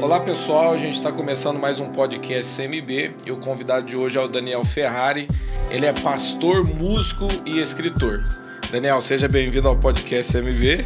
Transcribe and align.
Olá 0.00 0.20
pessoal, 0.20 0.72
a 0.72 0.76
gente 0.76 0.94
está 0.94 1.10
começando 1.10 1.58
mais 1.58 1.80
um 1.80 1.90
podcast 1.90 2.54
CMB 2.54 3.16
e 3.26 3.32
o 3.32 3.36
convidado 3.36 3.84
de 3.84 3.96
hoje 3.96 4.16
é 4.16 4.20
o 4.20 4.28
Daniel 4.28 4.64
Ferrari. 4.64 5.26
Ele 5.72 5.86
é 5.86 5.92
pastor, 5.92 6.64
músico 6.64 7.26
e 7.44 7.58
escritor. 7.58 8.22
Daniel, 8.70 9.02
seja 9.02 9.26
bem-vindo 9.26 9.66
ao 9.66 9.76
podcast 9.76 10.32
CMB. 10.32 10.84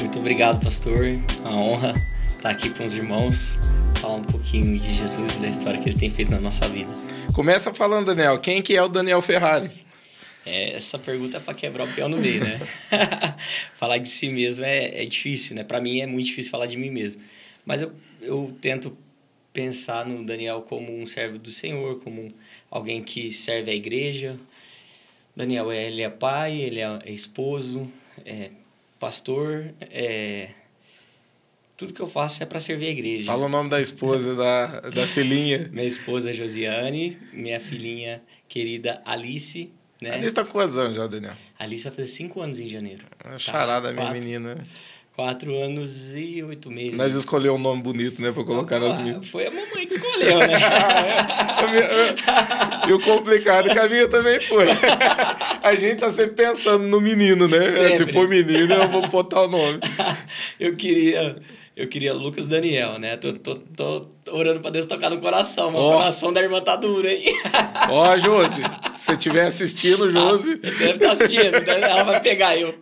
Muito 0.00 0.18
obrigado, 0.18 0.64
pastor. 0.64 0.96
Uma 1.40 1.54
honra 1.54 1.92
estar 2.26 2.48
aqui 2.48 2.70
com 2.70 2.86
os 2.86 2.94
irmãos, 2.94 3.58
falar 3.96 4.14
um 4.14 4.24
pouquinho 4.24 4.78
de 4.78 4.94
Jesus 4.94 5.36
e 5.36 5.40
da 5.40 5.48
história 5.48 5.78
que 5.78 5.90
ele 5.90 5.98
tem 5.98 6.08
feito 6.08 6.30
na 6.30 6.40
nossa 6.40 6.66
vida. 6.66 6.90
Começa 7.34 7.72
falando, 7.74 8.06
Daniel, 8.06 8.38
quem 8.38 8.62
que 8.62 8.74
é 8.74 8.82
o 8.82 8.88
Daniel 8.88 9.20
Ferrari? 9.20 9.70
É, 10.46 10.72
essa 10.72 10.98
pergunta 10.98 11.36
é 11.36 11.40
para 11.40 11.52
quebrar 11.52 11.84
o 11.84 11.92
peão 11.92 12.08
no 12.08 12.16
meio, 12.16 12.42
né? 12.42 12.58
falar 13.76 13.98
de 13.98 14.08
si 14.08 14.30
mesmo 14.30 14.64
é, 14.64 15.02
é 15.02 15.04
difícil, 15.04 15.54
né? 15.54 15.62
Para 15.64 15.82
mim 15.82 16.00
é 16.00 16.06
muito 16.06 16.28
difícil 16.28 16.50
falar 16.50 16.64
de 16.64 16.78
mim 16.78 16.90
mesmo. 16.90 17.20
Mas 17.66 17.80
eu, 17.80 17.92
eu 18.24 18.56
tento 18.60 18.96
pensar 19.52 20.04
no 20.04 20.24
Daniel 20.24 20.62
como 20.62 20.92
um 20.92 21.06
servo 21.06 21.38
do 21.38 21.52
Senhor, 21.52 22.00
como 22.00 22.34
alguém 22.70 23.02
que 23.02 23.30
serve 23.30 23.70
a 23.70 23.74
igreja. 23.74 24.36
Daniel, 25.36 25.72
ele 25.72 26.02
é 26.02 26.10
pai, 26.10 26.60
ele 26.60 26.80
é 26.80 27.00
esposo, 27.06 27.90
é 28.24 28.50
pastor, 28.98 29.72
é... 29.80 30.50
tudo 31.76 31.92
que 31.92 32.00
eu 32.00 32.08
faço 32.08 32.42
é 32.42 32.46
para 32.46 32.58
servir 32.58 32.86
a 32.86 32.90
igreja. 32.90 33.26
Fala 33.26 33.46
o 33.46 33.48
nome 33.48 33.70
da 33.70 33.80
esposa, 33.80 34.34
da, 34.34 34.80
da 34.80 35.06
filhinha. 35.06 35.68
Minha 35.72 35.86
esposa 35.86 36.32
Josiane, 36.32 37.18
minha 37.32 37.60
filhinha 37.60 38.22
querida 38.48 39.02
Alice. 39.04 39.70
Né? 40.00 40.10
Alice 40.10 40.28
está 40.28 40.44
com 40.44 40.52
quantos 40.52 40.78
anos 40.78 40.96
já, 40.96 41.06
Daniel? 41.06 41.34
Alice 41.58 41.84
vai 41.84 41.92
fazer 41.92 42.08
cinco 42.08 42.40
anos 42.40 42.60
em 42.60 42.68
janeiro. 42.68 43.04
É 43.24 43.38
charada, 43.38 43.88
tá, 43.88 43.92
minha 43.92 44.06
quatro, 44.06 44.20
menina. 44.20 44.62
Quatro 45.14 45.56
anos 45.56 46.12
e 46.12 46.42
oito 46.42 46.68
meses. 46.72 46.98
Nós 46.98 47.14
escolheu 47.14 47.54
um 47.54 47.58
nome 47.58 47.80
bonito, 47.80 48.20
né, 48.20 48.32
para 48.32 48.42
colocar 48.42 48.80
nas 48.80 48.98
minhas. 48.98 49.28
Foi 49.28 49.46
a 49.46 49.50
mamãe 49.50 49.86
que 49.86 49.94
escolheu, 49.94 50.38
né? 50.38 50.58
e 52.88 52.92
o 52.92 52.98
complicado 52.98 53.70
que 53.70 53.78
a 53.78 53.88
minha 53.88 54.08
também 54.08 54.40
foi. 54.40 54.66
a 55.62 55.74
gente 55.76 56.00
tá 56.00 56.10
sempre 56.10 56.32
pensando 56.32 56.82
no 56.82 57.00
menino, 57.00 57.46
né? 57.46 57.70
Sempre. 57.70 57.96
Se 57.96 58.06
for 58.06 58.28
menino, 58.28 58.74
eu 58.74 58.88
vou 58.88 59.06
botar 59.06 59.42
o 59.42 59.48
nome. 59.48 59.78
eu 60.58 60.74
queria 60.74 61.40
eu 61.76 61.88
queria 61.88 62.14
Lucas 62.14 62.46
Daniel, 62.46 63.00
né? 63.00 63.16
Tô, 63.16 63.32
tô, 63.32 63.56
tô 63.56 64.06
orando 64.30 64.60
pra 64.60 64.70
Deus 64.70 64.86
tocar 64.86 65.10
no 65.10 65.20
coração, 65.20 65.72
mas 65.72 65.80
oh. 65.80 65.88
o 65.88 65.92
coração 65.92 66.32
da 66.32 66.40
irmã 66.40 66.60
tá 66.60 66.76
duro, 66.76 67.06
hein? 67.06 67.24
Ó, 67.90 68.12
oh, 68.12 68.18
Josi, 68.18 68.62
se 68.96 69.06
você 69.06 69.12
estiver 69.12 69.46
assistindo, 69.46 70.08
Josi. 70.08 70.60
Ah, 70.62 70.70
deve 70.70 70.90
estar 70.92 70.98
tá 70.98 71.12
assistindo, 71.12 71.52
né? 71.52 71.80
ela 71.82 72.04
vai 72.04 72.20
pegar 72.20 72.56
eu. 72.56 72.76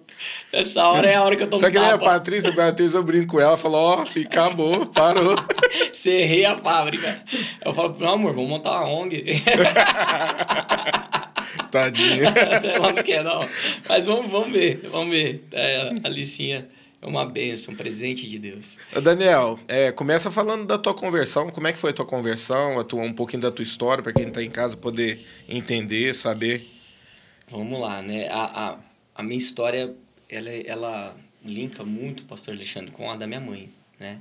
Essa 0.52 0.86
hora 0.86 1.08
é 1.08 1.14
a 1.14 1.22
hora 1.22 1.36
que 1.36 1.42
eu 1.42 1.46
tô 1.48 1.58
Tá 1.58 1.70
que 1.70 1.78
nem 1.78 1.88
a 1.88 1.98
Patrícia, 1.98 2.50
a 2.50 2.54
Patrícia 2.54 2.98
eu 2.98 3.02
brinco 3.02 3.32
com 3.32 3.40
ela, 3.40 3.56
falo, 3.56 3.76
ó, 3.76 4.04
oh, 4.04 4.20
acabou, 4.20 4.86
parou. 4.86 5.36
Cerrei 5.92 6.44
a 6.44 6.58
fábrica. 6.58 7.22
Eu 7.64 7.72
falo, 7.72 7.96
não, 7.98 8.14
amor, 8.14 8.34
vamos 8.34 8.50
montar 8.50 8.82
uma 8.82 8.88
ONG. 8.88 9.24
Tadinha. 11.72 12.28
ela 12.62 12.92
não 12.92 13.02
quer, 13.02 13.24
não. 13.24 13.48
Mas 13.88 14.04
vamos, 14.06 14.30
vamos 14.30 14.52
ver, 14.52 14.88
vamos 14.90 15.10
ver. 15.10 15.42
É, 15.52 15.90
a 16.04 16.08
Licinha 16.08 16.68
é 17.00 17.06
uma 17.06 17.24
benção, 17.24 17.72
um 17.72 17.76
presente 17.76 18.28
de 18.28 18.38
Deus. 18.38 18.78
Daniel, 19.02 19.58
é, 19.66 19.90
começa 19.90 20.30
falando 20.30 20.66
da 20.66 20.78
tua 20.78 20.94
conversão. 20.94 21.50
Como 21.50 21.66
é 21.66 21.72
que 21.72 21.78
foi 21.78 21.90
a 21.90 21.94
tua 21.94 22.06
conversão? 22.06 22.78
A 22.78 22.84
tua, 22.84 23.02
um 23.02 23.12
pouquinho 23.12 23.42
da 23.42 23.50
tua 23.50 23.62
história, 23.62 24.02
para 24.02 24.12
quem 24.12 24.28
está 24.28 24.42
em 24.42 24.50
casa 24.50 24.76
poder 24.76 25.18
entender, 25.48 26.14
saber. 26.14 26.64
Vamos 27.50 27.80
lá, 27.80 28.02
né? 28.02 28.28
A, 28.28 28.68
a, 28.68 28.76
a 29.16 29.22
minha 29.22 29.36
história, 29.36 29.94
ela, 30.32 30.50
ela 30.50 31.16
linka 31.44 31.84
muito, 31.84 32.24
pastor 32.24 32.54
Alexandre, 32.54 32.90
com 32.90 33.10
a 33.10 33.16
da 33.16 33.26
minha 33.26 33.40
mãe, 33.40 33.68
né? 34.00 34.20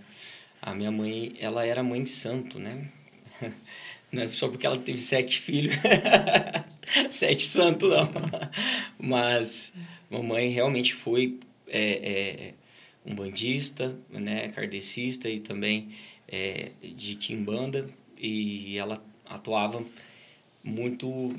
A 0.62 0.76
minha 0.76 0.92
mãe, 0.92 1.34
ela 1.40 1.66
era 1.66 1.82
mãe 1.82 2.04
de 2.04 2.10
santo, 2.10 2.60
né? 2.60 2.90
Não 4.12 4.24
é 4.24 4.28
só 4.28 4.50
porque 4.50 4.68
ela 4.68 4.78
teve 4.78 4.98
sete 4.98 5.40
filhos, 5.40 5.74
sete 7.10 7.44
santos, 7.44 7.90
não. 7.90 8.10
Mas 9.00 9.72
mamãe 10.10 10.50
realmente 10.50 10.94
foi 10.94 11.40
é, 11.66 11.92
é, 11.94 12.54
um 13.06 13.16
bandista, 13.16 13.98
né, 14.10 14.50
kardecista 14.50 15.30
e 15.30 15.40
também 15.40 15.92
é, 16.28 16.72
de 16.82 17.16
Kimbanda 17.16 17.90
e 18.18 18.78
ela 18.78 19.02
atuava 19.26 19.82
muito 20.62 21.34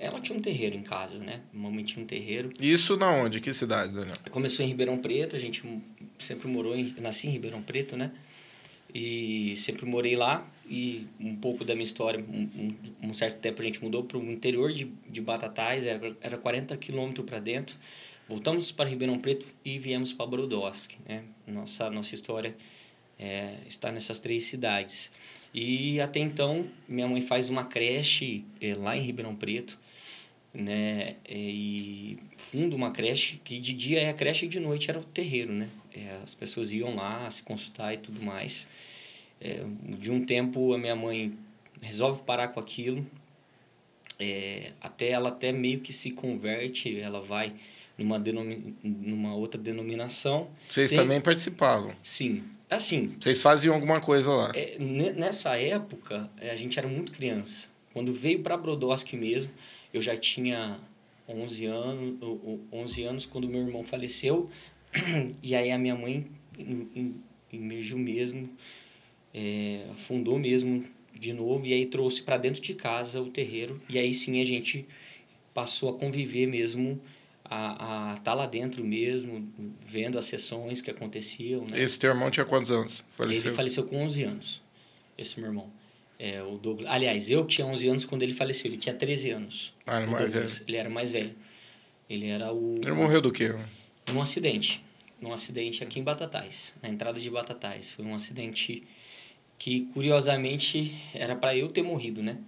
ela 0.00 0.20
tinha 0.20 0.38
um 0.38 0.40
terreiro 0.40 0.76
em 0.76 0.82
casa, 0.82 1.18
né? 1.18 1.40
Mamãe 1.52 1.84
tinha 1.84 2.02
um 2.02 2.06
terreiro. 2.06 2.52
Isso 2.60 2.96
na 2.96 3.10
onde? 3.10 3.40
Que 3.40 3.52
cidade, 3.52 3.92
Daniel? 3.92 4.14
Começou 4.30 4.64
em 4.64 4.68
Ribeirão 4.68 4.98
Preto, 4.98 5.36
a 5.36 5.38
gente 5.38 5.62
sempre 6.18 6.48
morou 6.48 6.76
em... 6.76 6.94
nasci 6.98 7.26
em 7.26 7.30
Ribeirão 7.30 7.62
Preto, 7.62 7.96
né? 7.96 8.12
E 8.94 9.54
sempre 9.56 9.84
morei 9.84 10.16
lá 10.16 10.46
e 10.68 11.06
um 11.20 11.34
pouco 11.36 11.64
da 11.64 11.74
minha 11.74 11.84
história, 11.84 12.20
um, 12.20 12.74
um, 13.02 13.14
certo 13.14 13.38
tempo 13.40 13.60
a 13.60 13.64
gente 13.64 13.82
mudou 13.82 14.04
para 14.04 14.18
o 14.18 14.30
interior 14.30 14.72
de, 14.72 14.90
de 15.08 15.20
Batatais, 15.20 15.86
era, 15.86 16.16
era 16.20 16.38
40 16.38 16.76
quilômetros 16.76 17.24
para 17.26 17.38
dentro. 17.38 17.76
Voltamos 18.28 18.70
para 18.70 18.88
Ribeirão 18.88 19.18
Preto 19.18 19.46
e 19.64 19.78
viemos 19.78 20.12
para 20.12 20.26
Brodowski. 20.26 20.98
Né? 21.06 21.22
Nossa, 21.46 21.90
nossa 21.90 22.14
história 22.14 22.54
é, 23.18 23.54
está 23.66 23.90
nessas 23.90 24.18
três 24.18 24.44
cidades. 24.44 25.10
E 25.52 25.98
até 26.00 26.20
então, 26.20 26.68
minha 26.86 27.08
mãe 27.08 27.22
faz 27.22 27.48
uma 27.48 27.64
creche 27.64 28.44
é, 28.60 28.74
lá 28.74 28.96
em 28.96 29.00
Ribeirão 29.00 29.34
Preto, 29.34 29.78
né? 30.58 31.14
E 31.28 32.18
funda 32.36 32.74
uma 32.74 32.90
creche 32.90 33.40
que 33.44 33.60
de 33.60 33.72
dia 33.72 34.00
é 34.00 34.10
a 34.10 34.12
creche 34.12 34.46
e 34.46 34.48
de 34.48 34.58
noite 34.58 34.90
era 34.90 34.98
o 34.98 35.04
terreiro, 35.04 35.52
né? 35.52 35.68
É, 35.94 36.18
as 36.24 36.34
pessoas 36.34 36.72
iam 36.72 36.96
lá 36.96 37.30
se 37.30 37.42
consultar 37.42 37.94
e 37.94 37.98
tudo 37.98 38.20
mais. 38.20 38.66
É, 39.40 39.62
de 39.98 40.10
um 40.10 40.24
tempo, 40.24 40.74
a 40.74 40.78
minha 40.78 40.96
mãe 40.96 41.32
resolve 41.80 42.22
parar 42.22 42.48
com 42.48 42.58
aquilo. 42.58 43.06
É, 44.18 44.72
até 44.80 45.10
ela 45.10 45.28
até 45.28 45.52
meio 45.52 45.78
que 45.78 45.92
se 45.92 46.10
converte, 46.10 46.98
ela 46.98 47.20
vai 47.20 47.54
numa, 47.96 48.18
denomi 48.18 48.74
numa 48.82 49.36
outra 49.36 49.60
denominação. 49.60 50.50
Vocês 50.68 50.90
Tem... 50.90 50.98
também 50.98 51.20
participavam? 51.20 51.94
Sim. 52.02 52.42
Assim. 52.68 53.14
Vocês 53.20 53.40
faziam 53.40 53.74
alguma 53.74 54.00
coisa 54.00 54.28
lá? 54.30 54.52
É, 54.54 54.76
nessa 54.78 55.56
época, 55.56 56.28
é, 56.40 56.50
a 56.50 56.56
gente 56.56 56.78
era 56.78 56.88
muito 56.88 57.12
criança. 57.12 57.68
Quando 57.92 58.12
veio 58.12 58.40
para 58.40 58.56
Brodowski 58.56 59.16
mesmo, 59.16 59.50
eu 59.92 60.00
já 60.00 60.16
tinha 60.16 60.78
11 61.28 61.66
anos, 61.66 62.18
11 62.72 63.02
anos 63.04 63.26
quando 63.26 63.48
meu 63.48 63.60
irmão 63.60 63.82
faleceu. 63.82 64.50
E 65.42 65.54
aí 65.54 65.70
a 65.70 65.78
minha 65.78 65.94
mãe 65.94 66.26
emergiu 67.52 67.98
mesmo, 67.98 68.48
é, 69.34 69.86
fundou 69.96 70.38
mesmo 70.38 70.84
de 71.14 71.32
novo 71.32 71.66
e 71.66 71.72
aí 71.72 71.86
trouxe 71.86 72.22
para 72.22 72.36
dentro 72.36 72.60
de 72.60 72.74
casa 72.74 73.20
o 73.20 73.30
terreiro. 73.30 73.80
E 73.88 73.98
aí 73.98 74.12
sim 74.12 74.40
a 74.40 74.44
gente 74.44 74.86
passou 75.52 75.90
a 75.90 75.94
conviver 75.94 76.46
mesmo 76.46 77.00
a 77.50 78.14
estar 78.18 78.22
tá 78.22 78.34
lá 78.34 78.46
dentro 78.46 78.84
mesmo, 78.84 79.50
vendo 79.84 80.18
as 80.18 80.26
sessões 80.26 80.82
que 80.82 80.90
aconteciam. 80.90 81.62
Né? 81.62 81.82
Esse 81.82 81.98
teu 81.98 82.10
irmão 82.10 82.30
tinha 82.30 82.44
quantos 82.44 82.70
anos? 82.70 83.02
Faleceu? 83.16 83.50
Ele 83.50 83.56
faleceu 83.56 83.84
com 83.84 83.96
11 84.04 84.22
anos, 84.22 84.62
esse 85.16 85.40
meu 85.40 85.48
irmão. 85.48 85.70
É, 86.18 86.42
o 86.42 86.58
Douglas. 86.58 86.90
Aliás, 86.90 87.30
eu 87.30 87.46
tinha 87.46 87.66
11 87.66 87.88
anos 87.88 88.04
quando 88.04 88.22
ele 88.22 88.34
faleceu, 88.34 88.70
ele 88.70 88.78
tinha 88.78 88.94
13 88.94 89.30
anos. 89.30 89.72
Ah, 89.86 90.02
ele, 90.02 90.10
mais 90.10 90.32
velho. 90.32 90.50
ele 90.66 90.76
era 90.76 90.90
mais 90.90 91.12
velho. 91.12 91.34
Ele 92.10 92.26
era 92.26 92.52
o... 92.52 92.80
Ele 92.82 92.92
morreu 92.92 93.20
do 93.20 93.30
quê? 93.30 93.54
Num 94.12 94.20
acidente. 94.20 94.82
Num 95.20 95.32
acidente 95.32 95.82
aqui 95.84 96.00
em 96.00 96.02
Batatais, 96.02 96.74
na 96.82 96.88
entrada 96.88 97.20
de 97.20 97.30
Batatais. 97.30 97.92
Foi 97.92 98.04
um 98.04 98.14
acidente 98.14 98.82
que, 99.58 99.82
curiosamente, 99.92 100.94
era 101.12 101.36
para 101.36 101.56
eu 101.56 101.68
ter 101.68 101.82
morrido, 101.82 102.22
né? 102.22 102.38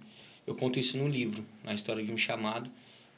Eu 0.47 0.55
conto 0.55 0.79
isso 0.79 0.97
no 0.97 1.07
livro, 1.07 1.45
na 1.63 1.73
história 1.73 2.03
de 2.03 2.11
um 2.11 2.17
chamado, 2.17 2.69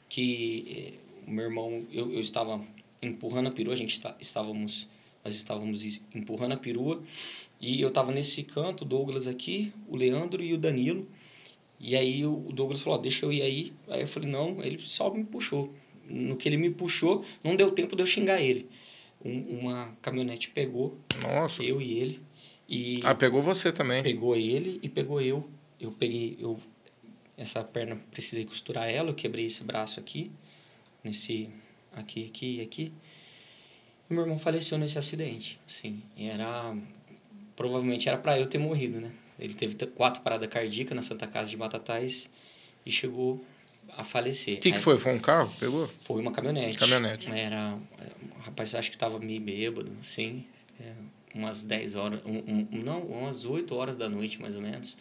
que 0.08 0.92
eh, 0.94 1.26
o 1.26 1.30
meu 1.30 1.44
irmão, 1.44 1.84
eu, 1.90 2.12
eu 2.12 2.20
estava 2.20 2.60
empurrando 3.00 3.48
a 3.48 3.50
perua, 3.50 3.72
a 3.72 3.76
gente 3.76 4.00
tá, 4.00 4.14
estávamos, 4.20 4.88
nós 5.24 5.34
estávamos 5.34 5.82
empurrando 6.14 6.52
a 6.52 6.56
perua 6.56 7.02
e 7.60 7.80
eu 7.80 7.88
estava 7.88 8.12
nesse 8.12 8.42
canto, 8.42 8.82
o 8.82 8.84
Douglas 8.84 9.26
aqui, 9.26 9.72
o 9.88 9.96
Leandro 9.96 10.42
e 10.42 10.52
o 10.52 10.58
Danilo. 10.58 11.08
E 11.80 11.96
aí 11.96 12.24
o 12.26 12.52
Douglas 12.52 12.80
falou, 12.80 12.98
deixa 12.98 13.24
eu 13.24 13.32
ir 13.32 13.42
aí. 13.42 13.72
Aí 13.88 14.02
eu 14.02 14.06
falei, 14.06 14.28
não, 14.28 14.62
ele 14.62 14.78
só 14.78 15.12
me 15.12 15.24
puxou. 15.24 15.72
No 16.06 16.36
que 16.36 16.48
ele 16.48 16.58
me 16.58 16.70
puxou, 16.70 17.24
não 17.42 17.56
deu 17.56 17.70
tempo 17.72 17.96
de 17.96 18.02
eu 18.02 18.06
xingar 18.06 18.40
ele. 18.40 18.68
Um, 19.24 19.60
uma 19.60 19.96
caminhonete 20.02 20.50
pegou 20.50 20.98
Nossa. 21.22 21.62
eu 21.62 21.80
e 21.80 21.98
ele. 21.98 22.20
E 22.68 23.00
ah, 23.02 23.14
pegou 23.14 23.42
você 23.42 23.72
também. 23.72 24.02
Pegou 24.02 24.36
ele 24.36 24.78
e 24.82 24.88
pegou 24.88 25.20
eu. 25.20 25.48
Eu 25.80 25.90
peguei, 25.92 26.36
eu 26.38 26.60
essa 27.36 27.64
perna 27.64 27.96
precisei 28.10 28.44
costurar 28.44 28.88
ela, 28.88 29.10
eu 29.10 29.14
quebrei 29.14 29.46
esse 29.46 29.64
braço 29.64 29.98
aqui 29.98 30.30
nesse 31.02 31.48
aqui, 31.92 32.26
aqui 32.26 32.56
e 32.56 32.60
aqui. 32.60 32.92
E 34.08 34.14
meu 34.14 34.22
irmão 34.22 34.38
faleceu 34.38 34.76
nesse 34.78 34.98
acidente. 34.98 35.58
E 36.16 36.28
era 36.28 36.74
provavelmente 37.56 38.08
era 38.08 38.18
para 38.18 38.38
eu 38.38 38.46
ter 38.46 38.58
morrido, 38.58 39.00
né? 39.00 39.10
Ele 39.38 39.54
teve 39.54 39.74
quatro 39.86 40.22
paradas 40.22 40.48
cardíacas 40.48 40.94
na 40.94 41.02
Santa 41.02 41.26
Casa 41.26 41.50
de 41.50 41.56
Batatais 41.56 42.28
e 42.84 42.90
chegou 42.90 43.44
a 43.96 44.04
falecer. 44.04 44.58
O 44.58 44.60
que, 44.60 44.72
que 44.72 44.78
foi? 44.78 44.98
Foi 44.98 45.12
um 45.12 45.18
carro? 45.18 45.52
Pegou? 45.58 45.88
Foi 46.02 46.20
uma 46.20 46.32
caminhonete. 46.32 46.78
Caminhonete. 46.78 47.30
Era, 47.30 47.74
o 48.36 48.40
rapaz 48.40 48.74
acho 48.74 48.90
que 48.90 48.96
estava 48.96 49.18
meio 49.18 49.40
bêbado, 49.40 49.92
assim. 50.00 50.44
É, 50.80 50.92
umas 51.34 51.64
10 51.64 51.94
horas, 51.96 52.20
um, 52.24 52.38
um, 52.72 52.82
não, 52.82 53.00
umas 53.00 53.44
8 53.44 53.74
horas 53.74 53.96
da 53.96 54.08
noite, 54.08 54.40
mais 54.40 54.54
ou 54.54 54.62
menos. 54.62 54.96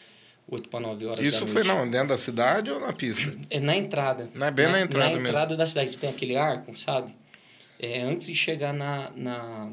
8 0.47 0.67
para 0.67 0.79
9 0.81 1.05
horas 1.05 1.25
Isso 1.25 1.39
da 1.39 1.45
noite. 1.45 1.53
foi 1.53 1.63
não, 1.63 1.89
dentro 1.89 2.09
da 2.09 2.17
cidade 2.17 2.69
ou 2.69 2.79
na 2.79 2.91
pista? 2.91 3.33
É 3.49 3.59
na 3.59 3.75
entrada. 3.77 4.29
Não 4.33 4.47
é 4.47 4.51
bem 4.51 4.67
na 4.67 4.81
entrada 4.81 5.05
Na 5.09 5.15
mesmo. 5.15 5.27
entrada 5.27 5.55
da 5.55 5.65
cidade, 5.65 5.97
tem 5.97 6.09
aquele 6.09 6.35
arco, 6.35 6.77
sabe? 6.77 7.13
É, 7.79 8.01
antes 8.01 8.27
de 8.27 8.35
chegar 8.35 8.73
na, 8.73 9.09
na, 9.11 9.71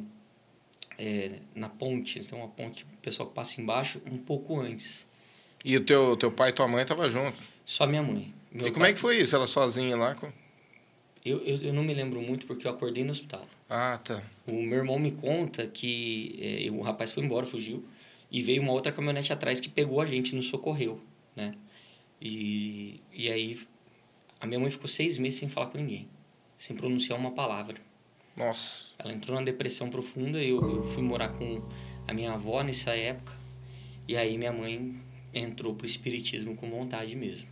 é, 0.99 1.39
na 1.55 1.69
ponte, 1.69 2.21
tem 2.21 2.39
uma 2.39 2.49
ponte, 2.49 2.85
o 2.85 2.97
pessoal 2.99 3.29
que 3.29 3.35
passa 3.35 3.61
embaixo, 3.61 4.01
um 4.11 4.19
pouco 4.19 4.59
antes. 4.59 5.07
E 5.65 5.77
o 5.77 5.85
teu, 5.85 6.17
teu 6.17 6.33
pai 6.33 6.51
e 6.51 6.53
tua 6.53 6.67
mãe 6.67 6.83
estavam 6.83 7.09
junto. 7.11 7.37
Só 7.65 7.87
minha 7.87 8.03
mãe. 8.03 8.33
Meu 8.51 8.67
e 8.67 8.71
como 8.71 8.83
pai- 8.83 8.91
é 8.91 8.95
que 8.95 9.01
foi 9.01 9.19
isso? 9.21 9.37
Ela 9.37 9.47
sozinha 9.47 9.97
lá? 9.97 10.15
com- 10.15 10.33
Eu, 11.25 11.39
eu, 11.45 11.57
eu 11.57 11.73
não 11.73 11.83
me 11.85 11.95
lembro 11.95 12.21
muito 12.21 12.47
porque 12.47 12.67
eu 12.67 12.71
acordei 12.73 13.05
no 13.05 13.11
hospital. 13.11 13.47
Ah, 13.69 14.01
tá. 14.03 14.23
O 14.47 14.55
meu 14.63 14.79
irmão 14.79 14.99
me 14.99 15.13
conta 15.13 15.67
que 15.67 16.39
é, 16.67 16.71
o 16.71 16.81
rapaz 16.81 17.13
foi 17.13 17.23
embora, 17.23 17.47
fugiu, 17.47 17.85
e 18.31 18.43
veio 18.43 18.63
uma 18.63 18.73
outra 18.73 18.91
caminhonete 18.91 19.33
atrás 19.33 19.61
que 19.61 19.69
pegou 19.69 20.01
a 20.01 20.07
gente, 20.07 20.35
nos 20.35 20.47
socorreu, 20.47 21.01
né? 21.37 21.55
E, 22.21 23.01
e 23.13 23.31
aí 23.31 23.61
a 24.41 24.47
minha 24.47 24.59
mãe 24.59 24.71
ficou 24.71 24.89
seis 24.89 25.19
meses 25.19 25.39
sem 25.39 25.49
falar 25.49 25.67
com 25.69 25.79
ninguém, 25.79 26.09
sem 26.59 26.75
pronunciar 26.77 27.19
uma 27.19 27.31
palavra. 27.33 27.77
Nossa. 28.41 28.91
Ela 28.99 29.13
entrou 29.13 29.39
na 29.39 29.45
depressão 29.45 29.89
profunda, 29.89 30.39
eu, 30.43 30.61
eu 30.61 30.83
fui 30.83 31.03
morar 31.03 31.29
com 31.31 31.63
a 32.07 32.13
minha 32.13 32.33
avó 32.33 32.63
nessa 32.63 32.91
época, 32.91 33.33
e 34.09 34.17
aí 34.17 34.37
minha 34.37 34.53
mãe 34.53 34.95
entrou 35.33 35.75
pro 35.75 35.87
espiritismo 35.87 36.55
com 36.57 36.69
vontade 36.69 37.15
mesmo. 37.17 37.49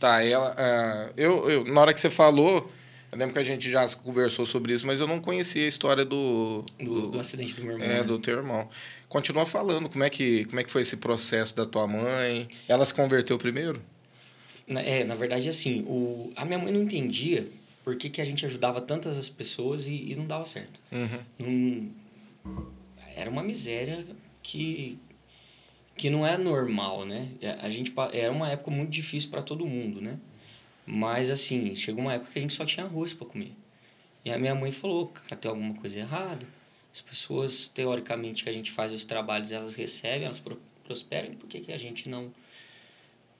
Tá, 0.00 0.22
ela. 0.22 0.54
ah, 0.58 1.10
eu, 1.16 1.48
eu, 1.50 1.64
na 1.64 1.80
hora 1.80 1.94
que 1.94 2.00
você 2.00 2.10
falou, 2.10 2.70
eu 3.10 3.18
lembro 3.18 3.32
que 3.32 3.38
a 3.38 3.42
gente 3.42 3.70
já 3.70 3.86
conversou 3.96 4.44
sobre 4.44 4.74
isso, 4.74 4.86
mas 4.86 5.00
eu 5.00 5.06
não 5.06 5.20
conhecia 5.20 5.64
a 5.64 5.68
história 5.68 6.04
do. 6.04 6.62
Do, 6.78 7.12
do 7.12 7.20
acidente 7.20 7.54
do 7.56 7.62
meu 7.62 7.72
irmão. 7.74 7.86
é, 7.88 7.98
né? 7.98 8.02
do 8.04 8.18
teu 8.18 8.36
irmão. 8.36 8.68
Continua 9.08 9.46
falando, 9.46 9.88
como 9.88 10.04
é, 10.04 10.10
que, 10.10 10.44
como 10.46 10.60
é 10.60 10.64
que 10.64 10.70
foi 10.70 10.82
esse 10.82 10.96
processo 10.98 11.56
da 11.56 11.64
tua 11.64 11.86
mãe? 11.86 12.46
Ela 12.68 12.84
se 12.84 12.92
converteu 12.92 13.38
primeiro? 13.38 13.80
Na- 14.66 14.82
É, 14.82 15.04
na 15.04 15.14
verdade, 15.14 15.48
assim, 15.48 15.82
o, 15.86 16.30
a 16.36 16.44
minha 16.44 16.58
mãe 16.58 16.72
não 16.72 16.82
entendia 16.82 17.46
por 17.86 17.94
que, 17.96 18.10
que 18.10 18.20
a 18.20 18.24
gente 18.24 18.44
ajudava 18.44 18.80
tantas 18.80 19.16
as 19.16 19.28
pessoas 19.28 19.86
e, 19.86 20.10
e 20.10 20.16
não 20.16 20.26
dava 20.26 20.44
certo. 20.44 20.80
Uhum. 20.90 21.92
Não, 22.44 22.66
era 23.14 23.30
uma 23.30 23.44
miséria 23.44 24.04
que, 24.42 24.98
que 25.96 26.10
não 26.10 26.26
era 26.26 26.36
normal, 26.36 27.04
né? 27.06 27.28
A 27.62 27.70
gente, 27.70 27.92
era 28.12 28.32
uma 28.32 28.50
época 28.50 28.72
muito 28.72 28.90
difícil 28.90 29.30
para 29.30 29.40
todo 29.40 29.64
mundo, 29.64 30.00
né? 30.00 30.18
Mas, 30.84 31.30
assim, 31.30 31.76
chegou 31.76 32.00
uma 32.02 32.14
época 32.14 32.32
que 32.32 32.38
a 32.40 32.42
gente 32.42 32.54
só 32.54 32.64
tinha 32.66 32.84
arroz 32.84 33.12
para 33.12 33.24
comer. 33.24 33.52
E 34.24 34.32
a 34.32 34.36
minha 34.38 34.54
mãe 34.56 34.72
falou, 34.72 35.06
cara, 35.06 35.36
tem 35.36 35.48
alguma 35.48 35.74
coisa 35.74 36.00
errada. 36.00 36.44
As 36.92 37.00
pessoas, 37.00 37.68
teoricamente, 37.68 38.42
que 38.42 38.48
a 38.50 38.52
gente 38.52 38.72
faz 38.72 38.92
os 38.92 39.04
trabalhos, 39.04 39.52
elas 39.52 39.76
recebem, 39.76 40.24
elas 40.24 40.40
pro- 40.40 40.60
prosperam, 40.82 41.34
por 41.36 41.48
que, 41.48 41.60
que 41.60 41.72
a 41.72 41.78
gente 41.78 42.08
não 42.08 42.32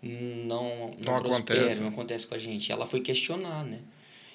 não, 0.01 0.93
não, 1.05 1.15
Não 1.15 1.21
prospera, 1.21 1.61
acontece. 1.63 1.81
não 1.81 1.89
acontece 1.89 2.27
com 2.29 2.35
a 2.37 2.39
gente? 2.39 2.71
Ela 2.71 2.87
foi 2.87 3.01
questionar, 3.01 3.65
né? 3.65 3.81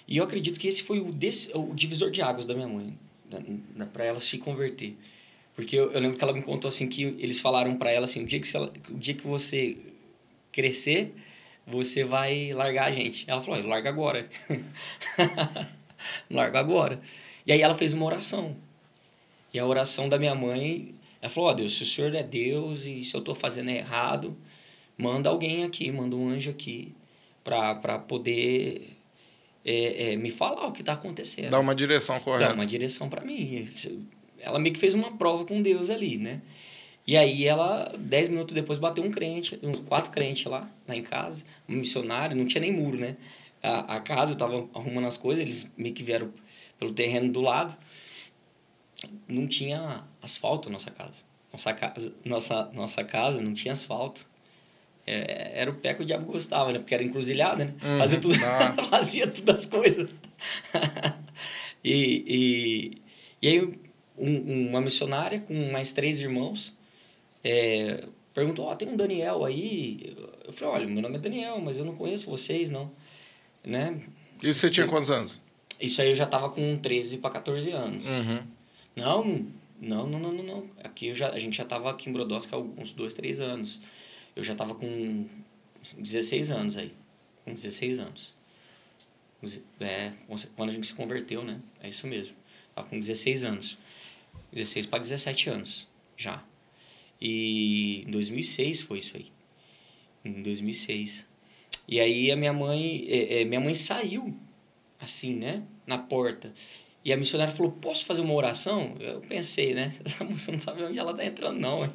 E 0.07 0.17
eu 0.17 0.23
acredito 0.23 0.59
que 0.59 0.67
esse 0.67 0.83
foi 0.83 0.99
o, 0.99 1.11
desse, 1.11 1.51
o 1.55 1.73
divisor 1.73 2.11
de 2.11 2.21
águas 2.21 2.45
da 2.45 2.53
minha 2.53 2.67
mãe, 2.67 2.97
para 3.93 4.03
ela 4.03 4.19
se 4.19 4.37
converter. 4.37 4.95
Porque 5.55 5.75
eu, 5.75 5.91
eu 5.91 5.99
lembro 5.99 6.17
que 6.17 6.23
ela 6.23 6.33
me 6.33 6.41
contou 6.41 6.67
assim 6.69 6.87
que 6.87 7.03
eles 7.03 7.39
falaram 7.39 7.75
para 7.77 7.91
ela 7.91 8.05
assim, 8.05 8.23
o 8.23 8.25
dia 8.25 8.39
que, 8.39 8.57
o 8.89 8.97
dia 8.97 9.13
que 9.13 9.27
você 9.27 9.77
crescer, 10.51 11.13
você 11.65 12.03
vai 12.03 12.51
largar 12.53 12.87
a 12.87 12.91
gente. 12.91 13.25
Ela 13.29 13.41
falou, 13.41 13.65
larga 13.67 13.89
agora. 13.89 14.29
larga 16.29 16.59
agora. 16.59 17.01
E 17.45 17.51
aí 17.51 17.61
ela 17.61 17.75
fez 17.75 17.93
uma 17.93 18.05
oração. 18.05 18.55
E 19.53 19.59
a 19.59 19.65
oração 19.65 20.07
da 20.07 20.17
minha 20.17 20.33
mãe, 20.33 20.93
ela 21.21 21.31
falou, 21.31 21.49
ó 21.49 21.53
Deus, 21.53 21.75
se 21.75 21.83
o 21.83 21.85
Senhor 21.85 22.13
é 22.15 22.23
Deus 22.23 22.85
e 22.85 23.03
se 23.03 23.15
eu 23.15 23.19
estou 23.19 23.35
fazendo 23.35 23.69
errado, 23.69 24.37
manda 24.97 25.29
alguém 25.29 25.63
aqui, 25.63 25.91
manda 25.91 26.15
um 26.15 26.29
anjo 26.29 26.49
aqui 26.49 26.93
para 27.43 27.99
poder 27.99 28.89
é, 29.63 30.13
é, 30.13 30.15
me 30.15 30.31
falar 30.31 30.67
o 30.67 30.71
que 30.71 30.81
está 30.81 30.93
acontecendo. 30.93 31.51
Dá 31.51 31.59
uma 31.59 31.75
direção 31.75 32.19
correta. 32.19 32.49
Dá 32.49 32.53
uma 32.53 32.65
direção 32.65 33.09
para 33.09 33.23
mim. 33.23 33.69
Ela 34.39 34.59
meio 34.59 34.73
que 34.73 34.79
fez 34.79 34.93
uma 34.93 35.15
prova 35.17 35.45
com 35.45 35.61
Deus 35.61 35.89
ali, 35.89 36.17
né? 36.17 36.41
E 37.05 37.17
aí 37.17 37.45
ela, 37.45 37.93
dez 37.97 38.29
minutos 38.29 38.53
depois, 38.53 38.79
bateu 38.79 39.03
um 39.03 39.11
crente, 39.11 39.59
uns 39.63 39.79
quatro 39.79 40.11
crentes 40.11 40.45
lá, 40.45 40.69
lá 40.87 40.95
em 40.95 41.01
casa, 41.01 41.43
um 41.67 41.75
missionário, 41.75 42.37
não 42.37 42.45
tinha 42.45 42.61
nem 42.61 42.71
muro, 42.71 42.97
né? 42.97 43.17
A, 43.61 43.97
a 43.97 43.99
casa, 43.99 44.33
eu 44.33 44.37
tava 44.37 44.67
arrumando 44.73 45.07
as 45.07 45.17
coisas, 45.17 45.41
eles 45.41 45.71
meio 45.77 45.93
que 45.93 46.03
vieram 46.03 46.31
pelo 46.79 46.91
terreno 46.93 47.31
do 47.31 47.41
lado. 47.41 47.75
Não 49.27 49.47
tinha 49.47 50.03
asfalto 50.21 50.69
a 50.69 50.71
nossa 50.71 50.91
casa. 50.91 51.23
Nossa 51.51 51.73
casa, 51.73 52.13
nossa, 52.23 52.71
nossa 52.73 53.03
casa 53.03 53.41
não 53.41 53.53
tinha 53.53 53.73
asfalto. 53.73 54.25
É, 55.05 55.59
era 55.61 55.71
o 55.71 55.75
pé 55.75 55.93
que 55.93 56.03
o 56.03 56.05
diabo 56.05 56.31
gostava, 56.31 56.71
né? 56.71 56.79
Porque 56.79 56.93
era 56.93 57.03
encruzilhada, 57.03 57.65
né? 57.65 57.73
Uhum. 57.83 57.97
Fazia 57.99 58.19
tudo, 58.19 58.35
Ah. 58.45 58.83
fazia 58.89 59.27
todas 59.27 59.59
as 59.61 59.65
coisas. 59.65 60.09
e, 61.83 62.23
e, 62.27 63.01
e 63.41 63.47
aí 63.47 63.61
um- 64.17 64.67
uma 64.69 64.81
missionária 64.81 65.39
com 65.41 65.53
mais 65.71 65.91
três 65.91 66.19
irmãos 66.19 66.73
é, 67.43 68.05
perguntou, 68.33 68.65
ó, 68.65 68.75
tem 68.75 68.87
um 68.87 68.95
Daniel 68.95 69.43
aí? 69.43 70.15
Eu 70.45 70.53
falei, 70.53 70.75
olha, 70.75 70.87
meu 70.87 71.01
nome 71.01 71.15
é 71.15 71.19
Daniel, 71.19 71.59
mas 71.59 71.77
eu 71.79 71.85
não 71.85 71.95
conheço 71.95 72.29
vocês, 72.29 72.69
não. 72.69 72.91
Né? 73.63 73.99
E 74.41 74.53
você 74.53 74.69
tinha 74.69 74.87
quantos 74.87 75.09
anos? 75.09 75.39
Isso 75.79 76.01
aí 76.01 76.09
eu 76.09 76.15
já 76.15 76.27
tava 76.27 76.49
com 76.49 76.77
13 76.77 77.17
para 77.17 77.31
14 77.31 77.71
anos. 77.71 78.05
Uhum. 78.05 78.39
Não, 78.95 79.45
não, 79.79 80.07
não, 80.07 80.19
não, 80.19 80.43
não. 80.43 80.63
Aqui 80.83 81.13
já, 81.13 81.29
a 81.29 81.39
gente 81.39 81.57
já 81.57 81.65
tava 81.65 81.89
aqui 81.89 82.07
em 82.09 82.13
Brodowski 82.13 82.53
há 82.53 82.57
uns 82.57 82.91
dois, 82.91 83.13
três 83.15 83.39
anos. 83.41 83.81
Eu 84.35 84.43
já 84.43 84.55
tava 84.55 84.75
com 84.75 85.25
16 85.97 86.51
anos 86.51 86.77
aí. 86.77 86.93
Com 87.43 87.53
16 87.53 87.99
anos. 87.99 88.35
É, 89.79 90.13
quando 90.55 90.69
a 90.69 90.73
gente 90.73 90.87
se 90.87 90.93
converteu, 90.93 91.43
né? 91.43 91.59
É 91.81 91.89
isso 91.89 92.07
mesmo. 92.07 92.35
Tava 92.75 92.87
com 92.87 92.99
16 92.99 93.43
anos. 93.43 93.77
16 94.51 94.85
para 94.85 94.99
17 94.99 95.49
anos, 95.49 95.87
já. 96.15 96.43
E 97.19 98.03
em 98.07 98.11
2006 98.11 98.81
foi 98.81 98.99
isso 98.99 99.17
aí. 99.17 99.31
Em 100.23 100.41
2006. 100.41 101.27
E 101.87 101.99
aí 101.99 102.31
a 102.31 102.35
minha 102.35 102.53
mãe, 102.53 103.05
é, 103.07 103.41
é, 103.41 103.45
minha 103.45 103.59
mãe 103.59 103.73
saiu, 103.73 104.35
assim, 104.99 105.35
né? 105.35 105.63
Na 105.85 105.97
porta. 105.97 106.53
E 107.03 107.11
a 107.11 107.17
missionária 107.17 107.53
falou, 107.53 107.71
posso 107.71 108.05
fazer 108.05 108.21
uma 108.21 108.33
oração? 108.33 108.95
Eu 108.99 109.21
pensei, 109.21 109.73
né? 109.73 109.91
Essa 110.05 110.23
moça 110.23 110.51
não 110.51 110.59
sabe 110.59 110.83
onde 110.83 110.99
ela 110.99 111.13
tá 111.13 111.25
entrando, 111.25 111.59
não. 111.59 111.83
hein? 111.83 111.91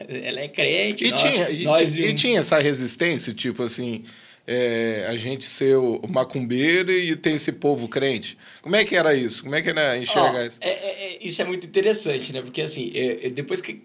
Ela 0.08 0.40
é 0.40 0.48
crente. 0.48 1.04
E, 1.04 1.10
nós- 1.10 1.20
tinha, 1.22 1.50
e, 1.50 1.62
nós 1.64 1.96
e 1.96 2.12
tinha 2.14 2.40
essa 2.40 2.58
resistência, 2.58 3.32
tipo 3.34 3.62
assim, 3.62 4.04
é, 4.46 5.06
a 5.08 5.16
gente 5.16 5.44
ser 5.44 5.76
o 5.76 6.00
macumbeiro 6.08 6.90
e 6.92 7.14
tem 7.16 7.34
esse 7.34 7.52
povo 7.52 7.86
crente. 7.88 8.36
Como 8.62 8.74
é 8.76 8.84
que 8.84 8.96
era 8.96 9.14
isso? 9.14 9.42
Como 9.42 9.54
é 9.54 9.60
que 9.62 9.68
era 9.68 9.96
enxergar 9.98 10.46
isso? 10.46 10.58
é- 10.62 10.68
é- 10.70 11.14
é- 11.14 11.18
isso 11.20 11.42
é 11.42 11.44
muito 11.44 11.66
interessante, 11.66 12.32
né? 12.32 12.40
Porque 12.40 12.62
assim, 12.62 12.90
é- 12.94 13.26
é 13.26 13.30
depois 13.30 13.60
que 13.60 13.82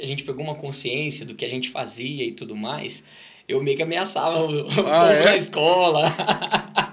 a 0.00 0.04
gente 0.06 0.24
pegou 0.24 0.44
uma 0.44 0.54
consciência 0.54 1.24
do 1.24 1.34
que 1.34 1.44
a 1.44 1.48
gente 1.48 1.70
fazia 1.70 2.24
e 2.26 2.30
tudo 2.32 2.54
mais, 2.54 3.02
eu 3.48 3.62
meio 3.62 3.76
que 3.76 3.82
ameaçava 3.82 4.40
o, 4.40 4.66
o 4.66 4.74
povo 4.74 4.82
na 5.24 5.36
escola. 5.36 6.14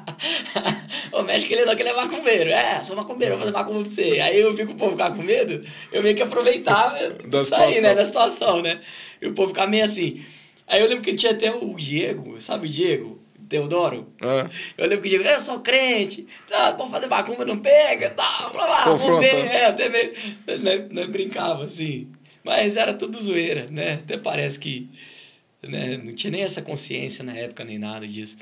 o 1.22 1.24
médico 1.26 1.52
ele 1.54 1.66
não 1.66 1.76
que 1.76 1.82
ele 1.82 1.90
é 1.90 1.94
macumbeiro. 1.96 2.50
É, 2.50 2.84
sou 2.84 2.96
macumbeiro, 2.96 3.34
vou 3.36 3.42
fazer 3.46 3.52
macumba 3.58 3.82
pra 3.82 3.90
você. 3.90 4.20
Aí 4.20 4.40
eu 4.40 4.54
vi 4.56 4.66
que 4.66 4.72
o 4.72 4.76
povo 4.76 4.92
ficava 4.92 5.16
com 5.16 5.22
medo, 5.24 5.66
eu 5.92 6.02
meio 6.04 6.16
que 6.16 6.22
aproveitava 6.24 6.98
Da 7.28 7.44
situação. 7.44 7.82
né? 7.82 7.94
Da 7.96 8.06
situação, 8.06 8.62
né? 8.62 8.82
E 9.22 9.28
o 9.28 9.34
povo 9.34 9.50
ficava 9.50 9.70
meio 9.70 9.84
assim. 9.84 10.24
Aí 10.68 10.82
eu 10.82 10.88
lembro 10.88 11.04
que 11.04 11.14
tinha 11.16 11.32
até 11.32 11.52
o 11.52 11.74
Diego, 11.76 12.40
sabe 12.40 12.68
o 12.68 12.70
Diego? 12.70 13.20
Teodoro? 13.50 14.14
Ah, 14.22 14.48
Eu 14.78 14.86
lembro 14.86 15.02
que 15.02 15.08
o 15.08 15.10
Diego, 15.10 15.24
eu 15.28 15.40
sou 15.40 15.60
crente, 15.60 16.28
tá, 16.48 16.70
vamos 16.72 16.92
fazer 16.92 17.08
macumba, 17.08 17.44
não 17.44 17.58
pega, 17.58 18.12
tá, 18.12 18.52
vamos 18.54 18.58
lá, 18.70 18.84
vamos 18.86 19.02
Confrontando. 19.02 19.42
ver. 19.42 19.46
É, 19.48 19.66
até 19.66 19.90
meio, 19.90 20.14
né, 20.62 20.88
né, 20.92 21.08
brincava 21.08 21.64
assim. 21.64 22.08
Mas 22.44 22.78
era 22.78 22.94
tudo 22.94 23.20
zoeira, 23.20 23.66
né? 23.72 23.94
Até 24.04 24.18
parece 24.18 24.60
que 24.60 24.88
né, 25.64 25.98
não 25.98 26.14
tinha 26.14 26.30
nem 26.30 26.44
essa 26.44 26.62
consciência 26.62 27.24
na 27.24 27.34
época, 27.36 27.64
nem 27.64 27.80
nada 27.80 28.08
disso. 28.08 28.38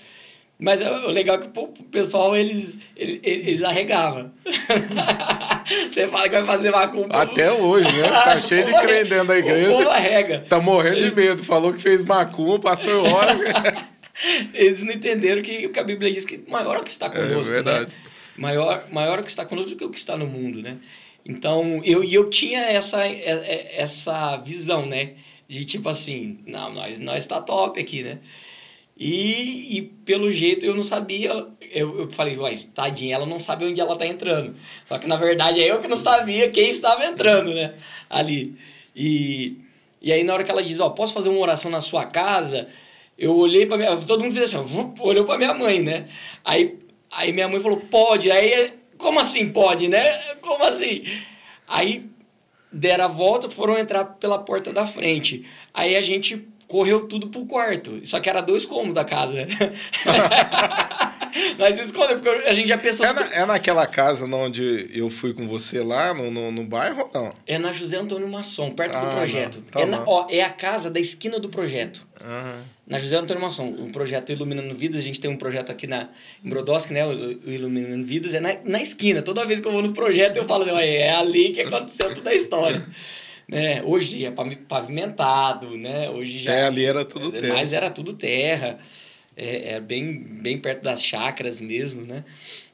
Mas 0.60 0.82
é- 0.82 0.90
o 0.92 1.10
legal 1.12 1.36
é 1.36 1.40
que 1.40 1.48
o 1.60 1.68
pessoal, 1.92 2.36
eles, 2.36 2.78
eles, 2.96 3.20
eles 3.24 3.64
arregavam. 3.64 4.32
Você 5.90 6.08
fala 6.08 6.24
que 6.24 6.30
vai 6.36 6.46
fazer 6.46 6.72
macumba. 6.72 7.16
até 7.22 7.52
hoje, 7.52 7.92
né? 8.02 8.10
Tá 8.10 8.40
cheio 8.42 8.64
de 8.66 8.74
crente 8.74 9.10
dentro 9.10 9.28
da 9.28 9.34
O 9.36 9.42
povo 9.44 9.50
igreja. 9.50 9.90
arrega. 9.92 10.46
Tá 10.48 10.60
morrendo 10.60 10.98
Eles- 10.98 11.16
de 11.16 11.22
medo. 11.22 11.44
Falou 11.44 11.74
que 11.74 11.82
fez 11.82 12.04
macumba, 12.04 12.56
o 12.56 12.60
pastor 12.60 13.06
ora. 13.06 13.38
Eles 14.54 14.84
não 14.84 14.94
entenderam 14.94 15.42
que, 15.44 15.70
que 15.70 15.80
a 15.80 15.84
Bíblia 15.84 16.12
diz 16.12 16.26
que 16.26 16.42
maior 16.50 16.76
é 16.78 16.80
o 16.80 16.84
que 16.84 16.90
está 16.90 17.10
conosco. 17.10 17.54
verdade. 17.54 17.92
Né? 17.94 18.10
Maior, 18.38 18.84
maior 18.92 19.18
é 19.18 19.22
o 19.22 19.24
que 19.24 19.30
está 19.30 19.46
conosco 19.46 19.72
do 19.72 19.76
que 19.78 19.86
o 19.86 19.90
que 19.92 19.98
está 20.00 20.16
no 20.16 20.26
mundo, 20.26 20.62
né? 20.62 20.78
Então, 21.26 21.82
eu, 21.84 22.04
e 22.04 22.14
eu 22.14 22.30
tinha 22.30 22.62
essa, 22.62 23.06
é- 23.06 23.22
é- 23.26 23.76
essa 23.82 24.38
visão, 24.38 24.86
né? 24.86 25.12
De 25.48 25.66
tipo 25.66 25.88
assim, 25.90 26.40
não, 26.48 26.74
nós, 26.74 27.00
nós 27.00 27.28
tá 27.28 27.42
top 27.42 27.80
aqui, 27.80 28.02
né? 28.04 28.18
E, 29.00 29.77
e 29.77 29.82
pelo 29.82 30.32
jeito 30.32 30.66
eu 30.66 30.74
não 30.74 30.82
sabia, 30.82 31.32
eu, 31.62 32.00
eu 32.00 32.10
falei, 32.10 32.38
uai, 32.38 32.58
tadinha, 32.74 33.16
ela 33.16 33.25
não 33.27 33.39
sabe 33.39 33.66
onde 33.66 33.80
ela 33.80 33.96
tá 33.96 34.08
entrando. 34.08 34.56
Só 34.86 34.98
que 34.98 35.08
na 35.08 35.18
verdade 35.18 35.62
é 35.62 35.70
eu 35.70 35.80
que 35.80 35.88
não 35.88 35.98
sabia 35.98 36.50
quem 36.50 36.70
estava 36.70 37.06
entrando, 37.06 37.54
né? 37.54 37.75
Ali. 38.10 38.58
E, 38.96 39.58
e 40.01 40.12
aí 40.12 40.24
na 40.24 40.34
hora 40.34 40.44
que 40.44 40.50
ela 40.50 40.63
diz, 40.63 40.80
ó, 40.80 40.89
posso 40.89 41.13
fazer 41.13 41.30
uma 41.30 41.39
oração 41.39 41.70
na 41.70 41.80
sua 41.80 42.06
casa? 42.06 42.68
Eu 43.18 43.36
olhei 43.36 43.68
para 43.68 43.77
minha, 43.77 43.98
todo 43.98 44.24
mundo 44.24 44.34
fez 44.34 44.56
assim, 44.56 44.94
olhou 45.00 45.25
para 45.25 45.38
minha 45.38 45.54
mãe, 45.54 45.80
né? 45.80 46.08
Aí, 46.44 46.80
aí 47.12 47.32
minha 47.32 47.48
mãe 47.48 47.60
falou, 47.60 47.80
pode. 47.80 48.32
Aí, 48.32 48.74
como 48.98 49.20
assim 49.20 49.50
pode, 49.50 49.88
né? 49.88 50.36
Como 50.42 50.63
assim? 50.63 51.04
Aí 51.68 52.10
deram 52.72 53.06
a 53.06 53.08
volta, 53.08 53.50
foram 53.50 53.77
entrar 53.77 54.06
pela 54.06 54.39
porta 54.39 54.74
da 54.74 54.88
frente. 54.88 55.46
Aí 55.74 55.96
a 55.96 56.01
gente 56.01 56.48
correu 56.67 57.07
tudo 57.07 57.29
pro 57.29 57.45
quarto. 57.45 58.05
Só 58.05 58.19
que 58.19 58.29
era 58.29 58.41
dois 58.41 58.65
cômodos 58.65 58.93
da 58.93 59.05
casa. 59.05 59.33
Né? 59.33 59.47
Nós 61.57 61.77
escondemos, 61.79 62.21
porque 62.21 62.47
a 62.47 62.53
gente 62.53 62.67
já 62.67 62.77
pensou... 62.77 63.05
É, 63.05 63.13
na, 63.13 63.33
é 63.33 63.45
naquela 63.45 63.86
casa 63.86 64.25
onde 64.25 64.89
eu 64.93 65.09
fui 65.09 65.33
com 65.33 65.47
você 65.47 65.81
lá, 65.81 66.13
no, 66.13 66.31
no, 66.31 66.51
no 66.51 66.63
bairro 66.63 67.09
ou 67.13 67.21
não? 67.21 67.33
É 67.45 67.57
na 67.57 67.71
José 67.71 67.97
Antônio 67.97 68.27
Masson, 68.27 68.71
perto 68.71 68.95
ah, 68.95 69.01
do 69.01 69.12
projeto. 69.12 69.62
Tá 69.71 69.81
é, 69.81 69.86
na, 69.86 70.03
ó, 70.05 70.25
é 70.29 70.41
a 70.41 70.50
casa 70.50 70.89
da 70.89 71.00
esquina 71.00 71.39
do 71.39 71.50
projeto. 71.50 72.05
Uhum. 72.21 72.62
Na 72.88 72.97
José 72.97 73.17
Antônio 73.17 73.41
Masson, 73.41 73.67
o 73.67 73.91
projeto 73.91 74.31
Iluminando 74.31 74.74
Vidas, 74.74 75.00
a 75.00 75.03
gente 75.03 75.19
tem 75.19 75.29
um 75.29 75.38
projeto 75.38 75.71
aqui 75.71 75.86
na, 75.86 76.09
em 76.43 76.50
Brodowski, 76.50 76.93
né? 76.93 77.05
O, 77.05 77.09
o 77.09 77.51
Iluminando 77.51 78.05
Vidas, 78.05 78.33
é 78.33 78.39
na, 78.39 78.55
na 78.63 78.81
esquina. 78.81 79.21
Toda 79.21 79.45
vez 79.45 79.59
que 79.59 79.67
eu 79.67 79.71
vou 79.71 79.81
no 79.81 79.93
projeto, 79.93 80.38
eu 80.38 80.45
falo, 80.45 80.67
é 80.69 81.12
ali 81.12 81.51
que 81.51 81.62
aconteceu 81.62 82.13
toda 82.13 82.29
a 82.29 82.33
história. 82.33 82.83
né? 83.48 83.82
Hoje 83.84 84.25
é 84.25 84.32
pavimentado, 84.68 85.77
né? 85.77 86.10
Hoje 86.10 86.39
já... 86.39 86.54
É, 86.54 86.68
ali 86.68 86.84
era 86.84 87.06
tudo 87.06 87.32
terra. 87.32 87.54
Mas 87.54 87.74
era 87.74 87.89
tudo 87.89 88.13
terra. 88.13 88.77
É, 89.36 89.75
é 89.75 89.80
bem, 89.80 90.18
bem 90.18 90.58
perto 90.58 90.84
das 90.84 91.04
chácaras 91.04 91.62
mesmo, 91.62 92.01
né? 92.01 92.24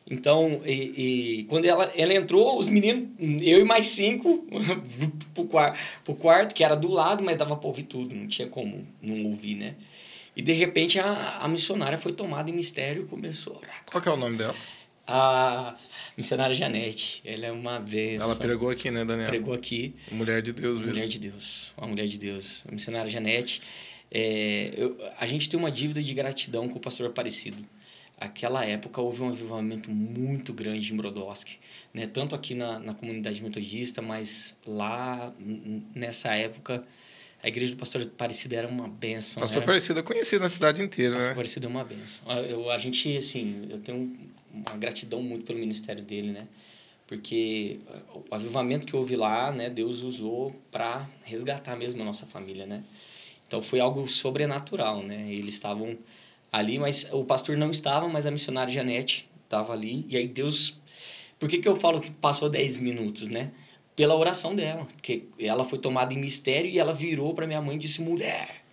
Então, 0.09 0.61
e, 0.65 1.39
e, 1.39 1.43
quando 1.45 1.65
ela, 1.65 1.85
ela 1.95 2.13
entrou, 2.13 2.57
os 2.57 2.67
meninos, 2.67 3.09
eu 3.41 3.61
e 3.61 3.63
mais 3.63 3.87
cinco, 3.87 4.45
pro, 5.33 5.45
quarto, 5.45 5.79
pro 6.03 6.15
quarto, 6.15 6.53
que 6.53 6.63
era 6.63 6.75
do 6.75 6.89
lado, 6.89 7.23
mas 7.23 7.37
dava 7.37 7.55
pra 7.55 7.67
ouvir 7.67 7.83
tudo, 7.83 8.13
não 8.13 8.27
tinha 8.27 8.47
como 8.47 8.85
não 9.01 9.25
ouvir, 9.27 9.55
né? 9.55 9.75
E 10.35 10.41
de 10.41 10.51
repente 10.51 10.99
a, 10.99 11.37
a 11.39 11.47
missionária 11.47 11.97
foi 11.97 12.11
tomada 12.11 12.49
em 12.49 12.53
mistério 12.53 13.03
e 13.03 13.05
começou 13.05 13.53
a 13.53 13.57
orar. 13.59 13.83
Qual 13.85 14.01
que 14.01 14.09
é 14.09 14.11
o 14.11 14.17
nome 14.17 14.37
dela? 14.37 14.55
A 15.05 15.75
missionária 16.15 16.55
Janete. 16.55 17.21
Ela 17.25 17.47
é 17.47 17.51
uma 17.51 17.79
vez. 17.79 18.21
Ela 18.21 18.35
pregou 18.35 18.69
aqui, 18.69 18.89
né, 18.89 19.03
Daniel? 19.03 19.27
Pregou 19.27 19.53
aqui. 19.53 19.95
Mulher 20.11 20.41
de 20.41 20.53
Deus 20.53 20.77
mesmo. 20.77 20.93
Mulher 20.93 21.07
de 21.07 21.19
Deus. 21.19 21.73
Uma 21.77 21.87
mulher 21.87 22.07
de 22.07 22.17
Deus. 22.17 22.63
A 22.67 22.71
missionária 22.71 23.09
Janete. 23.09 23.61
É, 24.09 24.73
eu, 24.77 24.97
a 25.17 25.25
gente 25.25 25.49
tem 25.49 25.59
uma 25.59 25.71
dívida 25.71 26.01
de 26.01 26.13
gratidão 26.13 26.69
com 26.69 26.77
o 26.77 26.81
pastor 26.81 27.07
Aparecido. 27.07 27.57
Aquela 28.17 28.63
época 28.63 29.01
houve 29.01 29.23
um 29.23 29.29
avivamento 29.29 29.91
muito 29.91 30.53
grande 30.53 30.93
em 30.93 30.95
Brodowski, 30.95 31.57
né? 31.93 32.07
tanto 32.07 32.35
aqui 32.35 32.53
na, 32.53 32.79
na 32.79 32.93
comunidade 32.93 33.41
metodista, 33.41 34.01
mas 34.01 34.55
lá 34.65 35.33
nessa 35.93 36.33
época 36.33 36.85
a 37.41 37.47
igreja 37.49 37.75
do 37.75 37.77
pastor 37.77 38.03
Aparecido 38.03 38.55
era 38.55 38.67
uma 38.67 38.87
benção. 38.87 39.41
Pastor 39.41 39.57
era... 39.57 39.65
Aparecido 39.65 39.99
é 39.99 40.03
conhecido 40.03 40.41
na 40.41 40.47
cidade 40.47 40.81
inteira, 40.81 41.15
pastor 41.15 41.27
né? 41.27 41.31
Aparecido 41.33 41.65
é 41.65 41.69
uma 41.69 41.83
benção. 41.83 42.31
Eu, 42.39 42.71
a 42.71 42.77
gente, 42.77 43.17
assim, 43.17 43.67
eu 43.69 43.79
tenho 43.79 44.15
uma 44.53 44.77
gratidão 44.77 45.21
muito 45.21 45.45
pelo 45.45 45.59
ministério 45.59 46.03
dele, 46.03 46.31
né? 46.31 46.47
Porque 47.07 47.79
o 48.13 48.33
avivamento 48.33 48.87
que 48.87 48.95
houve 48.95 49.15
lá, 49.15 49.51
né, 49.51 49.69
Deus 49.69 50.01
usou 50.01 50.55
para 50.71 51.07
resgatar 51.25 51.75
mesmo 51.75 52.01
a 52.01 52.05
nossa 52.05 52.25
família, 52.25 52.65
né? 52.65 52.83
Então 53.47 53.61
foi 53.61 53.79
algo 53.79 54.07
sobrenatural, 54.07 55.03
né? 55.03 55.31
Eles 55.31 55.53
estavam 55.53 55.97
ali, 56.51 56.79
mas 56.79 57.07
o 57.11 57.23
pastor 57.23 57.57
não 57.57 57.71
estava, 57.71 58.07
mas 58.07 58.25
a 58.25 58.31
missionária 58.31 58.73
Janete 58.73 59.27
estava 59.43 59.73
ali. 59.73 60.05
E 60.09 60.17
aí 60.17 60.27
Deus. 60.27 60.77
Por 61.39 61.49
que, 61.49 61.57
que 61.57 61.67
eu 61.67 61.75
falo 61.75 61.99
que 61.99 62.09
passou 62.11 62.49
10 62.49 62.77
minutos, 62.77 63.27
né? 63.27 63.51
Pela 63.95 64.15
oração 64.15 64.55
dela. 64.55 64.85
Porque 64.85 65.25
ela 65.37 65.65
foi 65.65 65.77
tomada 65.77 66.13
em 66.13 66.17
mistério 66.17 66.69
e 66.69 66.79
ela 66.79 66.93
virou 66.93 67.33
para 67.33 67.45
minha 67.45 67.61
mãe 67.61 67.75
e 67.75 67.79
disse: 67.79 68.01
mulher. 68.01 68.63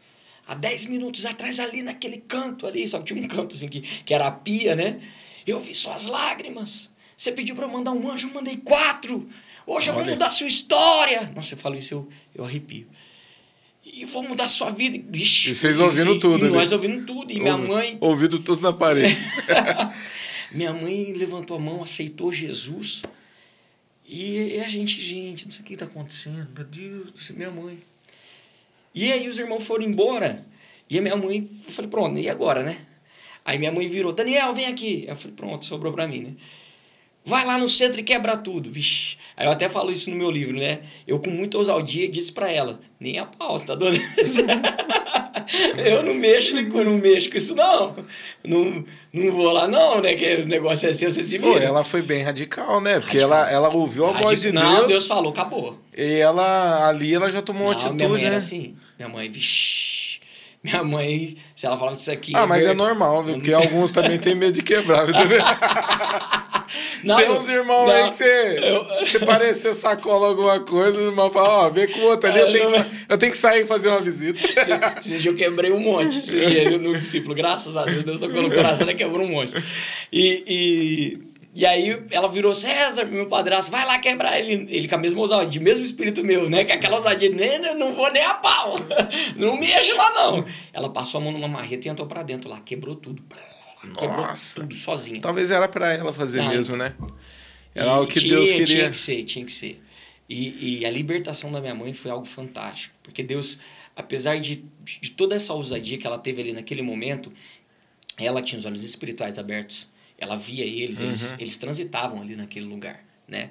Há 0.46 0.54
10 0.54 0.86
minutos 0.86 1.26
atrás, 1.26 1.60
ali 1.60 1.82
naquele 1.82 2.18
canto 2.18 2.66
ali, 2.66 2.86
só 2.88 2.98
que 2.98 3.12
tinha 3.12 3.22
um 3.22 3.28
canto 3.28 3.54
assim 3.54 3.68
que, 3.68 3.82
que 3.82 4.12
era 4.12 4.26
a 4.26 4.32
pia, 4.32 4.74
né? 4.74 5.00
Eu 5.46 5.60
vi 5.60 5.74
suas 5.74 6.06
lágrimas. 6.06 6.90
Você 7.16 7.32
pediu 7.32 7.54
para 7.54 7.66
eu 7.66 7.70
mandar 7.70 7.92
um 7.92 8.10
anjo, 8.10 8.28
eu 8.28 8.34
mandei 8.34 8.56
quatro. 8.56 9.28
Hoje 9.66 9.90
eu 9.90 9.94
vou 9.94 10.04
mudar 10.04 10.26
a 10.26 10.30
sua 10.30 10.46
história. 10.46 11.32
Nossa, 11.34 11.54
eu 11.54 11.58
falo 11.58 11.76
isso, 11.76 11.94
eu, 11.94 12.08
eu 12.34 12.44
arrepio 12.44 12.88
e 13.92 14.04
vou 14.04 14.22
mudar 14.22 14.48
sua 14.48 14.70
vida. 14.70 14.98
Vixe, 15.08 15.50
e 15.50 15.54
vocês 15.54 15.78
ouvindo 15.78 16.14
e, 16.14 16.20
tudo, 16.20 16.46
e 16.46 16.50
nós 16.50 16.72
ouvindo 16.72 17.04
tudo. 17.04 17.32
E 17.32 17.40
minha 17.40 17.56
mãe. 17.56 17.98
Ouvindo 18.00 18.38
tudo 18.38 18.62
na 18.62 18.72
parede. 18.72 19.16
minha 20.52 20.72
mãe 20.72 21.12
levantou 21.12 21.56
a 21.56 21.60
mão, 21.60 21.82
aceitou 21.82 22.30
Jesus. 22.30 23.02
E, 24.06 24.60
a 24.60 24.68
gente, 24.68 25.00
gente, 25.00 25.44
não 25.44 25.52
sei 25.52 25.60
o 25.60 25.64
que 25.64 25.74
está 25.74 25.86
acontecendo. 25.86 26.48
Meu 26.54 26.64
Deus, 26.64 27.30
minha 27.30 27.50
mãe. 27.50 27.78
E 28.94 29.12
aí 29.12 29.28
os 29.28 29.38
irmãos 29.38 29.64
foram 29.64 29.84
embora. 29.84 30.44
E 30.88 30.98
a 30.98 31.02
minha 31.02 31.16
mãe, 31.16 31.48
eu 31.64 31.72
falei, 31.72 31.90
pronto, 31.90 32.18
e 32.18 32.28
agora, 32.28 32.62
né? 32.62 32.78
Aí 33.44 33.58
minha 33.58 33.72
mãe 33.72 33.86
virou, 33.86 34.12
Daniel, 34.12 34.52
vem 34.52 34.66
aqui. 34.66 35.04
Eu 35.08 35.16
falei, 35.16 35.34
pronto, 35.34 35.64
sobrou 35.64 35.92
para 35.92 36.06
mim, 36.06 36.20
né? 36.20 36.32
Vai 37.24 37.44
lá 37.44 37.58
no 37.58 37.68
centro 37.68 38.00
e 38.00 38.02
quebra 38.02 38.36
tudo. 38.36 38.70
Vixe. 38.70 39.16
Aí 39.36 39.46
eu 39.46 39.52
até 39.52 39.68
falo 39.68 39.90
isso 39.90 40.10
no 40.10 40.16
meu 40.16 40.30
livro, 40.30 40.56
né? 40.56 40.80
Eu, 41.06 41.18
com 41.18 41.30
muita 41.30 41.58
ousadia, 41.58 42.08
disse 42.08 42.32
para 42.32 42.50
ela: 42.50 42.80
nem 42.98 43.18
a 43.18 43.26
pau, 43.26 43.56
você 43.56 43.66
tá 43.66 43.74
doido? 43.74 44.00
eu 45.76 46.02
não 46.02 46.14
mexo, 46.14 46.54
não 46.54 46.98
mexo 46.98 47.30
com 47.30 47.36
isso, 47.36 47.54
não. 47.54 47.94
Não, 48.42 48.84
não 49.12 49.32
vou 49.32 49.52
lá, 49.52 49.68
não, 49.68 50.00
né? 50.00 50.14
Que 50.14 50.36
o 50.36 50.46
negócio 50.46 50.88
é 50.88 50.92
seu, 50.92 51.10
você 51.10 51.22
se 51.22 51.38
vira. 51.38 51.52
Pô, 51.52 51.58
ela 51.58 51.84
foi 51.84 52.00
bem 52.02 52.22
radical, 52.22 52.80
né? 52.80 53.00
Porque 53.00 53.18
radical. 53.18 53.38
Ela, 53.38 53.50
ela 53.50 53.74
ouviu 53.74 54.06
a 54.06 54.12
Radic... 54.12 54.24
voz 54.24 54.40
de 54.40 54.52
Deus. 54.52 54.64
Não, 54.64 54.86
Deus 54.86 55.06
falou, 55.06 55.30
acabou. 55.30 55.78
E 55.96 56.14
ela, 56.18 56.88
ali, 56.88 57.14
ela 57.14 57.28
já 57.28 57.42
tomou 57.42 57.66
não, 57.66 57.72
atitude, 57.72 57.96
minha 57.96 58.08
mãe 58.08 58.22
né? 58.22 58.26
era 58.28 58.36
assim. 58.36 58.76
Minha 58.98 59.08
mãe, 59.08 59.28
vixi. 59.28 59.99
Minha 60.62 60.84
mãe, 60.84 61.36
se 61.56 61.64
ela 61.64 61.78
falava 61.78 61.96
isso 61.96 62.10
aqui. 62.10 62.32
Ah, 62.36 62.46
mas 62.46 62.66
é 62.66 62.74
normal, 62.74 63.24
viu? 63.24 63.36
Porque 63.36 63.52
alguns 63.52 63.92
também 63.92 64.18
têm 64.18 64.34
medo 64.34 64.52
de 64.52 64.62
quebrar, 64.62 65.08
entendeu? 65.08 65.40
Não, 67.02 67.16
Tem 67.16 67.30
uns 67.30 67.48
irmãos 67.48 67.86
não, 67.86 67.92
aí 67.92 68.08
que 68.10 68.16
você, 68.16 68.58
eu... 68.62 68.84
você 68.84 69.18
parece 69.20 69.60
ser 69.60 69.74
sacola 69.74 70.28
alguma 70.28 70.60
coisa, 70.60 70.98
o 70.98 71.06
irmão 71.06 71.30
fala, 71.30 71.48
ó, 71.48 71.66
oh, 71.66 71.70
vem 71.70 71.88
com 71.88 71.98
o 72.00 72.04
outro 72.04 72.30
ali, 72.30 72.38
eu 72.38 72.52
tenho, 72.52 72.70
que, 72.70 72.90
eu 73.08 73.18
tenho 73.18 73.32
que 73.32 73.38
sair 73.38 73.62
e 73.62 73.66
fazer 73.66 73.88
uma 73.88 74.00
visita. 74.00 74.38
Esses 75.00 75.22
dias 75.22 75.26
eu 75.26 75.34
quebrei 75.34 75.72
um 75.72 75.80
monte, 75.80 76.18
esses 76.18 76.30
dias 76.46 76.80
no 76.80 76.92
discípulo, 76.92 77.34
graças 77.34 77.76
a 77.76 77.84
Deus, 77.84 78.04
Deus 78.04 78.20
tocou 78.20 78.42
no 78.42 78.50
coração, 78.50 78.86
ele 78.86 78.96
quebrou 78.96 79.26
um 79.26 79.30
monte. 79.30 79.52
E, 80.12 80.44
e, 80.46 81.29
e 81.52 81.66
aí 81.66 82.00
ela 82.10 82.28
virou, 82.28 82.54
César, 82.54 83.04
meu 83.06 83.28
padrasto, 83.28 83.72
vai 83.72 83.84
lá 83.84 83.98
quebrar 83.98 84.38
ele. 84.38 84.68
Ele 84.70 84.86
com 84.86 84.94
a 84.94 84.98
mesma 84.98 85.20
ousadia, 85.20 85.60
mesmo 85.60 85.84
espírito 85.84 86.24
meu, 86.24 86.48
né? 86.48 86.64
Que 86.64 86.72
aquela 86.72 86.96
ousadia, 86.96 87.30
nem, 87.30 87.58
não 87.74 87.92
vou 87.92 88.10
nem 88.12 88.22
a 88.22 88.34
pau, 88.34 88.76
não 89.36 89.56
mexe 89.56 89.92
lá 89.92 90.14
não. 90.14 90.46
Ela 90.72 90.90
passou 90.90 91.20
a 91.20 91.24
mão 91.24 91.32
numa 91.32 91.48
marreta 91.48 91.88
e 91.88 91.90
entrou 91.90 92.06
pra 92.06 92.22
dentro 92.22 92.48
lá, 92.48 92.60
quebrou 92.60 92.94
tudo. 92.94 93.22
Quebrou 93.98 94.26
Nossa. 94.26 94.60
tudo 94.60 94.74
sozinha. 94.74 95.20
Talvez 95.20 95.50
era 95.50 95.66
para 95.66 95.92
ela 95.94 96.12
fazer 96.12 96.42
mesmo, 96.42 96.76
né? 96.76 96.94
Era 97.74 98.00
o 98.00 98.06
que 98.06 98.20
tinha, 98.20 98.34
Deus 98.34 98.50
queria. 98.50 98.66
Tinha 98.66 98.90
que 98.90 98.96
ser, 98.96 99.24
tinha 99.24 99.44
que 99.44 99.52
ser. 99.52 99.82
E, 100.28 100.80
e, 100.80 100.86
a 100.86 100.90
libertação 100.90 101.50
da 101.50 101.60
minha 101.60 101.74
mãe 101.74 101.92
foi 101.92 102.10
algo 102.10 102.26
fantástico. 102.26 102.94
Porque 103.02 103.22
Deus, 103.22 103.58
apesar 103.96 104.38
de, 104.38 104.64
de 104.84 105.10
toda 105.10 105.34
essa 105.34 105.52
ousadia 105.52 105.98
que 105.98 106.06
ela 106.06 106.18
teve 106.18 106.42
ali 106.42 106.52
naquele 106.52 106.82
momento, 106.82 107.32
ela 108.16 108.40
tinha 108.40 108.58
os 108.58 108.64
olhos 108.64 108.84
espirituais 108.84 109.38
abertos. 109.38 109.88
Ela 110.20 110.36
via 110.36 110.64
eles, 110.64 111.00
uhum. 111.00 111.06
eles, 111.06 111.34
eles 111.38 111.58
transitavam 111.58 112.20
ali 112.20 112.36
naquele 112.36 112.66
lugar, 112.66 113.02
né? 113.26 113.50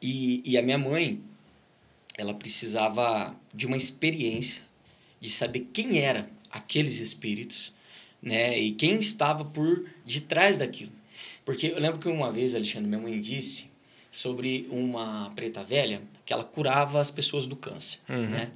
E, 0.00 0.42
e 0.44 0.58
a 0.58 0.62
minha 0.62 0.76
mãe, 0.76 1.20
ela 2.18 2.34
precisava 2.34 3.34
de 3.54 3.66
uma 3.66 3.76
experiência, 3.76 4.62
de 5.20 5.30
saber 5.30 5.68
quem 5.72 6.00
eram 6.00 6.26
aqueles 6.50 6.98
espíritos, 6.98 7.72
né? 8.20 8.58
E 8.58 8.72
quem 8.72 8.98
estava 8.98 9.44
por 9.44 9.88
detrás 10.04 10.58
daquilo. 10.58 10.92
Porque 11.44 11.68
eu 11.68 11.78
lembro 11.78 11.98
que 11.98 12.08
uma 12.08 12.32
vez, 12.32 12.54
Alexandre, 12.54 12.88
minha 12.88 13.00
mãe 13.00 13.20
disse 13.20 13.70
sobre 14.10 14.66
uma 14.70 15.30
preta 15.30 15.64
velha 15.64 16.02
que 16.26 16.32
ela 16.32 16.44
curava 16.44 17.00
as 17.00 17.10
pessoas 17.10 17.46
do 17.46 17.56
câncer, 17.56 17.98
uhum. 18.08 18.28
né? 18.28 18.50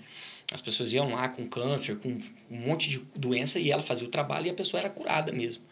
As 0.52 0.60
pessoas 0.60 0.92
iam 0.92 1.10
lá 1.10 1.28
com 1.28 1.46
câncer, 1.48 1.96
com 1.96 2.08
um 2.50 2.58
monte 2.58 2.88
de 2.88 2.98
doença 3.16 3.58
e 3.58 3.70
ela 3.70 3.82
fazia 3.82 4.06
o 4.06 4.10
trabalho 4.10 4.46
e 4.46 4.50
a 4.50 4.54
pessoa 4.54 4.80
era 4.80 4.90
curada 4.90 5.32
mesmo. 5.32 5.62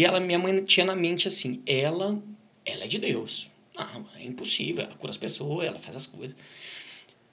E 0.00 0.04
ela, 0.06 0.18
minha 0.18 0.38
mãe 0.38 0.64
tinha 0.64 0.86
na 0.86 0.96
mente 0.96 1.28
assim, 1.28 1.62
ela, 1.66 2.22
ela 2.64 2.84
é 2.84 2.86
de 2.86 2.98
Deus. 2.98 3.50
Não, 3.74 4.08
é 4.16 4.24
impossível, 4.24 4.82
ela 4.82 4.94
cura 4.94 5.10
as 5.10 5.18
pessoas, 5.18 5.66
ela 5.66 5.78
faz 5.78 5.94
as 5.94 6.06
coisas. 6.06 6.34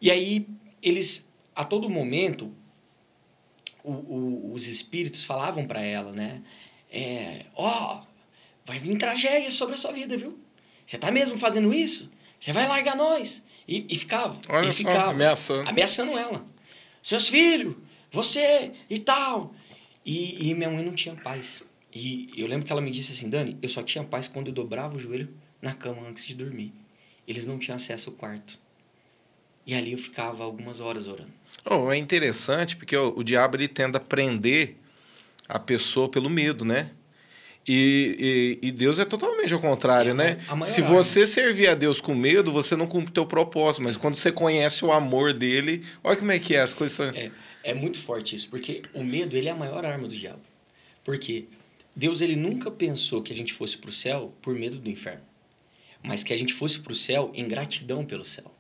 E 0.02 0.12
aí 0.12 0.46
eles 0.84 1.26
a 1.56 1.64
todo 1.64 1.90
momento 1.90 2.54
o, 3.82 3.94
o, 3.94 4.54
os 4.54 4.68
espíritos 4.68 5.24
falavam 5.24 5.66
para 5.66 5.82
ela, 5.82 6.12
né? 6.12 6.42
É, 6.92 7.46
ó, 7.56 8.04
vai 8.66 8.80
vir 8.80 8.98
tragédia 8.98 9.50
sobre 9.50 9.76
a 9.76 9.78
sua 9.78 9.94
vida, 9.94 10.18
viu? 10.18 10.38
Você 10.86 10.98
tá 10.98 11.10
mesmo 11.10 11.38
fazendo 11.38 11.74
isso? 11.74 12.12
Você 12.38 12.52
vai 12.52 12.68
largar 12.68 12.98
nós. 12.98 13.42
E, 13.66 13.86
e 13.88 13.96
ficava. 13.96 14.42
Olha 14.50 14.68
e 14.68 14.74
ficava. 14.74 15.12
ameaçando. 15.12 15.70
Ameaçando 15.70 16.18
ela. 16.18 16.46
Seus 17.02 17.30
filhos, 17.30 17.78
você 18.12 18.74
e 18.90 19.00
tal. 19.00 19.56
E, 20.06 20.50
e 20.50 20.54
minha 20.54 20.70
mãe 20.70 20.84
não 20.84 20.94
tinha 20.94 21.16
paz. 21.16 21.64
E 22.00 22.30
eu 22.38 22.46
lembro 22.46 22.64
que 22.64 22.72
ela 22.72 22.80
me 22.80 22.92
disse 22.92 23.12
assim, 23.12 23.28
Dani, 23.28 23.58
eu 23.60 23.68
só 23.68 23.82
tinha 23.82 24.04
paz 24.04 24.28
quando 24.28 24.50
eu 24.50 24.54
dobrava 24.54 24.96
o 24.96 25.00
joelho 25.00 25.30
na 25.60 25.74
cama 25.74 26.08
antes 26.08 26.26
de 26.28 26.36
dormir. 26.36 26.72
Eles 27.28 27.48
não 27.48 27.58
tinham 27.58 27.76
acesso 27.76 28.12
ao 28.12 28.16
quarto. 28.16 28.60
E 29.66 29.74
ali 29.74 29.94
eu 29.94 29.98
ficava 29.98 30.44
algumas 30.44 30.80
horas 30.80 31.08
orando. 31.08 31.32
Oh, 31.66 31.92
é 31.92 31.98
interessante 31.98 32.78
porque 32.78 32.96
o, 32.96 33.18
o 33.18 33.24
diabo 33.24 33.58
ele 33.58 33.68
tenta 33.68 34.00
prender 34.00 34.76
a 35.50 35.58
pessoa 35.58 36.08
pelo 36.08 36.30
medo, 36.30 36.64
né? 36.64 36.92
E, 37.68 38.60
e, 38.62 38.68
e, 38.68 38.72
Deus 38.72 39.00
é 39.00 39.04
totalmente 39.04 39.52
ao 39.52 39.60
contrário, 39.60 40.12
é, 40.12 40.14
né? 40.14 40.38
Se 40.64 40.82
você 40.82 41.26
servir 41.26 41.68
a 41.68 41.74
Deus 41.74 42.00
com 42.00 42.14
medo, 42.14 42.52
você 42.52 42.76
não 42.76 42.86
cumpre 42.86 43.10
o 43.10 43.14
teu 43.14 43.26
propósito. 43.26 43.84
Mas 43.84 43.98
quando 43.98 44.16
você 44.16 44.32
conhece 44.32 44.86
o 44.86 44.92
amor 44.92 45.34
dele, 45.34 45.84
olha 46.04 46.16
como 46.16 46.32
é 46.32 46.38
que 46.38 46.56
é, 46.56 46.62
as 46.62 46.74
coisas 46.74 46.96
são... 46.96 47.08
É, 47.08 47.32
é 47.64 47.74
muito 47.74 47.98
forte 47.98 48.36
isso, 48.36 48.50
porque 48.50 48.84
o 48.94 49.04
medo 49.04 49.36
ele 49.36 49.50
é 49.50 49.52
a 49.52 49.56
maior 49.56 49.84
arma 49.84 50.08
do 50.08 50.16
diabo. 50.16 50.42
Porque 51.04 51.48
Deus 51.98 52.22
ele 52.22 52.36
nunca 52.36 52.70
pensou 52.70 53.24
que 53.24 53.34
a 53.34 53.36
gente 53.36 53.52
fosse 53.52 53.76
para 53.76 53.90
o 53.90 53.94
céu 53.94 54.32
por 54.40 54.54
medo 54.54 54.78
do 54.78 54.88
inferno, 54.88 55.26
mas 56.04 56.24
que 56.24 56.32
a 56.32 56.36
gente 56.38 56.54
fosse 56.54 56.80
para 56.80 56.94
o 56.94 56.96
céu 56.96 57.32
em 57.34 57.48
gratidão 57.48 58.06
pelo 58.06 58.24
céu. 58.24 58.52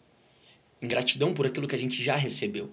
Em 0.81 0.87
gratidão 0.87 1.35
por 1.35 1.45
aquilo 1.45 1.67
que 1.67 1.75
a 1.75 1.77
gente 1.77 2.01
já 2.01 2.15
recebeu. 2.15 2.71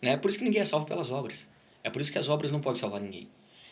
Né? 0.00 0.12
É 0.12 0.16
por 0.16 0.30
isso 0.30 0.38
que 0.38 0.46
ninguém 0.46 0.62
é 0.62 0.64
salvo 0.64 0.86
pelas 0.86 1.10
obras. 1.10 1.46
É 1.84 1.90
por 1.90 2.00
isso 2.00 2.10
que 2.10 2.16
as 2.16 2.30
obras 2.30 2.50
não 2.50 2.58
podem 2.58 2.80
salvar 2.80 3.02
ninguém. 3.02 3.28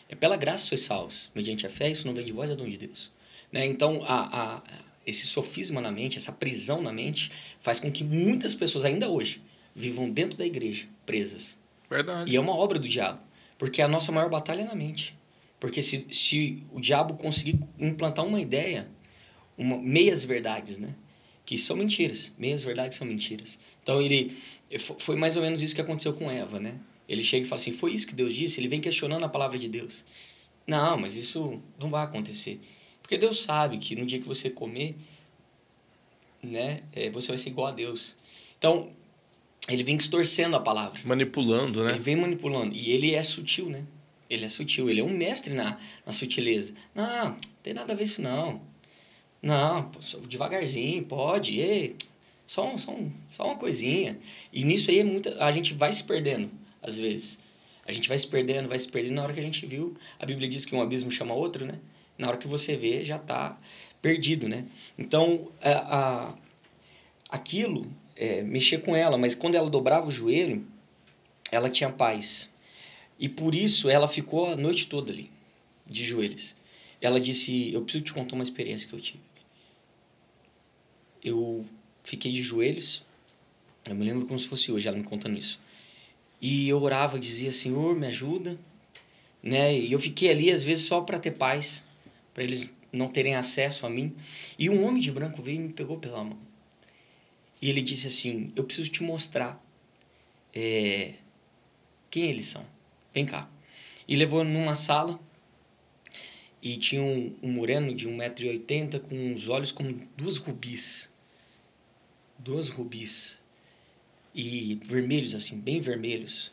É 0.07 0.13
pela 0.13 0.37
graça 0.37 0.63
sois 0.67 0.81
salvos, 0.81 1.31
mediante 1.33 1.65
a 1.65 1.71
fé, 1.71 1.89
isso 1.89 2.05
não 2.05 2.13
vem 2.13 2.23
de 2.23 2.31
vós, 2.31 2.51
é 2.51 2.55
dom 2.55 2.69
de 2.69 2.77
Deus. 2.77 3.11
Né? 3.51 3.65
Então, 3.65 4.03
a, 4.05 4.57
a, 4.57 4.61
esse 5.07 5.25
sofisma 5.25 5.81
na 5.81 5.89
mente, 5.89 6.19
essa 6.19 6.31
prisão 6.31 6.83
na 6.83 6.93
mente, 6.93 7.31
faz 7.61 7.79
com 7.79 7.91
que 7.91 8.03
muitas 8.03 8.53
pessoas, 8.53 8.85
ainda 8.85 9.09
hoje, 9.09 9.41
vivam 9.75 10.07
dentro 10.07 10.37
da 10.37 10.45
igreja, 10.45 10.85
presas. 11.03 11.57
Verdade. 11.89 12.31
E 12.31 12.35
é 12.35 12.39
uma 12.39 12.55
obra 12.55 12.77
do 12.77 12.87
diabo. 12.87 13.19
Porque 13.57 13.81
a 13.81 13.87
nossa 13.87 14.11
maior 14.11 14.29
batalha 14.29 14.61
é 14.61 14.65
na 14.65 14.75
mente. 14.75 15.16
Porque 15.59 15.81
se, 15.81 16.07
se 16.11 16.63
o 16.71 16.79
diabo 16.79 17.15
conseguir 17.15 17.59
implantar 17.79 18.25
uma 18.25 18.39
ideia, 18.39 18.87
uma, 19.57 19.77
meias 19.77 20.23
verdades, 20.23 20.77
né? 20.77 20.93
Que 21.45 21.57
são 21.57 21.75
mentiras. 21.75 22.31
Meias 22.37 22.63
verdades 22.63 22.97
são 22.97 23.07
mentiras. 23.07 23.57
Então, 23.81 24.01
ele... 24.01 24.37
Foi 24.99 25.15
mais 25.15 25.35
ou 25.35 25.41
menos 25.41 25.61
isso 25.61 25.73
que 25.73 25.81
aconteceu 25.81 26.13
com 26.13 26.29
Eva, 26.29 26.59
né? 26.59 26.75
Ele 27.07 27.23
chega 27.23 27.45
e 27.45 27.49
fala 27.49 27.59
assim: 27.59 27.71
foi 27.71 27.93
isso 27.93 28.05
que 28.05 28.13
Deus 28.13 28.33
disse? 28.33 28.59
Ele 28.59 28.67
vem 28.67 28.81
questionando 28.81 29.23
a 29.23 29.29
palavra 29.29 29.57
de 29.57 29.69
Deus. 29.69 30.03
Não, 30.65 30.97
mas 30.97 31.15
isso 31.15 31.61
não 31.79 31.89
vai 31.89 32.03
acontecer. 32.03 32.59
Porque 33.01 33.17
Deus 33.17 33.41
sabe 33.41 33.77
que 33.77 33.95
no 33.95 34.05
dia 34.05 34.19
que 34.19 34.27
você 34.27 34.49
comer, 34.49 34.97
né, 36.43 36.83
é, 36.91 37.09
você 37.09 37.29
vai 37.29 37.37
ser 37.37 37.49
igual 37.49 37.67
a 37.67 37.71
Deus. 37.71 38.15
Então, 38.57 38.91
ele 39.69 39.83
vem 39.83 39.95
distorcendo 39.95 40.57
a 40.57 40.59
palavra. 40.59 40.99
Manipulando, 41.05 41.83
né? 41.85 41.91
Ele 41.91 41.99
vem 41.99 42.17
manipulando. 42.17 42.75
E 42.75 42.91
ele 42.91 43.13
é 43.13 43.23
sutil, 43.23 43.69
né? 43.69 43.85
Ele 44.29 44.45
é 44.45 44.49
sutil. 44.49 44.89
Ele 44.89 45.01
é 45.01 45.03
um 45.03 45.09
mestre 45.09 45.53
na, 45.53 45.77
na 46.05 46.11
sutileza. 46.11 46.73
Não, 46.93 47.29
não 47.29 47.37
tem 47.63 47.73
nada 47.73 47.93
a 47.93 47.95
ver 47.95 48.03
isso, 48.03 48.21
não. 48.21 48.61
Não, 49.41 49.91
devagarzinho, 50.27 51.05
pode. 51.05 51.59
Ei, 51.59 51.95
só, 52.45 52.67
um, 52.67 52.77
só, 52.77 52.91
um, 52.91 53.11
só 53.29 53.45
uma 53.45 53.55
coisinha. 53.55 54.17
E 54.51 54.63
nisso 54.63 54.89
aí 54.89 54.99
é 54.99 55.03
muita, 55.03 55.43
a 55.43 55.51
gente 55.51 55.73
vai 55.73 55.91
se 55.91 56.03
perdendo 56.03 56.49
às 56.81 56.97
vezes. 56.97 57.37
A 57.85 57.91
gente 57.91 58.09
vai 58.09 58.17
se 58.17 58.27
perdendo, 58.27 58.67
vai 58.67 58.79
se 58.79 58.87
perdendo. 58.87 59.15
Na 59.15 59.23
hora 59.23 59.33
que 59.33 59.39
a 59.39 59.43
gente 59.43 59.65
viu, 59.65 59.95
a 60.19 60.25
Bíblia 60.25 60.49
diz 60.49 60.65
que 60.65 60.75
um 60.75 60.81
abismo 60.81 61.11
chama 61.11 61.33
outro, 61.33 61.65
né? 61.65 61.75
Na 62.17 62.27
hora 62.27 62.37
que 62.37 62.47
você 62.47 62.75
vê, 62.75 63.03
já 63.03 63.17
está 63.17 63.57
perdido, 64.01 64.47
né? 64.47 64.65
Então, 64.97 65.51
a, 65.61 65.97
a 65.97 66.33
aquilo 67.29 67.85
é, 68.15 68.41
mexia 68.41 68.79
com 68.79 68.95
ela, 68.95 69.17
mas 69.17 69.35
quando 69.35 69.55
ela 69.55 69.69
dobrava 69.69 70.07
o 70.07 70.11
joelho, 70.11 70.65
ela 71.51 71.69
tinha 71.69 71.89
paz. 71.89 72.49
E 73.19 73.27
por 73.27 73.55
isso 73.55 73.89
ela 73.89 74.07
ficou 74.07 74.51
a 74.51 74.55
noite 74.55 74.87
toda 74.87 75.11
ali, 75.11 75.31
de 75.85 76.05
joelhos. 76.05 76.55
Ela 77.01 77.19
disse: 77.19 77.71
Eu 77.71 77.81
preciso 77.81 78.03
te 78.03 78.13
contar 78.13 78.35
uma 78.35 78.43
experiência 78.43 78.87
que 78.87 78.93
eu 78.93 79.01
tive. 79.01 79.19
Eu 81.23 81.65
fiquei 82.03 82.31
de 82.31 82.41
joelhos, 82.41 83.03
eu 83.85 83.95
me 83.95 84.05
lembro 84.05 84.25
como 84.25 84.37
se 84.37 84.47
fosse 84.47 84.71
hoje, 84.71 84.87
ela 84.87 84.97
me 84.97 85.03
contando 85.03 85.37
isso. 85.37 85.59
E 86.41 86.69
eu 86.69 86.81
orava, 86.81 87.19
dizia: 87.19 87.51
Senhor, 87.51 87.95
me 87.95 88.07
ajuda. 88.07 88.57
Né? 89.41 89.79
E 89.79 89.91
eu 89.91 89.99
fiquei 89.99 90.29
ali, 90.29 90.51
às 90.51 90.63
vezes, 90.63 90.85
só 90.85 91.01
para 91.01 91.19
ter 91.19 91.31
paz, 91.31 91.83
para 92.33 92.43
eles 92.43 92.69
não 92.91 93.07
terem 93.07 93.35
acesso 93.35 93.85
a 93.85 93.89
mim. 93.89 94.15
E 94.57 94.69
um 94.69 94.85
homem 94.85 95.01
de 95.01 95.11
branco 95.11 95.41
veio 95.41 95.57
e 95.57 95.63
me 95.63 95.73
pegou 95.73 95.97
pela 95.97 96.23
mão. 96.23 96.37
E 97.61 97.69
ele 97.69 97.81
disse 97.81 98.07
assim: 98.07 98.51
Eu 98.55 98.63
preciso 98.63 98.89
te 98.89 99.03
mostrar 99.03 99.63
é, 100.53 101.13
quem 102.09 102.25
eles 102.25 102.45
são. 102.45 102.65
Vem 103.17 103.25
cá. 103.25 103.49
E 104.07 104.15
levou 104.15 104.43
numa 104.43 104.75
sala 104.75 105.19
e 106.61 106.77
tinha 106.77 107.01
um, 107.01 107.35
um 107.41 107.51
moreno 107.51 107.95
de 107.95 108.07
1,80m 108.07 108.99
com 108.99 109.33
os 109.33 109.49
olhos 109.49 109.71
como 109.71 109.99
duas 110.15 110.37
rubis. 110.37 111.09
Duas 112.37 112.69
rubis 112.69 113.39
e 114.35 114.75
vermelhos, 114.83 115.33
assim, 115.33 115.59
bem 115.59 115.81
vermelhos. 115.81 116.51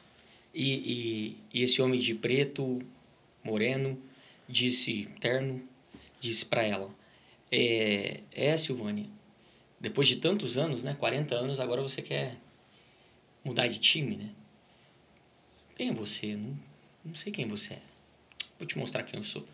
E, 0.55 0.73
e, 0.73 1.37
e 1.53 1.63
esse 1.63 1.83
homem 1.83 2.01
de 2.01 2.15
preto, 2.15 2.79
moreno, 3.43 4.01
disse, 4.49 5.07
terno, 5.21 5.63
disse 6.19 6.47
para 6.47 6.63
ela: 6.63 6.89
é, 7.53 8.21
é, 8.33 8.57
Silvânia, 8.57 9.07
depois 9.79 10.09
de 10.09 10.17
tantos 10.17 10.57
anos, 10.57 10.83
né, 10.83 10.97
40 10.99 11.35
anos, 11.35 11.61
agora 11.61 11.83
você 11.83 12.01
quer 12.01 12.39
mudar 13.45 13.69
de 13.69 13.79
time, 13.79 14.17
né? 14.17 14.31
Quem 15.75 15.89
é 15.89 15.93
você? 15.93 16.37
Não, 16.37 16.55
não 17.05 17.15
sei 17.15 17.33
quem 17.33 17.47
você 17.47 17.75
é. 17.75 17.83
Vou 18.59 18.67
te 18.67 18.79
mostrar 18.79 19.03
quem 19.03 19.19
eu 19.19 19.25
sou. 19.25 19.45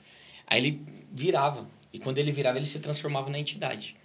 Aí 0.46 0.60
ele 0.60 0.82
virava, 1.10 1.68
e 1.92 1.98
quando 1.98 2.18
ele 2.18 2.32
virava, 2.32 2.58
ele 2.58 2.66
se 2.66 2.80
transformava 2.80 3.30
na 3.30 3.38
entidade. 3.38 3.96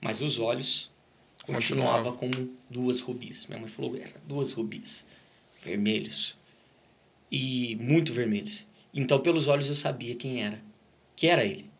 Mas 0.00 0.20
os 0.20 0.40
olhos 0.40 0.90
continuava 1.46 2.12
com 2.12 2.30
duas 2.68 3.00
rubis. 3.00 3.46
Minha 3.46 3.60
mãe 3.60 3.68
falou, 3.68 3.96
era 3.96 4.14
duas 4.26 4.52
rubis, 4.52 5.04
vermelhos. 5.62 6.36
E 7.30 7.76
muito 7.76 8.12
vermelhos. 8.12 8.66
Então, 8.92 9.20
pelos 9.20 9.48
olhos 9.48 9.68
eu 9.68 9.74
sabia 9.74 10.14
quem 10.14 10.42
era. 10.42 10.60
Que 11.14 11.28
era 11.28 11.44
ele. 11.44 11.70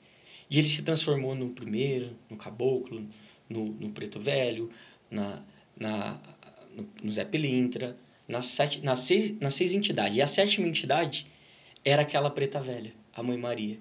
E 0.49 0.59
ele 0.59 0.68
se 0.68 0.83
transformou 0.83 1.35
no 1.35 1.51
primeiro, 1.51 2.16
no 2.29 2.37
caboclo, 2.37 3.05
no, 3.49 3.66
no 3.66 3.90
preto 3.90 4.21
velho, 4.21 4.71
na, 5.11 5.42
na, 5.77 6.21
no, 6.75 6.88
no 7.03 7.12
Zé 7.12 7.25
Pelintra, 7.25 7.97
nas, 8.33 8.47
sete, 8.47 8.81
nas, 8.83 9.01
seis, 9.01 9.35
nas 9.38 9.55
seis 9.55 9.75
entidades. 9.75 10.16
E 10.16 10.23
a 10.23 10.27
sétima 10.27 10.66
entidade 10.66 11.27
era 11.85 12.03
aquela 12.03 12.31
preta 12.31 12.61
velha, 12.61 12.92
a 13.14 13.23
Mãe 13.23 13.37
Maria. 13.37 13.77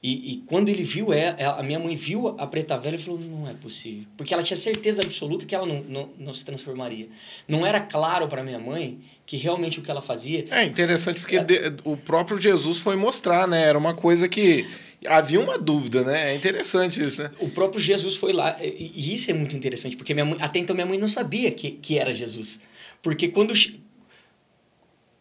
E, 0.00 0.32
e, 0.32 0.36
quando 0.46 0.68
ele 0.68 0.84
viu 0.84 1.12
ela, 1.12 1.58
a 1.58 1.62
minha 1.62 1.78
mãe 1.78 1.96
viu 1.96 2.28
a 2.38 2.46
preta 2.46 2.78
velha 2.78 2.94
e 2.94 2.98
falou: 2.98 3.18
não 3.18 3.48
é 3.48 3.54
possível. 3.54 4.04
Porque 4.16 4.32
ela 4.32 4.44
tinha 4.44 4.56
certeza 4.56 5.02
absoluta 5.02 5.44
que 5.44 5.52
ela 5.52 5.66
não, 5.66 5.82
não, 5.82 6.10
não 6.16 6.34
se 6.34 6.44
transformaria. 6.44 7.08
Não 7.48 7.66
era 7.66 7.80
claro 7.80 8.28
para 8.28 8.44
minha 8.44 8.60
mãe 8.60 9.00
que 9.26 9.36
realmente 9.36 9.80
o 9.80 9.82
que 9.82 9.90
ela 9.90 10.00
fazia. 10.00 10.44
É 10.50 10.62
interessante 10.62 11.20
porque 11.20 11.40
de, 11.40 11.74
o 11.82 11.96
próprio 11.96 12.38
Jesus 12.38 12.78
foi 12.78 12.94
mostrar, 12.94 13.48
né? 13.48 13.64
Era 13.64 13.76
uma 13.76 13.92
coisa 13.92 14.28
que 14.28 14.68
havia 15.04 15.40
uma 15.40 15.58
dúvida, 15.58 16.04
né? 16.04 16.30
É 16.30 16.34
interessante 16.36 17.02
isso, 17.02 17.20
né? 17.20 17.32
O 17.40 17.50
próprio 17.50 17.80
Jesus 17.80 18.14
foi 18.14 18.32
lá. 18.32 18.56
E, 18.62 18.92
e 18.94 19.14
isso 19.14 19.28
é 19.32 19.34
muito 19.34 19.56
interessante, 19.56 19.96
porque 19.96 20.14
minha 20.14 20.24
mãe, 20.24 20.38
até 20.40 20.60
então 20.60 20.76
minha 20.76 20.86
mãe 20.86 20.96
não 20.96 21.08
sabia 21.08 21.50
que, 21.50 21.72
que 21.72 21.98
era 21.98 22.12
Jesus. 22.12 22.60
Porque 23.02 23.28
quando, 23.28 23.54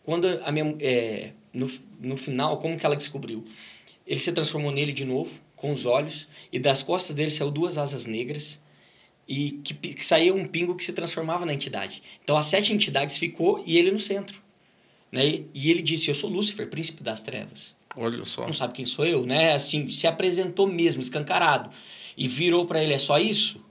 quando 0.03 0.27
a 0.43 0.51
minha. 0.51 0.75
É, 0.79 1.31
no, 1.53 1.69
no 1.99 2.17
final, 2.17 2.59
como 2.59 2.77
que 2.77 2.85
ela 2.85 2.95
descobriu? 2.95 3.45
Ele 4.05 4.19
se 4.19 4.31
transformou 4.31 4.71
nele 4.71 4.93
de 4.93 5.03
novo, 5.03 5.39
com 5.55 5.71
os 5.71 5.85
olhos, 5.85 6.27
e 6.51 6.59
das 6.59 6.81
costas 6.83 7.15
dele 7.15 7.29
saiu 7.29 7.51
duas 7.51 7.77
asas 7.77 8.05
negras, 8.05 8.59
e 9.27 9.51
que, 9.63 9.73
que 9.73 10.05
saía 10.05 10.33
um 10.33 10.47
pingo 10.47 10.75
que 10.75 10.83
se 10.83 10.93
transformava 10.93 11.45
na 11.45 11.53
entidade. 11.53 12.01
Então, 12.23 12.37
as 12.37 12.45
sete 12.45 12.73
entidades 12.73 13.17
ficou 13.17 13.61
e 13.65 13.77
ele 13.77 13.91
no 13.91 13.99
centro. 13.99 14.41
Né? 15.11 15.43
E 15.53 15.69
ele 15.69 15.81
disse: 15.81 16.09
Eu 16.09 16.15
sou 16.15 16.29
Lúcifer, 16.29 16.69
príncipe 16.69 17.03
das 17.03 17.21
trevas. 17.21 17.75
Olha 17.95 18.23
só. 18.25 18.45
Não 18.45 18.53
sabe 18.53 18.73
quem 18.73 18.85
sou 18.85 19.05
eu, 19.05 19.25
né? 19.25 19.53
Assim, 19.53 19.89
se 19.89 20.07
apresentou 20.07 20.67
mesmo, 20.67 21.01
escancarado. 21.01 21.69
E 22.15 22.27
virou 22.27 22.65
para 22.65 22.83
ele: 22.83 22.93
É 22.93 22.97
só 22.97 23.17
isso? 23.17 23.63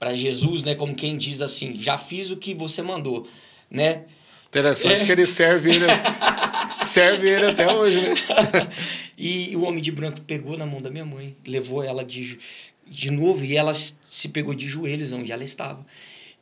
Para 0.00 0.14
Jesus, 0.14 0.62
né? 0.62 0.74
Como 0.74 0.94
quem 0.94 1.16
diz 1.16 1.42
assim: 1.42 1.78
Já 1.78 1.96
fiz 1.96 2.30
o 2.30 2.36
que 2.36 2.54
você 2.54 2.80
mandou, 2.80 3.28
né? 3.70 4.06
Interessante 4.48 5.02
é. 5.02 5.06
que 5.06 5.12
ele 5.12 5.26
serve 5.26 5.70
ele, 5.70 5.86
serve 6.82 7.28
ele 7.28 7.46
até 7.46 7.72
hoje, 7.72 8.00
né? 8.00 8.14
e 9.16 9.54
o 9.54 9.62
homem 9.62 9.80
de 9.80 9.92
branco 9.92 10.20
pegou 10.22 10.56
na 10.56 10.64
mão 10.64 10.80
da 10.80 10.90
minha 10.90 11.04
mãe, 11.04 11.36
levou 11.46 11.84
ela 11.84 12.04
de, 12.04 12.38
de 12.84 13.10
novo 13.10 13.44
e 13.44 13.56
ela 13.56 13.72
se 13.74 14.28
pegou 14.28 14.54
de 14.54 14.66
joelhos 14.66 15.12
onde 15.12 15.30
ela 15.30 15.44
estava. 15.44 15.86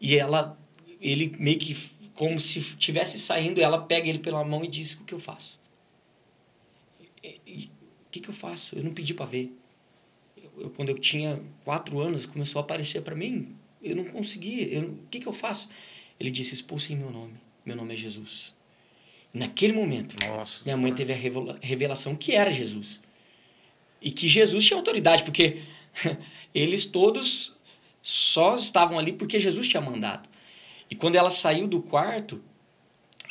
E 0.01 0.17
ela, 0.17 0.57
ele 1.01 1.33
meio 1.39 1.59
que 1.59 1.77
como 2.15 2.41
se 2.41 2.61
estivesse 2.61 3.19
saindo, 3.19 3.61
ela 3.61 3.83
pega 3.83 4.09
ele 4.09 4.21
pela 4.21 4.45
mão 4.45 4.65
e 4.65 4.69
diz: 4.69 4.95
O 4.95 5.05
que 5.05 5.15
eu 5.15 5.19
faço? 5.19 5.59
O 7.23 8.11
que, 8.11 8.21
que 8.21 8.29
eu 8.29 8.35
faço? 8.35 8.77
Eu 8.77 8.85
não 8.85 8.95
pedi 8.95 9.15
para 9.15 9.27
ver. 9.27 9.53
Eu, 10.61 10.71
quando 10.71 10.91
eu 10.91 10.99
tinha 10.99 11.41
quatro 11.65 11.99
anos, 12.01 12.27
começou 12.27 12.61
a 12.61 12.63
aparecer 12.63 13.03
para 13.03 13.15
mim. 13.15 13.57
Eu 13.83 13.97
não 13.97 14.05
conseguia. 14.05 14.67
Eu, 14.67 14.83
o 14.91 15.07
que, 15.11 15.21
que 15.21 15.27
eu 15.27 15.33
faço? 15.33 15.69
Ele 16.19 16.31
disse: 16.31 16.55
Expulse 16.55 16.93
em 16.93 16.97
meu 16.97 17.11
nome. 17.11 17.35
Meu 17.65 17.77
nome 17.77 17.95
é 17.95 17.97
Jesus. 17.97 18.55
Naquele 19.33 19.73
momento, 19.73 20.17
Nossa, 20.27 20.65
minha 20.65 20.77
mãe 20.77 20.93
teve 20.93 21.13
a 21.13 21.17
revelação 21.61 22.17
que 22.17 22.35
era 22.35 22.51
Jesus. 22.51 23.01
E 24.01 24.11
que 24.11 24.27
Jesus 24.27 24.65
tinha 24.65 24.79
autoridade, 24.79 25.23
porque 25.23 25.63
eles 26.55 26.87
todos 26.87 27.55
só 28.01 28.57
estavam 28.57 28.99
ali 28.99 29.13
porque 29.13 29.39
Jesus 29.39 29.69
tinha 29.69 29.81
mandado. 29.81 30.29
E 30.91 30.95
quando 30.95 31.17
ela 31.17 31.31
saiu 31.31 31.67
do 31.67 31.83
quarto, 31.83 32.43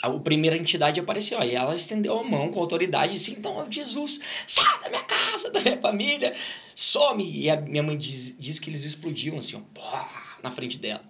a, 0.07 0.19
primeira 0.19 0.57
entidade 0.57 0.99
apareceu. 0.99 1.39
Aí 1.39 1.55
ela 1.55 1.73
estendeu 1.73 2.17
a 2.19 2.23
mão 2.23 2.49
com 2.49 2.59
autoridade 2.59 3.13
e 3.13 3.17
disse: 3.17 3.31
Então, 3.31 3.65
Jesus, 3.69 4.19
sai 4.45 4.79
da 4.81 4.89
minha 4.89 5.03
casa, 5.03 5.49
da 5.49 5.61
minha 5.61 5.77
família, 5.77 6.35
some. 6.75 7.23
E 7.23 7.49
a 7.49 7.59
minha 7.59 7.83
mãe 7.83 7.97
diz, 7.97 8.35
diz 8.37 8.59
que 8.59 8.69
eles 8.69 8.83
explodiam 8.83 9.37
assim, 9.37 9.61
ó, 9.75 10.05
na 10.41 10.51
frente 10.51 10.79
dela. 10.79 11.03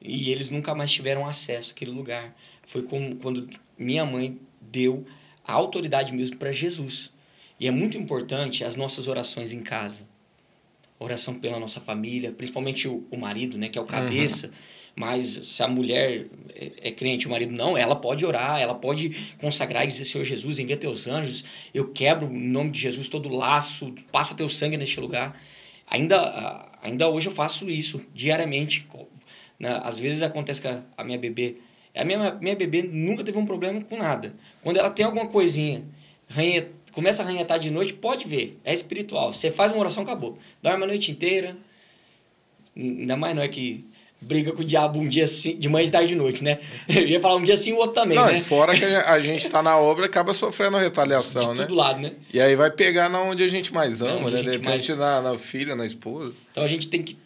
E 0.00 0.30
eles 0.30 0.50
nunca 0.50 0.74
mais 0.74 0.90
tiveram 0.90 1.26
acesso 1.26 1.72
àquele 1.72 1.90
lugar. 1.90 2.34
Foi 2.66 2.82
como, 2.82 3.16
quando 3.16 3.48
minha 3.78 4.04
mãe 4.04 4.38
deu 4.60 5.04
a 5.44 5.52
autoridade 5.52 6.12
mesmo 6.12 6.36
para 6.36 6.52
Jesus. 6.52 7.12
E 7.58 7.66
é 7.66 7.70
muito 7.70 7.98
importante 7.98 8.64
as 8.64 8.76
nossas 8.76 9.06
orações 9.06 9.52
em 9.52 9.60
casa. 9.60 10.08
Oração 10.98 11.34
pela 11.34 11.58
nossa 11.58 11.80
família, 11.80 12.32
principalmente 12.32 12.88
o, 12.88 13.06
o 13.10 13.16
marido, 13.16 13.58
né, 13.58 13.68
que 13.68 13.78
é 13.78 13.82
o 13.82 13.86
cabeça. 13.86 14.46
Uhum. 14.46 14.52
Mas 14.94 15.24
se 15.24 15.62
a 15.62 15.68
mulher 15.68 16.26
é, 16.54 16.88
é 16.88 16.90
crente, 16.90 17.26
o 17.26 17.30
marido 17.30 17.54
não, 17.54 17.76
ela 17.76 17.96
pode 17.96 18.24
orar, 18.26 18.60
ela 18.60 18.74
pode 18.74 19.34
consagrar 19.40 19.84
e 19.84 19.86
dizer: 19.86 20.04
Senhor 20.04 20.24
Jesus, 20.24 20.58
envia 20.58 20.76
teus 20.76 21.06
anjos, 21.06 21.44
eu 21.72 21.88
quebro 21.88 22.28
em 22.32 22.48
nome 22.48 22.70
de 22.70 22.80
Jesus 22.80 23.08
todo 23.08 23.28
laço, 23.28 23.94
passa 24.12 24.34
teu 24.34 24.48
sangue 24.48 24.76
neste 24.76 25.00
lugar. 25.00 25.38
Ainda, 25.86 26.68
ainda 26.82 27.08
hoje 27.08 27.28
eu 27.28 27.32
faço 27.32 27.68
isso 27.68 28.00
diariamente. 28.14 28.86
Né? 29.58 29.80
Às 29.82 29.98
vezes 29.98 30.22
acontece 30.22 30.60
que 30.60 30.68
a, 30.68 31.04
minha 31.04 31.18
bebê 31.18 31.56
a 31.94 32.04
minha, 32.04 32.32
minha 32.34 32.54
bebê 32.54 32.82
nunca 32.82 33.24
teve 33.24 33.36
um 33.36 33.44
problema 33.44 33.80
com 33.82 33.96
nada. 33.96 34.32
Quando 34.62 34.76
ela 34.76 34.90
tem 34.90 35.04
alguma 35.04 35.26
coisinha, 35.26 35.82
ranha, 36.28 36.68
começa 36.92 37.22
a 37.22 37.26
arranhetar 37.26 37.58
de 37.58 37.70
noite, 37.70 37.92
pode 37.92 38.28
ver, 38.28 38.58
é 38.64 38.72
espiritual. 38.72 39.32
Você 39.32 39.50
faz 39.50 39.72
uma 39.72 39.80
oração, 39.80 40.02
acabou. 40.02 40.38
Dorme 40.62 40.84
a 40.84 40.86
noite 40.86 41.10
inteira. 41.10 41.56
Ainda 42.76 43.16
mais 43.16 43.34
não 43.34 43.42
é 43.42 43.48
que 43.48 43.84
briga 44.20 44.52
com 44.52 44.62
o 44.62 44.64
diabo 44.64 44.98
um 44.98 45.08
dia 45.08 45.26
sim, 45.26 45.56
de 45.56 45.68
manhã, 45.68 45.84
de 45.84 45.90
tarde 45.90 46.06
e 46.06 46.08
de 46.08 46.14
noite, 46.14 46.44
né? 46.44 46.58
Eu 46.88 47.06
ia 47.06 47.20
falar 47.20 47.36
um 47.36 47.44
dia 47.44 47.56
sim, 47.56 47.72
o 47.72 47.76
outro 47.76 47.94
também, 47.94 48.18
não, 48.18 48.26
né? 48.26 48.40
fora 48.40 48.76
que 48.76 48.84
a 48.84 49.18
gente 49.20 49.46
está 49.46 49.62
na 49.62 49.78
obra 49.78 50.06
acaba 50.06 50.34
sofrendo 50.34 50.76
retaliação, 50.76 51.54
de 51.54 51.60
né? 51.60 51.66
todo 51.66 51.74
lado, 51.74 52.00
né? 52.00 52.12
E 52.32 52.40
aí 52.40 52.54
vai 52.54 52.70
pegar 52.70 53.08
na 53.08 53.20
onde 53.22 53.42
a 53.42 53.48
gente 53.48 53.72
mais 53.72 54.02
ama, 54.02 54.30
né? 54.30 54.42
De 54.42 54.50
repente 54.50 54.94
mais... 54.94 54.98
na, 54.98 55.22
na 55.22 55.38
filha, 55.38 55.74
na 55.74 55.86
esposa. 55.86 56.34
Então 56.50 56.62
a 56.62 56.66
gente 56.66 56.88
tem 56.88 57.02
que 57.02 57.16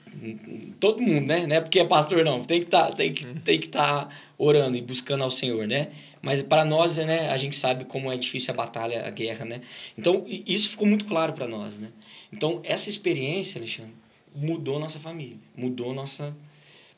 todo 0.79 1.01
mundo, 1.01 1.27
né? 1.27 1.47
Não 1.47 1.57
é 1.57 1.61
porque 1.61 1.81
é 1.81 1.85
pastor 1.85 2.25
não, 2.25 2.43
tem 2.43 2.61
que 2.61 2.67
tá, 2.67 2.91
tem 2.91 3.13
que 3.13 3.27
uhum. 3.27 3.35
tem 3.35 3.59
que 3.59 3.67
estar 3.67 4.07
tá 4.07 4.09
orando 4.39 4.77
e 4.77 4.81
buscando 4.81 5.25
ao 5.25 5.31
Senhor, 5.31 5.67
né? 5.67 5.89
Mas 6.23 6.43
para 6.43 6.65
nós, 6.65 6.97
né, 6.99 7.29
a 7.29 7.37
gente 7.37 7.55
sabe 7.57 7.85
como 7.85 8.11
é 8.11 8.17
difícil 8.17 8.55
a 8.55 8.57
batalha, 8.57 9.07
a 9.07 9.11
guerra, 9.11 9.45
né? 9.45 9.61
Então, 9.99 10.25
isso 10.29 10.71
ficou 10.71 10.87
muito 10.87 11.05
claro 11.05 11.33
para 11.35 11.47
nós, 11.47 11.79
né? 11.79 11.89
Então, 12.33 12.61
essa 12.65 12.89
experiência, 12.89 13.59
Alexandre, 13.59 13.93
mudou 14.35 14.79
nossa 14.79 14.99
família, 14.99 15.37
mudou 15.57 15.93
nossa 15.93 16.35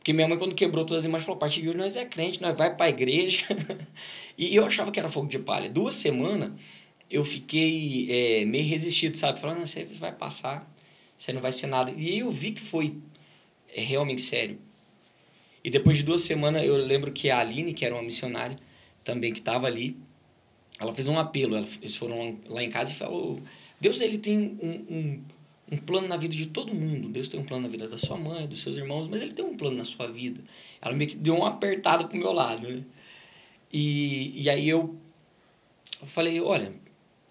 porque 0.07 0.13
minha 0.13 0.29
mãe, 0.29 0.39
quando 0.39 0.55
quebrou 0.55 0.85
todas 0.85 1.03
as 1.03 1.05
imagens, 1.09 1.27
falou: 1.27 1.37
a 1.37 1.41
partir 1.41 1.63
de 1.63 1.69
hoje 1.69 1.79
nós 1.79 1.97
é 1.97 2.05
crente, 2.05 2.41
nós 2.41 2.57
vai 2.57 2.73
para 2.73 2.87
a 2.87 2.89
igreja. 2.89 3.45
e 4.39 4.55
eu 4.55 4.65
achava 4.65 4.93
que 4.93 5.01
era 5.01 5.09
fogo 5.09 5.27
de 5.27 5.37
palha. 5.37 5.69
Duas 5.69 5.97
semanas 5.97 6.53
eu 7.11 7.25
fiquei 7.25 8.07
é, 8.09 8.45
meio 8.45 8.65
resistido, 8.65 9.17
sabe? 9.17 9.41
Falando: 9.41 9.67
você 9.67 9.83
vai 9.83 10.13
passar, 10.13 10.73
você 11.19 11.33
não 11.33 11.41
vai 11.41 11.51
ser 11.51 11.67
nada. 11.67 11.93
E 11.97 12.21
eu 12.21 12.31
vi 12.31 12.53
que 12.53 12.61
foi 12.61 12.95
é, 13.75 13.83
realmente 13.83 14.23
sério. 14.23 14.61
E 15.65 15.71
depois 15.71 15.97
de 15.97 16.05
duas 16.05 16.21
semanas, 16.21 16.65
eu 16.65 16.77
lembro 16.77 17.11
que 17.11 17.29
a 17.29 17.41
Aline, 17.41 17.75
que 17.75 17.85
era 17.85 17.93
uma 17.93 18.05
missionária 18.05 18.57
também, 19.03 19.33
que 19.33 19.41
estava 19.41 19.67
ali, 19.67 19.97
ela 20.79 20.93
fez 20.93 21.09
um 21.09 21.19
apelo. 21.19 21.57
eles 21.57 21.97
foram 21.97 22.39
lá 22.49 22.63
em 22.63 22.71
casa 22.71 22.93
e 22.93 22.95
falou: 22.95 23.41
Deus 23.81 24.01
ele 24.01 24.19
tem 24.19 24.57
um, 24.63 24.87
um 24.89 25.23
um 25.71 25.77
plano 25.77 26.07
na 26.07 26.17
vida 26.17 26.35
de 26.35 26.47
todo 26.47 26.73
mundo. 26.75 27.09
Deus 27.09 27.29
tem 27.29 27.41
um 27.41 27.45
plano 27.45 27.65
na 27.65 27.69
vida 27.69 27.89
da 27.89 27.99
sua 27.99 28.17
mãe, 28.17 28.47
dos 28.47 28.63
seus 28.63 28.77
irmãos, 28.77 29.09
mas 29.09 29.21
ele 29.21 29.33
tem 29.33 29.45
um 29.45 29.57
plano 29.57 29.77
na 29.77 29.85
sua 29.85 30.07
vida. 30.07 30.41
Ela 30.81 30.95
meio 30.95 31.11
que 31.11 31.17
deu 31.17 31.37
uma 31.37 31.49
apertada 31.49 32.05
pro 32.05 32.17
meu 32.17 32.33
lado, 32.33 32.69
né? 32.69 32.83
E, 33.73 34.43
e 34.43 34.49
aí 34.49 34.69
eu, 34.69 34.97
eu 36.01 36.07
falei, 36.07 36.41
olha, 36.41 36.73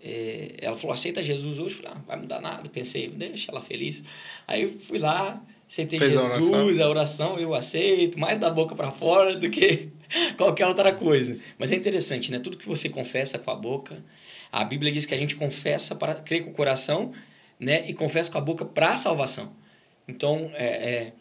é, 0.02 0.56
ela 0.58 0.76
falou, 0.76 0.94
aceita 0.94 1.24
Jesus 1.24 1.58
hoje? 1.58 1.76
Eu 1.76 1.84
falei, 1.84 1.98
ah, 1.98 2.02
vai 2.06 2.18
mudar 2.18 2.42
nada. 2.42 2.70
Pensei, 2.70 3.08
deixa 3.08 3.52
ela 3.52 3.62
feliz. 3.62 4.04
Aí 4.46 4.64
eu 4.64 4.80
fui 4.80 5.00
lá, 5.00 5.42
aceitei 5.68 5.98
Fez 5.98 6.12
Jesus, 6.12 6.30
a 6.34 6.52
oração. 6.52 6.86
a 6.86 6.90
oração 6.90 7.40
eu 7.40 7.56
aceito, 7.56 8.20
mais 8.20 8.38
da 8.38 8.50
boca 8.50 8.76
para 8.76 8.92
fora 8.92 9.36
do 9.38 9.50
que 9.50 9.90
qualquer 10.36 10.68
outra 10.68 10.94
coisa. 10.94 11.40
Mas 11.58 11.72
é 11.72 11.76
interessante, 11.76 12.32
né? 12.34 12.40
Tudo 12.40 12.58
que 12.58 12.68
você 12.68 12.90
confessa 12.90 13.40
com 13.40 13.50
a 13.50 13.56
boca, 13.56 14.04
a 14.52 14.64
Bíblia 14.66 14.92
diz 14.92 15.06
que 15.06 15.14
a 15.14 15.18
gente 15.18 15.38
confessa 15.38 15.96
para 15.96 16.16
crer 16.16 16.44
com 16.44 16.52
o 16.52 16.54
coração 16.54 17.14
né, 17.60 17.90
e 17.90 17.94
confessa 17.94 18.32
com 18.32 18.38
a 18.38 18.42
boca 18.42 18.66
para 18.66 18.92
a 18.92 18.96
salvação. 18.96 19.54
Então, 20.08 20.52
é, 20.54 20.66
é, 20.66 21.14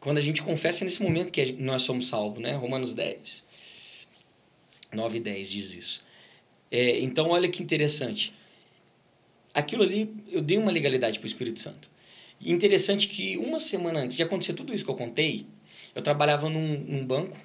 quando 0.00 0.18
a 0.18 0.20
gente 0.20 0.42
confessa 0.42 0.82
é 0.82 0.84
nesse 0.84 1.02
momento 1.02 1.32
que 1.32 1.52
nós 1.52 1.82
somos 1.82 2.08
salvos, 2.08 2.42
né? 2.42 2.54
Romanos 2.54 2.94
10, 2.94 3.44
9 4.92 5.16
e 5.18 5.20
10 5.20 5.50
diz 5.50 5.74
isso. 5.74 6.04
É, 6.70 6.98
então, 7.00 7.30
olha 7.30 7.48
que 7.48 7.62
interessante. 7.62 8.32
Aquilo 9.52 9.82
ali, 9.82 10.12
eu 10.30 10.42
dei 10.42 10.58
uma 10.58 10.70
legalidade 10.70 11.18
para 11.18 11.26
o 11.26 11.28
Espírito 11.28 11.60
Santo. 11.60 11.90
Interessante 12.40 13.08
que 13.08 13.36
uma 13.36 13.60
semana 13.60 14.00
antes 14.00 14.16
de 14.16 14.22
acontecer 14.22 14.52
tudo 14.54 14.74
isso 14.74 14.84
que 14.84 14.90
eu 14.90 14.96
contei, 14.96 15.46
eu 15.94 16.02
trabalhava 16.02 16.48
num, 16.48 16.78
num 16.80 17.06
banco, 17.06 17.36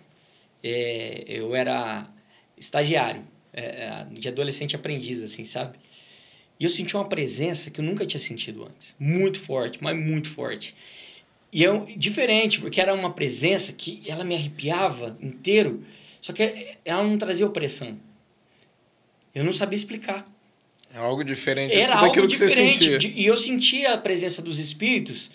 é, 0.63 1.23
eu 1.27 1.55
era 1.55 2.09
estagiário, 2.57 3.23
é, 3.53 3.63
é 3.63 4.07
de 4.11 4.27
adolescente 4.27 4.75
aprendiz, 4.75 5.21
assim, 5.21 5.45
sabe? 5.45 5.77
E 6.59 6.65
eu 6.65 6.69
senti 6.69 6.95
uma 6.95 7.05
presença 7.05 7.71
que 7.71 7.79
eu 7.79 7.85
nunca 7.85 8.05
tinha 8.05 8.19
sentido 8.19 8.65
antes. 8.65 8.95
Muito 8.99 9.39
forte, 9.39 9.79
mas 9.81 9.95
muito 9.97 10.29
forte. 10.29 10.75
E 11.51 11.65
é 11.65 11.85
diferente, 11.95 12.59
porque 12.59 12.81
era 12.81 12.93
uma 12.93 13.11
presença 13.11 13.71
que 13.71 14.03
ela 14.05 14.23
me 14.23 14.35
arrepiava 14.35 15.17
inteiro, 15.21 15.83
só 16.21 16.33
que 16.33 16.75
ela 16.83 17.03
não 17.03 17.17
trazia 17.17 17.45
opressão. 17.45 17.97
Eu 19.33 19.43
não 19.43 19.53
sabia 19.53 19.77
explicar. 19.77 20.29
É 20.93 20.97
algo 20.97 21.23
diferente 21.23 21.73
era 21.73 21.93
algo 21.93 22.07
daquilo 22.07 22.27
diferente. 22.27 23.13
E 23.15 23.25
eu 23.25 23.37
sentia 23.37 23.93
a 23.93 23.97
presença 23.97 24.41
dos 24.41 24.59
espíritos, 24.59 25.31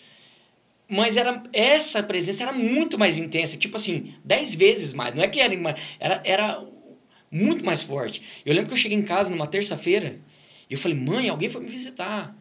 mas 0.89 1.17
era 1.17 1.43
essa 1.53 2.03
presença 2.03 2.43
era 2.43 2.53
muito 2.53 2.99
mais 2.99 3.19
intensa, 3.19 3.57
tipo 3.57 3.77
assim, 3.77 4.15
dez 4.25 4.55
vezes 4.55 4.93
mais. 4.93 5.15
Não 5.15 5.23
é 5.23 5.29
que 5.29 5.41
era, 5.41 5.55
era, 5.99 6.21
era 6.25 6.65
muito 7.31 7.65
mais 7.65 7.83
forte. 7.83 8.21
Eu 8.45 8.53
lembro 8.53 8.69
que 8.69 8.75
eu 8.75 8.79
cheguei 8.79 8.99
em 8.99 9.03
casa 9.03 9.31
numa 9.31 9.47
terça-feira, 9.47 10.19
e 10.69 10.75
eu 10.75 10.79
falei, 10.79 10.97
mãe, 10.97 11.29
alguém 11.29 11.49
foi 11.49 11.63
me 11.63 11.69
visitar. 11.69 12.37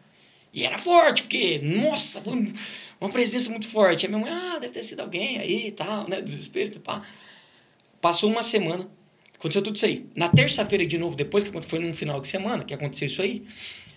E 0.52 0.64
era 0.64 0.78
forte, 0.78 1.22
porque, 1.22 1.58
nossa, 1.58 2.22
uma 3.00 3.10
presença 3.10 3.50
muito 3.50 3.68
forte. 3.68 4.06
a 4.06 4.08
minha 4.08 4.20
mãe, 4.20 4.30
ah, 4.30 4.58
deve 4.58 4.72
ter 4.72 4.82
sido 4.82 5.00
alguém 5.00 5.38
aí 5.38 5.68
e 5.68 5.72
tal, 5.72 6.08
né? 6.08 6.20
Desespero, 6.20 6.78
pá. 6.80 7.02
Passou 8.00 8.30
uma 8.30 8.42
semana, 8.42 8.88
aconteceu 9.34 9.62
tudo 9.62 9.76
isso 9.76 9.86
aí. 9.86 10.06
Na 10.16 10.28
terça-feira, 10.28 10.86
de 10.86 10.96
novo, 10.96 11.16
depois 11.16 11.42
que 11.42 11.62
foi 11.62 11.78
num 11.78 11.92
final 11.92 12.20
de 12.20 12.28
semana 12.28 12.64
que 12.64 12.72
aconteceu 12.72 13.06
isso 13.06 13.20
aí, 13.20 13.44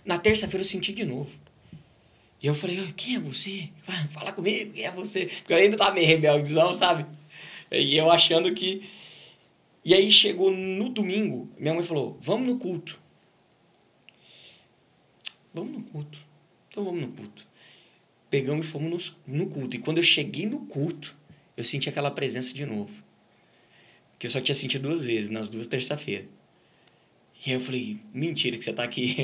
na 0.03 0.17
terça-feira 0.17 0.61
eu 0.61 0.67
senti 0.67 0.93
de 0.93 1.05
novo. 1.05 1.29
E 2.41 2.47
eu 2.47 2.53
falei, 2.53 2.93
quem 2.95 3.15
é 3.15 3.19
você? 3.19 3.69
Fala 4.11 4.31
comigo, 4.31 4.73
quem 4.73 4.85
é 4.85 4.91
você? 4.91 5.25
Porque 5.25 5.53
eu 5.53 5.57
ainda 5.57 5.77
tava 5.77 5.93
meio 5.93 6.07
rebeldezão, 6.07 6.73
sabe? 6.73 7.05
E 7.71 7.97
eu 7.97 8.09
achando 8.09 8.53
que. 8.53 8.89
E 9.83 9.93
aí 9.93 10.11
chegou 10.11 10.51
no 10.51 10.89
domingo, 10.89 11.49
minha 11.57 11.73
mãe 11.73 11.83
falou, 11.83 12.17
vamos 12.19 12.47
no 12.47 12.57
culto. 12.57 12.99
Vamos 15.61 15.77
no 15.77 15.83
culto. 15.83 16.19
Então 16.69 16.83
vamos 16.83 17.01
no 17.01 17.07
culto. 17.09 17.47
Pegamos 18.29 18.67
e 18.67 18.69
fomos 18.69 19.15
no, 19.25 19.37
no 19.37 19.49
culto. 19.49 19.75
E 19.75 19.79
quando 19.79 19.97
eu 19.97 20.03
cheguei 20.03 20.45
no 20.45 20.65
culto, 20.65 21.15
eu 21.55 21.63
senti 21.63 21.89
aquela 21.89 22.11
presença 22.11 22.53
de 22.53 22.65
novo. 22.65 22.93
Que 24.19 24.27
eu 24.27 24.31
só 24.31 24.41
tinha 24.41 24.55
sentido 24.55 24.83
duas 24.83 25.05
vezes, 25.05 25.29
nas 25.29 25.49
duas 25.49 25.67
terça-feiras. 25.67 26.27
E 27.45 27.51
aí 27.51 27.55
eu 27.55 27.59
falei, 27.59 27.99
mentira 28.13 28.57
que 28.57 28.63
você 28.63 28.73
tá 28.73 28.83
aqui. 28.83 29.15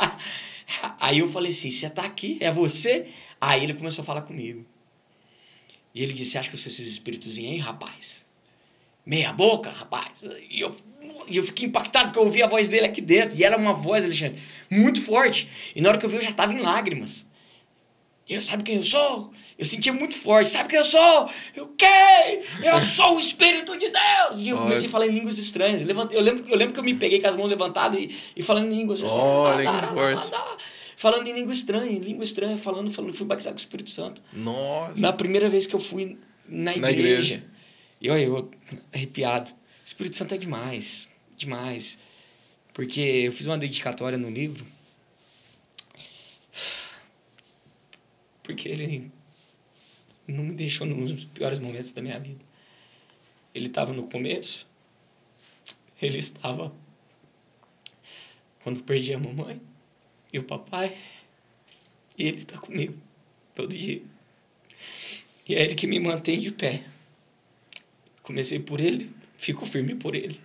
aí 1.00 1.18
eu 1.18 1.30
falei 1.30 1.50
assim, 1.50 1.70
você 1.70 1.88
tá 1.88 2.04
aqui? 2.04 2.38
É 2.40 2.50
você? 2.50 3.08
Aí 3.40 3.64
ele 3.64 3.74
começou 3.74 4.02
a 4.02 4.06
falar 4.06 4.22
comigo. 4.22 4.64
E 5.94 6.02
ele 6.02 6.12
disse, 6.12 6.38
acha 6.38 6.48
que 6.48 6.54
eu 6.54 6.60
sou 6.60 6.70
esses 6.70 6.86
espíritos 6.86 7.38
aí, 7.38 7.56
rapaz? 7.56 8.26
Meia 9.04 9.32
boca, 9.32 9.70
rapaz. 9.70 10.22
E 10.48 10.60
eu 10.60 10.76
e 11.28 11.36
eu 11.36 11.42
fiquei 11.42 11.66
impactado 11.66 12.08
porque 12.08 12.18
eu 12.18 12.24
ouvi 12.24 12.42
a 12.42 12.46
voz 12.46 12.68
dele 12.68 12.86
aqui 12.86 13.00
dentro. 13.00 13.38
E 13.38 13.44
era 13.44 13.56
uma 13.56 13.72
voz, 13.72 14.04
Alexandre, 14.04 14.40
muito 14.70 15.02
forte. 15.02 15.48
E 15.74 15.80
na 15.80 15.90
hora 15.90 15.98
que 15.98 16.04
eu 16.04 16.10
vi, 16.10 16.16
eu 16.16 16.22
já 16.22 16.30
estava 16.30 16.52
em 16.52 16.58
lágrimas. 16.58 17.26
E 18.28 18.34
eu, 18.34 18.40
sabe 18.40 18.62
quem 18.62 18.76
eu 18.76 18.84
sou? 18.84 19.32
Eu 19.58 19.64
sentia 19.64 19.92
muito 19.92 20.14
forte. 20.14 20.50
Sabe 20.50 20.68
quem 20.68 20.78
eu 20.78 20.84
sou? 20.84 21.28
Eu 21.54 21.74
quem? 21.76 22.42
Eu 22.62 22.78
sou 22.82 23.16
o 23.16 23.18
Espírito 23.18 23.76
de 23.76 23.90
Deus! 23.90 24.38
E 24.38 24.50
eu 24.50 24.58
comecei 24.58 24.86
a 24.86 24.90
falar 24.90 25.08
em 25.08 25.10
línguas 25.10 25.36
estranhas. 25.36 25.82
Eu, 25.82 25.88
levantei, 25.88 26.16
eu, 26.16 26.22
lembro, 26.22 26.48
eu 26.48 26.56
lembro 26.56 26.72
que 26.72 26.78
eu 26.78 26.84
me 26.84 26.94
peguei 26.94 27.20
com 27.20 27.26
as 27.26 27.34
mãos 27.34 27.48
levantadas 27.48 28.00
e, 28.00 28.16
e 28.36 28.42
falando 28.42 28.66
em 28.72 28.76
línguas. 28.76 29.02
Olha, 29.02 29.68
que 29.68 29.94
forte. 29.94 30.30
Falando 30.96 31.26
em 31.26 31.32
língua 31.32 31.52
estranha, 31.52 31.90
em 31.90 31.98
língua 31.98 32.22
estranha, 32.22 32.56
falando, 32.56 32.90
falando. 32.90 33.12
Fui 33.14 33.26
batizado 33.26 33.54
com 33.54 33.58
o 33.58 33.64
Espírito 33.64 33.90
Santo. 33.90 34.22
Nossa! 34.32 35.00
Na 35.00 35.12
primeira 35.12 35.50
vez 35.50 35.66
que 35.66 35.74
eu 35.74 35.80
fui 35.80 36.16
na 36.46 36.76
igreja. 36.76 36.80
Na 36.80 36.90
igreja. 36.90 37.44
E 38.00 38.10
olha, 38.10 38.22
eu 38.22 38.50
arrepiado 38.92 39.50
Espírito 39.90 40.16
Santo 40.16 40.36
é 40.36 40.38
demais, 40.38 41.08
demais. 41.36 41.98
Porque 42.72 43.00
eu 43.00 43.32
fiz 43.32 43.48
uma 43.48 43.58
dedicatória 43.58 44.16
no 44.16 44.30
livro. 44.30 44.64
Porque 48.40 48.68
ele 48.68 49.10
não 50.28 50.44
me 50.44 50.52
deixou 50.52 50.86
nos 50.86 51.24
piores 51.24 51.58
momentos 51.58 51.92
da 51.92 52.00
minha 52.00 52.20
vida. 52.20 52.44
Ele 53.52 53.66
estava 53.66 53.92
no 53.92 54.06
começo, 54.06 54.64
ele 56.00 56.18
estava 56.18 56.72
quando 58.62 58.84
perdi 58.84 59.12
a 59.12 59.18
mamãe 59.18 59.60
e 60.32 60.38
o 60.38 60.44
papai, 60.44 60.96
e 62.16 62.28
ele 62.28 62.42
está 62.42 62.56
comigo 62.58 62.96
todo 63.56 63.76
dia. 63.76 64.02
E 65.48 65.54
é 65.56 65.64
ele 65.64 65.74
que 65.74 65.88
me 65.88 65.98
mantém 65.98 66.38
de 66.38 66.52
pé. 66.52 66.84
Comecei 68.22 68.60
por 68.60 68.80
ele, 68.80 69.12
fico 69.40 69.64
firme 69.64 69.94
por 69.94 70.14
ele. 70.14 70.38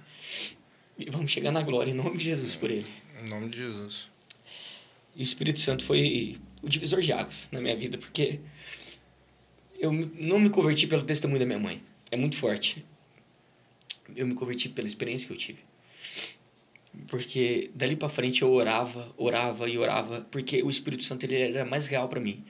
E 0.98 1.10
vamos 1.10 1.30
chegar 1.30 1.52
na 1.52 1.62
glória 1.62 1.92
em 1.92 1.94
nome 1.94 2.18
de 2.18 2.26
Jesus 2.26 2.56
por 2.56 2.72
ele. 2.72 2.88
Em 3.22 3.30
nome 3.30 3.50
de 3.50 3.58
Jesus. 3.58 4.10
E 5.16 5.20
o 5.20 5.24
Espírito 5.24 5.60
Santo 5.60 5.84
foi 5.84 6.40
o 6.62 6.70
divisor 6.70 7.02
de 7.02 7.12
águas 7.12 7.50
na 7.52 7.60
minha 7.60 7.76
vida, 7.76 7.98
porque 7.98 8.40
eu 9.78 9.92
não 9.92 10.40
me 10.40 10.50
converti 10.50 10.88
pelo 10.88 11.04
testemunho 11.04 11.40
da 11.40 11.46
minha 11.46 11.60
mãe. 11.60 11.84
É 12.10 12.16
muito 12.16 12.38
forte. 12.38 12.86
Eu 14.16 14.26
me 14.26 14.34
converti 14.34 14.70
pela 14.70 14.88
experiência 14.88 15.28
que 15.28 15.34
eu 15.34 15.38
tive. 15.38 15.60
Porque 17.08 17.72
dali 17.76 17.98
para 17.98 18.08
frente 18.08 18.42
eu 18.42 18.52
orava, 18.52 19.14
orava 19.18 19.70
e 19.70 19.78
orava, 19.78 20.22
porque 20.32 20.64
o 20.64 20.70
Espírito 20.70 21.04
Santo 21.04 21.26
ele 21.26 21.36
era 21.36 21.66
mais 21.66 21.88
real 21.88 22.08
para 22.08 22.22
mim. 22.22 22.46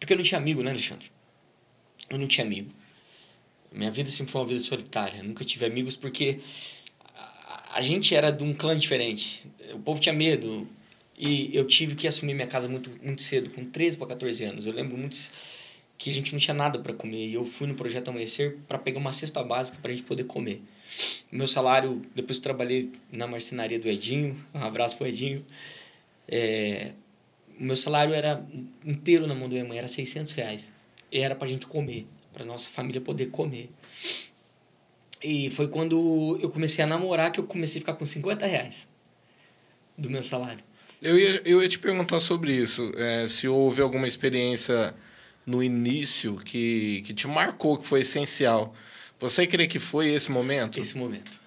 Porque 0.00 0.12
eu 0.12 0.16
não 0.16 0.24
tinha 0.24 0.40
amigo, 0.40 0.62
né, 0.62 0.70
Alexandre? 0.70 1.12
Eu 2.08 2.18
não 2.18 2.26
tinha 2.26 2.44
amigo. 2.44 2.72
Minha 3.72 3.90
vida 3.90 4.10
sempre 4.10 4.32
foi 4.32 4.40
uma 4.40 4.46
vida 4.48 4.60
solitária. 4.60 5.18
Eu 5.18 5.24
nunca 5.24 5.44
tive 5.44 5.64
amigos 5.64 5.96
porque 5.96 6.40
a, 7.72 7.80
gente 7.80 8.14
era 8.14 8.30
de 8.30 8.42
um 8.42 8.52
clã 8.52 8.76
diferente. 8.76 9.46
O 9.72 9.78
povo 9.78 10.00
tinha 10.00 10.12
medo. 10.12 10.66
E 11.16 11.54
eu 11.54 11.66
tive 11.66 11.94
que 11.94 12.08
assumir 12.08 12.34
minha 12.34 12.46
casa 12.46 12.66
muito, 12.66 12.90
muito 13.02 13.22
cedo, 13.22 13.50
com 13.50 13.64
13 13.64 13.96
para 13.96 14.06
14 14.08 14.44
anos. 14.44 14.66
Eu 14.66 14.72
lembro 14.72 14.96
muito 14.96 15.16
que 15.98 16.08
a 16.08 16.12
gente 16.12 16.32
não 16.32 16.40
tinha 16.40 16.54
nada 16.54 16.78
para 16.78 16.94
comer. 16.94 17.28
E 17.28 17.34
eu 17.34 17.44
fui 17.44 17.68
no 17.68 17.74
Projeto 17.74 18.08
Amanhecer 18.08 18.56
para 18.66 18.78
pegar 18.78 18.98
uma 18.98 19.12
cesta 19.12 19.42
básica 19.42 19.78
para 19.80 19.90
a 19.90 19.94
gente 19.94 20.04
poder 20.04 20.24
comer. 20.24 20.62
Meu 21.30 21.46
salário, 21.46 22.02
depois 22.14 22.38
que 22.38 22.42
trabalhei 22.42 22.90
na 23.12 23.26
marcenaria 23.26 23.78
do 23.78 23.86
Edinho, 23.86 24.34
um 24.54 24.60
abraço 24.60 24.96
pro 24.96 25.06
Edinho, 25.06 25.44
é, 26.26 26.92
meu 27.58 27.76
salário 27.76 28.14
era 28.14 28.42
inteiro 28.84 29.26
na 29.26 29.34
mão 29.34 29.46
da 29.46 29.54
minha 29.54 29.64
mãe, 29.66 29.76
era 29.76 29.88
600 29.88 30.32
reais. 30.32 30.72
E 31.12 31.18
era 31.18 31.34
para 31.34 31.44
a 31.44 31.48
gente 31.48 31.66
comer, 31.66 32.06
para 32.32 32.44
nossa 32.44 32.70
família 32.70 33.00
poder 33.00 33.26
comer. 33.26 33.70
E 35.22 35.50
foi 35.50 35.68
quando 35.68 36.38
eu 36.40 36.50
comecei 36.50 36.82
a 36.82 36.86
namorar 36.86 37.30
que 37.30 37.40
eu 37.40 37.44
comecei 37.44 37.78
a 37.78 37.82
ficar 37.82 37.94
com 37.94 38.04
50 38.04 38.46
reais 38.46 38.88
do 39.96 40.08
meu 40.08 40.22
salário. 40.22 40.64
Eu 41.02 41.18
ia, 41.18 41.42
eu 41.44 41.62
ia 41.62 41.68
te 41.68 41.78
perguntar 41.78 42.20
sobre 42.20 42.52
isso, 42.52 42.92
é, 42.96 43.26
se 43.26 43.48
houve 43.48 43.80
alguma 43.80 44.06
experiência 44.06 44.94
no 45.46 45.62
início 45.62 46.36
que, 46.36 47.02
que 47.04 47.14
te 47.14 47.26
marcou, 47.26 47.78
que 47.78 47.86
foi 47.86 48.00
essencial. 48.00 48.74
Você 49.18 49.46
crê 49.46 49.66
que 49.66 49.78
foi 49.78 50.12
esse 50.12 50.30
momento? 50.30 50.78
Esse 50.78 50.96
momento. 50.96 51.40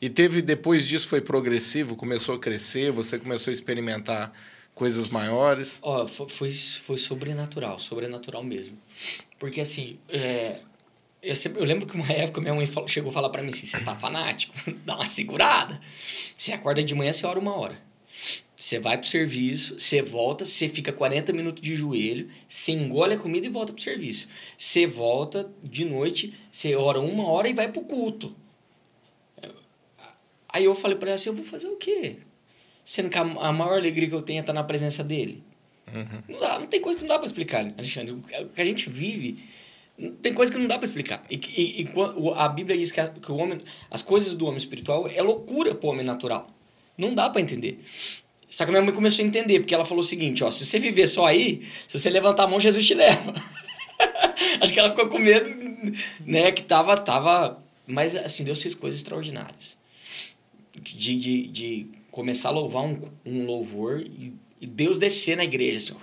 E 0.00 0.10
teve, 0.10 0.42
depois 0.42 0.86
disso, 0.86 1.06
foi 1.06 1.20
progressivo, 1.20 1.94
começou 1.94 2.34
a 2.34 2.38
crescer, 2.38 2.90
você 2.90 3.18
começou 3.18 3.50
a 3.50 3.54
experimentar 3.54 4.32
coisas 4.74 5.08
maiores? 5.08 5.78
Ó, 5.82 6.02
oh, 6.02 6.08
foi, 6.28 6.52
foi 6.52 6.96
sobrenatural, 6.96 7.78
sobrenatural 7.78 8.42
mesmo. 8.42 8.76
Porque, 9.42 9.60
assim, 9.60 9.98
é, 10.08 10.60
eu, 11.20 11.34
sempre, 11.34 11.60
eu 11.60 11.64
lembro 11.64 11.84
que 11.84 11.96
uma 11.96 12.06
época 12.14 12.40
minha 12.40 12.54
mãe 12.54 12.64
falou, 12.64 12.88
chegou 12.88 13.10
a 13.10 13.12
falar 13.12 13.28
para 13.28 13.42
mim 13.42 13.48
assim, 13.48 13.66
você 13.66 13.80
tá 13.80 13.96
fanático? 13.96 14.54
Dá 14.86 14.94
uma 14.94 15.04
segurada. 15.04 15.80
Você 16.38 16.52
acorda 16.52 16.80
de 16.80 16.94
manhã, 16.94 17.12
você 17.12 17.26
ora 17.26 17.40
uma 17.40 17.52
hora. 17.56 17.76
Você 18.54 18.78
vai 18.78 18.96
pro 18.96 19.08
serviço, 19.08 19.80
você 19.80 20.00
volta, 20.00 20.44
você 20.44 20.68
fica 20.68 20.92
40 20.92 21.32
minutos 21.32 21.60
de 21.60 21.74
joelho, 21.74 22.30
você 22.46 22.70
engole 22.70 23.14
a 23.14 23.18
comida 23.18 23.44
e 23.44 23.50
volta 23.50 23.72
pro 23.72 23.82
serviço. 23.82 24.28
Você 24.56 24.86
volta 24.86 25.50
de 25.60 25.84
noite, 25.84 26.32
você 26.48 26.76
ora 26.76 27.00
uma 27.00 27.26
hora 27.26 27.48
e 27.48 27.52
vai 27.52 27.66
pro 27.66 27.82
culto. 27.82 28.36
Aí 30.48 30.66
eu 30.66 30.74
falei 30.76 30.96
para 30.96 31.08
ela 31.08 31.14
assim, 31.16 31.30
eu 31.30 31.34
vou 31.34 31.44
fazer 31.44 31.66
o 31.66 31.74
quê? 31.74 32.18
Sendo 32.84 33.10
que 33.10 33.18
a, 33.18 33.22
a 33.22 33.52
maior 33.52 33.76
alegria 33.76 34.08
que 34.08 34.14
eu 34.14 34.22
tenho 34.22 34.38
é 34.38 34.40
estar 34.42 34.52
na 34.52 34.62
presença 34.62 35.02
dele. 35.02 35.42
Uhum. 35.92 36.22
Não, 36.28 36.40
dá, 36.40 36.58
não 36.58 36.66
tem 36.66 36.80
coisa 36.80 36.98
que 36.98 37.04
não 37.04 37.08
dá 37.08 37.18
para 37.18 37.26
explicar, 37.26 37.72
Alexandre. 37.76 38.12
O 38.12 38.48
que 38.48 38.60
a 38.60 38.64
gente 38.64 38.88
vive, 38.88 39.44
tem 40.22 40.32
coisa 40.32 40.50
que 40.50 40.58
não 40.58 40.66
dá 40.66 40.78
para 40.78 40.86
explicar. 40.86 41.22
E, 41.30 41.36
e, 41.36 41.82
e, 41.82 41.88
a 42.34 42.48
Bíblia 42.48 42.76
diz 42.76 42.90
que, 42.90 43.00
a, 43.00 43.08
que 43.08 43.30
o 43.30 43.36
homem, 43.36 43.60
as 43.90 44.02
coisas 44.02 44.34
do 44.34 44.46
homem 44.46 44.58
espiritual 44.58 45.06
é 45.06 45.20
loucura 45.20 45.74
para 45.74 45.86
o 45.86 45.90
homem 45.90 46.04
natural. 46.04 46.48
Não 46.96 47.14
dá 47.14 47.28
para 47.28 47.40
entender. 47.40 47.80
Só 48.48 48.64
que 48.64 48.70
minha 48.70 48.82
mãe 48.82 48.94
começou 48.94 49.24
a 49.24 49.28
entender, 49.28 49.60
porque 49.60 49.74
ela 49.74 49.84
falou 49.84 50.00
o 50.00 50.06
seguinte, 50.06 50.44
ó, 50.44 50.50
se 50.50 50.64
você 50.64 50.78
viver 50.78 51.06
só 51.06 51.26
aí, 51.26 51.66
se 51.88 51.98
você 51.98 52.10
levantar 52.10 52.44
a 52.44 52.46
mão, 52.46 52.60
Jesus 52.60 52.84
te 52.84 52.94
leva. 52.94 53.34
Acho 54.60 54.72
que 54.72 54.78
ela 54.78 54.90
ficou 54.90 55.08
com 55.08 55.18
medo, 55.18 55.48
né, 56.20 56.52
que 56.52 56.62
tava, 56.62 56.96
tava... 56.96 57.62
Mas, 57.86 58.14
assim, 58.14 58.44
Deus 58.44 58.60
fez 58.60 58.74
coisas 58.74 59.00
extraordinárias. 59.00 59.78
De, 60.78 61.18
de, 61.18 61.46
de 61.48 61.86
começar 62.10 62.50
a 62.50 62.52
louvar 62.52 62.82
um, 62.82 63.00
um 63.24 63.46
louvor 63.46 64.00
e, 64.00 64.34
e 64.62 64.66
Deus 64.66 64.98
descer 64.98 65.36
na 65.36 65.44
igreja, 65.44 65.76
assim, 65.76 65.94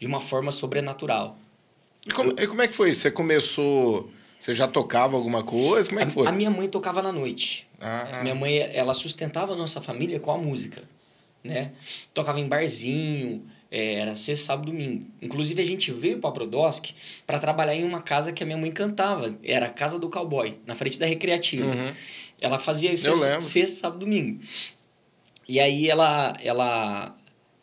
de 0.00 0.06
uma 0.06 0.20
forma 0.20 0.50
sobrenatural. 0.50 1.38
E 2.08 2.10
como, 2.10 2.32
Eu, 2.32 2.44
e 2.44 2.46
como 2.48 2.62
é 2.62 2.66
que 2.66 2.74
foi? 2.74 2.92
Você 2.92 3.10
começou... 3.10 4.10
Você 4.40 4.54
já 4.54 4.66
tocava 4.66 5.16
alguma 5.16 5.44
coisa? 5.44 5.88
Como 5.88 6.00
é 6.00 6.06
que 6.06 6.12
foi? 6.12 6.26
A 6.26 6.32
minha 6.32 6.50
mãe 6.50 6.66
tocava 6.66 7.02
na 7.02 7.12
noite. 7.12 7.68
Ah. 7.78 8.20
Minha 8.22 8.34
mãe, 8.34 8.58
ela 8.58 8.94
sustentava 8.94 9.52
a 9.52 9.56
nossa 9.56 9.82
família 9.82 10.18
com 10.18 10.30
a 10.32 10.38
música 10.38 10.82
né? 11.42 11.72
Tocava 12.12 12.38
em 12.38 12.46
barzinho, 12.46 13.44
é, 13.70 13.94
era 13.94 14.14
sexta, 14.14 14.46
sábado, 14.46 14.66
domingo. 14.66 15.06
Inclusive, 15.20 15.60
a 15.60 15.64
gente 15.64 15.90
veio 15.92 16.18
para 16.18 16.30
Brodowski 16.30 16.94
para 17.26 17.38
trabalhar 17.38 17.74
em 17.74 17.84
uma 17.84 18.02
casa 18.02 18.32
que 18.32 18.42
a 18.42 18.46
minha 18.46 18.58
mãe 18.58 18.70
cantava. 18.70 19.36
Era 19.42 19.66
a 19.66 19.70
Casa 19.70 19.98
do 19.98 20.10
Cowboy, 20.10 20.58
na 20.66 20.74
frente 20.74 20.98
da 20.98 21.06
Recreativa. 21.06 21.66
Uhum. 21.66 21.92
Ela 22.40 22.58
fazia 22.58 22.96
sexta, 22.96 23.40
sexta, 23.40 23.76
sábado, 23.76 24.00
domingo. 24.00 24.40
E 25.48 25.58
aí 25.58 25.88
ela, 25.90 26.36
ela 26.42 27.14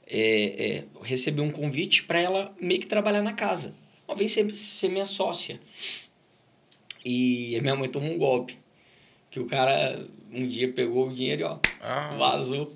é, 0.10 0.78
é, 0.78 0.86
recebeu 1.02 1.44
um 1.44 1.52
convite 1.52 2.04
para 2.04 2.20
ela 2.20 2.56
meio 2.60 2.80
que 2.80 2.88
trabalhar 2.88 3.22
na 3.22 3.34
casa. 3.34 3.76
Uma 4.08 4.16
vez 4.16 4.32
ser, 4.32 4.56
ser 4.56 4.90
minha 4.90 5.06
sócia. 5.06 5.60
E 7.04 7.58
minha 7.62 7.76
mãe 7.76 7.90
tomou 7.90 8.10
um 8.10 8.18
golpe. 8.18 8.58
Que 9.30 9.40
o 9.40 9.46
cara 9.46 10.08
um 10.32 10.48
dia 10.48 10.72
pegou 10.72 11.10
o 11.10 11.14
dinheiro 11.14 11.42
e 11.42 11.44
ó, 11.44 11.60
ah. 11.82 12.16
vazou. 12.18 12.74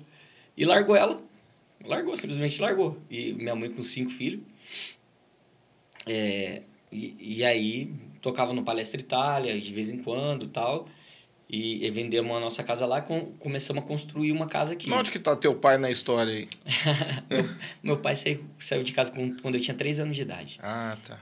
E 0.56 0.64
largou 0.64 0.94
ela. 0.94 1.22
Largou, 1.84 2.14
simplesmente 2.14 2.60
largou. 2.60 2.98
E 3.10 3.32
minha 3.32 3.54
mãe 3.54 3.70
com 3.70 3.82
cinco 3.82 4.10
filhos. 4.10 4.42
É, 6.06 6.62
e, 6.90 7.16
e 7.38 7.44
aí 7.44 7.92
tocava 8.20 8.52
no 8.52 8.62
Palestra 8.62 9.00
Itália 9.00 9.58
de 9.58 9.72
vez 9.72 9.90
em 9.90 9.98
quando 9.98 10.46
tal. 10.48 10.86
E, 11.52 11.84
e 11.84 11.90
vendemos 11.90 12.34
a 12.34 12.40
nossa 12.40 12.62
casa 12.62 12.86
lá 12.86 13.02
com, 13.02 13.26
começamos 13.34 13.84
a 13.84 13.86
construir 13.86 14.32
uma 14.32 14.46
casa 14.46 14.72
aqui. 14.72 14.90
Onde 14.90 15.10
que 15.10 15.18
tá 15.18 15.36
teu 15.36 15.54
pai 15.54 15.76
na 15.76 15.90
história 15.90 16.32
aí? 16.32 16.48
meu, 17.28 17.48
meu, 17.82 17.96
pai 17.98 18.16
saiu, 18.16 18.42
saiu 18.58 18.82
de 18.82 18.92
casa 18.92 19.12
com, 19.12 19.36
quando 19.36 19.56
eu 19.56 19.60
tinha 19.60 19.76
três 19.76 20.00
anos 20.00 20.16
de 20.16 20.22
idade. 20.22 20.58
Ah, 20.62 20.96
tá. 21.06 21.20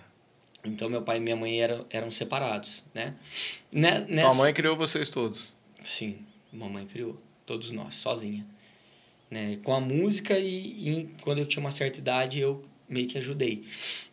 Então 0.65 0.89
meu 0.89 1.03
pai 1.03 1.17
e 1.17 1.21
minha 1.21 1.35
mãe 1.35 1.61
eram, 1.61 1.85
eram 1.91 2.11
separados, 2.13 2.85
né? 2.95 3.15
né 3.73 4.07
nessa... 4.09 4.29
Tua 4.29 4.39
mãe 4.39 4.55
criou 4.55 4.77
vocês 4.77 5.11
todos? 5.11 5.53
Sim, 5.85 6.19
mamãe 6.53 6.87
criou. 6.87 7.21
Todos 7.45 7.73
nós, 7.73 7.97
sozinha 7.97 8.47
né? 9.31 9.59
Com 9.63 9.73
a 9.73 9.81
música 9.81 10.39
e, 10.39 10.89
e, 10.89 11.09
quando 11.23 11.39
eu 11.39 11.47
tinha 11.47 11.63
uma 11.63 11.71
certa 11.71 11.99
idade 12.01 12.41
eu 12.41 12.63
meio 12.89 13.07
que 13.07 13.17
ajudei. 13.17 13.65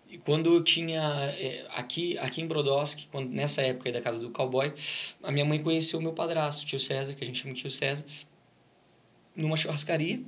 E 0.10 0.18
quando 0.18 0.54
eu 0.54 0.64
tinha 0.64 1.02
é, 1.38 1.66
aqui 1.72 2.18
aqui 2.18 2.42
em 2.42 2.48
Brodowski, 2.48 3.08
quando 3.12 3.30
nessa 3.30 3.62
época 3.62 3.90
aí 3.90 3.94
da 3.94 4.02
casa 4.02 4.20
do 4.20 4.30
cowboy, 4.30 4.74
a 5.22 5.32
minha 5.32 5.46
mãe 5.46 5.62
conheceu 5.62 6.00
o 6.00 6.02
meu 6.02 6.14
padrasto, 6.14 6.64
o 6.64 6.66
tio 6.66 6.80
César, 6.80 7.14
que 7.14 7.24
a 7.24 7.28
gente 7.28 7.42
chama 7.42 7.54
de 7.54 7.62
tio 7.62 7.72
César, 7.72 8.06
numa 9.36 9.58
churrascaria. 9.58 10.22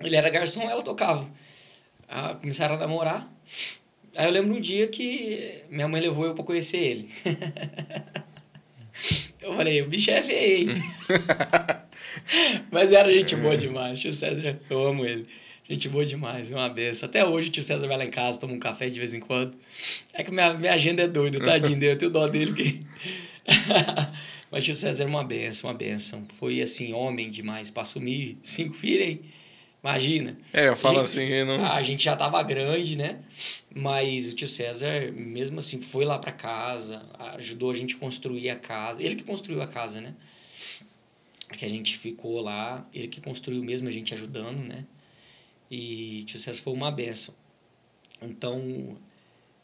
Ele 0.00 0.16
era 0.16 0.30
garçom, 0.30 0.62
ela 0.62 0.82
tocava. 0.82 1.28
Ah, 2.08 2.34
começaram 2.34 2.74
a 2.74 2.78
namorar. 2.78 3.30
Aí 4.16 4.26
eu 4.26 4.30
lembro 4.30 4.54
um 4.54 4.60
dia 4.60 4.88
que 4.88 5.62
minha 5.68 5.88
mãe 5.88 6.00
levou 6.00 6.26
eu 6.26 6.34
para 6.34 6.44
conhecer 6.44 6.78
ele. 6.78 7.10
eu 9.40 9.54
falei, 9.54 9.82
o 9.82 9.88
bicho 9.88 10.10
é 10.10 10.22
feio, 10.22 10.70
hein? 10.70 10.82
Mas 12.70 12.92
era 12.92 13.12
gente 13.12 13.36
boa 13.36 13.56
demais. 13.56 14.00
Tio 14.00 14.12
César, 14.12 14.58
eu 14.68 14.86
amo 14.86 15.04
ele. 15.04 15.26
Gente 15.68 15.86
boa 15.86 16.04
demais, 16.04 16.50
uma 16.50 16.66
benção. 16.70 17.06
Até 17.06 17.22
hoje 17.22 17.50
o 17.50 17.52
tio 17.52 17.62
César 17.62 17.86
vai 17.86 17.98
lá 17.98 18.04
em 18.06 18.10
casa, 18.10 18.40
toma 18.40 18.54
um 18.54 18.58
café 18.58 18.88
de 18.88 18.98
vez 18.98 19.12
em 19.12 19.20
quando. 19.20 19.54
É 20.14 20.22
que 20.24 20.30
minha, 20.30 20.54
minha 20.54 20.72
agenda 20.72 21.02
é 21.02 21.06
doida, 21.06 21.38
tadinho. 21.38 21.84
Eu 21.84 21.98
tenho 21.98 22.10
dó 22.10 22.26
dele 22.26 22.54
que... 22.54 22.80
Mas 24.50 24.62
o 24.62 24.64
tio 24.64 24.74
César 24.74 25.04
é 25.04 25.06
uma 25.06 25.22
benção, 25.22 25.68
uma 25.68 25.76
benção. 25.76 26.26
Foi, 26.38 26.62
assim, 26.62 26.94
homem 26.94 27.28
demais. 27.28 27.68
Para 27.68 27.82
assumir 27.82 28.38
cinco 28.42 28.72
filhos, 28.72 29.08
hein? 29.08 29.20
Imagina. 29.84 30.38
É, 30.54 30.68
eu 30.68 30.76
falo 30.76 31.04
gente, 31.04 31.20
assim. 31.20 31.44
Não... 31.44 31.62
A 31.62 31.82
gente 31.82 32.02
já 32.02 32.16
tava 32.16 32.42
grande, 32.42 32.96
né? 32.96 33.18
Mas 33.74 34.30
o 34.30 34.34
tio 34.34 34.48
César, 34.48 35.12
mesmo 35.12 35.58
assim, 35.58 35.82
foi 35.82 36.06
lá 36.06 36.18
para 36.18 36.32
casa, 36.32 37.02
ajudou 37.36 37.70
a 37.70 37.74
gente 37.74 37.94
a 37.94 37.98
construir 37.98 38.48
a 38.48 38.56
casa. 38.56 39.02
Ele 39.02 39.16
que 39.16 39.22
construiu 39.22 39.60
a 39.60 39.66
casa, 39.66 40.00
né? 40.00 40.14
Que 41.52 41.66
a 41.66 41.68
gente 41.68 41.98
ficou 41.98 42.40
lá, 42.40 42.86
ele 42.94 43.06
que 43.06 43.20
construiu 43.20 43.62
mesmo, 43.62 43.86
a 43.86 43.90
gente 43.90 44.14
ajudando, 44.14 44.66
né? 44.66 44.86
E 45.70 46.24
tio 46.24 46.38
César 46.38 46.62
foi 46.62 46.72
uma 46.72 46.90
benção. 46.90 47.34
Então, 48.20 48.96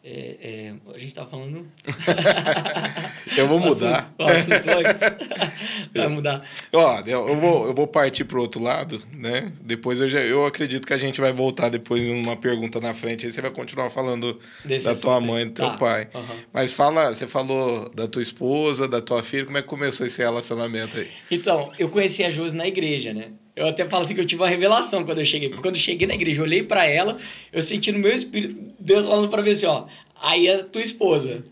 é, 0.07 0.37
é, 0.39 0.75
a 0.95 0.99
gente 0.99 1.07
estava 1.07 1.31
falando. 1.31 1.67
eu 3.39 3.49
vou 3.49 3.59
mudar. 3.59 4.13
O 4.19 4.25
assunto, 4.25 4.69
o 4.69 4.87
assunto. 4.87 5.29
Vai 5.97 6.09
mudar. 6.09 6.47
Ó, 6.75 7.01
eu 7.07 7.41
vou, 7.41 7.67
eu 7.69 7.75
vou 7.75 7.87
partir 7.87 8.25
para 8.25 8.37
o 8.37 8.43
outro 8.43 8.63
lado, 8.63 9.03
né? 9.11 9.51
Depois 9.63 10.03
eu, 10.03 10.09
já, 10.09 10.21
eu 10.21 10.45
acredito 10.45 10.87
que 10.87 10.93
a 10.93 10.99
gente 10.99 11.21
vai 11.21 11.33
voltar 11.33 11.71
depois 11.71 12.07
numa 12.07 12.37
pergunta 12.37 12.81
na 12.81 12.93
frente. 12.93 13.25
Aí 13.25 13.33
você 13.33 13.41
vai 13.41 13.51
continuar 13.51 13.89
falando 13.89 14.39
Desse 14.63 14.85
da 14.85 14.95
tua 14.95 15.21
mãe 15.21 15.43
e 15.43 15.45
do 15.47 15.53
teu 15.53 15.71
tá. 15.71 15.77
pai. 15.79 16.11
Uhum. 16.13 16.37
Mas 16.53 16.73
fala, 16.73 17.15
você 17.15 17.27
falou 17.27 17.89
da 17.89 18.07
tua 18.07 18.23
esposa, 18.23 18.87
da 18.87 19.01
tua 19.01 19.23
filha, 19.23 19.47
como 19.47 19.57
é 19.57 19.63
que 19.63 19.69
começou 19.69 20.05
esse 20.05 20.19
relacionamento 20.21 20.99
aí? 20.99 21.09
Então, 21.31 21.73
eu 21.79 21.89
conheci 21.89 22.23
a 22.23 22.29
Josi 22.29 22.55
na 22.55 22.67
igreja, 22.67 23.15
né? 23.15 23.31
Eu 23.57 23.69
até 23.69 23.89
falo 23.89 24.03
assim 24.03 24.15
que 24.15 24.21
eu 24.21 24.25
tive 24.25 24.43
uma 24.43 24.49
revelação 24.49 25.05
quando 25.05 25.19
eu 25.19 25.25
cheguei. 25.25 25.51
Quando 25.51 25.77
eu 25.77 25.81
cheguei 25.81 26.09
na 26.09 26.15
igreja, 26.15 26.41
eu 26.41 26.45
olhei 26.45 26.63
para 26.63 26.87
ela, 26.87 27.19
eu 27.53 27.63
senti 27.63 27.93
no 27.93 27.99
meu 27.99 28.13
espírito 28.13 28.61
Deus 28.79 29.07
falando 29.07 29.29
para 29.29 29.43
mim 29.43 29.51
assim, 29.51 29.67
ó, 29.67 29.87
aí 30.21 30.49
é 30.49 30.63
tua 30.63 30.83
esposa. 30.83 31.45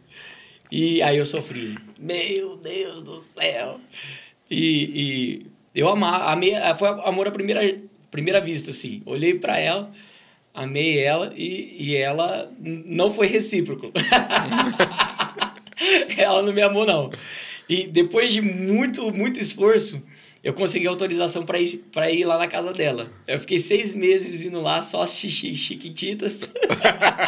E 0.70 1.02
aí 1.02 1.18
eu 1.18 1.26
sofri. 1.26 1.76
Meu 1.98 2.56
Deus 2.56 3.02
do 3.02 3.16
céu. 3.16 3.78
E, 4.50 5.44
e 5.74 5.74
eu 5.74 5.88
amar, 5.88 6.32
amei, 6.32 6.54
foi 6.76 6.88
amor 6.88 7.28
à 7.28 7.30
primeira, 7.30 7.78
primeira 8.10 8.40
vista, 8.40 8.70
assim. 8.70 9.02
Olhei 9.06 9.38
para 9.38 9.58
ela, 9.58 9.90
amei 10.52 10.98
ela 10.98 11.32
e, 11.36 11.76
e 11.78 11.96
ela 11.96 12.52
não 12.58 13.10
foi 13.10 13.26
recíproco. 13.26 13.92
ela 16.16 16.42
não 16.42 16.52
me 16.52 16.62
amou, 16.62 16.84
não. 16.84 17.12
E 17.68 17.86
depois 17.86 18.32
de 18.32 18.42
muito, 18.42 19.14
muito 19.14 19.38
esforço, 19.38 20.02
eu 20.42 20.52
consegui 20.52 20.88
autorização 20.88 21.44
para 21.44 21.60
ir, 21.60 21.84
pra 21.92 22.10
ir 22.10 22.24
lá 22.24 22.36
na 22.36 22.48
casa 22.48 22.72
dela. 22.72 23.10
Eu 23.28 23.38
fiquei 23.38 23.58
seis 23.58 23.94
meses 23.94 24.42
indo 24.42 24.60
lá, 24.60 24.82
só 24.82 25.02
assistir 25.02 25.54
Chiquititas. 25.54 26.50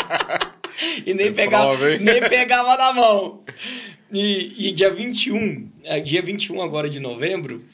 e 1.07 1.15
nem, 1.15 1.29
é 1.29 1.31
pegava, 1.31 1.77
prova, 1.77 1.99
nem 1.99 2.21
pegava 2.29 2.77
na 2.77 2.93
mão. 2.93 3.45
E, 4.13 4.69
e 4.69 4.73
dia 4.73 4.91
21, 4.91 5.71
é, 5.85 6.01
dia 6.01 6.23
21 6.23 6.61
agora 6.61 6.91
de 6.91 6.99
novembro, 6.99 7.65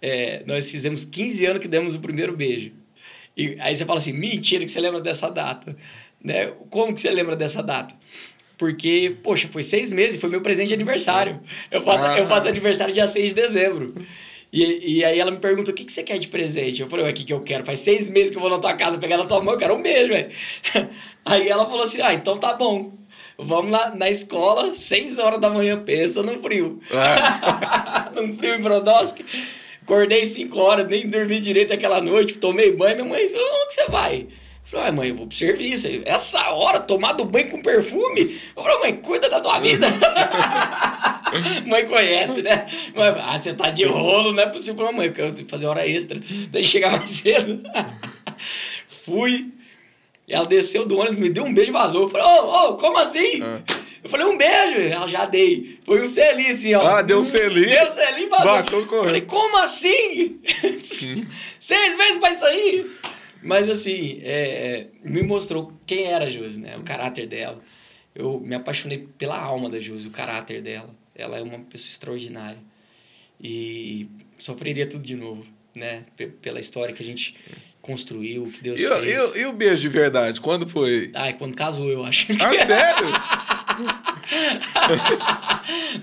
é, 0.00 0.44
nós 0.46 0.70
fizemos 0.70 1.04
15 1.04 1.46
anos 1.46 1.60
que 1.60 1.68
demos 1.68 1.94
o 1.94 2.00
primeiro 2.00 2.36
beijo. 2.36 2.72
E 3.36 3.56
aí 3.60 3.74
você 3.74 3.84
fala 3.84 3.98
assim, 3.98 4.12
mentira 4.12 4.64
que 4.64 4.70
você 4.70 4.80
lembra 4.80 5.00
dessa 5.00 5.28
data. 5.28 5.76
Né? 6.22 6.46
Como 6.70 6.94
que 6.94 7.00
você 7.00 7.10
lembra 7.10 7.34
dessa 7.34 7.62
data? 7.62 7.94
Porque, 8.56 9.14
poxa, 9.22 9.48
foi 9.48 9.62
seis 9.62 9.92
meses, 9.92 10.20
foi 10.20 10.30
meu 10.30 10.40
presente 10.40 10.68
de 10.68 10.74
aniversário. 10.74 11.40
Eu 11.70 11.82
faço, 11.82 12.04
ah. 12.04 12.18
eu 12.18 12.26
faço 12.26 12.48
aniversário 12.48 12.94
dia 12.94 13.06
6 13.06 13.34
de 13.34 13.42
dezembro. 13.42 13.94
E, 14.56 15.00
e 15.00 15.04
aí 15.04 15.20
ela 15.20 15.30
me 15.30 15.36
pergunta, 15.36 15.70
o 15.70 15.74
que, 15.74 15.84
que 15.84 15.92
você 15.92 16.02
quer 16.02 16.18
de 16.18 16.28
presente? 16.28 16.80
Eu 16.80 16.88
falei, 16.88 17.04
ué, 17.04 17.10
o 17.10 17.14
que, 17.14 17.24
que 17.24 17.32
eu 17.34 17.42
quero? 17.42 17.62
Faz 17.62 17.80
seis 17.80 18.08
meses 18.08 18.30
que 18.30 18.38
eu 18.38 18.40
vou 18.40 18.48
na 18.48 18.58
tua 18.58 18.72
casa 18.72 18.96
pegar 18.96 19.18
na 19.18 19.26
tua 19.26 19.42
mão, 19.42 19.52
eu 19.52 19.58
quero 19.58 19.74
um 19.74 19.82
beijo, 19.82 20.08
velho. 20.08 20.30
Aí 21.26 21.46
ela 21.46 21.66
falou 21.66 21.82
assim, 21.82 22.00
ah, 22.00 22.14
então 22.14 22.38
tá 22.38 22.54
bom. 22.54 22.90
Vamos 23.36 23.70
na, 23.70 23.94
na 23.94 24.08
escola, 24.08 24.74
seis 24.74 25.18
horas 25.18 25.38
da 25.42 25.50
manhã, 25.50 25.78
pensa 25.78 26.22
no 26.22 26.40
frio. 26.40 26.80
É. 26.90 28.16
num 28.18 28.34
frio 28.34 28.54
em 28.54 28.62
Brodowski. 28.62 29.26
Acordei 29.82 30.24
cinco 30.24 30.58
horas, 30.58 30.88
nem 30.88 31.06
dormi 31.06 31.38
direito 31.38 31.74
aquela 31.74 32.00
noite, 32.00 32.38
tomei 32.38 32.72
banho. 32.72 32.96
Minha 32.96 33.08
mãe 33.08 33.28
falou, 33.28 33.62
onde 33.62 33.74
você 33.74 33.86
vai? 33.90 34.26
Falei, 34.66 34.88
ah, 34.88 34.92
mãe, 34.92 35.08
eu 35.10 35.14
vou 35.14 35.28
pro 35.28 35.36
serviço. 35.36 35.86
Essa 36.04 36.50
hora, 36.50 36.80
tomado 36.80 37.24
banho 37.24 37.48
com 37.48 37.62
perfume? 37.62 38.40
Eu 38.56 38.64
falei, 38.64 38.78
mãe, 38.80 38.96
cuida 38.96 39.30
da 39.30 39.40
tua 39.40 39.60
vida. 39.60 39.86
mãe 41.64 41.86
conhece, 41.86 42.42
né? 42.42 42.66
Mãe, 42.92 43.14
ah, 43.16 43.38
você 43.38 43.54
tá 43.54 43.70
de 43.70 43.84
rolo, 43.84 44.32
não 44.32 44.42
é 44.42 44.46
possível. 44.46 44.74
Falei, 44.74 44.92
mãe, 44.92 45.06
eu 45.06 45.12
quero 45.12 45.48
fazer 45.48 45.66
hora 45.66 45.86
extra. 45.86 46.18
Daí 46.50 46.64
chegar 46.64 46.90
mais 46.90 47.10
cedo. 47.10 47.62
Fui. 49.04 49.50
Ela 50.28 50.44
desceu 50.44 50.84
do 50.84 50.98
ônibus, 50.98 51.20
me 51.20 51.30
deu 51.30 51.44
um 51.44 51.54
beijo 51.54 51.70
e 51.70 51.72
vazou. 51.72 52.02
Eu 52.02 52.08
falei, 52.08 52.26
ô, 52.26 52.30
oh, 52.30 52.46
ô, 52.46 52.68
oh, 52.70 52.76
como 52.76 52.98
assim? 52.98 53.40
Ah. 53.40 53.60
Eu 54.02 54.10
falei, 54.10 54.26
um 54.26 54.36
beijo. 54.36 54.80
Ela 54.80 55.06
já 55.06 55.26
dei. 55.26 55.78
Foi 55.84 56.02
um 56.02 56.08
selinho 56.08 56.52
assim, 56.52 56.74
ó. 56.74 56.84
Ah, 56.84 57.02
deu 57.02 57.20
um 57.20 57.24
selinho? 57.24 57.68
Deu 57.68 57.86
um 57.86 57.90
selinho 57.90 58.26
e 58.26 58.30
vazou. 58.30 58.46
Batou 58.46 58.86
com 58.86 59.04
Falei, 59.04 59.20
como 59.20 59.58
assim? 59.58 60.40
Seis 61.60 61.96
meses 61.96 62.18
pra 62.18 62.32
isso 62.32 62.44
aí? 62.44 62.90
Mas 63.46 63.70
assim, 63.70 64.18
é, 64.22 64.88
é, 65.04 65.08
me 65.08 65.22
mostrou 65.22 65.72
quem 65.86 66.06
era 66.06 66.24
a 66.24 66.28
Josi, 66.30 66.58
né? 66.58 66.76
O 66.76 66.82
caráter 66.82 67.28
dela. 67.28 67.60
Eu 68.12 68.40
me 68.40 68.56
apaixonei 68.56 69.06
pela 69.16 69.38
alma 69.38 69.70
da 69.70 69.78
Josi, 69.78 70.08
o 70.08 70.10
caráter 70.10 70.60
dela. 70.60 70.90
Ela 71.14 71.38
é 71.38 71.42
uma 71.42 71.60
pessoa 71.60 71.90
extraordinária. 71.90 72.58
E 73.40 74.08
sofreria 74.36 74.86
tudo 74.86 75.06
de 75.06 75.14
novo, 75.14 75.46
né? 75.76 76.04
P 76.16 76.26
pela 76.26 76.58
história 76.58 76.92
que 76.92 77.00
a 77.02 77.06
gente 77.06 77.36
construiu, 77.80 78.50
que 78.50 78.62
Deus 78.62 78.80
e, 78.80 78.88
fez. 78.88 79.36
E, 79.36 79.40
e, 79.40 79.46
o 79.46 79.52
beijo 79.52 79.80
de 79.80 79.88
verdade? 79.90 80.40
Quando 80.40 80.66
foi? 80.66 81.12
Ai, 81.14 81.34
quando 81.34 81.54
casou, 81.54 81.88
eu 81.88 82.04
acho. 82.04 82.32
Ah, 82.40 82.52
sério? 82.66 83.06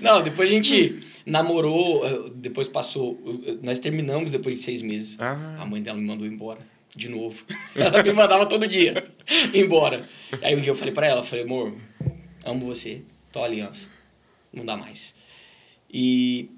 Não, 0.00 0.22
depois 0.22 0.48
a 0.48 0.52
gente 0.52 0.98
namorou, 1.26 2.06
eh, 2.06 2.30
depois 2.36 2.68
passou... 2.68 3.20
Nós 3.62 3.78
terminamos 3.78 4.32
depois 4.32 4.54
de 4.54 4.60
seis 4.62 4.80
meses. 4.80 5.18
Ah. 5.20 5.58
A 5.60 5.66
mãe 5.66 5.82
dela 5.82 5.98
me 5.98 6.06
mandou 6.06 6.26
embora 6.26 6.60
de 6.94 7.08
novo. 7.08 7.44
Ela 7.74 8.02
me 8.02 8.12
mandava 8.12 8.46
todo 8.46 8.66
dia 8.68 9.12
embora. 9.52 10.08
Aí 10.42 10.54
um 10.54 10.60
dia 10.60 10.70
eu 10.70 10.76
falei 10.76 10.94
para 10.94 11.06
ela, 11.06 11.22
falei, 11.22 11.44
amor, 11.44 11.74
amo 12.44 12.66
você, 12.66 13.02
tua 13.32 13.44
aliança, 13.44 13.88
não 14.52 14.64
dá 14.64 14.76
mais. 14.76 15.14
E 15.92 16.50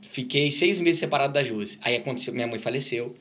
fiquei 0.00 0.50
seis 0.50 0.80
meses 0.80 1.00
separado 1.00 1.32
da 1.32 1.42
Josi. 1.42 1.78
Aí 1.82 1.96
aconteceu, 1.96 2.32
minha 2.32 2.46
mãe 2.46 2.58
faleceu, 2.58 3.16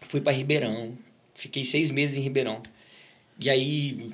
fui 0.00 0.20
para 0.20 0.32
Ribeirão, 0.32 0.96
fiquei 1.34 1.64
seis 1.64 1.90
meses 1.90 2.16
em 2.16 2.20
Ribeirão. 2.20 2.62
E 3.38 3.48
aí, 3.48 4.10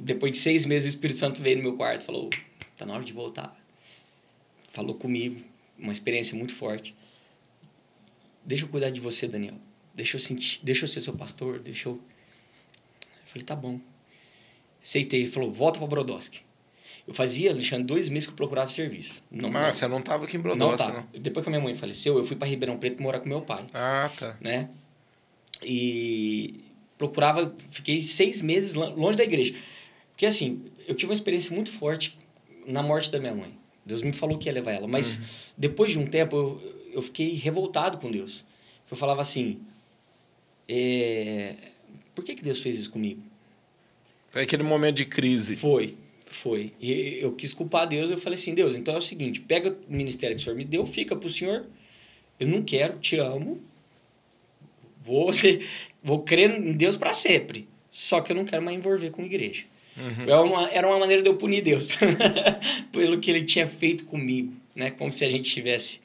depois 0.00 0.32
de 0.32 0.38
seis 0.38 0.64
meses, 0.64 0.86
o 0.86 0.94
Espírito 0.96 1.18
Santo 1.18 1.42
veio 1.42 1.56
no 1.56 1.62
meu 1.62 1.76
quarto, 1.76 2.04
falou, 2.04 2.30
tá 2.76 2.86
na 2.86 2.94
hora 2.94 3.04
de 3.04 3.12
voltar. 3.12 3.52
Falou 4.68 4.94
comigo, 4.94 5.40
uma 5.78 5.92
experiência 5.92 6.36
muito 6.36 6.54
forte. 6.54 6.94
Deixa 8.44 8.64
eu 8.64 8.68
cuidar 8.68 8.90
de 8.90 9.00
você, 9.00 9.26
Daniel 9.26 9.56
Deixa 9.94 10.16
eu, 10.16 10.20
sentir, 10.20 10.60
deixa 10.62 10.84
eu 10.84 10.88
ser 10.88 11.00
seu 11.00 11.12
pastor, 11.12 11.58
deixa 11.58 11.88
eu... 11.88 11.92
eu 11.92 12.00
falei, 13.26 13.44
tá 13.44 13.54
bom. 13.54 13.78
Aceitei. 14.82 15.22
Ele 15.22 15.30
falou, 15.30 15.50
volta 15.50 15.78
para 15.78 15.88
Brodowski. 15.88 16.40
Eu 17.06 17.14
fazia, 17.14 17.50
Alexandre, 17.50 17.84
dois 17.84 18.08
meses 18.08 18.26
que 18.26 18.32
eu 18.32 18.36
procurava 18.36 18.68
serviço. 18.68 19.22
Não, 19.30 19.50
Mas 19.50 19.76
você 19.76 19.88
não 19.88 19.98
estava 19.98 20.24
aqui 20.24 20.36
em 20.36 20.40
Brodowski, 20.40 20.86
não, 20.86 20.92
tá. 20.92 21.06
não? 21.12 21.20
Depois 21.20 21.44
que 21.44 21.50
a 21.50 21.52
minha 21.52 21.62
mãe 21.62 21.74
faleceu, 21.74 22.16
eu 22.16 22.24
fui 22.24 22.36
para 22.36 22.46
Ribeirão 22.46 22.78
Preto 22.78 23.02
morar 23.02 23.20
com 23.20 23.28
meu 23.28 23.42
pai. 23.42 23.64
Ah, 23.74 24.10
tá. 24.18 24.36
Né? 24.40 24.70
E 25.62 26.64
procurava, 26.96 27.54
fiquei 27.70 28.00
seis 28.00 28.40
meses 28.40 28.74
longe 28.74 29.16
da 29.16 29.24
igreja. 29.24 29.54
Porque 30.10 30.26
assim, 30.26 30.64
eu 30.86 30.94
tive 30.94 31.10
uma 31.10 31.14
experiência 31.14 31.52
muito 31.54 31.72
forte 31.72 32.16
na 32.66 32.82
morte 32.82 33.10
da 33.10 33.18
minha 33.18 33.34
mãe. 33.34 33.58
Deus 33.84 34.02
me 34.02 34.12
falou 34.12 34.38
que 34.38 34.48
ia 34.48 34.52
levar 34.52 34.72
ela. 34.72 34.86
Mas 34.86 35.16
uhum. 35.16 35.24
depois 35.58 35.90
de 35.90 35.98
um 35.98 36.06
tempo, 36.06 36.36
eu, 36.36 36.90
eu 36.94 37.02
fiquei 37.02 37.34
revoltado 37.34 37.98
com 37.98 38.10
Deus. 38.10 38.46
Eu 38.88 38.96
falava 38.96 39.20
assim, 39.20 39.60
é... 40.72 41.54
Por 42.14 42.24
que, 42.24 42.34
que 42.34 42.42
Deus 42.42 42.60
fez 42.60 42.78
isso 42.78 42.90
comigo? 42.90 43.22
Foi 44.30 44.42
aquele 44.42 44.62
momento 44.62 44.96
de 44.96 45.04
crise. 45.04 45.56
Foi, 45.56 45.94
foi. 46.26 46.72
E 46.80 47.18
eu 47.20 47.32
quis 47.32 47.52
culpar 47.52 47.86
Deus, 47.86 48.10
eu 48.10 48.16
falei 48.16 48.38
assim, 48.38 48.54
Deus, 48.54 48.74
então 48.74 48.94
é 48.94 48.98
o 48.98 49.02
seguinte, 49.02 49.40
pega 49.40 49.70
o 49.70 49.92
ministério 49.92 50.34
que 50.34 50.40
o 50.40 50.44
Senhor 50.44 50.56
me 50.56 50.64
deu, 50.64 50.86
fica 50.86 51.14
para 51.14 51.26
o 51.26 51.30
Senhor, 51.30 51.66
eu 52.40 52.46
não 52.46 52.62
quero, 52.62 52.98
te 52.98 53.16
amo, 53.16 53.60
vou, 55.04 55.32
ser, 55.32 55.66
vou 56.02 56.22
crer 56.22 56.50
em 56.50 56.72
Deus 56.72 56.96
para 56.96 57.12
sempre, 57.12 57.68
só 57.90 58.20
que 58.22 58.32
eu 58.32 58.36
não 58.36 58.46
quero 58.46 58.62
mais 58.62 58.76
envolver 58.76 59.10
com 59.10 59.22
igreja. 59.22 59.64
Uhum. 59.94 60.22
Era, 60.22 60.42
uma, 60.42 60.70
era 60.70 60.88
uma 60.88 60.98
maneira 60.98 61.22
de 61.22 61.28
eu 61.28 61.36
punir 61.36 61.60
Deus, 61.60 61.98
pelo 62.90 63.20
que 63.20 63.30
ele 63.30 63.44
tinha 63.44 63.66
feito 63.66 64.06
comigo, 64.06 64.54
né? 64.74 64.90
Como 64.90 65.12
se 65.12 65.24
a 65.26 65.28
gente 65.28 65.50
tivesse, 65.50 66.00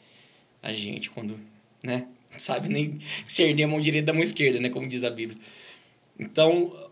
a 0.61 0.73
gente, 0.73 1.09
quando, 1.09 1.39
né? 1.81 2.05
Sabe 2.37 2.69
nem 2.69 2.99
discernir 3.25 3.63
a 3.63 3.67
mão 3.67 3.79
direita 3.79 4.07
da 4.07 4.13
mão 4.13 4.23
esquerda, 4.23 4.59
né? 4.59 4.69
Como 4.69 4.87
diz 4.87 5.03
a 5.03 5.09
Bíblia. 5.09 5.39
Então, 6.19 6.89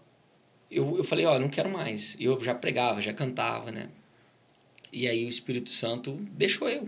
eu, 0.70 0.98
eu 0.98 1.04
falei, 1.04 1.26
ó, 1.26 1.40
não 1.40 1.50
quero 1.50 1.70
mais. 1.70 2.16
Eu 2.20 2.40
já 2.42 2.54
pregava, 2.54 3.02
já 3.02 3.14
cantava, 3.14 3.72
né? 3.72 3.90
E 4.92 5.08
aí 5.08 5.26
o 5.26 5.30
Espírito 5.30 5.70
Santo 5.70 6.18
deixou 6.32 6.70
eu. 6.70 6.88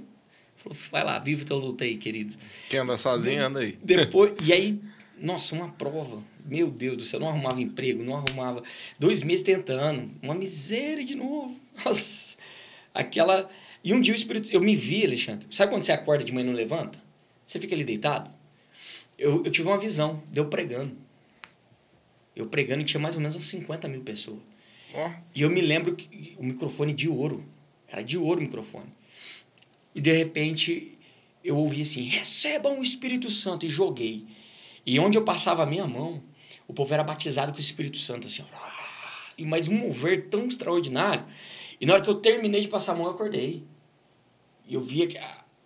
Falou, 0.55 0.77
vai 0.91 1.03
lá, 1.03 1.19
vive 1.19 1.45
teu 1.45 1.57
luta 1.57 1.83
aí, 1.83 1.97
querido. 1.97 2.35
Quem 2.69 2.79
anda 2.79 2.97
sozinho, 2.97 3.45
anda 3.45 3.59
aí. 3.59 3.77
Depois, 3.83 4.33
e 4.43 4.53
aí, 4.53 4.79
nossa, 5.19 5.55
uma 5.55 5.69
prova. 5.69 6.23
Meu 6.45 6.71
Deus 6.71 6.97
do 6.97 7.05
céu, 7.05 7.19
não 7.19 7.27
arrumava 7.27 7.61
emprego, 7.61 8.03
não 8.03 8.15
arrumava. 8.15 8.63
Dois 8.97 9.21
meses 9.21 9.43
tentando, 9.43 10.09
uma 10.21 10.33
miséria 10.33 11.03
de 11.03 11.15
novo. 11.15 11.59
Nossa, 11.85 12.37
aquela... 12.93 13.49
E 13.83 13.93
um 13.93 14.01
dia 14.01 14.13
o 14.13 14.17
Espírito... 14.17 14.49
Eu 14.51 14.61
me 14.61 14.75
vi, 14.75 15.05
Alexandre. 15.05 15.47
Sabe 15.51 15.71
quando 15.71 15.83
você 15.83 15.91
acorda 15.91 16.23
de 16.23 16.31
manhã 16.31 16.45
e 16.45 16.47
não 16.47 16.55
levanta? 16.55 16.99
Você 17.45 17.59
fica 17.59 17.75
ali 17.75 17.83
deitado? 17.83 18.36
Eu, 19.17 19.43
eu 19.43 19.51
tive 19.51 19.67
uma 19.67 19.77
visão, 19.77 20.21
deu 20.31 20.45
pregando. 20.45 20.95
Eu 22.35 22.45
pregando 22.47 22.81
e 22.81 22.85
tinha 22.85 22.99
mais 22.99 23.15
ou 23.15 23.21
menos 23.21 23.35
uns 23.35 23.45
50 23.45 23.87
mil 23.87 24.01
pessoas. 24.01 24.39
Oh. 24.93 25.09
E 25.33 25.41
eu 25.41 25.49
me 25.49 25.59
lembro 25.59 25.95
que 25.95 26.35
o 26.37 26.45
microfone 26.45 26.93
de 26.93 27.09
ouro. 27.09 27.43
Era 27.87 28.03
de 28.03 28.17
ouro 28.17 28.39
o 28.39 28.43
microfone. 28.43 28.93
E 29.95 30.01
de 30.01 30.11
repente 30.11 30.97
eu 31.43 31.57
ouvi 31.57 31.81
assim: 31.81 32.03
recebam 32.03 32.79
o 32.79 32.83
Espírito 32.83 33.29
Santo. 33.31 33.65
E 33.65 33.69
joguei. 33.69 34.27
E 34.85 34.99
onde 34.99 35.17
eu 35.17 35.23
passava 35.23 35.63
a 35.63 35.65
minha 35.65 35.87
mão, 35.87 36.23
o 36.67 36.73
povo 36.73 36.93
era 36.93 37.03
batizado 37.03 37.51
com 37.51 37.57
o 37.57 37.61
Espírito 37.61 37.97
Santo, 37.97 38.27
assim. 38.27 38.43
E 39.37 39.43
mais 39.43 39.67
um 39.67 39.73
mover 39.73 40.29
tão 40.29 40.47
extraordinário. 40.47 41.25
E 41.81 41.85
na 41.85 41.93
hora 41.93 42.03
que 42.03 42.09
eu 42.09 42.15
terminei 42.15 42.61
de 42.61 42.67
passar 42.67 42.93
a 42.93 42.95
mão, 42.95 43.05
eu 43.05 43.11
acordei. 43.11 43.63
E 44.67 44.75
eu 44.75 44.81
vi 44.81 45.09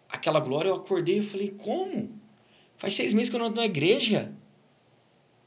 aquela 0.09 0.39
glória, 0.39 0.69
eu 0.69 0.75
acordei 0.75 1.19
e 1.19 1.21
falei: 1.21 1.49
como? 1.49 2.20
Faz 2.82 2.95
seis 2.95 3.13
meses 3.13 3.29
que 3.29 3.36
eu 3.36 3.39
não 3.39 3.49
estou 3.49 3.61
na 3.61 3.69
igreja. 3.69 4.34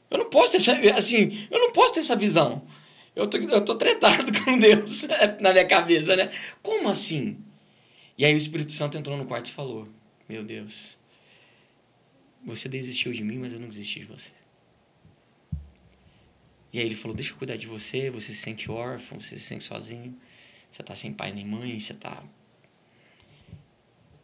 Eu 0.09 0.17
não 0.17 0.29
posso 0.29 0.53
ter 0.53 0.57
essa, 0.57 0.71
assim, 0.97 1.45
eu 1.51 1.59
não 1.59 1.73
posso 1.73 1.93
ter 1.93 1.99
essa 1.99 2.15
visão. 2.15 2.65
Eu 3.13 3.27
tô, 3.27 3.37
eu 3.37 3.61
tô 3.61 3.75
tretado 3.75 4.31
com 4.45 4.57
Deus 4.57 5.03
na 5.41 5.51
minha 5.51 5.67
cabeça, 5.67 6.15
né? 6.15 6.31
Como 6.63 6.87
assim? 6.87 7.37
E 8.17 8.23
aí 8.23 8.33
o 8.33 8.37
Espírito 8.37 8.71
Santo 8.71 8.97
entrou 8.97 9.17
no 9.17 9.25
quarto 9.25 9.47
e 9.47 9.51
falou: 9.51 9.85
Meu 10.29 10.45
Deus, 10.45 10.97
você 12.41 12.69
desistiu 12.69 13.11
de 13.11 13.21
mim, 13.21 13.37
mas 13.37 13.51
eu 13.51 13.59
não 13.59 13.67
desisti 13.67 13.99
de 13.99 14.05
você. 14.05 14.31
E 16.71 16.79
aí 16.79 16.85
ele 16.85 16.95
falou: 16.95 17.13
Deixa 17.17 17.33
eu 17.33 17.37
cuidar 17.37 17.57
de 17.57 17.67
você. 17.67 18.09
Você 18.11 18.31
se 18.31 18.37
sente 18.37 18.71
órfão, 18.71 19.19
você 19.19 19.35
se 19.35 19.43
sente 19.43 19.65
sozinho. 19.65 20.17
Você 20.71 20.81
tá 20.81 20.95
sem 20.95 21.11
pai 21.11 21.33
nem 21.33 21.45
mãe, 21.45 21.77
você 21.77 21.93
tá. 21.93 22.23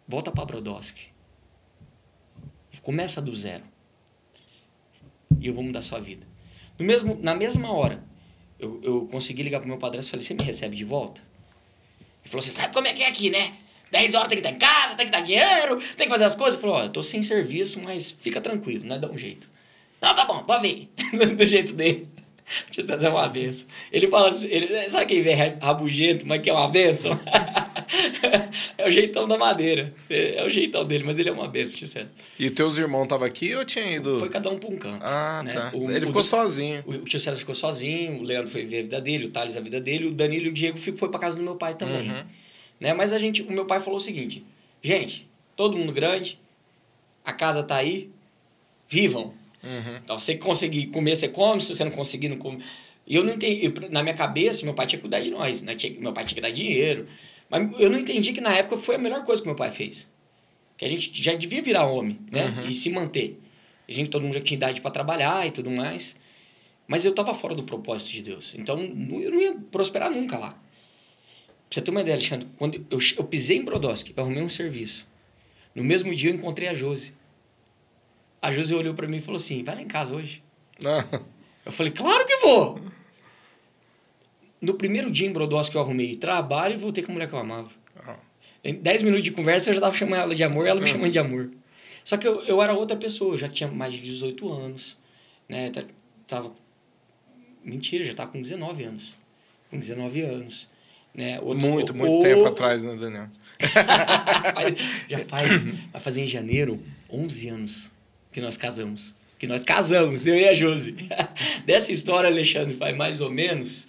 Volta 0.08 0.32
para 0.32 0.46
Brodowski. 0.46 1.10
Começa 2.80 3.22
do 3.22 3.36
zero. 3.36 3.64
E 5.40 5.48
eu 5.48 5.54
vou 5.54 5.64
mudar 5.64 5.82
sua 5.82 6.00
vida. 6.00 6.26
No 6.78 6.86
mesmo, 6.86 7.20
na 7.22 7.36
mesma 7.36 7.72
hora, 7.72 8.04
eu, 8.60 8.80
eu 8.84 9.08
consegui 9.08 9.44
ligar 9.44 9.60
pro 9.60 9.68
meu 9.68 9.78
padrasto 9.78 10.10
e 10.10 10.12
falei: 10.12 10.26
Você 10.26 10.34
me 10.34 10.44
recebe 10.44 10.76
de 10.76 10.86
volta? 10.86 11.22
Ele 12.24 12.30
falou: 12.30 12.42
Você 12.42 12.52
sabe 12.52 12.74
como 12.74 12.88
é 12.88 12.94
que 12.94 13.04
é 13.04 13.08
aqui, 13.08 13.30
né? 13.30 13.58
10 13.92 14.16
horas 14.16 14.30
tem 14.30 14.42
que 14.42 14.48
estar 14.48 14.56
em 14.56 14.60
casa, 14.60 14.96
tem 14.96 15.06
que 15.06 15.12
dar 15.12 15.20
dinheiro, 15.20 15.82
tem 15.98 16.08
que 16.08 16.10
fazer 16.12 16.24
as 16.24 16.36
coisas. 16.36 16.54
Ele 16.56 16.62
falou: 16.62 16.78
Ó, 16.78 16.84
eu 16.84 16.90
tô 16.90 17.04
sem 17.04 17.22
serviço, 17.22 17.80
mas 17.84 18.12
fica 18.12 18.40
tranquilo, 18.40 18.86
né? 18.86 18.98
Dá 18.98 19.10
um 19.10 19.18
jeito. 19.18 19.50
Não, 20.02 20.16
tá 20.16 20.26
bom, 20.26 20.44
pode 20.44 20.62
vir. 20.62 20.90
do 21.36 21.46
jeito 21.46 21.74
dele. 21.74 22.08
Eu 22.76 22.86
fazer 22.86 23.08
uma 23.08 23.28
benção. 23.30 23.68
Ele 23.92 24.08
fala 24.08 24.30
assim, 24.30 24.48
ele, 24.48 24.90
sabe 24.90 25.06
quem 25.06 25.22
vem 25.22 25.36
rabugento, 25.36 26.28
mas 26.28 26.42
que 26.42 26.50
é 26.50 26.54
uma 26.54 26.68
benção? 26.68 27.12
é 28.78 28.88
o 28.88 28.92
jeitão 28.92 29.28
da 29.28 29.38
madeira. 29.38 29.94
É, 30.10 30.38
é, 30.38 30.46
o 30.46 30.50
jeitão 30.50 30.84
dele, 30.84 31.04
mas 31.06 31.20
ele 31.20 31.30
é 31.30 31.32
uma 31.32 31.48
benção, 31.48 31.78
Tissé. 31.78 32.08
E 32.40 32.50
teus 32.50 32.78
irmãos 32.78 33.04
estavam 33.04 33.28
aqui 33.28 33.54
ou 33.56 33.66
tinha 33.66 33.96
ido? 33.96 34.20
Foi 34.20 34.30
cada 34.30 34.50
um 34.50 34.58
para 34.58 34.70
um 34.70 34.78
canto. 34.78 35.04
Ah, 35.06 35.42
né? 35.44 35.54
tá. 35.54 35.72
O, 35.74 35.90
ele 35.92 36.06
o, 36.06 36.08
ficou 36.08 36.22
o, 36.22 36.26
sozinho. 36.26 36.84
O, 36.86 37.00
tio 37.00 37.20
César 37.20 37.38
ficou 37.38 37.56
sozinho, 37.56 38.20
o 38.20 38.24
Leandro 38.24 38.52
foi 38.52 38.66
ver 38.66 38.80
a 38.80 38.82
vida 38.84 39.02
dele, 39.02 39.26
o 39.26 39.30
Thales 39.30 39.58
a 39.58 39.62
vida 39.62 39.80
dele, 39.80 40.08
o 40.08 40.12
Danilo 40.12 40.46
e 40.46 40.50
o 40.50 40.54
Diego 40.54 40.78
foi 40.78 41.10
para 41.10 41.20
casa 41.20 41.38
do 41.38 41.44
meu 41.44 41.56
pai 41.56 41.76
também. 41.76 42.10
Uhum. 42.10 42.24
Né? 42.80 42.94
Mas 42.94 43.14
a 43.14 43.18
gente, 43.18 43.42
o 43.42 43.52
meu 43.52 43.66
pai 43.66 43.80
falou 43.80 43.98
o 43.98 44.02
seguinte: 44.02 44.44
gente, 44.82 45.28
todo 45.56 45.78
mundo 45.78 45.92
grande, 45.92 46.40
a 47.24 47.34
casa 47.34 47.64
tá 47.64 47.76
aí, 47.76 48.10
vivam. 48.88 49.34
Uhum. 49.64 49.98
Então, 50.04 50.18
se 50.18 50.26
você 50.26 50.36
conseguir 50.36 50.88
comer, 50.88 51.16
você 51.16 51.28
come, 51.28 51.62
se 51.62 51.76
você 51.76 51.84
não 51.84 51.92
conseguir, 51.92 52.30
não 52.30 52.38
come. 52.38 52.64
E 53.06 53.16
eu 53.16 53.24
não 53.24 53.34
entendi, 53.34 53.66
eu, 53.66 53.90
na 53.90 54.02
minha 54.02 54.16
cabeça, 54.16 54.64
meu 54.66 54.74
pai 54.74 54.88
tinha 54.88 54.98
que 54.98 55.02
cuidar 55.02 55.20
de 55.20 55.30
nós, 55.30 55.62
né? 55.62 55.76
Tinha, 55.76 56.00
meu 56.00 56.14
pai 56.14 56.26
tinha 56.26 56.36
que 56.36 56.42
dar 56.42 56.52
dinheiro. 56.52 57.08
Mas 57.52 57.70
eu 57.80 57.90
não 57.90 58.00
entendi 58.00 58.32
que 58.32 58.40
na 58.40 58.56
época 58.56 58.78
foi 58.78 58.96
a 58.96 58.98
melhor 58.98 59.26
coisa 59.26 59.42
que 59.42 59.48
meu 59.48 59.56
pai 59.56 59.70
fez. 59.70 60.08
Que 60.78 60.86
a 60.86 60.88
gente 60.88 61.12
já 61.22 61.36
devia 61.36 61.62
virar 61.62 61.86
homem, 61.86 62.18
né? 62.32 62.48
Uhum. 62.48 62.66
E 62.66 62.74
se 62.74 62.90
manter. 62.90 63.38
A 63.88 63.92
gente, 63.92 64.10
todo 64.10 64.24
mundo 64.24 64.34
já 64.34 64.40
tinha 64.40 64.56
idade 64.56 64.80
para 64.80 64.90
trabalhar 64.90 65.46
e 65.46 65.52
tudo 65.52 65.70
mais. 65.70 66.16
Mas 66.88 67.04
eu 67.04 67.12
estava 67.12 67.34
fora 67.34 67.54
do 67.54 67.64
propósito 67.64 68.12
de 68.12 68.22
Deus. 68.22 68.56
Então, 68.58 68.80
eu 68.80 69.32
não 69.32 69.42
ia 69.42 69.54
prosperar 69.70 70.10
nunca 70.10 70.38
lá. 70.38 70.52
Pra 70.52 70.60
você 71.70 71.82
ter 71.82 71.92
uma 71.92 72.02
ideia, 72.02 72.16
Alexandre, 72.16 72.48
quando 72.58 72.76
eu, 72.90 73.00
eu 73.18 73.24
pisei 73.26 73.58
em 73.58 73.66
Brodowski, 73.66 74.14
eu 74.16 74.24
arrumei 74.24 74.42
um 74.42 74.50
serviço. 74.50 75.08
No 75.76 75.84
mesmo 75.84 76.14
dia 76.16 76.32
eu 76.32 76.36
encontrei 76.36 76.70
a 76.70 76.74
Josi. 76.74 77.14
A 78.42 78.52
Josi 78.52 78.74
olhou 78.74 78.94
para 78.94 79.08
mim 79.08 79.18
e 79.18 79.22
falou 79.22 79.38
assim: 79.38 79.64
vai 79.64 79.76
lá 79.76 79.82
em 79.82 79.88
casa 79.88 80.16
hoje. 80.16 80.42
Ah. 80.84 81.22
Eu 81.66 81.72
falei: 81.72 81.92
claro 81.92 82.26
que 82.26 82.38
vou. 82.38 82.80
No 84.62 84.76
primeiro 84.76 85.10
dia 85.10 85.28
em 85.28 85.32
Brodowski 85.32 85.76
eu 85.76 85.82
arrumei 85.82 86.16
trabalho 86.16 86.76
e 86.76 86.78
voltei 86.78 87.04
com 87.04 87.12
a 87.12 87.14
mulher 87.14 87.28
que 87.28 87.34
eu 87.34 87.40
amava. 87.40 87.70
Ah. 87.98 88.16
Em 88.64 88.76
10 88.76 89.02
minutos 89.02 89.24
de 89.24 89.32
conversa 89.32 89.72
eu 89.72 89.74
já 89.74 89.82
tava 89.82 89.96
chamando 89.96 90.22
ela 90.22 90.36
de 90.36 90.44
amor 90.44 90.68
e 90.68 90.70
ela 90.70 90.80
me 90.80 90.88
ah. 90.88 90.92
chamando 90.92 91.12
de 91.12 91.18
amor. 91.18 91.50
Só 92.06 92.16
que 92.16 92.28
eu, 92.28 92.44
eu 92.44 92.62
era 92.62 92.74
outra 92.74 92.96
pessoa, 92.96 93.34
eu 93.34 93.38
já 93.38 93.50
tinha 93.50 93.70
mais 93.70 93.92
de 93.94 94.00
18 94.00 94.48
anos. 94.52 94.98
Né? 95.50 95.72
Tava. 96.28 96.54
Mentira, 97.64 98.04
já 98.04 98.14
tava 98.14 98.32
com 98.32 98.40
19 98.40 98.84
anos. 98.84 99.18
Com 99.70 99.80
19 99.80 100.22
anos. 100.22 100.70
Né? 101.14 101.40
Outro, 101.42 101.68
muito, 101.68 101.94
muito 101.94 102.20
o... 102.20 102.22
tempo 102.22 102.46
atrás, 102.46 102.84
né, 102.84 102.96
Daniel? 102.96 103.28
já 105.10 105.20
faz, 105.26 105.66
vai 105.92 106.02
fazer 106.02 106.22
em 106.22 106.28
janeiro 106.28 106.80
11 107.10 107.50
anos 107.50 107.92
que 108.32 108.40
nós 108.40 108.58
casamos. 108.58 109.16
Que 109.38 109.48
nós 109.48 109.64
casamos, 109.64 110.28
eu 110.28 110.36
e 110.36 110.48
a 110.48 110.54
Josi. 110.54 110.96
Dessa 111.66 111.92
história, 111.92 112.30
Alexandre, 112.30 112.76
faz 112.76 112.96
mais 112.96 113.22
ou 113.22 113.32
menos 113.32 113.88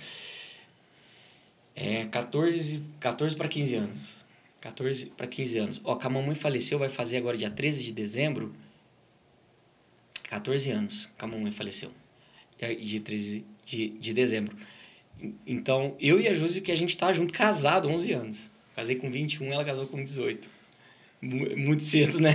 é, 1.75 2.05
14, 2.07 2.83
14 3.01 3.37
para 3.37 3.49
15 3.49 3.75
anos. 3.77 4.25
14 4.61 5.07
para 5.07 5.27
15 5.27 5.59
anos. 5.59 5.81
Ó, 5.85 5.97
que 5.97 6.07
a 6.07 6.11
mamãe 6.11 6.35
faleceu, 6.35 6.79
vai 6.79 6.89
fazer 6.89 7.17
agora 7.17 7.37
dia 7.37 7.51
13 7.51 7.83
de 7.83 7.93
dezembro. 7.93 8.55
14 10.25 10.71
anos 10.71 11.07
que 11.19 11.25
a 11.25 11.29
mamãe 11.29 11.51
faleceu. 11.51 11.91
De 12.81 13.01
13 13.01 13.45
de, 13.65 13.89
de 13.89 14.13
dezembro. 14.13 14.57
Então, 15.47 15.97
eu 16.01 16.21
e 16.21 16.29
a 16.29 16.35
Josi, 16.35 16.61
que 16.61 16.73
a 16.73 16.77
gente 16.77 16.97
tá 16.97 17.13
junto, 17.13 17.33
casado 17.33 17.89
11 17.89 18.13
anos. 18.13 18.51
Casei 18.75 18.97
com 18.97 19.11
21, 19.11 19.53
ela 19.53 19.65
casou 19.65 19.87
com 19.87 20.03
18. 20.03 20.51
Muito 21.21 21.83
cedo, 21.83 22.21
né? 22.21 22.35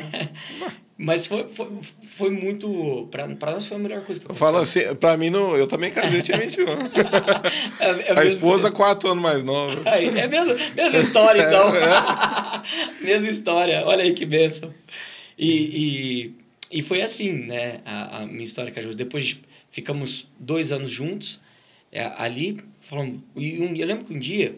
Mas 0.97 1.27
foi, 1.27 1.47
foi, 1.49 1.67
foi 2.01 2.29
muito. 2.31 3.07
Pra, 3.11 3.27
pra 3.35 3.51
nós 3.51 3.67
foi 3.67 3.77
a 3.77 3.79
melhor 3.79 4.03
coisa 4.03 4.19
que 4.19 4.27
eu 4.27 4.33
falo 4.33 4.57
assim, 4.57 4.95
pra 4.95 5.15
mim, 5.15 5.29
não, 5.29 5.55
eu 5.55 5.67
também 5.67 5.91
casei, 5.91 6.19
eu 6.19 6.23
tinha 6.23 6.37
21. 6.39 6.65
é, 7.79 8.11
é 8.13 8.19
a 8.19 8.25
esposa, 8.25 8.71
quatro 8.71 9.11
anos 9.11 9.21
mais 9.21 9.43
nova. 9.43 9.79
É, 9.87 10.05
é 10.05 10.23
a 10.23 10.27
mesma, 10.27 10.55
mesma 10.75 10.99
história, 10.99 11.43
então. 11.43 11.67
É, 11.77 13.03
é. 13.03 13.05
mesma 13.05 13.29
história, 13.29 13.83
olha 13.85 14.03
aí 14.03 14.13
que 14.13 14.25
bênção. 14.25 14.73
E, 15.37 16.33
e, 16.71 16.79
e 16.79 16.81
foi 16.81 17.01
assim, 17.01 17.31
né? 17.31 17.81
A, 17.85 18.23
a 18.23 18.25
minha 18.25 18.43
história 18.43 18.71
com 18.71 18.79
a 18.79 18.81
Júlia. 18.81 18.97
Depois 18.97 19.37
ficamos 19.69 20.27
dois 20.39 20.71
anos 20.71 20.89
juntos, 20.89 21.39
é, 21.91 22.11
ali, 22.17 22.57
falando. 22.81 23.21
E 23.35 23.59
um, 23.59 23.75
eu 23.75 23.85
lembro 23.85 24.05
que 24.05 24.13
um 24.13 24.19
dia 24.19 24.55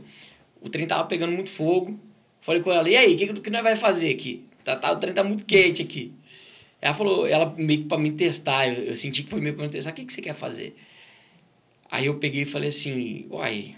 o 0.61 0.69
trem 0.69 0.87
tava 0.87 1.03
pegando 1.05 1.33
muito 1.33 1.49
fogo. 1.49 1.99
Falei 2.41 2.61
com 2.61 2.71
ela, 2.71 2.89
e 2.89 2.95
aí, 2.95 3.15
o 3.15 3.17
que, 3.17 3.41
que 3.41 3.49
nós 3.49 3.61
vai 3.61 3.75
fazer 3.75 4.11
aqui? 4.11 4.45
Tá, 4.63 4.77
tá, 4.77 4.91
o 4.93 4.95
trem 4.95 5.13
tá 5.13 5.23
muito 5.23 5.45
quente 5.45 5.81
aqui. 5.81 6.13
Ela 6.81 6.93
falou, 6.93 7.27
ela 7.27 7.53
meio 7.57 7.81
que 7.81 7.87
pra 7.87 7.97
me 7.97 8.11
testar, 8.11 8.67
eu, 8.67 8.85
eu 8.85 8.95
senti 8.95 9.23
que 9.23 9.29
foi 9.29 9.41
meio 9.41 9.55
pra 9.55 9.65
me 9.65 9.69
testar, 9.69 9.91
o 9.91 9.93
que, 9.93 10.05
que 10.05 10.13
você 10.13 10.21
quer 10.21 10.33
fazer? 10.33 10.75
Aí 11.91 12.05
eu 12.05 12.15
peguei 12.15 12.43
e 12.43 12.45
falei 12.45 12.69
assim, 12.69 13.27
uai, 13.29 13.75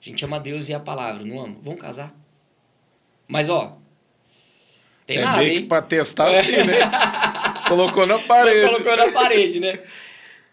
a 0.00 0.04
gente 0.04 0.24
ama 0.24 0.38
Deus 0.38 0.68
e 0.68 0.74
a 0.74 0.80
palavra, 0.80 1.24
não 1.24 1.40
ama? 1.40 1.56
Vamos 1.62 1.80
casar? 1.80 2.14
Mas, 3.26 3.48
ó, 3.48 3.78
tem 5.04 5.18
é 5.18 5.24
nada, 5.24 5.38
meio 5.38 5.52
hein? 5.52 5.62
que 5.62 5.66
pra 5.66 5.82
testar 5.82 6.30
assim, 6.38 6.52
né? 6.52 6.78
Colocou 7.68 8.06
na 8.06 8.18
parede. 8.18 8.66
Colocou 8.66 8.96
na 8.96 9.10
parede, 9.10 9.60
né? 9.60 9.80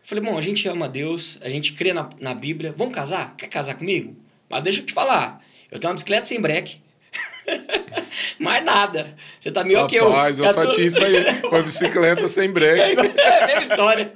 Falei, 0.03 0.23
bom, 0.23 0.37
a 0.37 0.41
gente 0.41 0.67
ama 0.67 0.87
Deus, 0.87 1.37
a 1.41 1.49
gente 1.49 1.73
crê 1.73 1.93
na, 1.93 2.09
na 2.19 2.33
Bíblia, 2.33 2.73
vamos 2.75 2.95
casar? 2.95 3.35
Quer 3.35 3.47
casar 3.47 3.75
comigo? 3.75 4.15
Mas 4.49 4.63
deixa 4.63 4.79
eu 4.79 4.85
te 4.85 4.93
falar, 4.93 5.43
eu 5.69 5.79
tenho 5.79 5.91
uma 5.91 5.95
bicicleta 5.95 6.25
sem 6.25 6.39
breque, 6.39 6.79
mais 8.39 8.63
nada. 8.63 9.15
Você 9.39 9.51
tá 9.51 9.63
meio 9.63 9.79
Rapaz, 9.79 9.91
que 9.91 9.95
eu. 9.97 10.09
Rapaz, 10.09 10.39
eu 10.39 10.53
só 10.53 10.65
tinha 10.67 10.87
isso 10.87 11.03
aí. 11.03 11.15
Uma 11.43 11.61
bicicleta 11.61 12.27
sem 12.27 12.51
breque. 12.51 12.97
É 13.17 13.43
a 13.43 13.47
mesma 13.47 13.61
história. 13.61 14.13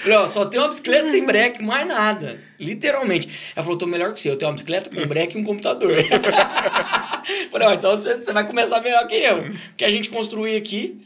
Falei, 0.00 0.18
ó, 0.18 0.26
só 0.26 0.44
tem 0.44 0.60
uma 0.60 0.68
bicicleta 0.68 1.08
sem 1.08 1.24
breque, 1.24 1.62
mais 1.62 1.86
nada. 1.86 2.38
Literalmente. 2.58 3.28
Ela 3.54 3.64
falou, 3.64 3.78
tô 3.78 3.86
melhor 3.86 4.12
que 4.12 4.20
você. 4.20 4.30
Eu 4.30 4.36
tenho 4.36 4.50
uma 4.50 4.54
bicicleta 4.54 4.90
com 4.90 5.06
breque 5.06 5.36
e 5.36 5.40
um 5.40 5.44
computador. 5.44 5.92
Falei, 7.50 7.68
ó, 7.68 7.74
então 7.74 7.96
você, 7.96 8.16
você 8.16 8.32
vai 8.32 8.46
começar 8.46 8.80
melhor 8.80 9.06
que 9.06 9.14
eu. 9.14 9.48
O 9.48 9.74
que 9.76 9.84
a 9.84 9.90
gente 9.90 10.10
construir 10.10 10.56
aqui, 10.56 11.00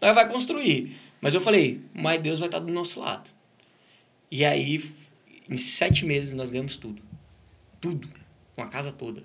nós 0.00 0.14
vai 0.14 0.28
construir. 0.28 0.96
Mas 1.20 1.34
eu 1.34 1.40
falei, 1.40 1.80
mas 1.92 2.20
Deus 2.20 2.38
vai 2.38 2.46
estar 2.46 2.60
do 2.60 2.72
nosso 2.72 3.00
lado. 3.00 3.30
E 4.30 4.44
aí, 4.44 4.84
em 5.48 5.56
sete 5.56 6.04
meses, 6.04 6.34
nós 6.34 6.50
ganhamos 6.50 6.76
tudo. 6.76 7.02
Tudo. 7.80 8.08
Com 8.54 8.62
a 8.62 8.68
casa 8.68 8.92
toda 8.92 9.22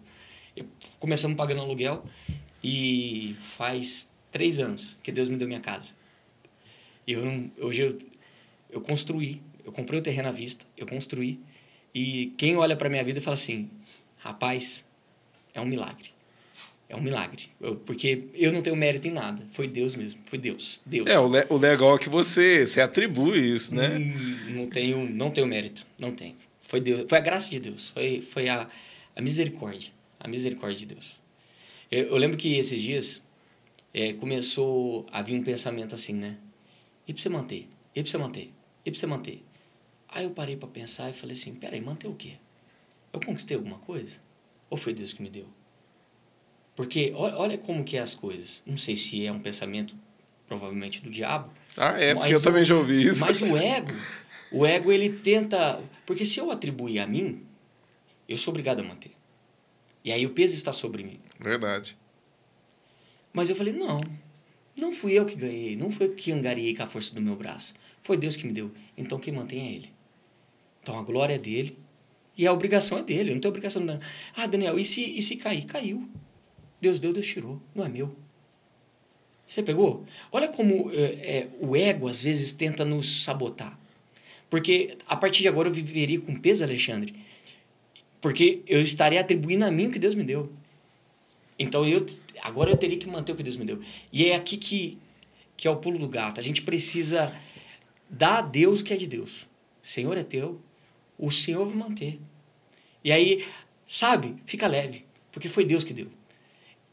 começamos 1.02 1.36
pagando 1.36 1.62
aluguel 1.62 2.06
e 2.64 3.36
faz 3.58 4.08
três 4.32 4.60
anos 4.60 4.98
que 5.04 5.12
Deus 5.12 5.28
me 5.28 5.36
deu 5.36 5.48
minha 5.48 5.60
casa. 5.60 5.94
E 7.06 7.14
eu 7.14 7.26
não, 7.26 7.52
hoje 7.60 7.82
eu, 7.82 7.98
eu 8.70 8.80
construí, 8.80 9.42
eu 9.66 9.72
comprei 9.72 10.00
o 10.00 10.04
terreno 10.04 10.30
à 10.30 10.32
vista, 10.32 10.64
eu 10.78 10.86
construí. 10.86 11.40
E 11.94 12.34
quem 12.38 12.56
olha 12.56 12.78
para 12.78 12.88
minha 12.88 13.04
vida 13.04 13.20
fala 13.20 13.34
assim: 13.34 13.70
rapaz, 14.20 14.86
é 15.54 15.60
um 15.60 15.66
milagre. 15.66 16.12
é 16.88 16.96
um 16.96 17.02
milagre. 17.02 17.50
Eu, 17.60 17.76
porque 17.76 18.28
eu 18.36 18.54
não 18.54 18.62
tenho 18.62 18.76
mérito 18.76 19.08
em 19.08 19.12
nada. 19.12 19.44
Foi 19.54 19.68
Deus 19.68 19.96
mesmo. 19.96 20.22
Foi 20.26 20.38
Deus. 20.38 20.80
Deus. 20.86 21.08
É, 21.08 21.20
o, 21.20 21.28
le 21.28 21.46
o 21.50 21.58
legal 21.58 21.96
é 21.96 22.00
que 22.00 22.10
você, 22.10 22.66
você 22.66 22.80
atribui 22.80 23.40
isso, 23.40 23.74
né? 23.74 23.98
Hum, 23.98 24.54
não 24.56 24.68
tenho, 24.70 25.10
não 25.10 25.32
tenho 25.32 25.48
mérito. 25.48 25.86
Não 25.98 26.12
tenho. 26.12 26.36
Foi 26.62 26.80
Deus. 26.80 27.06
Foi 27.10 27.18
a 27.18 27.22
graça 27.22 27.50
de 27.50 27.60
Deus. 27.60 27.90
Foi, 27.90 28.22
foi 28.22 28.48
a, 28.48 28.68
a 29.16 29.22
misericórdia. 29.22 29.90
A 30.24 30.28
misericórdia 30.28 30.78
de 30.78 30.86
Deus. 30.86 31.20
Eu, 31.92 32.06
eu 32.10 32.18
lembro 32.18 32.38
que 32.38 32.56
esses 32.56 32.80
dias 32.80 33.24
é, 33.92 34.14
começou 34.14 35.06
a 35.12 35.22
vir 35.24 35.36
um 35.36 35.44
pensamento 35.44 35.96
assim, 35.96 36.14
né? 36.14 36.38
E 37.08 37.14
pra 37.14 37.22
você 37.22 37.28
manter? 37.28 37.68
E 37.96 38.02
pra 38.04 38.10
você 38.12 38.18
manter? 38.20 38.54
E 38.86 38.92
pra 38.92 39.00
você 39.00 39.08
manter? 39.08 39.44
Aí 40.08 40.26
eu 40.26 40.30
parei 40.30 40.56
para 40.56 40.70
pensar 40.70 41.10
e 41.10 41.14
falei 41.14 41.34
assim, 41.34 41.56
peraí, 41.56 41.82
manter 41.82 42.08
o 42.08 42.14
quê? 42.14 42.34
Eu 43.12 43.20
conquistei 43.20 43.58
alguma 43.58 43.80
coisa? 43.80 44.18
Ou 44.70 44.78
foi 44.78 44.94
Deus 44.94 45.12
que 45.12 45.24
me 45.24 45.30
deu? 45.30 45.48
Porque 46.76 47.12
olha 47.16 47.58
como 47.58 47.84
que 47.84 47.98
é 47.98 48.00
as 48.00 48.14
coisas. 48.14 48.62
Não 48.66 48.78
sei 48.78 48.96
se 48.96 49.26
é 49.26 49.32
um 49.32 49.40
pensamento, 49.40 49.96
provavelmente, 50.48 51.02
do 51.02 51.10
diabo. 51.10 51.52
Ah, 51.76 52.00
é, 52.00 52.14
porque 52.14 52.36
eu 52.36 52.42
também 52.42 52.64
já 52.64 52.76
ouvi 52.76 53.08
isso. 53.08 53.22
Mas 53.22 53.42
o 53.42 53.58
ego, 53.58 53.92
o 54.52 54.66
ego, 54.66 54.92
ele 54.92 55.10
tenta... 55.10 55.82
Porque 56.06 56.26
se 56.26 56.40
eu 56.40 56.52
atribuir 56.52 57.00
a 57.00 57.08
mim, 57.08 57.44
eu 58.30 58.38
sou 58.38 58.52
obrigado 58.52 58.82
a 58.82 58.84
manter. 58.84 59.12
E 60.04 60.12
aí 60.12 60.26
o 60.26 60.32
peso 60.32 60.54
está 60.54 60.72
sobre 60.72 61.04
mim. 61.04 61.20
Verdade. 61.40 61.98
Mas 63.34 63.50
eu 63.50 63.56
falei, 63.56 63.74
não, 63.74 64.02
não 64.76 64.92
fui 64.92 65.14
eu 65.14 65.26
que 65.26 65.36
ganhei, 65.36 65.76
não 65.76 65.92
foi 65.92 66.08
eu 66.08 66.14
que 66.14 66.32
angariei 66.32 66.76
com 66.76 66.84
a 66.84 66.88
força 66.88 67.14
do 67.14 67.22
meu 67.22 67.36
braço. 67.36 67.74
Foi 68.02 68.18
Deus 68.18 68.36
que 68.36 68.46
me 68.46 68.54
deu. 68.54 68.72
Então 68.98 69.20
quem 69.20 69.34
mantém 69.34 69.68
é 69.68 69.72
Ele. 69.74 69.94
Então 70.82 70.98
a 70.98 71.04
glória 71.04 71.36
é 71.36 71.38
dele 71.38 71.78
e 72.38 72.48
a 72.48 72.54
obrigação 72.54 72.98
é 72.98 73.04
dele. 73.04 73.30
Eu 73.30 73.36
não 73.36 73.42
tenho 73.42 73.52
obrigação 73.52 73.86
de... 73.86 74.00
Ah, 74.36 74.48
Daniel, 74.48 74.80
e 74.80 74.86
se, 74.86 75.02
e 75.02 75.22
se 75.22 75.36
cair? 75.36 75.66
Caiu. 75.66 76.10
Deus 76.80 77.00
deu, 77.00 77.14
Deus 77.14 77.28
tirou. 77.28 77.62
Não 77.76 77.86
é 77.86 77.90
meu. 77.90 78.16
Você 79.46 79.62
pegou? 79.62 80.06
Olha 80.32 80.48
como 80.48 80.92
é, 80.92 81.04
é, 81.04 81.50
o 81.60 81.76
ego 81.76 82.08
às 82.08 82.22
vezes 82.22 82.52
tenta 82.52 82.84
nos 82.84 83.24
sabotar. 83.24 83.78
Porque 84.50 84.98
a 85.06 85.16
partir 85.16 85.42
de 85.42 85.48
agora 85.48 85.70
eu 85.70 85.74
viveria 85.74 86.20
com 86.20 86.34
peso, 86.36 86.64
Alexandre. 86.64 87.14
Porque 88.22 88.62
eu 88.68 88.80
estaria 88.80 89.20
atribuindo 89.20 89.66
a 89.66 89.72
mim 89.72 89.88
o 89.88 89.92
que 89.92 90.00
Deus 90.00 90.14
me 90.14 90.24
deu. 90.24 90.54
Então 91.58 91.86
eu 91.88 92.06
agora 92.42 92.70
eu 92.70 92.78
teria 92.78 92.98
que 92.98 93.10
manter 93.10 93.32
o 93.32 93.36
que 93.36 93.44
Deus 93.44 93.56
me 93.56 93.66
deu. 93.66 93.82
E 94.14 94.26
é 94.26 94.36
aqui 94.36 94.58
que, 94.58 94.98
que 95.58 95.68
é 95.68 95.72
o 95.72 95.78
pulo 95.78 95.98
do 95.98 96.08
gato. 96.08 96.40
A 96.40 96.44
gente 96.44 96.62
precisa 96.62 97.36
dar 98.10 98.38
a 98.38 98.42
Deus 98.42 98.82
o 98.82 98.84
que 98.84 98.94
é 98.94 98.98
de 98.98 99.08
Deus. 99.08 99.50
O 99.84 99.88
Senhor 99.88 100.16
é 100.18 100.24
teu, 100.24 100.62
o 101.18 101.32
Senhor 101.32 101.66
vai 101.66 101.76
manter. 101.76 102.20
E 103.04 103.12
aí, 103.12 103.46
sabe, 103.88 104.36
fica 104.46 104.68
leve, 104.68 105.06
porque 105.32 105.48
foi 105.48 105.66
Deus 105.66 105.84
que 105.84 105.94
deu. 105.94 106.08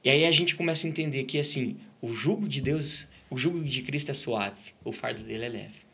E 0.02 0.08
aí 0.08 0.24
a 0.24 0.30
gente 0.30 0.56
começa 0.56 0.86
a 0.86 0.90
entender 0.90 1.24
que 1.24 1.38
assim, 1.38 1.76
o 2.00 2.14
jugo 2.14 2.48
de 2.48 2.62
Deus, 2.62 3.08
o 3.28 3.36
jugo 3.36 3.62
de 3.62 3.82
Cristo 3.82 4.10
é 4.10 4.14
suave, 4.14 4.72
o 4.84 4.92
fardo 4.92 5.22
dele 5.22 5.44
é 5.44 5.48
leve. 5.48 5.88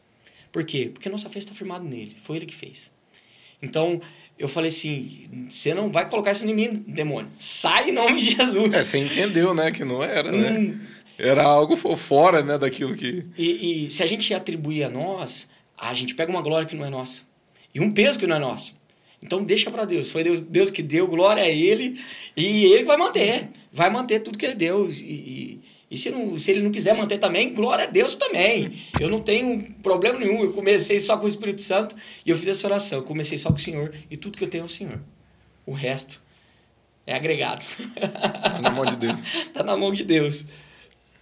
Por 0.53 0.65
quê? 0.65 0.91
Porque 0.93 1.09
nossa 1.09 1.29
fé 1.29 1.39
está 1.41 1.53
firmada 1.53 1.85
nele, 1.85 2.17
foi 2.23 2.37
ele 2.37 2.47
que 2.47 2.55
fez. 2.55 2.93
Então, 3.61 4.01
eu 4.39 4.49
falei 4.49 4.69
assim, 4.69 5.47
você 5.49 5.73
não 5.73 5.91
vai 5.91 6.09
colocar 6.09 6.33
isso 6.33 6.47
em 6.47 6.55
mim, 6.55 6.85
demônio. 6.87 7.31
Sai 7.39 7.91
em 7.91 7.93
nome 7.93 8.19
de 8.19 8.31
Jesus. 8.37 8.75
É, 8.75 8.83
você 8.83 8.99
entendeu, 8.99 9.55
né, 9.55 9.71
que 9.71 9.85
não 9.85 10.03
era, 10.03 10.31
né? 10.31 10.51
Hum. 10.51 10.81
Era 11.17 11.45
algo 11.45 11.77
fora, 11.77 12.43
né, 12.43 12.59
daquilo 12.59 12.95
que... 12.95 13.25
E, 13.39 13.87
e 13.87 13.91
se 13.91 14.03
a 14.03 14.07
gente 14.07 14.35
atribuir 14.35 14.85
a 14.85 14.91
nós, 14.91 15.49
a 15.79 15.95
gente 15.95 16.15
pega 16.15 16.31
uma 16.31 16.43
glória 16.43 16.67
que 16.67 16.75
não 16.75 16.85
é 16.85 16.91
nossa. 16.91 17.23
E 17.73 17.81
um 17.81 17.93
peso 17.93 18.19
que 18.19 18.27
não 18.27 18.37
é 18.37 18.39
nosso. 18.41 18.75
Então 19.23 19.43
deixa 19.43 19.71
para 19.71 19.85
Deus. 19.85 20.11
Foi 20.11 20.23
Deus, 20.23 20.41
Deus 20.41 20.71
que 20.71 20.83
deu, 20.83 21.07
glória 21.07 21.43
a 21.43 21.49
Ele. 21.49 22.01
E 22.37 22.67
Ele 22.67 22.85
vai 22.85 22.97
manter. 22.97 23.49
Vai 23.73 23.89
manter 23.91 24.21
tudo 24.21 24.37
que 24.37 24.45
Ele 24.45 24.55
deu. 24.55 24.89
E, 24.91 24.93
e, 24.93 25.61
e 25.95 25.97
se, 25.97 26.11
não, 26.11 26.37
se 26.37 26.51
Ele 26.51 26.61
não 26.61 26.73
quiser 26.73 26.93
manter 26.97 27.19
também, 27.19 27.55
glória 27.55 27.85
a 27.85 27.87
Deus 27.87 28.17
também. 28.17 28.83
Eu 28.99 29.09
não 29.09 29.21
tenho 29.21 29.63
problema 29.81 30.19
nenhum. 30.19 30.43
Eu 30.43 30.53
comecei 30.53 30.99
só 30.99 31.17
com 31.17 31.25
o 31.25 31.29
Espírito 31.29 31.63
Santo 31.63 31.95
e 32.27 32.31
eu 32.31 32.37
fiz 32.37 32.49
essa 32.49 32.67
oração. 32.67 32.99
Eu 32.99 33.05
comecei 33.05 33.39
só 33.39 33.49
com 33.49 33.55
o 33.55 33.61
Senhor. 33.61 33.95
E 34.11 34.17
tudo 34.17 34.37
que 34.37 34.43
eu 34.43 34.49
tenho 34.49 34.63
é 34.63 34.65
o 34.65 34.69
Senhor. 34.69 35.01
O 35.65 35.71
resto 35.73 36.21
é 37.07 37.15
agregado. 37.15 37.65
Está 37.95 38.61
na 38.61 38.73
mão 38.73 38.85
de 38.85 38.97
Deus. 38.97 39.23
Está 39.23 39.63
na 39.63 39.77
mão 39.77 39.93
de 39.93 40.03
Deus. 40.03 40.45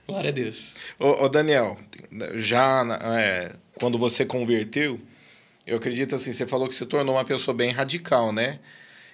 Glória 0.06 0.30
a 0.30 0.32
Deus. 0.32 0.74
Ô, 0.98 1.24
ô 1.24 1.28
Daniel, 1.28 1.76
já 2.36 2.82
é, 3.18 3.54
quando 3.74 3.98
você 3.98 4.24
converteu, 4.24 4.98
eu 5.66 5.76
acredito 5.76 6.14
assim, 6.14 6.32
você 6.32 6.46
falou 6.46 6.66
que 6.66 6.74
se 6.74 6.86
tornou 6.86 7.16
uma 7.16 7.26
pessoa 7.26 7.54
bem 7.54 7.70
radical, 7.72 8.32
né? 8.32 8.58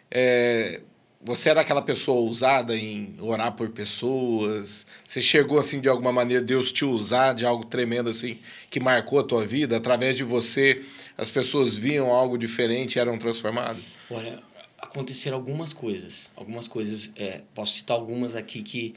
É, 0.09 0.80
você 1.20 1.50
era 1.50 1.60
aquela 1.60 1.82
pessoa 1.82 2.20
ousada 2.20 2.76
em 2.76 3.14
orar 3.20 3.52
por 3.52 3.68
pessoas? 3.70 4.86
Você 5.04 5.20
chegou 5.20 5.58
assim 5.58 5.80
de 5.80 5.88
alguma 5.88 6.12
maneira 6.12 6.42
Deus 6.42 6.70
te 6.70 6.84
usar 6.84 7.34
de 7.34 7.44
algo 7.44 7.64
tremendo 7.66 8.08
assim 8.08 8.38
que 8.70 8.78
marcou 8.78 9.18
a 9.18 9.24
tua 9.24 9.44
vida? 9.44 9.76
Através 9.76 10.16
de 10.16 10.22
você 10.22 10.84
as 11.16 11.28
pessoas 11.28 11.74
viam 11.76 12.12
algo 12.12 12.38
diferente 12.38 12.98
eram 12.98 13.18
transformadas? 13.18 13.82
Olha, 14.08 14.42
aconteceram 14.78 15.36
algumas 15.36 15.72
coisas, 15.72 16.30
algumas 16.36 16.68
coisas. 16.68 17.10
É, 17.16 17.42
posso 17.52 17.74
citar 17.74 17.96
algumas 17.96 18.36
aqui 18.36 18.62
que 18.62 18.94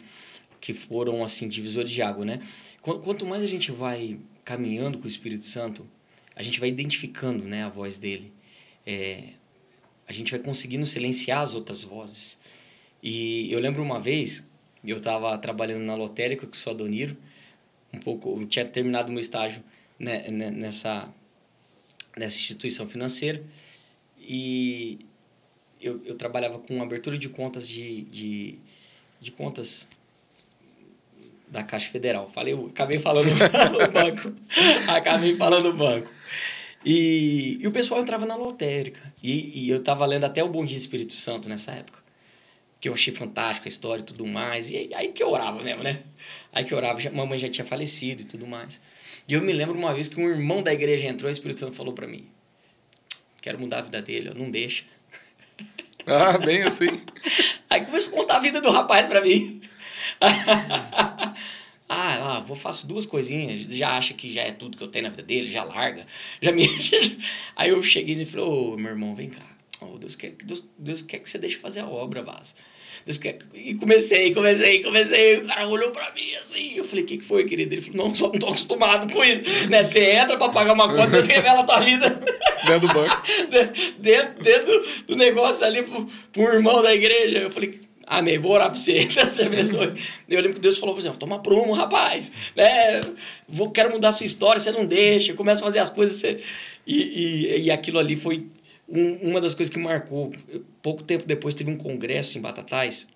que 0.61 0.73
foram 0.73 1.23
assim 1.23 1.47
divisores 1.47 1.89
de 1.89 2.03
água, 2.03 2.23
né? 2.23 2.39
Quanto 2.81 3.25
mais 3.25 3.41
a 3.41 3.47
gente 3.47 3.71
vai 3.71 4.19
caminhando 4.45 4.99
com 4.99 5.05
o 5.05 5.07
Espírito 5.07 5.43
Santo, 5.43 5.89
a 6.35 6.43
gente 6.43 6.59
vai 6.59 6.69
identificando 6.69 7.43
né, 7.43 7.63
a 7.63 7.69
voz 7.69 7.97
dele. 7.97 8.31
É, 8.85 9.29
a 10.11 10.13
gente 10.13 10.31
vai 10.31 10.41
conseguindo 10.41 10.85
silenciar 10.85 11.39
as 11.39 11.55
outras 11.55 11.83
vozes. 11.83 12.37
E 13.01 13.51
eu 13.51 13.59
lembro 13.59 13.81
uma 13.81 13.99
vez, 13.99 14.45
eu 14.83 14.97
estava 14.97 15.37
trabalhando 15.37 15.83
na 15.83 15.95
lotérica 15.95 16.45
o 16.45 16.55
seu 16.55 16.73
Adoniro, 16.73 17.15
um 17.93 17.97
pouco, 17.97 18.39
eu 18.39 18.45
tinha 18.45 18.65
terminado 18.65 19.09
meu 19.09 19.21
estágio 19.21 19.63
né, 19.97 20.29
né, 20.29 20.51
nessa, 20.51 21.09
nessa 22.17 22.37
instituição 22.37 22.87
financeira, 22.89 23.41
e 24.19 24.99
eu, 25.79 26.01
eu 26.05 26.15
trabalhava 26.15 26.59
com 26.59 26.83
abertura 26.83 27.17
de 27.17 27.29
contas 27.29 27.67
de, 27.67 28.01
de, 28.03 28.59
de 29.19 29.31
contas 29.31 29.87
da 31.47 31.63
Caixa 31.63 31.89
Federal. 31.89 32.29
Falei, 32.29 32.53
acabei 32.53 32.99
falando 32.99 33.27
no 33.31 33.91
banco. 33.91 34.33
acabei 34.87 35.35
falando 35.35 35.71
no 35.71 35.73
banco. 35.73 36.20
E, 36.83 37.59
e 37.61 37.67
o 37.67 37.71
pessoal 37.71 38.01
entrava 38.01 38.25
na 38.25 38.35
lotérica. 38.35 39.01
E, 39.21 39.65
e 39.65 39.69
eu 39.69 39.77
estava 39.77 40.05
lendo 40.05 40.23
até 40.23 40.43
o 40.43 40.49
Bom 40.49 40.65
Dia 40.65 40.77
Espírito 40.77 41.13
Santo 41.13 41.47
nessa 41.47 41.71
época. 41.71 41.99
Que 42.79 42.89
eu 42.89 42.93
achei 42.93 43.13
fantástico 43.13 43.67
a 43.67 43.69
história 43.69 44.01
e 44.01 44.05
tudo 44.05 44.25
mais. 44.25 44.71
E 44.71 44.89
aí 44.93 45.09
que 45.09 45.21
eu 45.21 45.29
orava 45.29 45.61
mesmo, 45.63 45.83
né? 45.83 46.01
Aí 46.51 46.63
que 46.63 46.73
eu 46.73 46.77
orava, 46.77 46.99
já, 46.99 47.11
mamãe 47.11 47.37
já 47.37 47.49
tinha 47.49 47.65
falecido 47.65 48.23
e 48.23 48.25
tudo 48.25 48.47
mais. 48.47 48.81
E 49.27 49.33
eu 49.33 49.41
me 49.41 49.53
lembro 49.53 49.77
uma 49.77 49.93
vez 49.93 50.09
que 50.09 50.19
um 50.19 50.27
irmão 50.27 50.63
da 50.63 50.73
igreja 50.73 51.07
entrou 51.07 51.29
e 51.29 51.31
o 51.31 51.33
Espírito 51.33 51.59
Santo 51.59 51.75
falou 51.75 51.93
para 51.93 52.07
mim: 52.07 52.27
Quero 53.41 53.59
mudar 53.59 53.79
a 53.79 53.81
vida 53.81 54.01
dele, 54.01 54.31
ó, 54.33 54.37
não 54.37 54.49
deixa. 54.49 54.83
Ah, 56.03 56.35
bem 56.35 56.63
assim. 56.63 56.99
aí 57.69 57.85
começou 57.85 58.11
a 58.11 58.17
contar 58.17 58.37
a 58.37 58.39
vida 58.39 58.59
do 58.59 58.71
rapaz 58.71 59.05
para 59.05 59.21
mim. 59.21 59.61
Ah, 61.93 62.37
ah, 62.37 62.39
vou 62.39 62.55
faço 62.55 62.87
duas 62.87 63.05
coisinhas, 63.05 63.63
já 63.75 63.97
acha 63.97 64.13
que 64.13 64.31
já 64.31 64.43
é 64.43 64.53
tudo 64.53 64.77
que 64.77 64.83
eu 64.83 64.87
tenho 64.87 65.03
na 65.03 65.09
vida 65.09 65.23
dele, 65.23 65.47
já 65.47 65.61
larga, 65.65 66.07
já 66.41 66.49
me... 66.49 66.65
Aí 67.53 67.69
eu 67.69 67.83
cheguei 67.83 68.15
e 68.15 68.25
falei, 68.25 68.45
ô, 68.45 68.77
meu 68.77 68.91
irmão, 68.91 69.13
vem 69.13 69.29
cá. 69.29 69.43
Oh, 69.81 69.97
Deus, 69.97 70.15
quer, 70.15 70.31
Deus, 70.41 70.63
Deus 70.77 71.01
quer 71.01 71.19
que 71.19 71.29
você 71.29 71.37
deixe 71.37 71.57
fazer 71.57 71.81
a 71.81 71.87
obra, 71.89 72.23
Vaz. 72.23 72.55
Deus 73.05 73.17
quer... 73.17 73.39
E 73.53 73.75
comecei, 73.75 74.33
comecei, 74.33 74.81
comecei, 74.81 75.39
o 75.39 75.47
cara 75.47 75.67
olhou 75.67 75.91
pra 75.91 76.13
mim 76.13 76.33
assim, 76.35 76.77
eu 76.77 76.85
falei, 76.85 77.03
o 77.03 77.07
que, 77.07 77.17
que 77.17 77.25
foi, 77.25 77.43
querido? 77.43 77.73
Ele 77.73 77.81
falou, 77.81 78.07
não, 78.07 78.15
só 78.15 78.27
não 78.27 78.39
tô 78.39 78.47
acostumado 78.47 79.11
com 79.11 79.21
isso. 79.21 79.43
Né? 79.69 79.83
Você 79.83 80.11
entra 80.11 80.37
pra 80.37 80.47
pagar 80.47 80.71
uma 80.71 80.87
conta, 80.87 81.07
Deus 81.07 81.27
revela 81.27 81.59
a 81.59 81.65
tua 81.65 81.81
vida. 81.81 82.09
Dentro 82.65 82.87
do 82.87 82.93
banco. 82.93 83.21
dentro, 83.99 84.41
dentro 84.41 84.87
do 85.07 85.15
negócio 85.17 85.65
ali 85.65 85.83
pro, 85.83 86.07
pro 86.31 86.53
irmão 86.53 86.81
da 86.81 86.93
igreja. 86.93 87.39
Eu 87.39 87.51
falei, 87.51 87.81
Amém. 88.11 88.37
Vou 88.37 88.51
orar 88.51 88.67
para 88.67 88.77
você. 88.77 89.07
Você 89.07 89.43
abençoe. 89.43 89.93
Eu 90.27 90.41
lembro 90.41 90.55
que 90.55 90.59
Deus 90.59 90.77
falou 90.77 90.93
você, 90.93 91.09
toma 91.11 91.41
prumo, 91.41 91.71
rapaz. 91.71 92.29
É, 92.57 92.99
vou, 93.47 93.71
quero 93.71 93.89
mudar 93.89 94.09
a 94.09 94.11
sua 94.11 94.25
história, 94.25 94.59
você 94.59 94.69
não 94.69 94.85
deixa. 94.85 95.33
Começa 95.33 95.61
a 95.61 95.63
fazer 95.63 95.79
as 95.79 95.89
coisas. 95.89 96.17
Você... 96.17 96.43
E, 96.85 96.97
e, 97.03 97.61
e 97.61 97.71
aquilo 97.71 97.99
ali 97.99 98.17
foi 98.17 98.47
um, 98.89 99.29
uma 99.29 99.39
das 99.39 99.55
coisas 99.55 99.73
que 99.73 99.79
marcou. 99.79 100.29
Pouco 100.81 101.03
tempo 101.03 101.25
depois 101.25 101.55
teve 101.55 101.71
um 101.71 101.77
congresso 101.77 102.37
em 102.37 102.41
Batatais. 102.41 103.07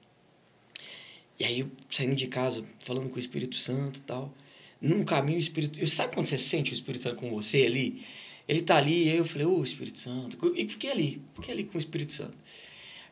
E 1.37 1.43
aí, 1.43 1.67
saindo 1.89 2.15
de 2.15 2.27
casa, 2.27 2.63
falando 2.79 3.09
com 3.09 3.17
o 3.17 3.19
Espírito 3.19 3.57
Santo 3.57 3.97
e 3.97 4.01
tal. 4.01 4.33
Num 4.79 5.03
caminho, 5.03 5.35
o 5.35 5.41
Espírito... 5.41 5.85
Sabe 5.87 6.13
quando 6.13 6.27
você 6.27 6.37
sente 6.37 6.71
o 6.71 6.73
Espírito 6.73 7.03
Santo 7.03 7.17
com 7.17 7.29
você 7.31 7.65
ali? 7.65 8.01
Ele 8.47 8.61
tá 8.61 8.77
ali, 8.77 9.07
e 9.07 9.11
aí 9.11 9.17
eu 9.17 9.25
falei, 9.25 9.45
ô 9.45 9.57
oh, 9.59 9.63
Espírito 9.63 9.99
Santo. 9.99 10.53
E 10.55 10.65
fiquei 10.69 10.89
ali, 10.89 11.21
fiquei 11.33 11.53
ali 11.53 11.65
com 11.65 11.75
o 11.75 11.77
Espírito 11.77 12.13
Santo. 12.13 12.37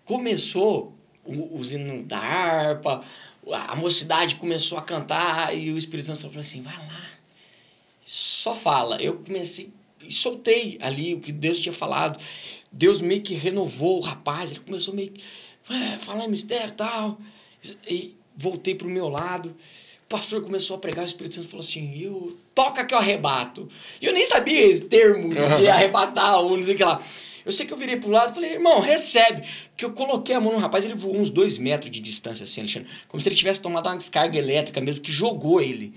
Começou 0.05 0.97
os 1.25 1.73
hinos 1.73 2.05
da 2.05 2.17
harpa, 2.17 3.03
a 3.51 3.75
mocidade 3.75 4.35
começou 4.35 4.77
a 4.77 4.81
cantar 4.81 5.55
e 5.55 5.71
o 5.71 5.77
Espírito 5.77 6.07
Santo 6.07 6.21
falou 6.21 6.39
assim: 6.39 6.61
vai 6.61 6.77
lá, 6.77 7.09
só 8.05 8.55
fala. 8.55 9.01
Eu 9.01 9.17
comecei 9.17 9.69
e 10.01 10.11
soltei 10.11 10.77
ali 10.81 11.13
o 11.13 11.19
que 11.19 11.31
Deus 11.31 11.59
tinha 11.59 11.73
falado. 11.73 12.19
Deus 12.71 13.01
meio 13.01 13.21
que 13.21 13.33
renovou 13.33 13.99
o 13.99 14.01
rapaz, 14.01 14.51
ele 14.51 14.59
começou 14.59 14.93
meio 14.93 15.11
que 15.11 15.23
é, 15.69 15.97
falar 15.97 16.25
em 16.25 16.29
mistério 16.29 16.69
e 16.69 16.71
tal. 16.71 17.17
E, 17.87 18.15
voltei 18.35 18.75
pro 18.75 18.89
meu 18.89 19.07
lado. 19.09 19.49
O 19.49 20.07
pastor 20.09 20.41
começou 20.41 20.75
a 20.75 20.79
pregar, 20.79 21.03
o 21.03 21.07
Espírito 21.07 21.35
Santo 21.35 21.47
falou 21.47 21.63
assim: 21.63 22.01
eu 22.01 22.37
toca 22.53 22.85
que 22.85 22.93
eu 22.93 22.97
arrebato. 22.97 23.67
E 24.01 24.05
eu 24.05 24.13
nem 24.13 24.25
sabia 24.25 24.65
esse 24.67 24.81
termo 24.81 25.33
de 25.33 25.67
arrebatar 25.67 26.39
ou 26.39 26.57
não 26.57 26.65
sei 26.65 26.75
o 26.75 26.77
que 26.77 26.83
lá. 26.83 27.01
Eu 27.45 27.51
sei 27.51 27.65
que 27.65 27.73
eu 27.73 27.77
virei 27.77 27.97
pro 27.97 28.09
lado 28.09 28.31
e 28.31 28.35
falei, 28.35 28.53
irmão, 28.53 28.79
recebe. 28.79 29.47
Que 29.75 29.83
eu 29.85 29.91
coloquei 29.91 30.35
a 30.35 30.39
mão 30.39 30.53
no 30.53 30.59
rapaz, 30.59 30.85
ele 30.85 30.93
voou 30.93 31.17
uns 31.17 31.29
dois 31.29 31.57
metros 31.57 31.91
de 31.91 31.99
distância, 31.99 32.43
assim, 32.43 32.61
Alexandre. 32.61 32.89
Como 33.07 33.21
se 33.21 33.27
ele 33.27 33.35
tivesse 33.35 33.61
tomado 33.61 33.87
uma 33.87 33.97
descarga 33.97 34.37
elétrica 34.37 34.79
mesmo, 34.79 35.01
que 35.01 35.11
jogou 35.11 35.61
ele. 35.61 35.93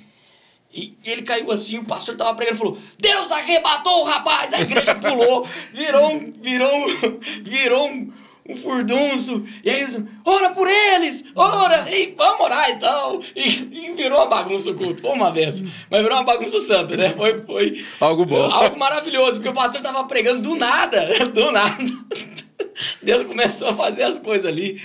E 0.77 0.95
ele 1.07 1.23
caiu 1.23 1.51
assim, 1.51 1.79
o 1.79 1.85
pastor 1.85 2.17
tava 2.17 2.35
pregando 2.35 2.57
e 2.57 2.59
falou: 2.59 2.79
Deus 2.99 3.33
arrebatou 3.33 4.03
o 4.03 4.05
rapaz! 4.05 4.53
A 4.53 4.61
igreja 4.61 4.95
pulou, 4.95 5.49
virou 5.73 6.13
um. 6.13 6.33
Virou 6.33 6.77
um. 6.77 6.87
Virou 7.43 7.89
um, 7.89 8.13
um 8.49 8.57
furdunço. 8.57 9.45
E 9.65 9.71
aí 9.71 9.81
eles, 9.81 10.03
ora 10.25 10.51
por 10.51 10.69
eles! 10.69 11.25
Ora! 11.35 11.91
E 11.91 12.15
vamos 12.17 12.41
orar 12.41 12.71
então! 12.71 13.23
E, 13.35 13.49
e 13.49 13.95
virou 13.95 14.19
uma 14.19 14.27
bagunça 14.27 14.71
o 14.71 14.75
culto. 14.75 15.07
Uma 15.07 15.33
vez. 15.33 15.63
Mas 15.91 16.03
virou 16.03 16.17
uma 16.17 16.25
bagunça 16.25 16.61
santa, 16.61 16.97
né? 16.97 17.11
Foi, 17.11 17.41
foi. 17.43 17.85
Algo 18.01 18.25
bom. 18.25 18.51
Algo 18.51 18.79
maravilhoso, 18.79 19.35
porque 19.35 19.49
o 19.49 19.55
pastor 19.55 19.81
tava 19.81 20.05
pregando 20.05 20.43
do 20.43 20.57
nada. 20.57 21.05
Do 21.33 21.51
nada. 21.51 21.77
Deus 23.03 23.23
começou 23.25 23.69
a 23.69 23.75
fazer 23.75 24.03
as 24.05 24.19
coisas 24.19 24.47
ali. 24.47 24.81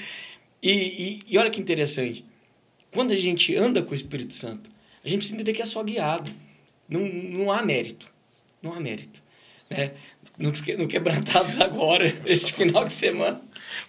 E, 0.61 0.71
e, 0.71 1.23
e 1.27 1.37
olha 1.37 1.49
que 1.49 1.61
interessante. 1.61 2.25
Quando 2.93 3.11
a 3.11 3.15
gente 3.15 3.55
anda 3.55 3.81
com 3.81 3.91
o 3.91 3.95
Espírito 3.95 4.33
Santo, 4.33 4.69
a 5.03 5.07
gente 5.07 5.19
precisa 5.19 5.35
entender 5.35 5.53
que 5.53 5.61
é 5.61 5.65
só 5.65 5.81
guiado. 5.83 6.31
Não, 6.87 7.01
não 7.01 7.51
há 7.51 7.63
mérito. 7.63 8.05
Não 8.61 8.73
há 8.73 8.79
mérito. 8.79 9.23
Né? 9.69 9.93
No 10.37 10.87
Quebrantados 10.87 11.59
agora, 11.59 12.13
esse 12.25 12.51
final 12.53 12.85
de 12.85 12.93
semana. 12.93 13.41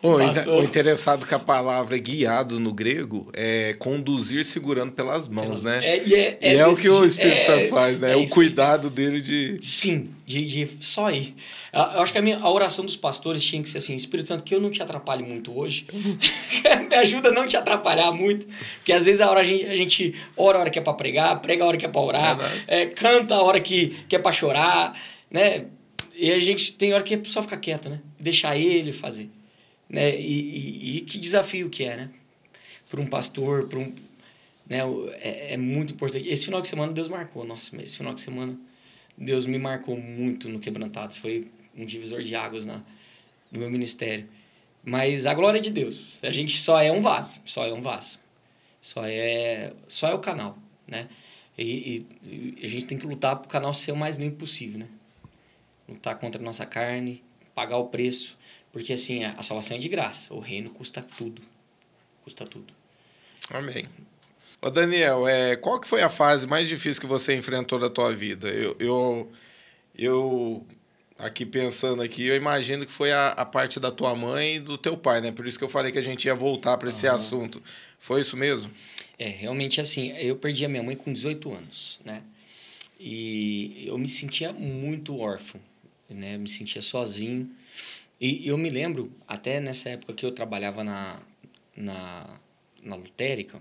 Oh, 0.02 0.16
o 0.16 0.62
interessado 0.62 1.26
que 1.26 1.34
a 1.34 1.38
palavra 1.38 1.96
guiado 1.96 2.58
no 2.60 2.72
grego 2.72 3.30
é 3.32 3.74
conduzir 3.78 4.44
segurando 4.44 4.92
pelas 4.92 5.28
mãos, 5.28 5.64
né? 5.64 5.80
É, 5.82 6.02
e 6.06 6.14
é, 6.14 6.38
é, 6.40 6.54
e 6.54 6.58
é 6.58 6.66
o 6.66 6.76
que 6.76 6.88
o 6.88 7.04
Espírito 7.04 7.36
é, 7.36 7.40
Santo 7.40 7.68
faz, 7.68 8.00
né? 8.00 8.12
É 8.12 8.16
o 8.16 8.28
cuidado 8.28 8.90
dele 8.90 9.20
de. 9.20 9.58
Sim, 9.62 10.10
de, 10.26 10.44
de 10.44 10.68
só 10.80 11.10
ir. 11.10 11.34
Eu 11.72 12.02
acho 12.02 12.12
que 12.12 12.18
a, 12.18 12.22
minha, 12.22 12.38
a 12.38 12.50
oração 12.50 12.84
dos 12.84 12.96
pastores 12.96 13.42
tinha 13.42 13.62
que 13.62 13.68
ser 13.68 13.78
assim: 13.78 13.94
Espírito 13.94 14.28
Santo, 14.28 14.44
que 14.44 14.54
eu 14.54 14.60
não 14.60 14.70
te 14.70 14.82
atrapalhe 14.82 15.22
muito 15.22 15.56
hoje. 15.56 15.86
Me 16.88 16.96
ajuda 16.96 17.30
a 17.30 17.32
não 17.32 17.46
te 17.46 17.56
atrapalhar 17.56 18.12
muito. 18.12 18.46
Porque 18.76 18.92
às 18.92 19.06
vezes 19.06 19.20
a, 19.20 19.30
hora 19.30 19.40
a, 19.40 19.44
gente, 19.44 19.66
a 19.66 19.76
gente 19.76 20.14
ora 20.36 20.58
a 20.58 20.60
hora 20.62 20.70
que 20.70 20.78
é 20.78 20.82
para 20.82 20.94
pregar, 20.94 21.40
prega 21.40 21.64
a 21.64 21.66
hora 21.66 21.76
que 21.76 21.86
é 21.86 21.88
para 21.88 22.00
orar, 22.00 22.52
é, 22.66 22.86
canta 22.86 23.36
a 23.36 23.42
hora 23.42 23.60
que, 23.60 23.96
que 24.08 24.16
é 24.16 24.18
para 24.18 24.32
chorar, 24.32 25.00
né? 25.30 25.66
E 26.14 26.30
a 26.30 26.38
gente 26.38 26.72
tem 26.74 26.92
hora 26.92 27.02
que 27.02 27.14
é 27.14 27.24
só 27.24 27.42
ficar 27.42 27.56
quieto, 27.58 27.88
né? 27.88 28.00
Deixar 28.18 28.56
ele 28.56 28.92
fazer. 28.92 29.30
Né? 29.88 30.18
E, 30.18 30.40
e, 30.40 30.96
e 30.96 31.00
que 31.02 31.18
desafio 31.18 31.68
que 31.70 31.84
é, 31.84 31.96
né? 31.96 32.10
Para 32.88 33.00
um 33.00 33.06
pastor, 33.06 33.68
para 33.68 33.78
um. 33.78 33.92
Né? 34.66 34.78
É, 35.20 35.54
é 35.54 35.56
muito 35.56 35.94
importante. 35.94 36.28
Esse 36.28 36.44
final 36.44 36.60
de 36.60 36.68
semana 36.68 36.92
Deus 36.92 37.08
marcou. 37.08 37.44
Nossa, 37.44 37.74
esse 37.82 37.96
final 37.96 38.14
de 38.14 38.20
semana 38.20 38.58
Deus 39.16 39.46
me 39.46 39.58
marcou 39.58 39.96
muito 39.98 40.48
no 40.48 40.58
Quebrantados. 40.58 41.16
Foi 41.16 41.50
um 41.76 41.84
divisor 41.84 42.22
de 42.22 42.34
águas 42.34 42.66
na, 42.66 42.82
no 43.50 43.58
meu 43.58 43.70
ministério. 43.70 44.28
Mas 44.84 45.26
a 45.26 45.34
glória 45.34 45.58
é 45.58 45.62
de 45.62 45.70
Deus. 45.70 46.18
A 46.22 46.32
gente 46.32 46.58
só 46.58 46.80
é 46.80 46.90
um 46.90 47.00
vaso, 47.00 47.40
só 47.44 47.66
é 47.66 47.72
um 47.72 47.82
vaso. 47.82 48.18
Só 48.80 49.04
é, 49.06 49.72
só 49.86 50.08
é 50.08 50.14
o 50.14 50.18
canal, 50.18 50.58
né? 50.88 51.08
E, 51.56 52.06
e, 52.24 52.56
e 52.60 52.64
a 52.64 52.68
gente 52.68 52.86
tem 52.86 52.98
que 52.98 53.06
lutar 53.06 53.36
para 53.36 53.46
o 53.46 53.48
canal 53.48 53.72
ser 53.72 53.92
o 53.92 53.96
mais 53.96 54.16
limpo 54.16 54.38
possível, 54.38 54.80
né? 54.80 54.88
Lutar 55.88 56.18
contra 56.18 56.40
a 56.40 56.44
nossa 56.44 56.64
carne, 56.64 57.22
pagar 57.54 57.78
o 57.78 57.86
preço. 57.86 58.38
Porque, 58.72 58.92
assim, 58.92 59.24
a, 59.24 59.42
salvação 59.42 59.76
é 59.76 59.80
de 59.80 59.88
graça. 59.88 60.32
O 60.32 60.40
reino 60.40 60.70
custa 60.70 61.02
tudo. 61.02 61.42
Custa 62.24 62.44
tudo. 62.44 62.72
Amém. 63.50 63.84
Ô 64.60 64.70
Daniel, 64.70 65.26
é, 65.26 65.56
qual 65.56 65.80
que 65.80 65.88
foi 65.88 66.02
a 66.02 66.08
fase 66.08 66.46
mais 66.46 66.68
difícil 66.68 67.00
que 67.00 67.06
você 67.06 67.34
enfrentou 67.34 67.78
na 67.78 67.90
tua 67.90 68.14
vida? 68.14 68.48
Eu, 68.48 68.76
eu, 68.78 69.32
eu 69.98 70.66
aqui 71.18 71.44
pensando 71.44 72.00
aqui, 72.00 72.26
eu 72.26 72.36
imagino 72.36 72.86
que 72.86 72.92
foi 72.92 73.12
a, 73.12 73.28
a, 73.28 73.44
parte 73.44 73.78
da 73.78 73.90
tua 73.90 74.14
mãe 74.14 74.56
e 74.56 74.60
do 74.60 74.78
teu 74.78 74.96
pai, 74.96 75.20
né? 75.20 75.32
Por 75.32 75.46
isso 75.46 75.58
que 75.58 75.64
eu 75.64 75.68
falei 75.68 75.92
que 75.92 75.98
a 75.98 76.02
gente 76.02 76.24
ia 76.24 76.34
voltar 76.34 76.76
para 76.78 76.88
esse 76.88 77.06
uhum. 77.06 77.14
assunto. 77.14 77.62
Foi 77.98 78.20
isso 78.20 78.36
mesmo? 78.36 78.70
É, 79.18 79.28
realmente 79.28 79.80
assim, 79.80 80.12
eu 80.12 80.36
perdi 80.36 80.64
a 80.64 80.68
minha 80.68 80.82
mãe 80.82 80.96
com 80.96 81.12
18 81.12 81.52
anos, 81.52 82.00
né? 82.04 82.22
E 82.98 83.84
eu 83.86 83.98
me 83.98 84.08
sentia 84.08 84.52
muito 84.52 85.18
órfão, 85.18 85.60
né? 86.14 86.36
Eu 86.36 86.40
me 86.40 86.48
sentia 86.48 86.82
sozinho. 86.82 87.50
E 88.20 88.46
eu 88.46 88.56
me 88.56 88.70
lembro, 88.70 89.12
até 89.26 89.60
nessa 89.60 89.90
época 89.90 90.12
que 90.12 90.24
eu 90.24 90.32
trabalhava 90.32 90.84
na, 90.84 91.20
na, 91.76 92.40
na 92.82 92.96
lotérica, 92.96 93.60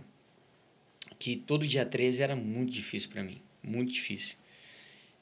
que 1.17 1.35
todo 1.35 1.67
dia 1.67 1.85
13 1.85 2.23
era 2.23 2.35
muito 2.35 2.71
difícil 2.71 3.09
para 3.09 3.23
mim, 3.23 3.41
muito 3.63 3.91
difícil. 3.91 4.37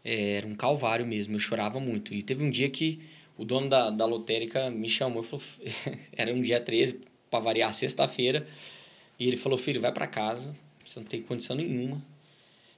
É, 0.03 0.37
era 0.37 0.47
um 0.47 0.55
calvário 0.55 1.05
mesmo, 1.05 1.35
eu 1.35 1.39
chorava 1.39 1.79
muito. 1.79 2.13
E 2.13 2.21
teve 2.21 2.43
um 2.43 2.49
dia 2.49 2.69
que 2.69 3.01
o 3.37 3.45
dono 3.45 3.69
da, 3.69 3.89
da 3.89 4.05
lotérica 4.05 4.69
me 4.69 4.89
chamou 4.89 5.23
falou: 5.23 5.45
era 6.11 6.33
um 6.33 6.41
dia 6.41 6.59
13, 6.59 6.99
para 7.29 7.39
variar, 7.39 7.73
sexta-feira, 7.73 8.47
e 9.17 9.27
ele 9.27 9.37
falou: 9.37 9.57
filho, 9.57 9.79
vai 9.79 9.93
para 9.93 10.07
casa, 10.07 10.55
você 10.85 10.99
não 10.99 11.07
tem 11.07 11.21
condição 11.21 11.55
nenhuma 11.55 12.03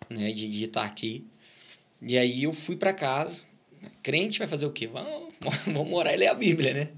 né, 0.09 0.31
de, 0.31 0.63
estar 0.63 0.83
aqui. 0.83 1.25
E 2.01 2.17
aí 2.17 2.43
eu 2.43 2.53
fui 2.53 2.75
para 2.75 2.93
casa, 2.93 3.43
crente 4.01 4.39
vai 4.39 4.47
fazer 4.47 4.65
o 4.65 4.71
quê? 4.71 4.87
Vamos, 4.87 5.33
vamos 5.65 5.93
orar 5.93 6.13
e 6.13 6.17
ler 6.17 6.27
a 6.27 6.33
Bíblia, 6.33 6.73
né? 6.73 6.89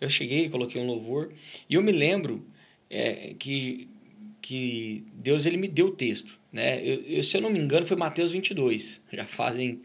Eu 0.00 0.08
cheguei, 0.08 0.48
coloquei 0.48 0.80
um 0.80 0.86
louvor, 0.86 1.32
e 1.68 1.74
eu 1.74 1.82
me 1.82 1.92
lembro 1.92 2.44
é, 2.88 3.34
que, 3.38 3.88
que 4.40 5.04
Deus 5.12 5.44
ele 5.44 5.58
me 5.58 5.68
deu 5.68 5.86
o 5.86 5.90
texto. 5.90 6.40
Né? 6.50 6.80
Eu, 6.82 7.02
eu, 7.02 7.22
se 7.22 7.36
eu 7.36 7.40
não 7.40 7.50
me 7.50 7.58
engano, 7.58 7.86
foi 7.86 7.96
Mateus 7.96 8.32
22. 8.32 9.02
Já 9.12 9.26
fazem 9.26 9.80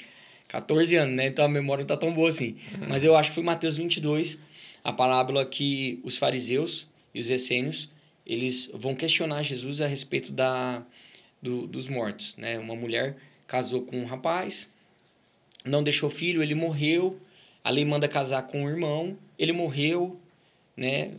14 0.47 0.95
anos, 0.95 1.15
né? 1.15 1.27
Então 1.27 1.43
a 1.43 1.49
memória 1.49 1.81
não 1.81 1.85
está 1.85 1.97
tão 1.97 2.13
boa 2.13 2.29
assim. 2.29 2.55
Uhum. 2.79 2.87
Mas 2.87 3.03
eu 3.03 3.15
acho 3.15 3.29
que 3.29 3.35
foi 3.35 3.43
Mateus 3.43 3.75
22, 3.77 4.39
a 4.83 4.93
parábola 4.93 5.45
que 5.45 5.99
os 6.03 6.17
fariseus 6.17 6.87
e 7.13 7.19
os 7.19 7.29
essênios 7.29 7.89
eles 8.25 8.71
vão 8.73 8.95
questionar 8.95 9.41
Jesus 9.43 9.81
a 9.81 9.87
respeito 9.87 10.31
da, 10.31 10.83
do, 11.41 11.67
dos 11.67 11.87
mortos. 11.87 12.35
Né? 12.37 12.57
Uma 12.57 12.75
mulher 12.75 13.17
casou 13.45 13.83
com 13.83 13.99
um 13.99 14.05
rapaz, 14.05 14.71
não 15.65 15.83
deixou 15.83 16.09
filho, 16.09 16.41
ele 16.41 16.55
morreu. 16.55 17.19
A 17.63 17.69
lei 17.69 17.83
manda 17.83 18.07
casar 18.07 18.43
com 18.43 18.63
um 18.63 18.69
irmão, 18.69 19.17
ele 19.39 19.51
morreu, 19.51 20.19
né? 20.77 21.11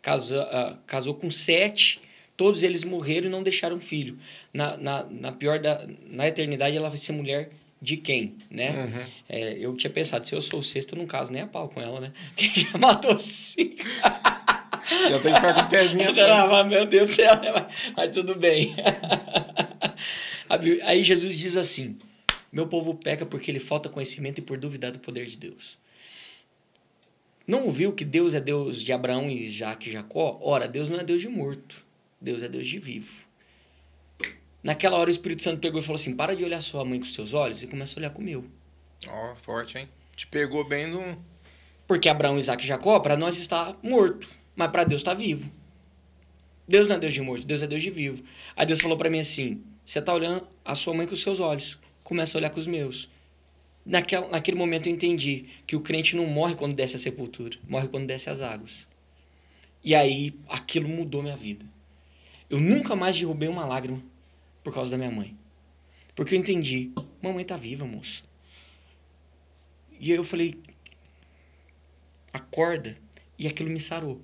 Casou, 0.00 0.40
uh, 0.40 0.76
casou 0.86 1.14
com 1.14 1.30
sete 1.30 2.00
Todos 2.40 2.62
eles 2.62 2.84
morreram 2.84 3.26
e 3.26 3.28
não 3.28 3.42
deixaram 3.42 3.78
filho. 3.78 4.16
Na, 4.50 4.74
na, 4.78 5.04
na 5.04 5.30
pior 5.30 5.58
da, 5.58 5.86
na 6.08 6.26
eternidade, 6.26 6.74
ela 6.74 6.88
vai 6.88 6.96
ser 6.96 7.12
mulher 7.12 7.50
de 7.82 7.98
quem, 7.98 8.34
né? 8.50 8.70
Uhum. 8.70 9.00
É, 9.28 9.58
eu 9.60 9.76
tinha 9.76 9.90
pensado, 9.90 10.26
se 10.26 10.34
eu 10.34 10.40
sou 10.40 10.60
o 10.60 10.62
sexto, 10.62 10.94
eu 10.94 10.98
não 11.00 11.06
caso 11.06 11.30
nem 11.30 11.42
a 11.42 11.46
pau 11.46 11.68
com 11.68 11.82
ela, 11.82 12.00
né? 12.00 12.12
Quem 12.34 12.50
já 12.54 12.78
matou 12.78 13.14
cinco. 13.14 13.84
Já 15.10 15.18
tem 15.20 15.32
que 15.34 15.38
ficar 15.38 15.52
com 15.52 15.60
o 15.60 15.68
pezinho 15.68 16.14
já, 16.14 16.64
Meu 16.64 16.86
Deus 16.86 17.10
do 17.10 17.12
céu, 17.12 17.36
né? 17.42 17.52
mas, 17.52 17.66
mas 17.94 18.10
tudo 18.10 18.34
bem. 18.34 18.74
Aí 20.84 21.04
Jesus 21.04 21.36
diz 21.36 21.58
assim, 21.58 21.98
meu 22.52 22.66
povo 22.66 22.94
peca 22.94 23.24
porque 23.24 23.50
ele 23.50 23.60
falta 23.60 23.88
conhecimento 23.88 24.38
e 24.38 24.42
por 24.42 24.58
duvidar 24.58 24.90
do 24.90 24.98
poder 24.98 25.26
de 25.26 25.36
Deus. 25.36 25.78
Não 27.46 27.64
ouviu 27.64 27.92
que 27.92 28.04
Deus 28.04 28.34
é 28.34 28.40
Deus 28.40 28.80
de 28.80 28.92
Abraão, 28.92 29.28
Isaac 29.28 29.88
e 29.88 29.92
Jacó? 29.92 30.38
Ora, 30.42 30.68
Deus 30.68 30.88
não 30.88 31.00
é 31.00 31.04
Deus 31.04 31.20
de 31.20 31.28
morto. 31.28 31.84
Deus 32.20 32.42
é 32.42 32.48
Deus 32.48 32.66
de 32.66 32.78
vivo. 32.78 33.24
Naquela 34.62 34.98
hora 34.98 35.08
o 35.08 35.10
Espírito 35.10 35.42
Santo 35.42 35.60
pegou 35.60 35.80
e 35.80 35.82
falou 35.82 35.96
assim: 35.96 36.14
para 36.14 36.36
de 36.36 36.44
olhar 36.44 36.60
sua 36.60 36.84
mãe 36.84 36.98
com 36.98 37.06
os 37.06 37.14
seus 37.14 37.32
olhos 37.32 37.62
e 37.62 37.66
começa 37.66 37.98
a 37.98 38.00
olhar 38.00 38.10
com 38.10 38.20
o 38.20 38.24
meu. 38.24 38.44
Ó, 39.06 39.32
oh, 39.32 39.36
forte, 39.36 39.78
hein? 39.78 39.88
Te 40.14 40.26
pegou 40.26 40.62
bem 40.64 40.86
no. 40.86 41.18
Porque 41.86 42.08
Abraão, 42.08 42.38
Isaac 42.38 42.62
e 42.62 42.66
Jacó, 42.66 43.00
para 43.00 43.16
nós 43.16 43.36
está 43.38 43.74
morto, 43.82 44.28
mas 44.54 44.70
para 44.70 44.84
Deus 44.84 45.00
está 45.00 45.14
vivo. 45.14 45.50
Deus 46.68 46.86
não 46.86 46.96
é 46.96 46.98
Deus 46.98 47.14
de 47.14 47.22
morto, 47.22 47.46
Deus 47.46 47.62
é 47.62 47.66
Deus 47.66 47.82
de 47.82 47.90
vivo. 47.90 48.22
Aí 48.54 48.66
Deus 48.66 48.80
falou 48.80 48.98
para 48.98 49.08
mim 49.08 49.20
assim: 49.20 49.64
você 49.84 49.98
está 49.98 50.12
olhando 50.12 50.46
a 50.64 50.74
sua 50.74 50.92
mãe 50.92 51.06
com 51.06 51.14
os 51.14 51.22
seus 51.22 51.40
olhos, 51.40 51.78
começa 52.10 52.36
a 52.36 52.40
olhar 52.40 52.50
com 52.50 52.58
os 52.58 52.66
meus. 52.66 53.08
Naquela, 53.86 54.28
naquele 54.28 54.56
momento 54.56 54.88
eu 54.88 54.92
entendi 54.92 55.44
que 55.64 55.76
o 55.76 55.80
crente 55.80 56.16
não 56.16 56.26
morre 56.26 56.56
quando 56.56 56.74
desce 56.74 56.96
a 56.96 56.98
sepultura, 56.98 57.56
morre 57.68 57.86
quando 57.86 58.04
desce 58.04 58.28
as 58.28 58.40
águas. 58.40 58.88
E 59.84 59.94
aí 59.94 60.34
aquilo 60.48 60.88
mudou 60.88 61.22
minha 61.22 61.36
vida. 61.36 61.64
Eu 62.50 62.58
nunca 62.58 62.96
mais 62.96 63.16
derrubei 63.16 63.48
uma 63.48 63.64
lágrima 63.64 64.02
por 64.64 64.74
causa 64.74 64.90
da 64.90 64.98
minha 64.98 65.10
mãe. 65.12 65.36
Porque 66.16 66.34
eu 66.34 66.38
entendi, 66.40 66.90
mamãe 67.22 67.44
tá 67.44 67.56
viva, 67.56 67.86
moço. 67.86 68.24
E 70.00 70.10
aí 70.10 70.18
eu 70.18 70.24
falei, 70.24 70.58
acorda. 72.32 72.98
E 73.38 73.46
aquilo 73.46 73.70
me 73.70 73.78
sarou. 73.78 74.20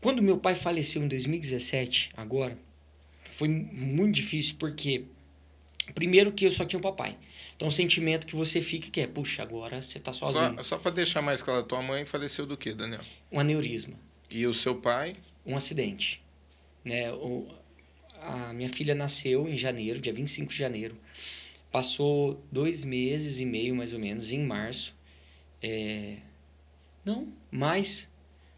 Quando 0.00 0.22
meu 0.22 0.38
pai 0.38 0.54
faleceu 0.54 1.02
em 1.02 1.08
2017, 1.08 2.10
agora, 2.16 2.58
foi 3.22 3.48
muito 3.48 4.14
difícil 4.14 4.56
porque 4.58 5.04
primeiro 5.94 6.32
que 6.32 6.46
eu 6.46 6.50
só 6.50 6.64
tinha 6.64 6.78
um 6.78 6.82
papai. 6.82 7.16
Então 7.56 7.68
o 7.68 7.72
sentimento 7.72 8.26
que 8.26 8.34
você 8.34 8.60
fica 8.60 8.90
que 8.90 9.00
é, 9.00 9.06
puxa, 9.06 9.42
agora 9.42 9.80
você 9.80 9.98
tá 9.98 10.12
sozinho. 10.12 10.56
Só, 10.56 10.62
só 10.62 10.78
para 10.78 10.90
deixar 10.90 11.22
mais 11.22 11.42
claro, 11.42 11.62
tua 11.62 11.82
mãe 11.82 12.04
faleceu 12.04 12.46
do 12.46 12.56
que, 12.56 12.72
Daniel? 12.72 13.00
Um 13.30 13.38
aneurisma. 13.38 13.94
E 14.30 14.46
o 14.46 14.54
seu 14.54 14.76
pai? 14.76 15.12
Um 15.44 15.56
acidente 15.56 16.22
Né? 16.84 17.12
O, 17.12 17.48
a 18.20 18.52
minha 18.52 18.68
filha 18.68 18.94
nasceu 18.94 19.48
em 19.48 19.56
janeiro, 19.56 20.00
dia 20.00 20.12
25 20.12 20.52
de 20.52 20.58
janeiro. 20.58 20.96
Passou 21.70 22.42
dois 22.50 22.84
meses 22.84 23.40
e 23.40 23.44
meio, 23.44 23.74
mais 23.74 23.92
ou 23.92 23.98
menos, 23.98 24.32
em 24.32 24.40
março. 24.40 24.94
É... 25.62 26.16
Não, 27.04 27.28
mais. 27.50 28.10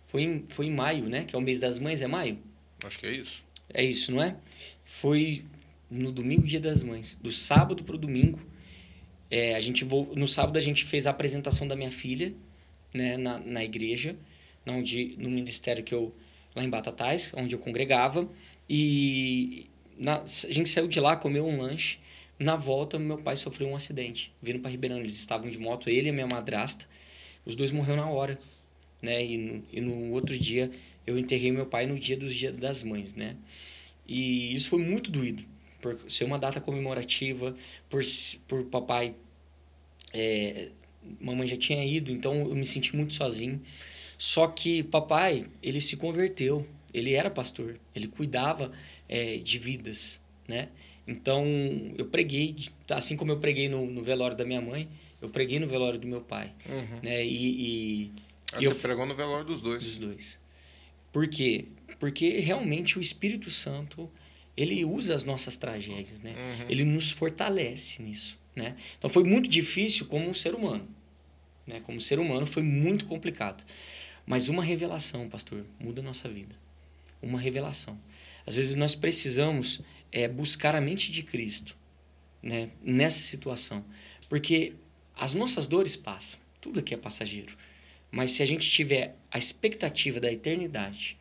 Foi 0.07 0.22
em, 0.22 0.45
foi 0.49 0.66
em 0.66 0.72
maio, 0.72 1.05
né? 1.09 1.24
Que 1.24 1.35
é 1.35 1.39
o 1.39 1.43
mês 1.43 1.61
das 1.61 1.78
mães, 1.78 2.03
é 2.03 2.07
maio? 2.07 2.39
Acho 2.85 2.99
que 2.99 3.07
é 3.07 3.12
isso. 3.12 3.43
É 3.72 3.85
isso, 3.85 4.12
não 4.12 4.22
é? 4.22 4.37
Foi 4.85 5.45
no 5.93 6.11
domingo, 6.11 6.47
dia 6.47 6.61
das 6.61 6.82
mães. 6.82 7.18
Do 7.20 7.30
sábado 7.30 7.84
pro 7.84 7.99
domingo. 7.99 8.40
É, 9.30 9.55
a 9.55 9.61
gente 9.61 9.84
no 9.84 10.26
sábado 10.26 10.57
a 10.57 10.61
gente 10.61 10.84
fez 10.84 11.07
a 11.07 11.11
apresentação 11.11 11.66
da 11.66 11.76
minha 11.76 11.90
filha 11.90 12.34
né, 12.93 13.16
na, 13.16 13.38
na 13.38 13.64
igreja, 13.64 14.16
onde, 14.66 15.14
no 15.18 15.30
ministério 15.30 15.82
que 15.82 15.95
eu 15.95 16.14
lá 16.55 16.62
em 16.62 16.68
Batatais, 16.68 17.32
onde 17.34 17.55
eu 17.55 17.59
congregava. 17.59 18.28
E 18.68 19.66
na, 19.99 20.22
a 20.22 20.53
gente 20.53 20.68
saiu 20.68 20.88
de 20.88 21.01
lá, 21.01 21.16
comeu 21.16 21.47
um 21.47 21.61
lanche. 21.61 21.99
Na 22.38 22.57
volta, 22.57 22.99
meu 22.99 23.18
pai 23.18 23.36
sofreu 23.36 23.68
um 23.68 23.76
acidente, 23.76 24.32
vindo 24.43 24.59
para 24.59 24.70
Ribeirão. 24.70 24.99
Eles 24.99 25.14
estavam 25.14 25.51
de 25.51 25.59
moto, 25.59 25.88
ele 25.88 26.09
e 26.09 26.11
a 26.11 26.12
minha 26.12 26.26
madrasta. 26.26 26.86
Os 27.45 27.55
dois 27.55 27.70
morreram 27.70 27.97
na 27.97 28.11
hora, 28.11 28.38
né? 29.01 29.24
E 29.24 29.36
no, 29.36 29.64
e 29.72 29.80
no 29.80 30.12
outro 30.12 30.36
dia, 30.38 30.70
eu 31.07 31.18
enterrei 31.18 31.53
meu 31.53 31.66
pai 31.66 31.86
no 31.86 31.99
dia 31.99 32.16
dos 32.16 32.34
Dia 32.34 32.53
das 32.53 32.82
Mães, 32.82 33.14
né? 33.14 33.36
E 34.07 34.55
isso 34.55 34.70
foi 34.70 34.80
muito 34.80 35.11
doído, 35.11 35.45
por 35.83 35.99
ser 36.09 36.24
uma 36.24 36.39
data 36.39 36.62
comemorativa, 36.62 37.55
por, 37.91 38.01
por 38.49 38.64
papai... 38.64 39.14
É, 40.14 40.70
mamãe 41.20 41.47
já 41.47 41.57
tinha 41.57 41.85
ido, 41.85 42.11
então 42.11 42.49
eu 42.49 42.55
me 42.55 42.64
senti 42.64 42.97
muito 42.97 43.12
sozinho. 43.12 43.61
Só 44.16 44.47
que 44.47 44.85
papai, 44.85 45.47
ele 45.62 45.80
se 45.80 45.97
converteu, 45.97 46.66
ele 46.95 47.14
era 47.14 47.28
pastor, 47.28 47.78
ele 47.95 48.07
cuidava 48.07 48.70
é, 49.09 49.37
de 49.39 49.59
vidas, 49.59 50.20
né? 50.47 50.68
Então, 51.07 51.45
eu 51.99 52.07
preguei, 52.07 52.55
assim 52.91 53.16
como 53.16 53.33
eu 53.33 53.41
preguei 53.41 53.68
no, 53.68 53.85
no, 53.87 54.03
velório 54.03 54.37
da 54.37 54.45
minha 54.45 54.61
mãe, 54.61 54.89
eu 55.20 55.28
preguei 55.28 55.59
no 55.59 55.66
velório 55.66 55.99
do 55.99 56.07
meu 56.07 56.20
pai, 56.20 56.53
uhum. 56.68 57.01
né? 57.03 57.24
E, 57.24 58.07
e, 58.07 58.12
ah, 58.53 58.59
e 58.61 58.66
você 58.66 58.68
eu, 58.68 58.76
pregou 58.76 59.05
no 59.05 59.16
velório 59.16 59.45
dos 59.45 59.61
dois. 59.61 59.83
Dos 59.83 59.99
dois. 59.99 60.41
Por 61.12 61.26
quê? 61.26 61.66
Porque 61.99 62.39
realmente 62.39 62.99
o 62.99 63.01
Espírito 63.01 63.51
Santo, 63.51 64.09
ele 64.57 64.84
usa 64.84 65.14
as 65.14 65.24
nossas 65.24 65.57
tragédias, 65.57 66.20
né? 66.20 66.34
Uhum. 66.36 66.66
Ele 66.68 66.84
nos 66.84 67.11
fortalece 67.11 68.03
nisso, 68.03 68.38
né? 68.55 68.76
Então, 68.98 69.09
foi 69.09 69.24
muito 69.24 69.48
difícil 69.48 70.07
como 70.07 70.28
um 70.28 70.34
ser 70.34 70.55
humano, 70.55 70.88
né? 71.66 71.80
Como 71.80 72.00
ser 72.00 72.18
humano 72.18 72.46
foi 72.46 72.62
muito 72.62 73.07
complicado. 73.07 73.64
Mas 74.26 74.48
uma 74.48 74.62
revelação, 74.62 75.28
pastor, 75.28 75.64
muda 75.80 76.00
a 76.00 76.05
nossa 76.05 76.28
vida 76.28 76.55
uma 77.22 77.38
revelação. 77.38 77.98
Às 78.44 78.57
vezes 78.57 78.74
nós 78.74 78.94
precisamos 78.94 79.80
é, 80.11 80.26
buscar 80.26 80.74
a 80.74 80.80
mente 80.80 81.12
de 81.12 81.22
Cristo 81.22 81.76
né, 82.42 82.70
nessa 82.82 83.20
situação. 83.20 83.84
Porque 84.28 84.74
as 85.14 85.32
nossas 85.32 85.68
dores 85.68 85.94
passam, 85.94 86.40
tudo 86.61 86.80
aqui 86.80 86.92
é 86.92 86.96
passageiro. 86.96 87.57
Mas 88.11 88.32
se 88.32 88.42
a 88.42 88.46
gente 88.46 88.68
tiver 88.68 89.16
a 89.30 89.38
expectativa 89.38 90.18
da 90.18 90.30
eternidade, 90.30 91.16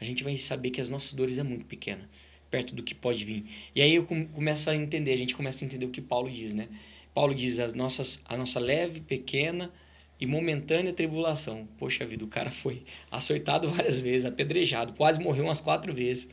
a 0.00 0.04
gente 0.04 0.22
vai 0.22 0.38
saber 0.38 0.70
que 0.70 0.80
as 0.80 0.88
nossas 0.88 1.12
dores 1.12 1.36
é 1.36 1.42
muito 1.42 1.64
pequena, 1.64 2.08
perto 2.56 2.74
do 2.74 2.82
que 2.82 2.94
pode 2.94 3.22
vir. 3.22 3.44
E 3.74 3.82
aí 3.82 3.96
eu 3.96 4.06
começo 4.06 4.70
a 4.70 4.74
entender, 4.74 5.12
a 5.12 5.16
gente 5.16 5.34
começa 5.34 5.62
a 5.62 5.66
entender 5.66 5.84
o 5.84 5.90
que 5.90 6.00
Paulo 6.00 6.30
diz, 6.30 6.54
né? 6.54 6.68
Paulo 7.12 7.34
diz 7.34 7.60
as 7.60 7.74
nossas, 7.74 8.18
a 8.24 8.34
nossa 8.34 8.58
leve, 8.58 9.00
pequena 9.00 9.70
e 10.18 10.26
momentânea 10.26 10.90
tribulação. 10.90 11.68
Poxa 11.76 12.06
vida, 12.06 12.24
o 12.24 12.28
cara 12.28 12.50
foi 12.50 12.82
açoitado 13.10 13.68
várias 13.68 14.00
vezes, 14.00 14.24
apedrejado, 14.24 14.94
quase 14.94 15.20
morreu 15.20 15.44
umas 15.44 15.60
quatro 15.60 15.92
vezes. 15.92 16.28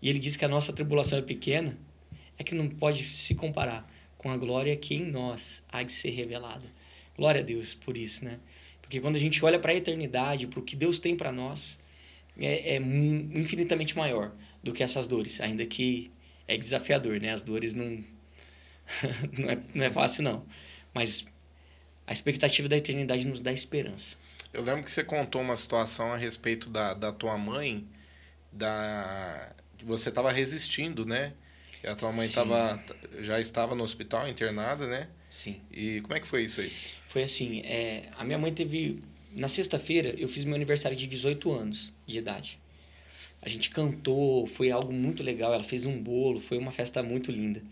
E 0.00 0.08
ele 0.08 0.18
diz 0.18 0.34
que 0.34 0.46
a 0.46 0.48
nossa 0.48 0.72
tribulação 0.72 1.18
é 1.18 1.22
pequena, 1.22 1.78
é 2.38 2.42
que 2.42 2.54
não 2.54 2.66
pode 2.66 3.04
se 3.04 3.34
comparar 3.34 3.86
com 4.16 4.30
a 4.30 4.38
glória 4.38 4.74
que 4.78 4.94
em 4.94 5.04
nós 5.04 5.62
há 5.70 5.82
de 5.82 5.92
ser 5.92 6.08
revelada. 6.08 6.64
Glória 7.14 7.42
a 7.42 7.44
Deus 7.44 7.74
por 7.74 7.98
isso, 7.98 8.24
né? 8.24 8.38
Porque 8.80 8.98
quando 8.98 9.16
a 9.16 9.20
gente 9.20 9.44
olha 9.44 9.58
para 9.58 9.72
a 9.72 9.74
eternidade, 9.74 10.46
para 10.46 10.58
o 10.58 10.62
que 10.62 10.74
Deus 10.74 10.98
tem 10.98 11.14
para 11.14 11.30
nós, 11.30 11.78
é, 12.38 12.76
é 12.76 12.76
infinitamente 12.78 13.94
maior 13.94 14.32
do 14.62 14.72
que 14.72 14.82
essas 14.82 15.08
dores, 15.08 15.40
ainda 15.40 15.64
que 15.64 16.10
é 16.46 16.56
desafiador, 16.56 17.20
né? 17.20 17.30
As 17.30 17.42
dores 17.42 17.74
não, 17.74 18.04
não, 19.38 19.50
é, 19.50 19.58
não 19.74 19.84
é 19.84 19.90
fácil, 19.90 20.22
não. 20.22 20.44
Mas 20.92 21.24
a 22.06 22.12
expectativa 22.12 22.68
da 22.68 22.76
eternidade 22.76 23.26
nos 23.26 23.40
dá 23.40 23.52
esperança. 23.52 24.16
Eu 24.52 24.62
lembro 24.62 24.82
que 24.82 24.90
você 24.90 25.04
contou 25.04 25.40
uma 25.40 25.56
situação 25.56 26.12
a 26.12 26.16
respeito 26.16 26.68
da, 26.68 26.92
da 26.92 27.12
tua 27.12 27.38
mãe, 27.38 27.86
da 28.52 29.54
você 29.82 30.08
estava 30.08 30.30
resistindo, 30.30 31.06
né? 31.06 31.32
E 31.82 31.86
a 31.86 31.94
tua 31.94 32.12
mãe 32.12 32.28
tava, 32.28 32.82
já 33.20 33.40
estava 33.40 33.74
no 33.74 33.82
hospital, 33.82 34.28
internada, 34.28 34.86
né? 34.86 35.08
Sim. 35.30 35.60
E 35.70 36.00
como 36.02 36.14
é 36.14 36.20
que 36.20 36.26
foi 36.26 36.44
isso 36.44 36.60
aí? 36.60 36.70
Foi 37.06 37.22
assim, 37.22 37.60
é, 37.60 38.08
a 38.18 38.24
minha 38.24 38.38
mãe 38.38 38.52
teve... 38.52 39.02
Na 39.32 39.46
sexta-feira, 39.46 40.12
eu 40.18 40.28
fiz 40.28 40.44
meu 40.44 40.56
aniversário 40.56 40.96
de 40.96 41.06
18 41.06 41.52
anos 41.52 41.92
de 42.04 42.18
idade. 42.18 42.58
A 43.42 43.48
gente 43.48 43.70
cantou, 43.70 44.46
foi 44.46 44.70
algo 44.70 44.92
muito 44.92 45.22
legal. 45.22 45.54
Ela 45.54 45.64
fez 45.64 45.86
um 45.86 46.00
bolo, 46.02 46.40
foi 46.40 46.58
uma 46.58 46.70
festa 46.70 47.02
muito 47.02 47.30
linda. 47.30 47.62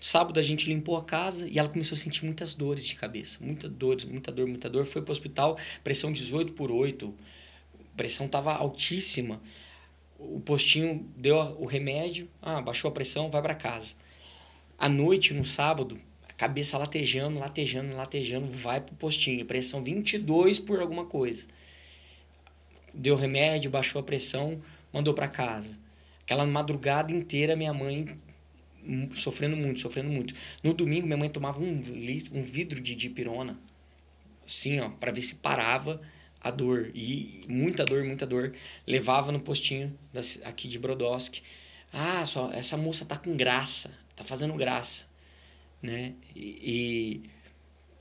Sábado 0.00 0.38
a 0.38 0.42
gente 0.42 0.68
limpou 0.68 0.96
a 0.96 1.04
casa 1.04 1.48
e 1.48 1.58
ela 1.58 1.68
começou 1.68 1.96
a 1.96 1.98
sentir 1.98 2.24
muitas 2.24 2.54
dores 2.54 2.86
de 2.86 2.94
cabeça. 2.94 3.38
Muita 3.40 3.68
dor, 3.68 3.96
muita 4.06 4.30
dor, 4.30 4.46
muita 4.46 4.70
dor. 4.70 4.86
Foi 4.86 5.02
para 5.02 5.10
o 5.10 5.12
hospital, 5.12 5.58
pressão 5.82 6.12
18 6.12 6.52
por 6.52 6.70
8. 6.70 7.12
pressão 7.96 8.26
estava 8.26 8.54
altíssima. 8.54 9.42
O 10.18 10.40
postinho 10.40 11.06
deu 11.16 11.36
o 11.36 11.64
remédio, 11.64 12.28
ah, 12.40 12.60
baixou 12.60 12.88
a 12.88 12.92
pressão, 12.92 13.30
vai 13.30 13.42
para 13.42 13.54
casa. 13.54 13.94
À 14.78 14.88
noite, 14.88 15.34
no 15.34 15.44
sábado, 15.44 15.98
a 16.28 16.32
cabeça 16.32 16.78
latejando, 16.78 17.38
latejando, 17.38 17.94
latejando, 17.96 18.48
vai 18.48 18.80
pro 18.80 18.94
postinho. 18.94 19.44
Pressão 19.44 19.82
22 19.82 20.60
por 20.60 20.80
alguma 20.80 21.06
coisa. 21.06 21.46
Deu 22.94 23.16
remédio, 23.16 23.70
baixou 23.70 24.00
a 24.00 24.04
pressão, 24.04 24.60
mandou 24.92 25.14
para 25.14 25.28
casa. 25.28 25.78
Aquela 26.22 26.46
madrugada 26.46 27.12
inteira, 27.12 27.56
minha 27.56 27.72
mãe 27.72 28.18
sofrendo 29.14 29.56
muito, 29.56 29.80
sofrendo 29.80 30.08
muito. 30.08 30.34
No 30.62 30.72
domingo, 30.72 31.06
minha 31.06 31.16
mãe 31.16 31.28
tomava 31.28 31.60
um, 31.60 31.82
um 32.32 32.42
vidro 32.42 32.80
de 32.80 32.94
dipirona, 32.94 33.58
assim, 34.46 34.80
ó, 34.80 34.88
para 34.88 35.12
ver 35.12 35.22
se 35.22 35.36
parava 35.36 36.00
a 36.40 36.50
dor. 36.50 36.90
E 36.94 37.44
muita 37.48 37.84
dor, 37.84 38.04
muita 38.04 38.26
dor. 38.26 38.54
Levava 38.86 39.32
no 39.32 39.40
postinho 39.40 39.96
das, 40.12 40.38
aqui 40.44 40.68
de 40.68 40.78
Brodowski. 40.78 41.42
Ah, 41.92 42.24
só, 42.24 42.50
essa 42.52 42.76
moça 42.76 43.04
tá 43.04 43.16
com 43.16 43.36
graça, 43.36 43.90
tá 44.14 44.24
fazendo 44.24 44.54
graça, 44.54 45.06
né? 45.82 46.14
E, 46.36 47.22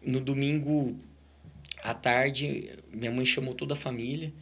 e 0.03 0.09
no 0.09 0.19
domingo 0.19 0.99
à 1.81 1.93
tarde, 1.93 2.69
minha 2.91 3.11
mãe 3.11 3.25
chamou 3.25 3.53
toda 3.53 3.73
a 3.73 3.77
família, 3.77 4.33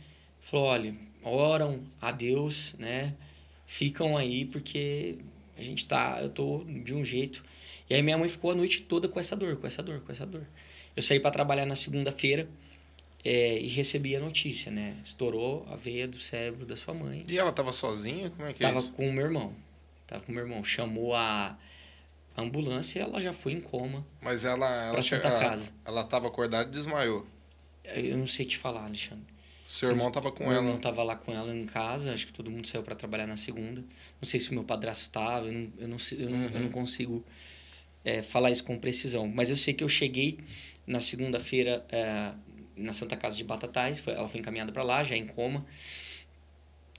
falou: 0.41 0.66
olha, 0.66 0.96
oram 1.26 1.82
a 2.02 2.12
Deus, 2.12 2.76
né? 2.78 3.14
Ficam 3.66 4.16
aí 4.16 4.46
porque 4.46 5.18
a 5.58 5.62
gente 5.62 5.86
tá, 5.86 6.20
eu 6.22 6.30
tô 6.30 6.64
de 6.64 6.94
um 6.94 7.04
jeito. 7.04 7.44
E 7.90 7.96
aí 7.96 8.02
minha 8.02 8.18
mãe 8.18 8.30
ficou 8.30 8.52
a 8.52 8.56
noite 8.56 8.82
toda 8.82 9.08
com 9.08 9.20
essa 9.20 9.36
dor, 9.36 9.58
com 9.58 9.68
essa 9.68 9.84
dor, 9.84 10.00
com 10.02 10.12
essa 10.12 10.26
dor. 10.26 10.46
Eu 10.96 11.02
saí 11.02 11.20
para 11.20 11.32
trabalhar 11.32 11.66
na 11.66 11.76
segunda-feira 11.76 12.48
é, 13.24 13.60
e 13.60 13.68
recebi 13.68 14.16
a 14.16 14.20
notícia, 14.20 14.72
né? 14.72 14.96
Estourou 15.04 15.68
a 15.70 15.76
veia 15.76 16.08
do 16.08 16.18
cérebro 16.18 16.66
da 16.66 16.76
sua 16.76 16.94
mãe. 16.94 17.26
E 17.28 17.38
ela 17.38 17.52
tava 17.52 17.74
sozinha? 17.74 18.30
Como 18.30 18.48
é 18.48 18.54
que 18.54 18.64
é 18.64 18.68
tava 18.68 18.80
é 18.80 18.84
isso? 18.84 18.94
com 18.94 19.10
o 19.10 19.14
meu 19.14 19.26
irmão. 19.26 19.54
Tava 20.08 20.24
com 20.24 20.32
o 20.32 20.36
meu 20.36 20.44
irmão. 20.44 20.64
Chamou 20.64 21.16
a, 21.16 21.58
ambulância 22.38 23.00
e 23.00 23.02
ela 23.02 23.22
já 23.22 23.34
foi 23.34 23.54
em 23.54 23.62
coma. 23.62 24.06
Mas 24.22 24.46
ela... 24.46 24.68
ela 24.88 25.00
ela, 25.00 25.40
Casa. 25.40 25.72
Ela 25.86 26.04
tava 26.04 26.28
acordada 26.28 26.70
e 26.70 26.72
desmaiou. 26.72 27.26
Eu 27.84 28.18
não 28.18 28.28
sei 28.28 28.46
te 28.46 28.58
falar, 28.58 28.86
Alexandre. 28.86 29.35
Seu 29.76 29.90
irmão 29.90 30.08
estava 30.08 30.32
com 30.32 30.46
meu 30.46 30.54
ela? 30.54 30.62
Meu 30.62 30.70
irmão 30.70 30.78
estava 30.78 31.04
lá 31.04 31.18
com 31.18 31.34
ela 31.34 31.54
em 31.54 31.66
casa, 31.66 32.14
acho 32.14 32.26
que 32.26 32.32
todo 32.32 32.50
mundo 32.50 32.66
saiu 32.66 32.82
para 32.82 32.96
trabalhar 32.96 33.28
na 33.28 33.36
segunda. 33.36 33.82
Não 33.82 34.24
sei 34.24 34.40
se 34.40 34.50
o 34.50 34.54
meu 34.54 34.64
padrasto 34.64 35.04
estava, 35.04 35.48
eu 35.48 35.52
não, 35.52 35.70
eu 35.78 35.88
não, 35.90 35.98
eu 36.18 36.30
não, 36.30 36.38
uhum. 36.38 36.54
eu 36.54 36.60
não 36.62 36.70
consigo 36.70 37.26
é, 38.06 38.22
falar 38.22 38.52
isso 38.52 38.64
com 38.64 38.80
precisão. 38.80 39.28
Mas 39.28 39.50
eu 39.50 39.58
sei 39.58 39.74
que 39.74 39.84
eu 39.84 39.90
cheguei 39.90 40.38
na 40.88 41.02
segunda-feira 41.02 41.86
é, 41.90 42.32
na 42.78 42.94
Santa 42.94 43.18
Casa 43.18 43.36
de 43.36 43.44
Batatais, 43.44 44.00
foi, 44.00 44.14
ela 44.14 44.30
foi 44.30 44.40
encaminhada 44.40 44.72
para 44.72 44.82
lá, 44.82 45.04
já 45.04 45.18
em 45.18 45.28
coma. 45.28 45.66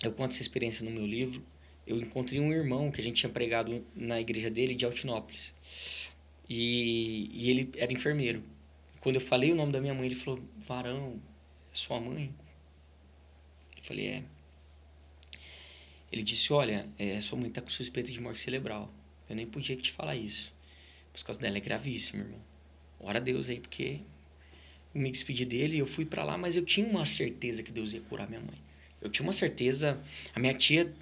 Eu 0.03 0.13
conto 0.13 0.33
essa 0.33 0.43
experiência 0.43 0.85
no 0.85 0.91
meu 0.91 1.07
livro. 1.07 1.43
Eu 1.87 1.97
encontrei 1.97 2.41
um 2.41 2.53
irmão 2.53 2.91
que 2.91 3.01
a 3.01 3.05
gente 3.05 3.17
tinha 3.17 3.33
pregado 3.33 3.87
na 3.95 4.21
igreja 4.21 4.51
dele 4.51 4.75
de 4.75 4.85
Altinópolis. 4.85 5.55
E, 6.47 7.31
e 7.33 7.49
ele 7.49 7.71
era 7.79 7.91
enfermeiro. 7.91 8.43
Quando 9.01 9.15
eu 9.15 9.23
falei 9.23 9.51
o 9.51 9.55
nome 9.55 9.73
da 9.73 9.81
minha 9.81 9.95
mãe, 9.95 10.05
ele 10.05 10.15
falou: 10.15 10.39
Varão, 10.59 11.19
é 11.73 11.75
sua 11.75 11.99
mãe? 11.99 12.31
Falei, 13.87 14.07
é. 14.09 14.23
Ele 16.11 16.23
disse, 16.23 16.53
olha, 16.53 16.89
é, 16.99 17.21
sua 17.21 17.39
mãe 17.39 17.49
tá 17.51 17.61
com 17.61 17.69
suspeita 17.69 18.11
de 18.11 18.21
morte 18.21 18.41
cerebral. 18.41 18.93
Eu 19.29 19.37
nem 19.37 19.47
podia 19.47 19.77
te 19.77 19.93
falar 19.93 20.17
isso. 20.17 20.53
Por 21.13 21.25
causa 21.25 21.41
dela 21.41 21.57
é 21.57 21.61
gravíssimo, 21.61 22.23
irmão. 22.23 22.41
Ora 22.99 23.19
a 23.19 23.21
Deus 23.21 23.49
aí, 23.49 23.61
porque 23.61 24.01
eu 24.95 25.01
me 25.01 25.11
despedi 25.11 25.45
dele 25.45 25.79
eu 25.79 25.87
fui 25.87 26.05
para 26.05 26.25
lá, 26.25 26.37
mas 26.37 26.57
eu 26.57 26.65
tinha 26.65 26.87
uma 26.87 27.07
certeza 27.07 27.63
que 27.63 27.71
Deus 27.71 27.93
ia 27.93 28.01
curar 28.01 28.29
minha 28.29 28.41
mãe. 28.41 28.59
Eu 29.01 29.09
tinha 29.09 29.25
uma 29.25 29.33
certeza. 29.33 30.01
A 30.35 30.41
minha 30.41 30.55
tia 30.55 30.93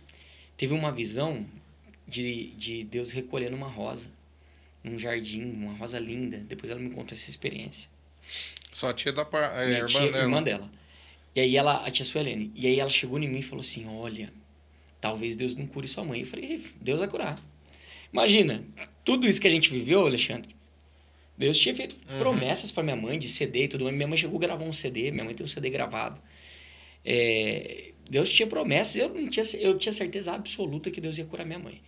teve 0.57 0.74
uma 0.74 0.93
visão 0.93 1.47
de, 2.07 2.51
de 2.51 2.85
Deus 2.85 3.12
recolhendo 3.12 3.57
uma 3.57 3.68
rosa 3.68 4.11
num 4.82 4.99
jardim, 4.99 5.43
uma 5.43 5.72
rosa 5.72 5.99
linda. 5.99 6.39
Depois 6.39 6.70
ela 6.70 6.80
me 6.80 6.91
contou 6.91 7.16
essa 7.16 7.30
experiência. 7.30 7.89
Sua 8.72 8.93
tia 8.93 9.12
da 9.12 9.22
é, 9.22 9.66
Minha 9.66 9.78
irmã, 9.78 9.87
tia, 9.89 10.01
dela. 10.01 10.18
irmã 10.18 10.43
dela. 10.43 10.70
E 11.35 11.41
aí 11.41 11.57
ela, 11.57 11.85
a 11.85 11.91
tia 11.91 12.05
Suelene, 12.05 12.53
e 12.55 12.66
aí 12.66 12.78
ela 12.78 12.91
chegou 12.91 13.18
em 13.18 13.28
mim 13.28 13.39
e 13.39 13.43
falou 13.43 13.61
assim: 13.61 13.87
"Olha, 13.89 14.32
talvez 15.01 15.37
Deus 15.37 15.55
não 15.55 15.66
cure 15.66 15.89
sua 15.89 16.05
mãe". 16.05 16.20
Eu 16.20 16.26
falei: 16.26 16.62
"Deus 16.80 17.01
vai 17.01 17.09
curar". 17.09 17.39
Imagina, 18.12 18.64
tudo 19.05 19.26
isso 19.26 19.41
que 19.41 19.49
a 19.49 19.51
gente 19.51 19.70
viveu, 19.70 20.07
Alexandre. 20.07 20.55
Deus 21.37 21.59
tinha 21.59 21.74
feito 21.74 21.97
uhum. 22.09 22.18
promessas 22.18 22.70
para 22.70 22.82
minha 22.82 22.95
mãe 22.95 23.18
de 23.18 23.28
CD 23.28 23.64
e 23.64 23.68
tudo. 23.68 23.91
Minha 23.91 24.07
mãe 24.07 24.16
chegou 24.16 24.37
a 24.37 24.41
gravar 24.41 24.64
um 24.64 24.72
CD, 24.72 25.11
minha 25.11 25.24
mãe 25.24 25.35
tem 25.35 25.45
um 25.45 25.49
CD 25.49 25.68
gravado. 25.68 26.20
É, 27.05 27.91
Deus 28.09 28.30
tinha 28.30 28.47
promessas, 28.47 28.97
eu 28.97 29.09
não 29.09 29.28
tinha, 29.28 29.45
eu 29.59 29.76
tinha 29.76 29.93
certeza 29.93 30.32
absoluta 30.32 30.91
que 30.91 31.01
Deus 31.01 31.18
ia 31.18 31.24
curar 31.24 31.45
minha 31.45 31.59
mãe. 31.59 31.82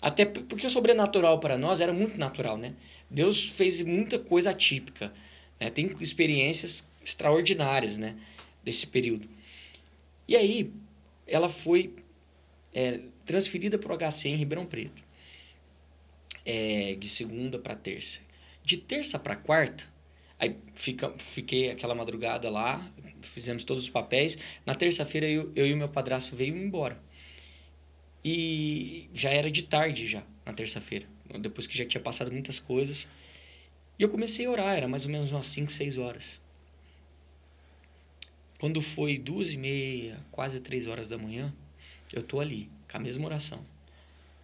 Até 0.00 0.24
porque 0.24 0.66
o 0.66 0.70
sobrenatural 0.70 1.38
para 1.38 1.56
nós 1.56 1.80
era 1.80 1.92
muito 1.92 2.18
natural, 2.18 2.58
né? 2.58 2.74
Deus 3.08 3.48
fez 3.48 3.80
muita 3.82 4.18
coisa 4.18 4.50
atípica. 4.50 5.12
Né? 5.60 5.70
Tem 5.70 5.90
experiências 6.00 6.84
extraordinárias, 7.04 7.96
né? 7.98 8.16
Desse 8.62 8.86
período. 8.86 9.28
E 10.26 10.36
aí, 10.36 10.72
ela 11.26 11.48
foi 11.48 11.94
é, 12.72 13.00
transferida 13.24 13.78
para 13.78 13.92
o 13.92 13.98
HC 13.98 14.28
em 14.28 14.36
Ribeirão 14.36 14.66
Preto. 14.66 15.02
É, 16.44 16.96
de 16.96 17.08
segunda 17.08 17.58
para 17.58 17.76
terça. 17.76 18.20
De 18.64 18.76
terça 18.76 19.18
para 19.18 19.36
quarta, 19.36 19.88
aí 20.38 20.56
fica, 20.72 21.12
fiquei 21.18 21.70
aquela 21.70 21.94
madrugada 21.94 22.48
lá, 22.48 22.92
fizemos 23.22 23.64
todos 23.64 23.84
os 23.84 23.90
papéis. 23.90 24.38
Na 24.66 24.74
terça-feira, 24.74 25.28
eu, 25.28 25.52
eu 25.54 25.66
e 25.66 25.72
o 25.72 25.76
meu 25.76 25.88
padrasto 25.88 26.34
veio 26.34 26.56
embora. 26.56 27.00
E 28.24 29.08
já 29.12 29.30
era 29.30 29.50
de 29.50 29.62
tarde 29.62 30.06
já, 30.06 30.22
na 30.44 30.52
terça-feira. 30.52 31.06
Depois 31.40 31.66
que 31.66 31.76
já 31.76 31.84
tinha 31.84 32.00
passado 32.00 32.30
muitas 32.30 32.58
coisas. 32.58 33.08
E 33.98 34.02
eu 34.02 34.08
comecei 34.08 34.46
a 34.46 34.50
orar, 34.50 34.76
era 34.76 34.88
mais 34.88 35.04
ou 35.04 35.12
menos 35.12 35.30
umas 35.32 35.46
5, 35.46 35.72
6 35.72 35.98
horas. 35.98 36.41
Quando 38.62 38.80
foi 38.80 39.18
duas 39.18 39.52
e 39.52 39.58
meia, 39.58 40.24
quase 40.30 40.60
três 40.60 40.86
horas 40.86 41.08
da 41.08 41.18
manhã, 41.18 41.52
eu 42.12 42.22
tô 42.22 42.38
ali, 42.38 42.70
com 42.88 42.96
a 42.96 43.00
mesma 43.00 43.26
oração. 43.26 43.60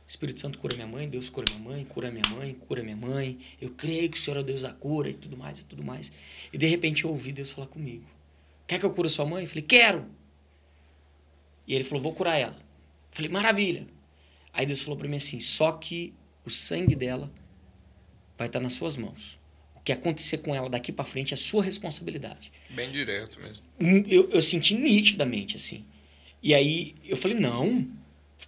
Espírito 0.04 0.40
Santo 0.40 0.58
cura 0.58 0.74
minha 0.74 0.88
mãe, 0.88 1.08
Deus 1.08 1.30
cura 1.30 1.46
minha 1.48 1.62
mãe, 1.62 1.84
cura 1.84 2.10
minha 2.10 2.28
mãe, 2.28 2.52
cura 2.52 2.82
minha 2.82 2.96
mãe. 2.96 3.38
Eu 3.60 3.70
creio 3.70 4.10
que 4.10 4.18
o 4.18 4.20
Senhor 4.20 4.40
é 4.40 4.42
Deus 4.42 4.62
da 4.62 4.72
cura 4.72 5.08
e 5.08 5.14
tudo 5.14 5.36
mais 5.36 5.60
e 5.60 5.64
tudo 5.64 5.84
mais. 5.84 6.10
E 6.52 6.58
de 6.58 6.66
repente 6.66 7.04
eu 7.04 7.10
ouvi 7.10 7.30
Deus 7.30 7.52
falar 7.52 7.68
comigo. 7.68 8.02
Quer 8.66 8.80
que 8.80 8.84
eu 8.84 8.90
cure 8.90 9.08
sua 9.08 9.24
mãe? 9.24 9.44
Eu 9.44 9.48
falei, 9.48 9.62
quero. 9.62 10.04
E 11.64 11.72
ele 11.72 11.84
falou, 11.84 12.02
vou 12.02 12.12
curar 12.12 12.36
ela. 12.36 12.56
Falei, 13.12 13.30
maravilha. 13.30 13.86
Aí 14.52 14.66
Deus 14.66 14.82
falou 14.82 14.98
para 14.98 15.06
mim 15.06 15.18
assim: 15.18 15.38
só 15.38 15.70
que 15.70 16.12
o 16.44 16.50
sangue 16.50 16.96
dela 16.96 17.32
vai 18.36 18.48
estar 18.48 18.58
tá 18.58 18.62
nas 18.64 18.72
suas 18.72 18.96
mãos. 18.96 19.37
Que 19.88 19.92
acontecer 19.92 20.36
com 20.38 20.54
ela 20.54 20.68
daqui 20.68 20.92
para 20.92 21.02
frente 21.02 21.32
é 21.32 21.36
sua 21.38 21.64
responsabilidade. 21.64 22.52
Bem 22.68 22.92
direto 22.92 23.38
mesmo. 23.40 23.64
Eu, 24.06 24.28
eu 24.28 24.42
senti 24.42 24.74
nitidamente 24.74 25.56
assim. 25.56 25.82
E 26.42 26.54
aí 26.54 26.94
eu 27.06 27.16
falei: 27.16 27.38
não, 27.38 27.88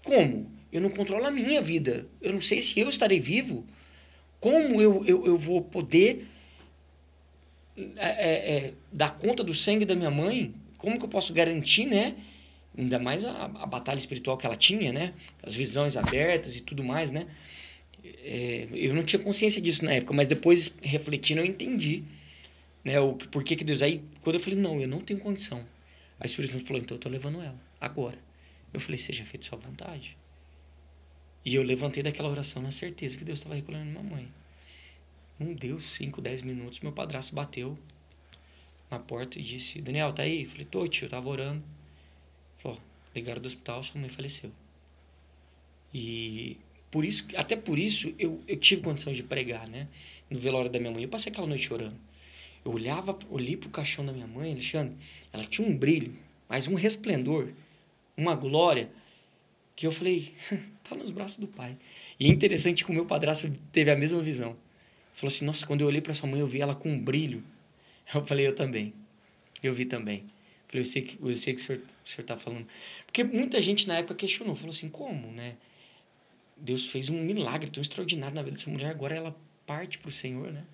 como? 0.04 0.52
Eu 0.70 0.82
não 0.82 0.90
controlo 0.90 1.24
a 1.24 1.30
minha 1.30 1.62
vida. 1.62 2.06
Eu 2.20 2.34
não 2.34 2.42
sei 2.42 2.60
se 2.60 2.78
eu 2.78 2.90
estarei 2.90 3.18
vivo. 3.18 3.66
Como 4.38 4.82
eu, 4.82 5.02
eu, 5.06 5.24
eu 5.24 5.38
vou 5.38 5.62
poder 5.62 6.28
é, 7.74 7.86
é, 7.96 8.56
é, 8.56 8.74
dar 8.92 9.16
conta 9.16 9.42
do 9.42 9.54
sangue 9.54 9.86
da 9.86 9.94
minha 9.94 10.10
mãe? 10.10 10.54
Como 10.76 10.98
que 10.98 11.06
eu 11.06 11.08
posso 11.08 11.32
garantir, 11.32 11.86
né? 11.86 12.16
ainda 12.76 12.98
mais 12.98 13.24
a, 13.24 13.44
a 13.44 13.66
batalha 13.66 13.96
espiritual 13.96 14.36
que 14.36 14.44
ela 14.44 14.56
tinha, 14.56 14.92
né? 14.92 15.14
As 15.42 15.54
visões 15.54 15.96
abertas 15.96 16.54
e 16.54 16.60
tudo 16.60 16.84
mais, 16.84 17.10
né? 17.10 17.26
É, 18.22 18.68
eu 18.72 18.94
não 18.94 19.02
tinha 19.02 19.22
consciência 19.22 19.60
disso 19.60 19.84
na 19.84 19.92
época, 19.92 20.12
mas 20.12 20.28
depois 20.28 20.72
refletindo 20.82 21.40
eu 21.40 21.44
entendi, 21.44 22.04
né? 22.84 23.00
O 23.00 23.14
por 23.14 23.42
que 23.42 23.56
Deus 23.56 23.82
aí 23.82 24.02
quando 24.22 24.36
eu 24.36 24.40
falei 24.40 24.58
não, 24.58 24.80
eu 24.80 24.88
não 24.88 25.00
tenho 25.00 25.20
condição. 25.20 25.64
O 26.20 26.24
Espírito 26.24 26.52
Santo 26.52 26.66
falou 26.66 26.82
então 26.82 26.96
eu 26.96 27.00
tô 27.00 27.08
levando 27.08 27.40
ela 27.40 27.58
agora. 27.80 28.18
Eu 28.72 28.80
falei 28.80 28.98
seja 28.98 29.24
feita 29.24 29.46
sua 29.46 29.58
vontade. 29.58 30.16
E 31.44 31.54
eu 31.54 31.62
levantei 31.62 32.02
daquela 32.02 32.28
oração 32.28 32.62
na 32.62 32.70
certeza 32.70 33.16
que 33.16 33.24
Deus 33.24 33.38
estava 33.38 33.54
recolhendo 33.54 33.86
minha 33.86 34.02
mãe. 34.02 34.28
Não 35.38 35.54
deu 35.54 35.80
5, 35.80 36.20
10 36.20 36.42
minutos, 36.42 36.80
meu 36.80 36.92
padrasto 36.92 37.34
bateu 37.34 37.78
na 38.90 38.98
porta 38.98 39.38
e 39.38 39.42
disse: 39.42 39.80
Daniel, 39.80 40.12
tá 40.12 40.22
aí? 40.22 40.42
Eu 40.42 40.50
falei: 40.50 40.64
tô, 40.66 40.86
tio, 40.86 41.06
eu 41.06 41.10
tava 41.10 41.28
orando. 41.28 41.62
Falou, 42.58 42.78
ligaram 43.14 43.40
do 43.40 43.46
hospital, 43.46 43.82
sua 43.82 44.00
mãe 44.00 44.10
faleceu. 44.10 44.52
E 45.94 46.58
por 46.90 47.04
isso, 47.04 47.24
até 47.36 47.54
por 47.54 47.78
isso, 47.78 48.12
eu, 48.18 48.42
eu 48.48 48.56
tive 48.56 48.82
condição 48.82 49.12
de 49.12 49.22
pregar, 49.22 49.68
né? 49.68 49.86
No 50.28 50.38
velório 50.38 50.68
da 50.68 50.78
minha 50.78 50.90
mãe. 50.90 51.02
Eu 51.02 51.08
passei 51.08 51.30
aquela 51.30 51.46
noite 51.46 51.66
chorando. 51.66 51.96
Eu 52.64 52.72
olhava, 52.72 53.16
olhei 53.30 53.56
pro 53.56 53.70
caixão 53.70 54.04
da 54.04 54.12
minha 54.12 54.26
mãe, 54.26 54.52
Alexandre, 54.52 54.94
ela 55.32 55.44
tinha 55.44 55.66
um 55.66 55.76
brilho, 55.76 56.14
mas 56.48 56.66
um 56.66 56.74
resplendor, 56.74 57.48
uma 58.16 58.34
glória, 58.34 58.90
que 59.74 59.86
eu 59.86 59.92
falei, 59.92 60.34
tá 60.84 60.94
nos 60.94 61.10
braços 61.10 61.38
do 61.38 61.46
pai. 61.46 61.76
E 62.18 62.26
é 62.26 62.28
interessante 62.28 62.84
que 62.84 62.90
o 62.90 62.94
meu 62.94 63.06
padrasto 63.06 63.50
teve 63.72 63.90
a 63.90 63.96
mesma 63.96 64.20
visão. 64.20 64.56
Falou 65.14 65.28
assim, 65.28 65.44
nossa, 65.44 65.66
quando 65.66 65.82
eu 65.82 65.86
olhei 65.86 66.00
para 66.00 66.12
sua 66.12 66.28
mãe, 66.28 66.40
eu 66.40 66.46
vi 66.46 66.60
ela 66.60 66.74
com 66.74 66.90
um 66.90 67.00
brilho. 67.00 67.42
Eu 68.12 68.26
falei, 68.26 68.44
eu 68.44 68.52
também. 68.52 68.92
Eu 69.62 69.72
vi 69.72 69.84
também. 69.84 70.24
Falei, 70.66 70.80
eu 70.80 70.84
sei 70.84 71.02
que, 71.02 71.16
eu 71.22 71.32
sei 71.32 71.54
que 71.54 71.60
o 71.60 71.64
senhor 71.64 71.80
está 72.18 72.36
falando. 72.36 72.66
Porque 73.06 73.22
muita 73.22 73.60
gente 73.60 73.86
na 73.86 73.98
época 73.98 74.16
questionou, 74.16 74.56
falou 74.56 74.70
assim, 74.70 74.88
como, 74.88 75.30
né? 75.30 75.56
Deus 76.60 76.86
fez 76.86 77.08
um 77.08 77.20
milagre 77.20 77.70
tão 77.70 77.80
extraordinário 77.80 78.34
na 78.34 78.42
vida 78.42 78.56
dessa 78.56 78.70
mulher, 78.70 78.90
agora 78.90 79.14
ela 79.14 79.36
parte 79.66 79.98
para 79.98 80.08
o 80.08 80.12
Senhor, 80.12 80.52
né? 80.52 80.64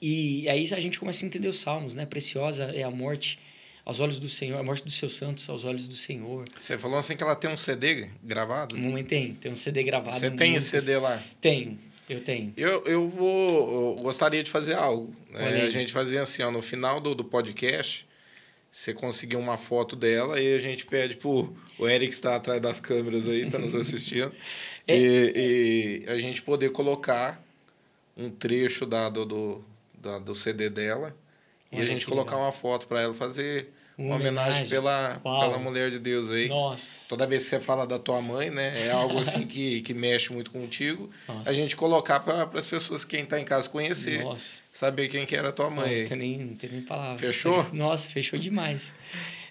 E 0.00 0.48
aí 0.48 0.62
a 0.72 0.80
gente 0.80 0.98
começa 0.98 1.24
a 1.24 1.26
entender 1.26 1.48
os 1.48 1.58
salmos, 1.58 1.94
né? 1.94 2.04
Preciosa 2.04 2.64
é 2.64 2.82
a 2.82 2.90
morte 2.90 3.38
aos 3.84 4.00
olhos 4.00 4.18
do 4.18 4.28
Senhor, 4.28 4.58
a 4.58 4.62
morte 4.62 4.82
dos 4.84 4.94
seus 4.94 5.14
santos 5.14 5.48
aos 5.48 5.64
olhos 5.64 5.86
do 5.86 5.94
Senhor. 5.94 6.46
Você 6.56 6.78
falou 6.78 6.98
assim 6.98 7.16
que 7.16 7.22
ela 7.22 7.36
tem 7.36 7.50
um 7.50 7.56
CD 7.56 8.08
gravado? 8.22 8.76
Mamãe 8.76 9.04
tem, 9.04 9.34
tem 9.34 9.52
um 9.52 9.54
CD 9.54 9.82
gravado. 9.82 10.18
Você 10.18 10.30
tem 10.30 10.54
esse 10.54 10.70
CD 10.70 10.98
lá? 10.98 11.22
Tenho, 11.40 11.78
eu 12.08 12.20
tenho. 12.20 12.52
Eu, 12.56 12.82
eu 12.84 13.08
vou, 13.08 13.96
eu 13.96 14.02
gostaria 14.02 14.42
de 14.42 14.50
fazer 14.50 14.74
algo. 14.74 15.14
Né? 15.30 15.62
A 15.62 15.70
gente 15.70 15.92
fazia 15.92 16.22
assim, 16.22 16.42
ó, 16.42 16.50
no 16.50 16.62
final 16.62 17.00
do, 17.00 17.14
do 17.14 17.24
podcast, 17.24 18.06
você 18.74 18.92
conseguir 18.92 19.36
uma 19.36 19.56
foto 19.56 19.94
dela 19.94 20.40
e 20.40 20.52
a 20.52 20.58
gente 20.58 20.84
pede 20.84 21.16
pro 21.16 21.56
o 21.78 21.88
Eric 21.88 22.12
está 22.12 22.34
atrás 22.34 22.60
das 22.60 22.80
câmeras 22.80 23.28
aí, 23.28 23.46
está 23.46 23.56
nos 23.56 23.72
assistindo, 23.72 24.34
é. 24.88 24.98
e, 24.98 26.02
e, 26.04 26.10
a 26.10 26.18
gente 26.18 26.42
poder 26.42 26.70
colocar 26.70 27.40
um 28.16 28.28
trecho 28.28 28.84
da, 28.84 29.08
do, 29.08 29.24
do, 29.24 29.64
da, 29.94 30.18
do 30.18 30.34
CD 30.34 30.68
dela 30.68 31.16
e 31.70 31.80
a 31.80 31.86
gente 31.86 32.04
colocar 32.04 32.36
uma 32.36 32.50
foto 32.50 32.88
para 32.88 33.00
ela 33.00 33.14
fazer 33.14 33.72
uma 33.96 34.16
homenagem, 34.16 34.68
pela, 34.68 35.20
pela 35.22 35.58
mulher 35.58 35.90
de 35.90 36.00
Deus 36.00 36.28
aí. 36.30 36.48
Nossa. 36.48 37.08
Toda 37.08 37.26
vez 37.26 37.44
que 37.44 37.50
você 37.50 37.60
fala 37.60 37.86
da 37.86 37.98
tua 37.98 38.20
mãe, 38.20 38.50
né? 38.50 38.86
É 38.86 38.90
algo 38.90 39.18
assim 39.18 39.46
que, 39.46 39.82
que 39.82 39.94
mexe 39.94 40.32
muito 40.32 40.50
contigo. 40.50 41.10
Nossa. 41.28 41.48
A 41.48 41.52
gente 41.52 41.76
colocar 41.76 42.20
para 42.20 42.48
as 42.58 42.66
pessoas, 42.66 43.04
quem 43.04 43.22
está 43.22 43.38
em 43.38 43.44
casa, 43.44 43.70
conhecer. 43.70 44.24
Nossa. 44.24 44.58
Saber 44.72 45.08
quem 45.08 45.24
que 45.24 45.36
era 45.36 45.50
a 45.50 45.52
tua 45.52 45.70
mãe. 45.70 45.90
Nossa, 45.90 46.00
não 46.02 46.08
tem 46.08 46.18
nem, 46.18 46.38
não 46.38 46.56
tem 46.56 46.70
nem 46.70 46.82
palavras. 46.82 47.20
Fechou? 47.20 47.64
Nossa, 47.72 48.10
fechou 48.10 48.38
demais. 48.38 48.92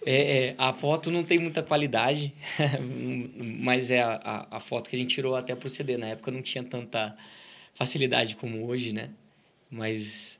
É, 0.05 0.47
é, 0.47 0.55
a 0.57 0.73
foto 0.73 1.09
não 1.09 1.23
tem 1.23 1.39
muita 1.39 1.63
qualidade, 1.63 2.33
mas 3.61 3.89
é 3.89 4.01
a, 4.01 4.15
a, 4.15 4.57
a, 4.57 4.59
foto 4.59 4.89
que 4.89 4.97
a 4.97 4.99
gente 4.99 5.15
tirou 5.15 5.35
até 5.35 5.55
por 5.55 5.69
CD. 5.69 5.95
Na 5.95 6.07
época 6.07 6.29
não 6.29 6.41
tinha 6.41 6.63
tanta 6.63 7.15
facilidade 7.73 8.35
como 8.35 8.67
hoje, 8.67 8.91
né? 8.91 9.09
Mas 9.71 10.37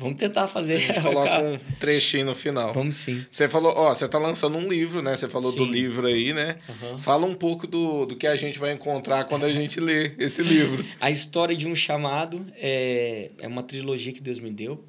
Vamos 0.00 0.16
tentar 0.16 0.48
fazer. 0.48 0.76
A 0.76 0.78
gente 0.78 1.00
coloca 1.02 1.38
um 1.40 1.58
trechinho 1.78 2.24
no 2.24 2.34
final. 2.34 2.72
Vamos 2.72 2.96
sim. 2.96 3.22
Você 3.30 3.50
falou, 3.50 3.74
ó, 3.76 3.94
você 3.94 4.06
está 4.06 4.18
lançando 4.18 4.56
um 4.56 4.66
livro, 4.66 5.02
né? 5.02 5.14
Você 5.14 5.28
falou 5.28 5.52
sim. 5.52 5.58
do 5.58 5.64
livro 5.66 6.06
aí, 6.06 6.32
né? 6.32 6.56
Uhum. 6.66 6.96
Fala 6.96 7.26
um 7.26 7.34
pouco 7.34 7.66
do, 7.66 8.06
do 8.06 8.16
que 8.16 8.26
a 8.26 8.34
gente 8.34 8.58
vai 8.58 8.72
encontrar 8.72 9.24
quando 9.24 9.44
a 9.44 9.50
gente 9.50 9.78
lê 9.78 10.14
esse 10.18 10.42
livro. 10.42 10.82
a 10.98 11.10
história 11.10 11.54
de 11.54 11.68
um 11.68 11.76
chamado 11.76 12.46
é, 12.56 13.30
é 13.38 13.46
uma 13.46 13.62
trilogia 13.62 14.10
que 14.10 14.22
Deus 14.22 14.40
me 14.40 14.50
deu. 14.50 14.82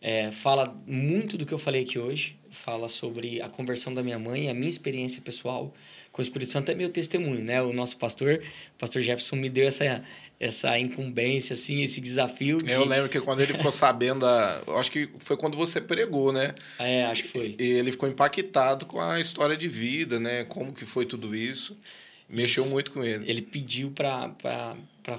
É, 0.00 0.32
fala 0.32 0.74
muito 0.86 1.36
do 1.36 1.44
que 1.44 1.52
eu 1.52 1.58
falei 1.58 1.82
aqui 1.82 1.98
hoje. 1.98 2.38
Fala 2.50 2.88
sobre 2.88 3.42
a 3.42 3.50
conversão 3.50 3.92
da 3.92 4.02
minha 4.02 4.18
mãe, 4.18 4.48
a 4.48 4.54
minha 4.54 4.68
experiência 4.68 5.20
pessoal 5.20 5.74
com 6.16 6.22
o 6.22 6.24
Espírito 6.24 6.50
Santo 6.50 6.72
é 6.72 6.74
meu 6.74 6.88
testemunho, 6.88 7.44
né? 7.44 7.60
O 7.60 7.74
nosso 7.74 7.98
pastor, 7.98 8.40
o 8.74 8.78
pastor 8.78 9.02
Jefferson, 9.02 9.36
me 9.36 9.50
deu 9.50 9.66
essa 9.66 10.02
essa 10.38 10.78
incumbência, 10.78 11.54
assim, 11.54 11.82
esse 11.82 12.00
desafio. 12.00 12.58
De... 12.58 12.70
Eu 12.70 12.84
lembro 12.84 13.08
que 13.08 13.20
quando 13.20 13.40
ele 13.40 13.54
ficou 13.54 13.72
sabendo, 13.72 14.26
a... 14.26 14.62
acho 14.78 14.90
que 14.90 15.08
foi 15.18 15.36
quando 15.36 15.56
você 15.56 15.80
pregou, 15.80 16.32
né? 16.32 16.54
É, 16.78 17.04
acho 17.06 17.24
que 17.24 17.28
foi. 17.28 17.54
E 17.58 17.64
ele 17.64 17.90
ficou 17.92 18.08
impactado 18.08 18.86
com 18.86 19.00
a 19.00 19.20
história 19.20 19.56
de 19.56 19.68
vida, 19.68 20.20
né? 20.20 20.44
Como 20.44 20.72
que 20.72 20.84
foi 20.84 21.06
tudo 21.06 21.34
isso. 21.34 21.76
Mexeu 22.28 22.64
isso. 22.64 22.72
muito 22.72 22.90
com 22.90 23.04
ele. 23.04 23.28
Ele 23.28 23.42
pediu 23.42 23.90
para 23.90 24.34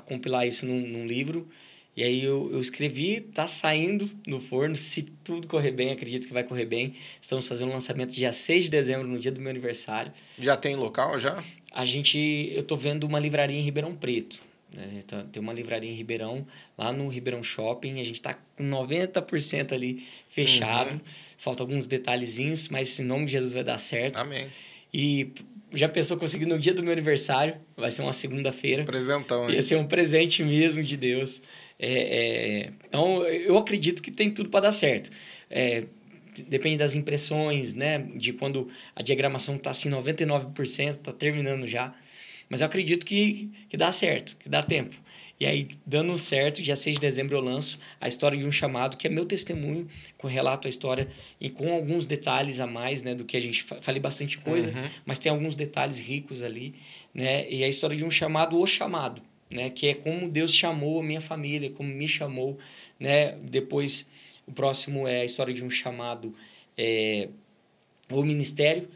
compilar 0.06 0.48
isso 0.48 0.66
num, 0.66 0.80
num 0.80 1.08
livro. 1.08 1.48
E 1.96 2.04
aí 2.04 2.24
eu, 2.24 2.52
eu 2.54 2.60
escrevi, 2.60 3.22
tá 3.22 3.48
saindo 3.48 4.08
no 4.28 4.40
forno. 4.40 4.76
Se 4.76 5.02
tudo 5.02 5.48
correr 5.48 5.72
bem, 5.72 5.92
acredito 5.92 6.28
que 6.28 6.34
vai 6.34 6.44
correr 6.44 6.66
bem. 6.66 6.94
Estamos 7.20 7.48
fazendo 7.48 7.70
o 7.70 7.72
um 7.72 7.74
lançamento 7.74 8.14
dia 8.14 8.32
6 8.32 8.66
de 8.66 8.70
dezembro, 8.70 9.08
no 9.08 9.18
dia 9.18 9.32
do 9.32 9.42
meu 9.42 9.50
aniversário. 9.50 10.14
Já 10.38 10.56
tem 10.56 10.76
local 10.76 11.20
já? 11.20 11.44
a 11.78 11.86
gente, 11.86 12.52
eu 12.56 12.64
tô 12.64 12.76
vendo 12.76 13.04
uma 13.04 13.20
livraria 13.20 13.56
em 13.56 13.62
Ribeirão 13.62 13.94
Preto. 13.94 14.42
Né? 14.76 15.02
Tem 15.32 15.42
uma 15.42 15.54
livraria 15.54 15.90
em 15.90 15.94
Ribeirão, 15.94 16.46
lá 16.78 16.92
no 16.92 17.08
Ribeirão 17.08 17.44
Shopping. 17.44 18.00
A 18.00 18.04
gente 18.04 18.16
está 18.16 18.34
com 18.34 18.64
90% 18.64 19.74
ali 19.74 20.06
fechado. 20.30 20.94
Uhum. 20.94 21.00
Faltam 21.38 21.66
alguns 21.66 21.88
detalhezinhos, 21.88 22.68
mas 22.70 23.00
em 23.00 23.04
nome 23.04 23.26
de 23.26 23.34
Jesus 23.34 23.54
vai 23.54 23.64
dar 23.64 23.78
certo. 23.78 24.18
Amém. 24.18 24.48
E 24.94 25.32
já 25.74 25.90
pensou 25.90 26.18
conseguir 26.18 26.46
no 26.46 26.58
dia 26.58 26.74
do 26.74 26.82
meu 26.82 26.94
aniversário? 26.94 27.56
Vai 27.76 27.92
ser 27.92 28.02
uma 28.02 28.14
segunda-feira. 28.14 28.84
Presentão, 28.84 29.50
hein? 29.50 29.56
Ia 29.56 29.62
ser 29.62 29.76
um 29.76 29.86
presente 29.86 30.44
mesmo 30.44 30.82
de 30.82 30.96
Deus. 30.96 31.42
É, 31.80 31.90
é, 31.90 32.72
então, 32.88 33.24
eu 33.26 33.58
acredito 33.58 34.02
que 34.02 34.12
tem 34.12 34.32
tudo 34.32 34.50
para 34.50 34.62
dar 34.62 34.72
certo. 34.72 35.12
É, 35.50 35.86
depende 36.48 36.78
das 36.78 36.96
impressões, 36.96 37.74
né? 37.74 38.00
De 38.16 38.34
quando 38.34 38.68
a 38.96 39.02
diagramação 39.02 39.56
está 39.56 39.72
assim 39.72 39.90
99%, 39.90 40.92
está 40.92 41.12
terminando 41.12 41.68
já. 41.68 41.94
Mas 42.50 42.62
eu 42.62 42.68
acredito 42.68 43.06
que, 43.06 43.50
que 43.70 43.78
dá 43.78 43.92
certo, 43.92 44.38
que 44.38 44.48
dá 44.48 44.62
tempo. 44.62 44.96
E 45.40 45.46
aí, 45.46 45.68
dando 45.86 46.18
certo, 46.18 46.64
dia 46.64 46.76
6 46.76 46.96
de 46.96 47.02
dezembro 47.02 47.38
eu 47.38 47.42
lanço 47.42 47.78
a 48.02 48.08
história 48.08 48.36
de 48.36 48.46
um 48.46 48.52
chamado, 48.52 48.98
que 48.98 49.06
é 49.06 49.10
meu 49.10 49.26
testemunho, 49.26 49.88
com 50.18 50.28
relato 50.28 50.68
a 50.68 50.70
história 50.70 51.08
e 51.40 51.48
com 51.48 51.72
alguns 51.72 52.08
detalhes 52.08 52.60
a 52.60 52.66
mais, 52.66 53.04
né, 53.04 53.14
do 53.14 53.24
que 53.24 53.38
a 53.38 53.40
gente 53.40 53.64
falei 53.64 54.02
bastante 54.02 54.40
coisa, 54.40 54.72
uhum. 54.72 54.90
mas 55.06 55.20
tem 55.20 55.32
alguns 55.32 55.56
detalhes 55.56 56.00
ricos 56.00 56.42
ali, 56.42 56.74
né? 57.14 57.48
E 57.52 57.64
a 57.64 57.68
história 57.68 57.96
de 57.96 58.04
um 58.04 58.10
chamado, 58.10 58.60
o 58.60 58.66
chamado, 58.66 59.22
né, 59.52 59.70
que 59.70 59.88
é 59.88 59.94
como 59.94 60.28
Deus 60.28 60.56
chamou 60.56 61.00
a 61.00 61.04
minha 61.04 61.22
família, 61.22 61.70
como 61.70 61.88
me 61.88 62.08
chamou, 62.08 62.58
né? 63.00 63.38
Depois 63.44 64.08
o 64.48 64.52
próximo 64.52 65.08
é 65.08 65.22
a 65.22 65.26
história 65.26 65.54
de 65.54 65.64
um 65.64 65.70
chamado 65.70 66.34
é, 66.76 67.30
o 68.10 68.24
ministério, 68.24 68.88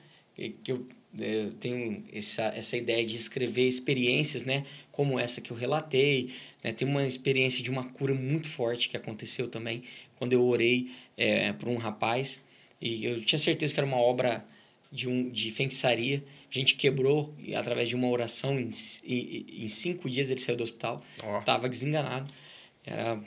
que 0.63 0.71
eu 0.71 0.87
eu 1.19 1.51
tenho 1.53 2.03
essa, 2.13 2.43
essa 2.55 2.77
ideia 2.77 3.05
de 3.05 3.15
escrever 3.15 3.67
experiências, 3.67 4.43
né? 4.43 4.65
Como 4.91 5.19
essa 5.19 5.41
que 5.41 5.51
eu 5.51 5.57
relatei. 5.57 6.33
Né? 6.63 6.71
Tem 6.71 6.87
uma 6.87 7.05
experiência 7.05 7.61
de 7.61 7.69
uma 7.69 7.83
cura 7.83 8.13
muito 8.13 8.47
forte 8.49 8.87
que 8.87 8.95
aconteceu 8.95 9.47
também 9.47 9.83
quando 10.15 10.33
eu 10.33 10.43
orei 10.43 10.91
é, 11.17 11.51
por 11.53 11.67
um 11.67 11.77
rapaz. 11.77 12.41
E 12.79 13.05
eu 13.05 13.21
tinha 13.21 13.39
certeza 13.39 13.73
que 13.73 13.79
era 13.79 13.87
uma 13.87 13.97
obra 13.97 14.45
de, 14.91 15.09
um, 15.09 15.29
de 15.29 15.51
feitiçaria. 15.51 16.23
A 16.49 16.53
gente 16.53 16.75
quebrou 16.75 17.35
através 17.55 17.89
de 17.89 17.95
uma 17.95 18.07
oração. 18.07 18.59
Em, 18.59 18.69
em, 19.03 19.65
em 19.65 19.67
cinco 19.67 20.09
dias 20.09 20.31
ele 20.31 20.39
saiu 20.39 20.55
do 20.55 20.63
hospital. 20.63 21.03
Oh. 21.23 21.41
Tava 21.41 21.67
desenganado. 21.67 22.31
Era 22.85 23.19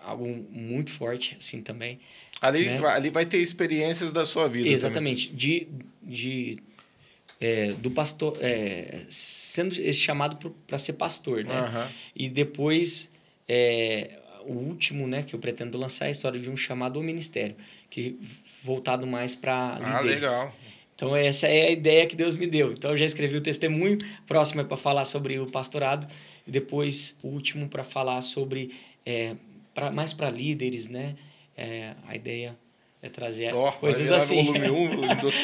algo 0.00 0.26
muito 0.50 0.90
forte, 0.90 1.36
assim, 1.36 1.60
também. 1.60 1.98
Ali, 2.40 2.66
né? 2.66 2.86
ali 2.86 3.10
vai 3.10 3.26
ter 3.26 3.38
experiências 3.38 4.12
da 4.12 4.26
sua 4.26 4.48
vida 4.48 4.68
Exatamente. 4.68 5.28
Também. 5.28 5.38
De, 5.38 5.68
de 6.02 6.58
é, 7.42 7.72
do 7.72 7.90
pastor, 7.90 8.38
é, 8.40 9.00
sendo 9.08 9.74
chamado 9.92 10.54
para 10.64 10.78
ser 10.78 10.92
pastor, 10.92 11.44
né? 11.44 11.60
Uhum. 11.60 11.92
E 12.14 12.28
depois, 12.28 13.10
é, 13.48 14.20
o 14.46 14.52
último, 14.52 15.08
né, 15.08 15.24
que 15.24 15.34
eu 15.34 15.40
pretendo 15.40 15.76
lançar 15.76 16.04
é 16.04 16.08
a 16.08 16.10
história 16.12 16.38
de 16.38 16.48
um 16.48 16.56
chamado 16.56 17.00
ao 17.00 17.02
ministério, 17.04 17.56
que 17.90 18.16
voltado 18.62 19.08
mais 19.08 19.34
para 19.34 19.74
ah, 19.74 20.02
líderes. 20.02 20.22
Legal. 20.22 20.54
Então, 20.94 21.16
essa 21.16 21.48
é 21.48 21.66
a 21.66 21.70
ideia 21.72 22.06
que 22.06 22.14
Deus 22.14 22.36
me 22.36 22.46
deu. 22.46 22.74
Então, 22.74 22.92
eu 22.92 22.96
já 22.96 23.06
escrevi 23.06 23.36
o 23.36 23.40
testemunho, 23.40 23.98
próximo 24.24 24.60
é 24.60 24.64
para 24.64 24.76
falar 24.76 25.04
sobre 25.04 25.40
o 25.40 25.46
pastorado, 25.46 26.06
e 26.46 26.50
depois 26.50 27.16
o 27.24 27.26
último 27.26 27.68
para 27.68 27.82
falar 27.82 28.20
sobre, 28.20 28.70
é, 29.04 29.34
pra, 29.74 29.90
mais 29.90 30.12
para 30.12 30.30
líderes, 30.30 30.88
né? 30.88 31.16
É, 31.56 31.94
a 32.06 32.14
ideia 32.14 32.56
é 33.02 33.08
trazer 33.08 33.52
oh, 33.52 33.72
coisas 33.72 34.12
assim. 34.12 34.44
Volume 34.44 34.70
1, 34.70 34.90
volume 34.90 35.14
2. 35.16 35.34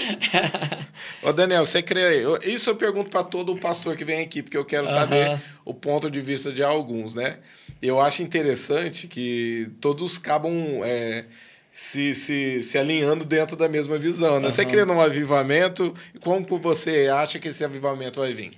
Ô, 1.24 1.32
Daniel, 1.34 1.66
você 1.66 1.82
crê. 1.82 2.22
Isso 2.44 2.70
eu 2.70 2.76
pergunto 2.76 3.11
para 3.11 3.24
todo 3.24 3.56
pastor 3.56 3.96
que 3.96 4.04
vem 4.04 4.20
aqui, 4.20 4.44
porque 4.44 4.56
eu 4.56 4.64
quero 4.64 4.86
saber 4.86 5.30
uh 5.30 5.34
-huh. 5.34 5.40
o 5.64 5.74
ponto 5.74 6.09
de 6.09 6.20
vista 6.20 6.52
de 6.52 6.62
alguns, 6.62 7.14
né? 7.14 7.40
Eu 7.82 8.00
acho 8.00 8.22
interessante 8.22 9.09
que 9.09 9.70
todos 9.80 10.18
acabam 10.18 10.52
é, 10.84 11.24
se, 11.72 12.14
se, 12.14 12.62
se 12.62 12.78
alinhando 12.78 13.24
dentro 13.24 13.56
da 13.56 13.68
mesma 13.68 13.98
visão, 13.98 14.38
né? 14.38 14.50
Você 14.50 14.64
crê 14.64 14.84
num 14.84 15.00
avivamento? 15.00 15.92
Como 16.20 16.46
você 16.59 17.09
acha 17.09 17.40
que 17.40 17.48
esse 17.48 17.64
avivamento 17.64 18.20
vai 18.20 18.32
vir? 18.32 18.52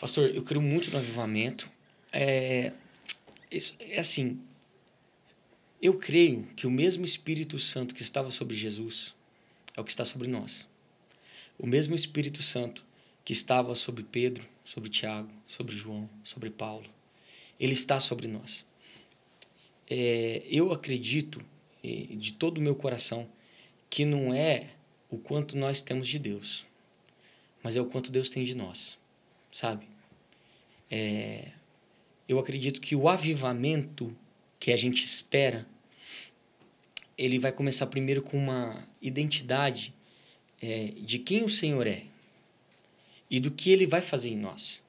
Pastor, 0.00 0.30
eu 0.32 0.42
creio 0.42 0.62
muito 0.62 0.92
no 0.92 0.98
avivamento. 0.98 1.68
É, 2.12 2.70
isso, 3.50 3.74
é 3.80 3.98
assim, 3.98 4.38
eu 5.82 5.94
creio 5.94 6.44
que 6.54 6.64
o 6.64 6.70
mesmo 6.70 7.04
Espírito 7.04 7.58
Santo 7.58 7.92
que 7.92 8.02
estava 8.02 8.30
sobre 8.30 8.54
Jesus 8.54 9.16
é 9.76 9.80
o 9.80 9.84
que 9.84 9.90
está 9.90 10.04
sobre 10.04 10.28
nós. 10.28 10.68
O 11.58 11.66
mesmo 11.66 11.92
Espírito 11.92 12.40
Santo 12.40 12.84
que 13.24 13.32
estava 13.32 13.74
sobre 13.74 14.04
Pedro, 14.04 14.48
sobre 14.64 14.88
Tiago, 14.88 15.30
sobre 15.46 15.74
João, 15.74 16.08
sobre 16.22 16.50
Paulo, 16.50 16.86
ele 17.58 17.72
está 17.72 17.98
sobre 17.98 18.28
nós. 18.28 18.64
É, 19.90 20.44
eu 20.46 20.72
acredito 20.72 21.44
de 21.82 22.32
todo 22.34 22.58
o 22.58 22.60
meu 22.60 22.76
coração 22.76 23.28
que 23.90 24.04
não 24.04 24.32
é 24.32 24.70
o 25.10 25.18
quanto 25.18 25.56
nós 25.56 25.82
temos 25.82 26.06
de 26.06 26.16
Deus, 26.16 26.64
mas 27.60 27.76
é 27.76 27.80
o 27.80 27.86
quanto 27.86 28.12
Deus 28.12 28.30
tem 28.30 28.44
de 28.44 28.54
nós, 28.54 28.98
sabe? 29.50 29.86
É, 30.88 31.50
eu 32.28 32.38
acredito 32.38 32.80
que 32.80 32.94
o 32.94 33.08
avivamento 33.08 34.16
que 34.62 34.70
a 34.70 34.76
gente 34.76 35.02
espera 35.02 35.66
ele 37.18 37.36
vai 37.40 37.50
começar 37.50 37.84
primeiro 37.88 38.22
com 38.22 38.38
uma 38.38 38.86
identidade 39.00 39.92
é, 40.60 40.92
de 41.00 41.18
quem 41.18 41.42
o 41.42 41.48
Senhor 41.48 41.84
é 41.84 42.04
e 43.28 43.40
do 43.40 43.50
que 43.50 43.70
ele 43.70 43.88
vai 43.88 44.00
fazer 44.00 44.28
em 44.28 44.36
nós. 44.36 44.80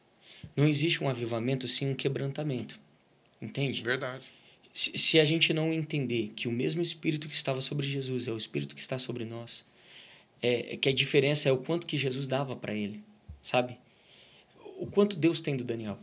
Não 0.56 0.68
existe 0.68 1.04
um 1.04 1.10
avivamento 1.10 1.68
sem 1.68 1.90
um 1.90 1.96
quebrantamento. 1.96 2.80
Entende? 3.42 3.82
Verdade. 3.82 4.24
Se, 4.72 4.96
se 4.96 5.20
a 5.20 5.26
gente 5.26 5.52
não 5.56 5.74
entender 5.74 6.34
que 6.36 6.48
o 6.48 6.52
mesmo 6.52 6.84
Espírito 6.84 7.28
que 7.28 7.34
estava 7.34 7.60
sobre 7.60 7.88
Jesus 7.88 8.28
é 8.28 8.32
o 8.32 8.38
Espírito 8.38 8.76
que 8.76 8.82
está 8.82 9.00
sobre 9.00 9.26
nós, 9.26 9.66
é, 10.40 10.76
é 10.76 10.78
que 10.78 10.88
a 10.88 10.94
diferença 10.94 11.50
é 11.50 11.52
o 11.52 11.58
quanto 11.58 11.88
que 11.88 11.98
Jesus 11.98 12.28
dava 12.28 12.56
para 12.56 12.76
ele, 12.76 13.04
sabe? 13.42 13.80
O 14.78 14.86
quanto 14.86 15.16
Deus 15.16 15.42
tem 15.42 15.58
do 15.58 15.64
Daniel. 15.64 15.98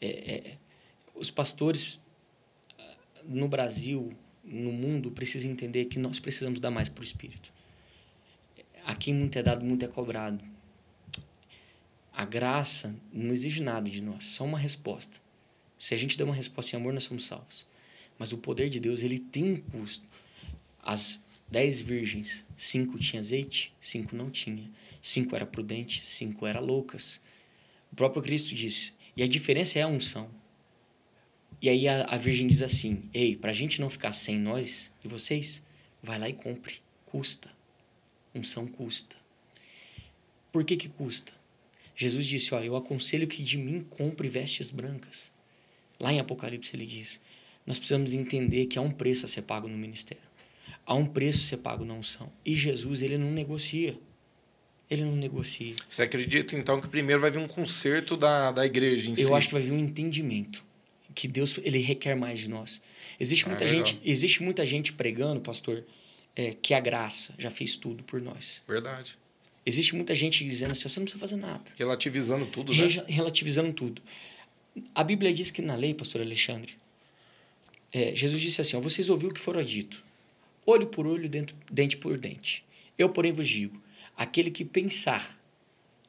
É, 0.00 0.06
é, 0.06 0.56
os 1.16 1.28
pastores 1.30 2.00
no 3.26 3.48
Brasil, 3.48 4.10
no 4.44 4.72
mundo 4.72 5.10
precisa 5.10 5.48
entender 5.48 5.86
que 5.86 5.98
nós 5.98 6.18
precisamos 6.18 6.60
dar 6.60 6.70
mais 6.70 6.88
para 6.88 7.00
o 7.00 7.04
Espírito. 7.04 7.52
A 8.84 8.94
quem 8.94 9.14
muito 9.14 9.38
é 9.38 9.42
dado, 9.42 9.64
muito 9.64 9.84
é 9.84 9.88
cobrado. 9.88 10.42
A 12.12 12.24
graça 12.24 12.94
não 13.12 13.32
exige 13.32 13.62
nada 13.62 13.88
de 13.88 14.02
nós, 14.02 14.24
só 14.24 14.44
uma 14.44 14.58
resposta. 14.58 15.20
Se 15.78 15.94
a 15.94 15.96
gente 15.96 16.16
der 16.16 16.24
uma 16.24 16.34
resposta 16.34 16.76
em 16.76 16.78
amor, 16.78 16.92
nós 16.92 17.04
somos 17.04 17.24
salvos. 17.24 17.66
Mas 18.18 18.32
o 18.32 18.38
poder 18.38 18.68
de 18.68 18.78
Deus, 18.78 19.02
ele 19.02 19.18
tem 19.18 19.44
um 19.44 19.56
custo. 19.56 20.06
As 20.82 21.22
dez 21.50 21.80
virgens, 21.80 22.44
cinco 22.56 22.98
tinham 22.98 23.20
azeite, 23.20 23.74
cinco 23.80 24.14
não 24.14 24.30
tinha. 24.30 24.70
Cinco 25.00 25.34
era 25.34 25.46
prudente, 25.46 26.04
cinco 26.04 26.46
era 26.46 26.60
loucas. 26.60 27.20
O 27.90 27.96
próprio 27.96 28.22
Cristo 28.22 28.54
disse. 28.54 28.92
E 29.16 29.22
a 29.22 29.26
diferença 29.28 29.78
é 29.78 29.82
a 29.82 29.88
unção. 29.88 30.30
E 31.62 31.68
aí 31.68 31.86
a, 31.86 32.02
a 32.06 32.16
Virgem 32.16 32.48
diz 32.48 32.60
assim: 32.60 33.04
Ei, 33.14 33.36
para 33.36 33.50
a 33.50 33.54
gente 33.54 33.80
não 33.80 33.88
ficar 33.88 34.12
sem 34.12 34.36
nós 34.36 34.92
e 35.04 35.06
vocês, 35.06 35.62
vai 36.02 36.18
lá 36.18 36.28
e 36.28 36.32
compre. 36.32 36.80
Custa. 37.06 37.48
Unção 38.34 38.66
custa. 38.66 39.16
Por 40.50 40.64
que, 40.64 40.76
que 40.76 40.88
custa? 40.88 41.32
Jesus 41.94 42.26
disse: 42.26 42.52
Ó, 42.52 42.60
eu 42.60 42.74
aconselho 42.74 43.28
que 43.28 43.44
de 43.44 43.56
mim 43.56 43.86
compre 43.88 44.28
vestes 44.28 44.70
brancas. 44.70 45.30
Lá 46.00 46.12
em 46.12 46.18
Apocalipse 46.18 46.74
ele 46.74 46.84
diz: 46.84 47.20
Nós 47.64 47.78
precisamos 47.78 48.12
entender 48.12 48.66
que 48.66 48.76
há 48.76 48.82
um 48.82 48.90
preço 48.90 49.24
a 49.24 49.28
ser 49.28 49.42
pago 49.42 49.68
no 49.68 49.78
ministério. 49.78 50.24
Há 50.84 50.96
um 50.96 51.06
preço 51.06 51.38
a 51.38 51.48
ser 51.48 51.58
pago 51.58 51.84
na 51.84 51.94
unção. 51.94 52.32
E 52.44 52.56
Jesus, 52.56 53.02
ele 53.02 53.16
não 53.16 53.30
negocia. 53.30 53.96
Ele 54.90 55.04
não 55.04 55.14
negocia. 55.14 55.76
Você 55.88 56.02
acredita, 56.02 56.56
então, 56.56 56.80
que 56.80 56.88
primeiro 56.88 57.20
vai 57.20 57.30
vir 57.30 57.38
um 57.38 57.46
conserto 57.46 58.16
da, 58.16 58.50
da 58.50 58.66
igreja 58.66 59.06
em 59.06 59.12
eu 59.12 59.16
si? 59.16 59.22
Eu 59.22 59.36
acho 59.36 59.46
que 59.48 59.54
vai 59.54 59.62
vir 59.62 59.70
um 59.70 59.78
entendimento 59.78 60.62
que 61.14 61.28
Deus 61.28 61.58
ele 61.62 61.78
requer 61.78 62.14
mais 62.14 62.40
de 62.40 62.48
nós. 62.48 62.80
Existe 63.18 63.44
ah, 63.44 63.48
muita 63.48 63.64
ah, 63.64 63.66
gente, 63.66 64.00
existe 64.04 64.42
muita 64.42 64.64
gente 64.64 64.92
pregando, 64.92 65.40
pastor, 65.40 65.84
é, 66.34 66.54
que 66.60 66.74
a 66.74 66.80
graça 66.80 67.34
já 67.38 67.50
fez 67.50 67.76
tudo 67.76 68.02
por 68.04 68.20
nós. 68.20 68.62
Verdade. 68.66 69.18
Existe 69.64 69.94
muita 69.94 70.14
gente 70.14 70.44
dizendo 70.44 70.72
assim, 70.72 70.88
você 70.88 70.98
não 70.98 71.04
precisa 71.04 71.20
fazer 71.20 71.36
nada. 71.36 71.62
Relativizando 71.76 72.46
tudo, 72.46 72.74
né? 72.74 72.86
Relativizando 73.06 73.72
tudo. 73.72 74.02
A 74.94 75.04
Bíblia 75.04 75.32
diz 75.32 75.50
que 75.50 75.62
na 75.62 75.76
lei, 75.76 75.94
pastor 75.94 76.20
Alexandre, 76.20 76.74
é, 77.92 78.14
Jesus 78.14 78.40
disse 78.40 78.60
assim, 78.60 78.76
ó, 78.76 78.80
vocês 78.80 79.08
ouviram 79.10 79.30
o 79.30 79.34
que 79.34 79.40
fora 79.40 79.62
dito, 79.64 80.02
olho 80.66 80.86
por 80.86 81.06
olho, 81.06 81.28
dente, 81.28 81.54
dente 81.70 81.96
por 81.96 82.16
dente. 82.16 82.64
Eu, 82.98 83.08
porém, 83.10 83.32
vos 83.32 83.46
digo, 83.46 83.80
aquele 84.16 84.50
que 84.50 84.64
pensar 84.64 85.38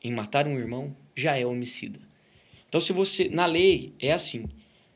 em 0.01 0.11
matar 0.11 0.47
um 0.47 0.57
irmão 0.57 0.95
já 1.15 1.37
é 1.37 1.45
homicida. 1.45 1.99
Então, 2.67 2.81
se 2.81 2.91
você, 2.91 3.29
na 3.29 3.45
lei, 3.45 3.93
é 3.99 4.11
assim, 4.11 4.49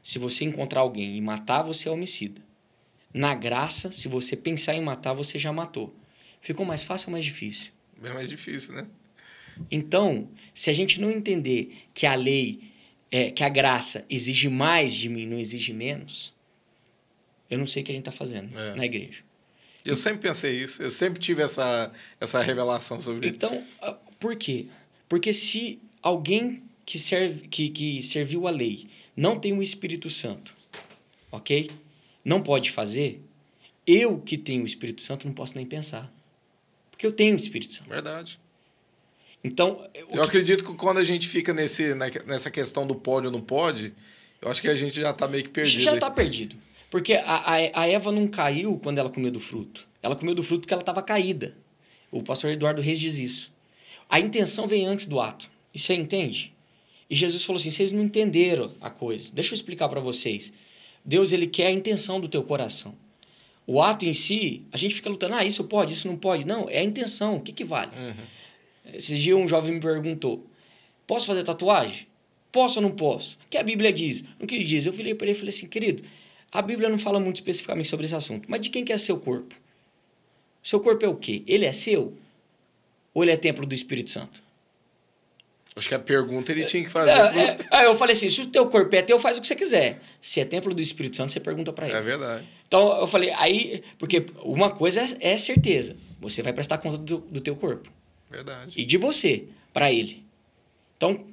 se 0.08 0.18
você 0.20 0.46
encontrar 0.46 0.80
alguém 0.80 1.18
e 1.18 1.22
matar, 1.22 1.64
você 1.64 1.90
é 1.90 1.92
homicida. 1.92 2.42
Na 3.14 3.36
graça, 3.36 3.92
se 3.92 4.08
você 4.08 4.38
pensar 4.38 4.74
em 4.74 4.82
matar, 4.82 5.12
você 5.12 5.38
já 5.38 5.52
matou. 5.52 5.94
Ficou 6.40 6.66
mais 6.66 6.82
fácil 6.82 7.10
ou 7.10 7.12
mais 7.12 7.26
difícil? 7.26 7.74
É 8.02 8.14
mais 8.14 8.30
difícil, 8.30 8.74
né? 8.74 8.88
Então, 9.70 10.30
se 10.54 10.70
a 10.70 10.74
gente 10.74 11.02
não 11.02 11.12
entender 11.12 11.76
que 11.94 12.06
a 12.06 12.16
lei, 12.16 12.72
é, 13.12 13.32
que 13.32 13.44
a 13.44 13.50
graça 13.50 14.06
exige 14.10 14.48
mais 14.48 14.96
de 14.96 15.10
mim, 15.10 15.26
não 15.26 15.38
exige 15.38 15.74
menos, 15.74 16.34
eu 17.50 17.58
não 17.58 17.68
sei 17.68 17.84
o 17.84 17.86
que 17.86 17.92
a 17.92 17.96
gente 17.96 18.08
está 18.08 18.12
fazendo 18.14 18.58
é. 18.58 18.76
na 18.76 18.86
igreja. 18.86 19.26
Eu 19.84 19.98
sempre 19.98 20.20
pensei 20.20 20.54
isso, 20.54 20.82
eu 20.82 20.90
sempre 20.90 21.20
tive 21.20 21.42
essa, 21.42 21.92
essa 22.18 22.42
revelação 22.42 22.98
sobre 23.02 23.28
então, 23.28 23.54
isso. 23.54 23.66
Então, 23.76 23.98
por 24.18 24.38
quê? 24.38 24.68
Porque 25.10 25.34
se 25.34 25.82
alguém 26.02 26.64
que, 26.86 26.98
serve, 26.98 27.46
que, 27.50 27.68
que 27.68 28.02
serviu 28.02 28.48
a 28.48 28.52
lei 28.52 28.88
não 29.18 29.40
tem 29.40 29.52
o 29.52 29.64
Espírito 29.64 30.10
Santo, 30.10 30.56
ok? 31.32 31.72
Não 32.24 32.42
pode 32.42 32.72
fazer, 32.72 33.20
eu 33.86 34.20
que 34.20 34.38
tenho 34.38 34.62
o 34.62 34.66
Espírito 34.66 35.02
Santo 35.02 35.26
não 35.26 35.34
posso 35.34 35.56
nem 35.56 35.66
pensar. 35.66 36.14
Porque 36.92 37.06
eu 37.06 37.12
tenho 37.12 37.34
o 37.34 37.38
Espírito 37.38 37.74
Santo. 37.74 37.90
Verdade. 37.90 38.40
Então. 39.44 39.90
Eu 39.94 40.08
que... 40.08 40.20
acredito 40.20 40.64
que 40.64 40.74
quando 40.76 40.98
a 41.00 41.04
gente 41.04 41.28
fica 41.28 41.54
nesse, 41.54 41.96
nessa 42.26 42.52
questão 42.52 42.86
do 42.86 42.96
pode 42.96 43.28
ou 43.28 43.32
não 43.32 43.42
pode, 43.42 43.94
eu 44.42 44.52
acho 44.52 44.62
que 44.62 44.68
a 44.68 44.76
gente 44.76 45.00
já 45.00 45.12
está 45.12 45.28
meio 45.28 45.44
que 45.44 45.50
perdido. 45.50 45.82
Já 45.82 45.94
está 45.94 46.12
perdido. 46.12 46.56
Porque 46.90 47.14
a, 47.14 47.36
a, 47.36 47.82
a, 47.82 47.88
Eva 47.88 48.12
não 48.12 48.28
caiu 48.28 48.80
quando 48.82 48.98
ela 48.98 49.10
comeu 49.10 49.32
do 49.32 49.40
fruto. 49.40 49.88
Ela 50.02 50.16
comeu 50.16 50.34
do 50.34 50.44
fruto 50.44 50.62
porque 50.62 50.74
ela 50.74 50.82
estava 50.82 51.02
caída. 51.02 51.56
O 52.12 52.24
pastor 52.24 52.52
Eduardo 52.52 52.82
Reis 52.82 53.00
diz 53.00 53.18
isso. 53.18 53.52
A 54.10 54.20
intenção 54.20 54.68
vem 54.68 54.86
antes 54.86 55.06
do 55.06 55.20
ato. 55.20 55.50
E 55.74 55.80
você 55.80 55.94
entende? 55.94 56.54
E 57.10 57.16
Jesus 57.16 57.44
falou 57.44 57.60
assim: 57.60 57.72
vocês 57.72 57.92
não 57.92 58.04
entenderam 58.04 58.74
a 58.82 58.90
coisa. 58.90 59.34
Deixa 59.34 59.54
eu 59.54 59.56
explicar 59.56 59.90
para 59.90 60.00
vocês. 60.00 60.52
Deus 61.04 61.32
ele 61.32 61.48
quer 61.48 61.68
a 61.68 61.72
intenção 61.72 62.20
do 62.20 62.28
teu 62.28 62.44
coração. 62.44 62.94
O 63.66 63.82
ato 63.82 64.06
em 64.06 64.14
si, 64.14 64.64
a 64.72 64.78
gente 64.78 64.96
fica 64.96 65.10
lutando, 65.10 65.36
ah, 65.36 65.44
isso 65.44 65.64
pode, 65.66 65.94
isso 65.94 66.08
não 66.08 66.16
pode. 66.16 66.46
Não, 66.46 66.70
é 66.70 66.80
a 66.80 66.84
intenção, 66.84 67.36
o 67.36 67.42
que, 67.42 67.52
que 67.52 67.66
vale? 67.66 67.92
Uhum. 67.98 68.94
Esses 68.94 69.20
dias 69.20 69.38
um 69.38 69.48
jovem 69.48 69.74
me 69.74 69.80
perguntou, 69.80 70.46
posso 71.06 71.28
fazer 71.28 71.44
tatuagem? 71.44 72.08
Posso 72.50 72.80
ou 72.80 72.84
não 72.84 72.92
posso? 72.92 73.38
O 73.46 73.50
que 73.50 73.58
a 73.58 73.64
Bíblia 73.64 73.92
diz? 73.92 74.24
O 74.40 74.48
que 74.48 74.56
ele 74.56 74.64
diz? 74.64 74.86
Eu 74.86 74.94
virei 74.94 75.14
para 75.14 75.28
ele 75.28 75.36
e 75.36 75.40
falei 75.40 75.50
assim, 75.50 75.68
querido, 75.68 76.04
a 76.50 76.62
Bíblia 76.62 76.88
não 76.88 76.98
fala 76.98 77.20
muito 77.20 77.36
especificamente 77.36 77.90
sobre 77.90 78.06
esse 78.06 78.16
assunto, 78.16 78.50
mas 78.50 78.62
de 78.62 78.70
quem 78.70 78.86
que 78.86 78.94
é 78.94 78.98
seu 78.98 79.20
corpo? 79.20 79.54
Seu 80.64 80.80
corpo 80.80 81.06
é 81.06 81.10
o 81.10 81.16
quê? 81.16 81.44
Ele 81.46 81.66
é 81.66 81.72
seu? 81.74 82.14
Ou 83.14 83.24
ele 83.24 83.32
é 83.32 83.38
templo 83.38 83.66
do 83.66 83.76
Espírito 83.76 84.12
Santo? 84.12 84.42
Acho 85.78 85.90
que 85.90 85.96
a 85.96 86.00
pergunta 86.00 86.52
ele 86.52 86.66
tinha 86.66 86.84
que 86.84 86.90
fazer. 86.90 87.12
É, 87.12 87.54
pro... 87.54 87.78
é, 87.78 87.86
eu 87.86 87.96
falei 87.96 88.14
assim: 88.14 88.28
se 88.28 88.42
o 88.42 88.48
teu 88.48 88.66
corpo 88.68 88.96
é 88.96 89.02
teu, 89.02 89.20
faz 89.20 89.38
o 89.38 89.42
que 89.42 89.48
você 89.48 89.56
quiser. 89.56 90.02
Se 90.20 90.40
é 90.40 90.46
templo 90.46 90.74
do 90.74 90.82
Espírito 90.82 91.16
Santo, 91.16 91.32
você 91.32 91.40
pergunta 91.40 91.72
para 91.72 91.88
ele. 91.88 91.96
É 91.96 92.02
verdade. 92.02 92.48
Então 92.68 93.00
eu 93.00 93.08
falei, 93.08 93.32
aí, 93.32 93.84
porque 93.98 94.26
uma 94.44 94.72
coisa 94.72 95.02
é, 95.02 95.34
é 95.34 95.38
certeza: 95.38 95.96
você 96.20 96.42
vai 96.42 96.52
prestar 96.52 96.80
conta 96.80 96.98
do, 96.98 97.20
do 97.20 97.40
teu 97.40 97.56
corpo. 97.56 97.90
Verdade. 98.30 98.74
E 98.76 98.86
de 98.86 98.98
você, 98.98 99.46
para 99.72 99.92
ele. 99.92 100.24
Então, 100.98 101.26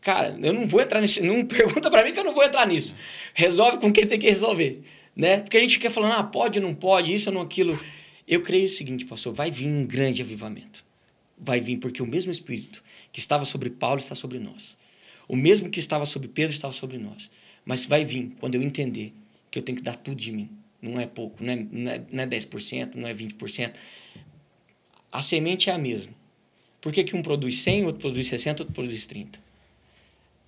cara, 0.00 0.36
eu 0.40 0.52
não 0.52 0.66
vou 0.66 0.80
entrar 0.80 1.00
nisso. 1.00 1.22
Não 1.22 1.44
pergunta 1.46 1.90
para 1.90 2.02
mim 2.02 2.12
que 2.12 2.18
eu 2.18 2.24
não 2.24 2.34
vou 2.34 2.44
entrar 2.44 2.66
nisso. 2.66 2.96
Resolve 3.34 3.78
com 3.78 3.92
quem 3.92 4.06
tem 4.06 4.18
que 4.18 4.28
resolver. 4.28 4.82
Né? 5.14 5.38
Porque 5.38 5.56
a 5.56 5.60
gente 5.60 5.74
fica 5.74 5.90
falando, 5.90 6.14
ah, 6.14 6.24
pode 6.24 6.58
ou 6.58 6.64
não 6.64 6.74
pode, 6.74 7.12
isso 7.12 7.28
ou 7.30 7.34
não 7.34 7.42
aquilo. 7.42 7.78
Eu 8.26 8.40
creio 8.42 8.66
o 8.66 8.70
seguinte, 8.70 9.04
pastor: 9.04 9.32
vai 9.32 9.50
vir 9.50 9.66
um 9.66 9.86
grande 9.86 10.22
avivamento. 10.22 10.85
Vai 11.38 11.60
vir, 11.60 11.78
porque 11.78 12.02
o 12.02 12.06
mesmo 12.06 12.30
Espírito 12.30 12.82
que 13.12 13.18
estava 13.18 13.44
sobre 13.44 13.70
Paulo 13.70 13.98
está 13.98 14.14
sobre 14.14 14.38
nós. 14.38 14.76
O 15.28 15.36
mesmo 15.36 15.68
que 15.68 15.80
estava 15.80 16.04
sobre 16.04 16.28
Pedro 16.28 16.52
estava 16.52 16.72
sobre 16.72 16.98
nós. 16.98 17.30
Mas 17.64 17.84
vai 17.84 18.04
vir 18.04 18.32
quando 18.38 18.54
eu 18.54 18.62
entender 18.62 19.12
que 19.50 19.58
eu 19.58 19.62
tenho 19.62 19.76
que 19.76 19.84
dar 19.84 19.96
tudo 19.96 20.16
de 20.16 20.32
mim. 20.32 20.50
Não 20.80 21.00
é 21.00 21.06
pouco, 21.06 21.42
não 21.42 21.52
é, 21.52 21.56
não 21.56 21.90
é, 21.90 22.02
não 22.12 22.22
é 22.22 22.26
10%, 22.26 22.94
não 22.94 23.08
é 23.08 23.14
20%. 23.14 23.74
A 25.10 25.22
semente 25.22 25.68
é 25.68 25.72
a 25.72 25.78
mesma. 25.78 26.12
Por 26.80 26.92
que, 26.92 27.02
que 27.02 27.16
um 27.16 27.22
produz 27.22 27.58
100, 27.58 27.86
outro 27.86 28.00
produz 28.00 28.26
60, 28.28 28.62
outro 28.62 28.74
produz 28.74 29.06
30? 29.06 29.40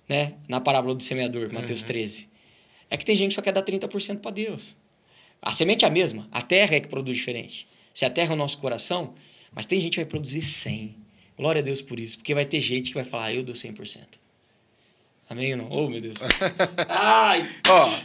Né? 0.07 0.35
Na 0.47 0.61
parábola 0.61 0.95
do 0.95 1.03
semeador, 1.03 1.51
Mateus 1.51 1.81
uhum. 1.81 1.87
13. 1.87 2.29
É 2.89 2.97
que 2.97 3.05
tem 3.05 3.15
gente 3.15 3.29
que 3.29 3.35
só 3.35 3.41
quer 3.41 3.51
dar 3.51 3.63
30% 3.63 4.19
para 4.19 4.31
Deus. 4.31 4.77
A 5.41 5.51
semente 5.51 5.85
é 5.85 5.87
a 5.87 5.91
mesma, 5.91 6.27
a 6.31 6.41
terra 6.41 6.75
é 6.75 6.79
que 6.79 6.87
produz 6.87 7.17
diferente. 7.17 7.67
Se 7.93 8.05
a 8.05 8.09
terra 8.09 8.31
é 8.31 8.33
o 8.33 8.37
nosso 8.37 8.57
coração, 8.57 9.13
mas 9.53 9.65
tem 9.65 9.79
gente 9.79 9.93
que 9.93 9.99
vai 9.99 10.05
produzir 10.05 10.41
100, 10.41 10.95
Glória 11.39 11.61
a 11.61 11.63
Deus 11.63 11.81
por 11.81 11.97
isso, 11.97 12.17
porque 12.17 12.35
vai 12.35 12.43
ter 12.43 12.59
gente 12.59 12.89
que 12.89 12.95
vai 12.95 13.05
falar, 13.05 13.27
ah, 13.27 13.33
eu 13.33 13.41
dou 13.41 13.55
100%. 13.55 13.99
Amém 15.29 15.53
ou 15.53 15.57
não? 15.57 15.71
Oh, 15.71 15.87
meu 15.87 16.01
Deus. 16.01 16.17
Ai! 16.89 17.49
Ó, 17.65 17.99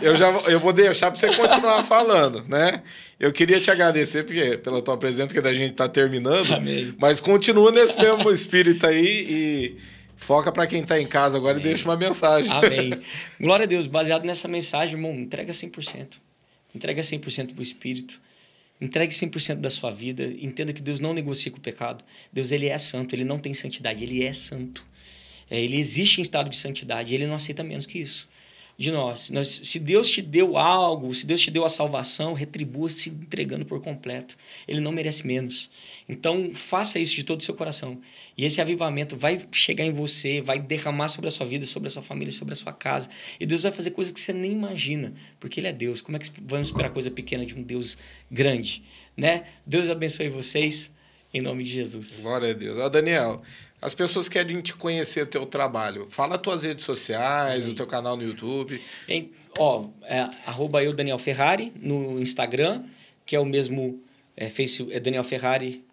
eu 0.00 0.16
já 0.16 0.30
eu 0.30 0.58
vou 0.58 0.72
deixar 0.72 1.10
para 1.10 1.20
você 1.20 1.26
continuar 1.26 1.84
falando, 1.84 2.48
né? 2.48 2.82
Eu 3.20 3.30
queria 3.30 3.60
te 3.60 3.70
agradecer 3.70 4.24
porque, 4.24 4.56
pela 4.56 4.80
tua 4.80 4.96
presença, 4.96 5.34
porque 5.34 5.46
a 5.46 5.52
gente 5.52 5.72
está 5.72 5.86
terminando. 5.86 6.50
Amém. 6.54 6.94
Mas 6.98 7.20
continua 7.20 7.70
nesse 7.70 7.94
mesmo 7.98 8.30
espírito 8.30 8.86
aí 8.86 9.26
e 9.28 9.76
foca 10.16 10.50
para 10.50 10.66
quem 10.66 10.80
está 10.80 10.98
em 10.98 11.06
casa 11.06 11.36
agora 11.36 11.58
Amém. 11.58 11.66
e 11.66 11.68
deixa 11.68 11.84
uma 11.86 11.96
mensagem. 11.96 12.50
Amém. 12.50 12.98
Glória 13.38 13.64
a 13.64 13.66
Deus. 13.66 13.86
Baseado 13.86 14.24
nessa 14.24 14.48
mensagem, 14.48 14.94
irmão, 14.94 15.12
entrega 15.12 15.52
100%. 15.52 16.16
Entrega 16.74 17.02
100% 17.02 17.52
para 17.52 17.58
o 17.58 17.62
Espírito. 17.62 18.18
Entregue 18.80 19.12
100% 19.12 19.56
da 19.56 19.70
sua 19.70 19.90
vida. 19.90 20.24
Entenda 20.40 20.72
que 20.72 20.82
Deus 20.82 21.00
não 21.00 21.14
negocia 21.14 21.50
com 21.50 21.58
o 21.58 21.60
pecado. 21.60 22.04
Deus 22.32 22.52
ele 22.52 22.66
é 22.66 22.78
santo, 22.78 23.14
ele 23.14 23.24
não 23.24 23.38
tem 23.38 23.54
santidade, 23.54 24.04
ele 24.04 24.22
é 24.22 24.32
santo. 24.32 24.84
É, 25.50 25.60
ele 25.60 25.76
existe 25.76 26.20
em 26.20 26.22
estado 26.22 26.50
de 26.50 26.56
santidade, 26.56 27.14
ele 27.14 27.26
não 27.26 27.34
aceita 27.36 27.62
menos 27.62 27.86
que 27.86 27.98
isso 27.98 28.28
de 28.78 28.92
nós. 28.92 29.30
nós. 29.30 29.48
Se 29.64 29.78
Deus 29.78 30.10
te 30.10 30.20
deu 30.20 30.56
algo, 30.56 31.12
se 31.14 31.24
Deus 31.24 31.40
te 31.40 31.50
deu 31.50 31.64
a 31.64 31.68
salvação, 31.68 32.34
retribua 32.34 32.88
se 32.88 33.08
entregando 33.08 33.64
por 33.64 33.80
completo. 33.80 34.36
Ele 34.68 34.80
não 34.80 34.92
merece 34.92 35.26
menos. 35.26 35.70
Então, 36.08 36.52
faça 36.54 36.98
isso 36.98 37.16
de 37.16 37.24
todo 37.24 37.40
o 37.40 37.42
seu 37.42 37.54
coração. 37.54 37.98
E 38.36 38.44
esse 38.44 38.60
avivamento 38.60 39.16
vai 39.16 39.46
chegar 39.50 39.84
em 39.84 39.92
você, 39.92 40.40
vai 40.40 40.60
derramar 40.60 41.08
sobre 41.08 41.28
a 41.28 41.30
sua 41.30 41.46
vida, 41.46 41.64
sobre 41.64 41.88
a 41.88 41.90
sua 41.90 42.02
família, 42.02 42.32
sobre 42.32 42.52
a 42.52 42.56
sua 42.56 42.72
casa. 42.72 43.08
E 43.40 43.46
Deus 43.46 43.62
vai 43.62 43.72
fazer 43.72 43.90
coisas 43.92 44.12
que 44.12 44.20
você 44.20 44.32
nem 44.32 44.52
imagina, 44.52 45.12
porque 45.40 45.58
Ele 45.60 45.68
é 45.68 45.72
Deus. 45.72 46.02
Como 46.02 46.16
é 46.16 46.20
que 46.20 46.30
vamos 46.42 46.68
esperar 46.68 46.90
coisa 46.90 47.10
pequena 47.10 47.46
de 47.46 47.54
um 47.54 47.62
Deus 47.62 47.96
grande? 48.30 48.84
Né? 49.16 49.44
Deus 49.64 49.88
abençoe 49.88 50.28
vocês, 50.28 50.90
em 51.32 51.40
nome 51.40 51.64
de 51.64 51.70
Jesus. 51.70 52.20
Glória 52.20 52.50
a 52.50 52.52
Deus. 52.52 52.78
Ó, 52.78 52.88
Daniel, 52.90 53.42
as 53.80 53.94
pessoas 53.94 54.28
querem 54.28 54.60
te 54.60 54.74
conhecer 54.74 55.22
o 55.22 55.26
teu 55.26 55.46
trabalho. 55.46 56.06
Fala 56.08 56.36
as 56.36 56.40
tuas 56.40 56.62
redes 56.62 56.84
sociais, 56.84 57.68
o 57.68 57.74
teu 57.74 57.86
canal 57.86 58.16
no 58.16 58.22
YouTube. 58.22 58.80
Em, 59.08 59.30
ó, 59.58 59.86
é, 60.02 60.20
arroba 60.46 60.82
eu, 60.82 60.92
Daniel 60.92 61.18
Ferrari, 61.18 61.72
no 61.80 62.20
Instagram, 62.20 62.84
que 63.24 63.36
é 63.36 63.40
o 63.40 63.44
mesmo, 63.44 64.02
é, 64.36 64.48
face, 64.48 64.86
é 64.90 64.98
Daniel 64.98 65.24
Ferrari 65.24 65.84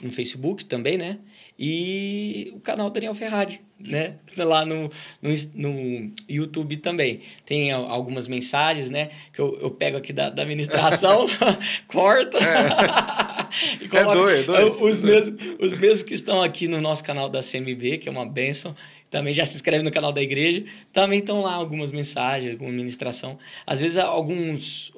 no 0.00 0.10
Facebook 0.10 0.64
também, 0.64 0.96
né? 0.96 1.18
E 1.58 2.52
o 2.54 2.60
canal 2.60 2.88
Daniel 2.88 3.14
Ferrari, 3.14 3.60
né? 3.80 4.14
Lá 4.36 4.64
no, 4.64 4.88
no, 5.20 5.30
no 5.54 6.12
YouTube 6.28 6.76
também. 6.76 7.20
Tem 7.44 7.72
algumas 7.72 8.28
mensagens, 8.28 8.90
né? 8.90 9.10
Que 9.32 9.40
eu, 9.40 9.58
eu 9.60 9.70
pego 9.70 9.96
aqui 9.96 10.12
da, 10.12 10.30
da 10.30 10.42
administração, 10.42 11.26
corto. 11.88 12.36
É. 12.36 13.82
e 13.82 13.88
coloco 13.88 14.10
é 14.10 14.14
doido, 14.14 14.54
é 14.54 14.60
doido, 14.60 14.84
os, 14.84 15.02
mesmos, 15.02 15.42
os 15.58 15.76
mesmos 15.76 16.02
que 16.04 16.14
estão 16.14 16.40
aqui 16.42 16.68
no 16.68 16.80
nosso 16.80 17.02
canal 17.02 17.28
da 17.28 17.40
CMB, 17.40 17.98
que 17.98 18.08
é 18.08 18.12
uma 18.12 18.24
benção 18.24 18.76
também 19.10 19.32
já 19.32 19.44
se 19.46 19.54
inscreve 19.54 19.82
no 19.82 19.90
canal 19.90 20.12
da 20.12 20.22
igreja. 20.22 20.64
Também 20.92 21.20
estão 21.20 21.42
lá 21.42 21.54
algumas 21.54 21.90
mensagens, 21.90 22.52
alguma 22.52 22.70
ministração. 22.70 23.38
Às 23.66 23.80
vezes, 23.80 23.96
alguns, 23.96 24.92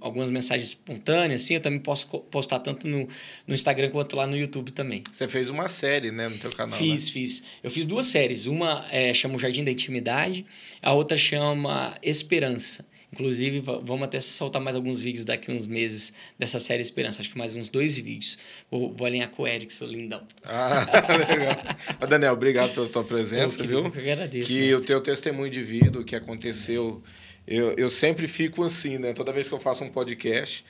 algumas 0.00 0.30
mensagens 0.30 0.68
espontâneas, 0.68 1.42
assim, 1.42 1.54
eu 1.54 1.60
também 1.60 1.80
posso 1.80 2.06
postar 2.06 2.60
tanto 2.60 2.86
no, 2.86 3.08
no 3.46 3.54
Instagram 3.54 3.90
quanto 3.90 4.16
lá 4.16 4.26
no 4.26 4.36
YouTube 4.36 4.70
também. 4.72 5.02
Você 5.12 5.26
fez 5.26 5.50
uma 5.50 5.68
série, 5.68 6.10
né, 6.10 6.28
no 6.28 6.38
teu 6.38 6.50
canal, 6.50 6.78
Fiz, 6.78 7.06
né? 7.06 7.12
fiz. 7.12 7.42
Eu 7.62 7.70
fiz 7.70 7.84
duas 7.84 8.06
séries. 8.06 8.46
Uma 8.46 8.86
é, 8.90 9.12
chama 9.12 9.34
O 9.34 9.38
Jardim 9.38 9.64
da 9.64 9.70
Intimidade, 9.70 10.46
a 10.82 10.92
outra 10.92 11.16
chama 11.16 11.96
Esperança. 12.02 12.84
Inclusive, 13.12 13.60
vamos 13.60 14.02
até 14.02 14.20
soltar 14.20 14.60
mais 14.60 14.76
alguns 14.76 15.00
vídeos 15.00 15.24
daqui 15.24 15.50
uns 15.50 15.66
meses 15.66 16.12
dessa 16.38 16.58
série 16.58 16.82
Esperança. 16.82 17.22
Acho 17.22 17.30
que 17.30 17.38
mais 17.38 17.56
uns 17.56 17.68
dois 17.68 17.98
vídeos. 17.98 18.36
Vou, 18.70 18.92
vou 18.92 19.06
alinhar 19.06 19.30
com 19.30 19.44
o 19.44 19.46
Eric, 19.46 19.72
seu 19.72 19.86
lindão. 19.86 20.22
Ah, 20.44 20.86
legal. 21.16 22.08
Daniel, 22.08 22.34
obrigado 22.34 22.74
pela 22.74 22.88
tua 22.88 23.02
presença, 23.02 23.60
eu, 23.60 23.66
viu? 23.66 23.78
Eu 23.78 23.90
que 23.90 23.98
agradeço. 23.98 24.48
Que 24.48 24.60
mestre. 24.60 24.82
o 24.82 24.86
teu 24.86 25.00
testemunho 25.00 25.50
de 25.50 25.62
vida, 25.62 25.98
o 25.98 26.04
que 26.04 26.14
aconteceu. 26.14 27.02
Eu, 27.46 27.72
eu 27.78 27.88
sempre 27.88 28.28
fico 28.28 28.62
assim, 28.62 28.98
né? 28.98 29.14
Toda 29.14 29.32
vez 29.32 29.48
que 29.48 29.54
eu 29.54 29.60
faço 29.60 29.82
um 29.84 29.90
podcast, 29.90 30.62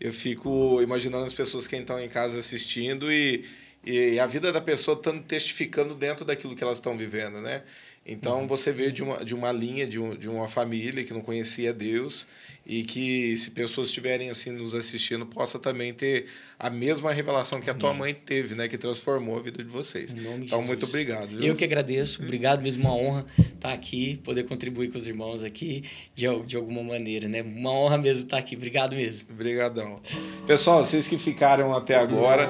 eu 0.00 0.14
fico 0.14 0.80
imaginando 0.80 1.26
as 1.26 1.34
pessoas 1.34 1.66
que 1.66 1.76
estão 1.76 2.00
em 2.00 2.08
casa 2.08 2.40
assistindo 2.40 3.12
e, 3.12 3.44
e 3.84 4.18
a 4.18 4.26
vida 4.26 4.50
da 4.50 4.62
pessoa 4.62 4.96
estando 4.96 5.22
testificando 5.22 5.94
dentro 5.94 6.24
daquilo 6.24 6.56
que 6.56 6.64
elas 6.64 6.78
estão 6.78 6.96
vivendo, 6.96 7.42
né? 7.42 7.62
Então 8.04 8.40
uhum. 8.40 8.46
você 8.48 8.72
veio 8.72 8.90
de 8.90 9.02
uma, 9.02 9.24
de 9.24 9.34
uma 9.34 9.52
linha, 9.52 9.86
de, 9.86 9.98
um, 9.98 10.16
de 10.16 10.28
uma 10.28 10.48
família 10.48 11.04
que 11.04 11.12
não 11.12 11.20
conhecia 11.20 11.72
Deus 11.72 12.26
e 12.66 12.82
que 12.82 13.36
se 13.36 13.50
pessoas 13.50 13.88
estiverem 13.88 14.30
assim 14.30 14.50
nos 14.50 14.74
assistindo 14.74 15.24
possa 15.26 15.58
também 15.58 15.92
ter 15.92 16.26
a 16.58 16.70
mesma 16.70 17.12
revelação 17.12 17.60
que 17.60 17.68
a 17.70 17.74
tua 17.74 17.92
mãe 17.92 18.14
teve, 18.14 18.54
né, 18.54 18.68
que 18.68 18.78
transformou 18.78 19.36
a 19.36 19.42
vida 19.42 19.62
de 19.62 19.68
vocês. 19.68 20.12
então 20.12 20.38
Jesus. 20.40 20.66
muito 20.66 20.86
obrigado. 20.86 21.28
Viu? 21.28 21.42
Eu 21.42 21.56
que 21.56 21.64
agradeço, 21.64 22.22
obrigado 22.22 22.62
mesmo, 22.62 22.84
uma 22.84 22.94
honra 22.94 23.26
estar 23.38 23.72
aqui, 23.72 24.20
poder 24.24 24.44
contribuir 24.44 24.90
com 24.90 24.98
os 24.98 25.06
irmãos 25.06 25.42
aqui 25.42 25.84
de, 26.14 26.26
de 26.44 26.56
alguma 26.56 26.82
maneira, 26.82 27.28
né? 27.28 27.42
Uma 27.42 27.72
honra 27.72 27.98
mesmo 27.98 28.24
estar 28.24 28.38
aqui. 28.38 28.56
Obrigado 28.56 28.94
mesmo. 28.96 29.28
Obrigadão. 29.30 30.00
Pessoal, 30.46 30.84
vocês 30.84 31.08
que 31.08 31.18
ficaram 31.18 31.74
até 31.74 31.96
agora, 31.96 32.48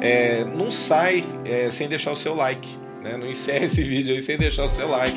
é, 0.00 0.44
não 0.44 0.70
sai 0.70 1.24
é, 1.44 1.70
sem 1.70 1.88
deixar 1.88 2.12
o 2.12 2.16
seu 2.16 2.34
like. 2.34 2.68
Né? 3.02 3.16
Não 3.16 3.28
encerre 3.28 3.66
esse 3.66 3.82
vídeo 3.82 4.14
aí 4.14 4.22
sem 4.22 4.36
deixar 4.36 4.64
o 4.64 4.68
seu 4.68 4.88
like. 4.88 5.16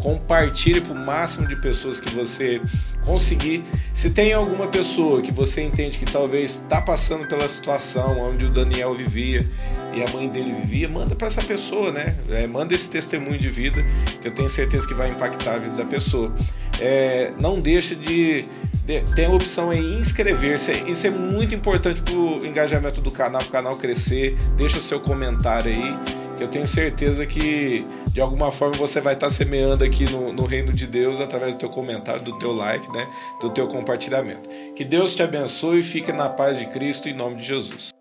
Compartilhe 0.00 0.80
para 0.80 0.92
o 0.92 1.06
máximo 1.06 1.46
de 1.46 1.56
pessoas 1.56 2.00
que 2.00 2.08
você 2.14 2.60
conseguir. 3.04 3.64
Se 3.94 4.10
tem 4.10 4.32
alguma 4.32 4.66
pessoa 4.68 5.20
que 5.20 5.30
você 5.30 5.62
entende 5.62 5.98
que 5.98 6.04
talvez 6.04 6.62
está 6.62 6.80
passando 6.80 7.26
pela 7.26 7.48
situação 7.48 8.20
onde 8.20 8.46
o 8.46 8.50
Daniel 8.50 8.94
vivia 8.94 9.46
e 9.94 10.02
a 10.02 10.08
mãe 10.10 10.28
dele 10.28 10.54
vivia, 10.60 10.88
manda 10.88 11.14
para 11.14 11.28
essa 11.28 11.42
pessoa, 11.42 11.92
né? 11.92 12.16
É, 12.30 12.46
manda 12.46 12.74
esse 12.74 12.90
testemunho 12.90 13.38
de 13.38 13.48
vida 13.48 13.82
que 14.20 14.28
eu 14.28 14.32
tenho 14.32 14.48
certeza 14.48 14.86
que 14.86 14.94
vai 14.94 15.08
impactar 15.08 15.54
a 15.54 15.58
vida 15.58 15.76
da 15.76 15.84
pessoa. 15.84 16.34
É, 16.80 17.32
não 17.40 17.60
deixa 17.60 17.94
de 17.94 18.44
tem 19.14 19.26
a 19.26 19.30
opção 19.30 19.70
aí 19.70 19.98
inscrever-se. 19.98 20.72
Isso 20.88 21.06
é 21.06 21.10
muito 21.10 21.54
importante 21.54 22.00
para 22.02 22.14
o 22.14 22.46
engajamento 22.46 23.00
do 23.00 23.10
canal, 23.10 23.40
para 23.40 23.48
o 23.48 23.52
canal 23.52 23.76
crescer. 23.76 24.36
Deixa 24.56 24.80
seu 24.80 25.00
comentário 25.00 25.72
aí, 25.72 25.98
que 26.36 26.44
eu 26.44 26.48
tenho 26.48 26.66
certeza 26.66 27.26
que 27.26 27.84
de 28.12 28.20
alguma 28.20 28.52
forma 28.52 28.74
você 28.76 29.00
vai 29.00 29.14
estar 29.14 29.30
semeando 29.30 29.82
aqui 29.82 30.10
no, 30.10 30.32
no 30.32 30.44
reino 30.44 30.72
de 30.72 30.86
Deus 30.86 31.20
através 31.20 31.54
do 31.54 31.58
teu 31.58 31.68
comentário, 31.68 32.22
do 32.22 32.38
teu 32.38 32.52
like, 32.52 32.90
né, 32.92 33.06
do 33.40 33.50
teu 33.50 33.66
compartilhamento. 33.66 34.48
Que 34.74 34.84
Deus 34.84 35.14
te 35.14 35.22
abençoe 35.22 35.80
e 35.80 35.82
fique 35.82 36.12
na 36.12 36.28
paz 36.28 36.58
de 36.58 36.66
Cristo 36.66 37.08
em 37.08 37.14
nome 37.14 37.36
de 37.36 37.44
Jesus. 37.44 37.95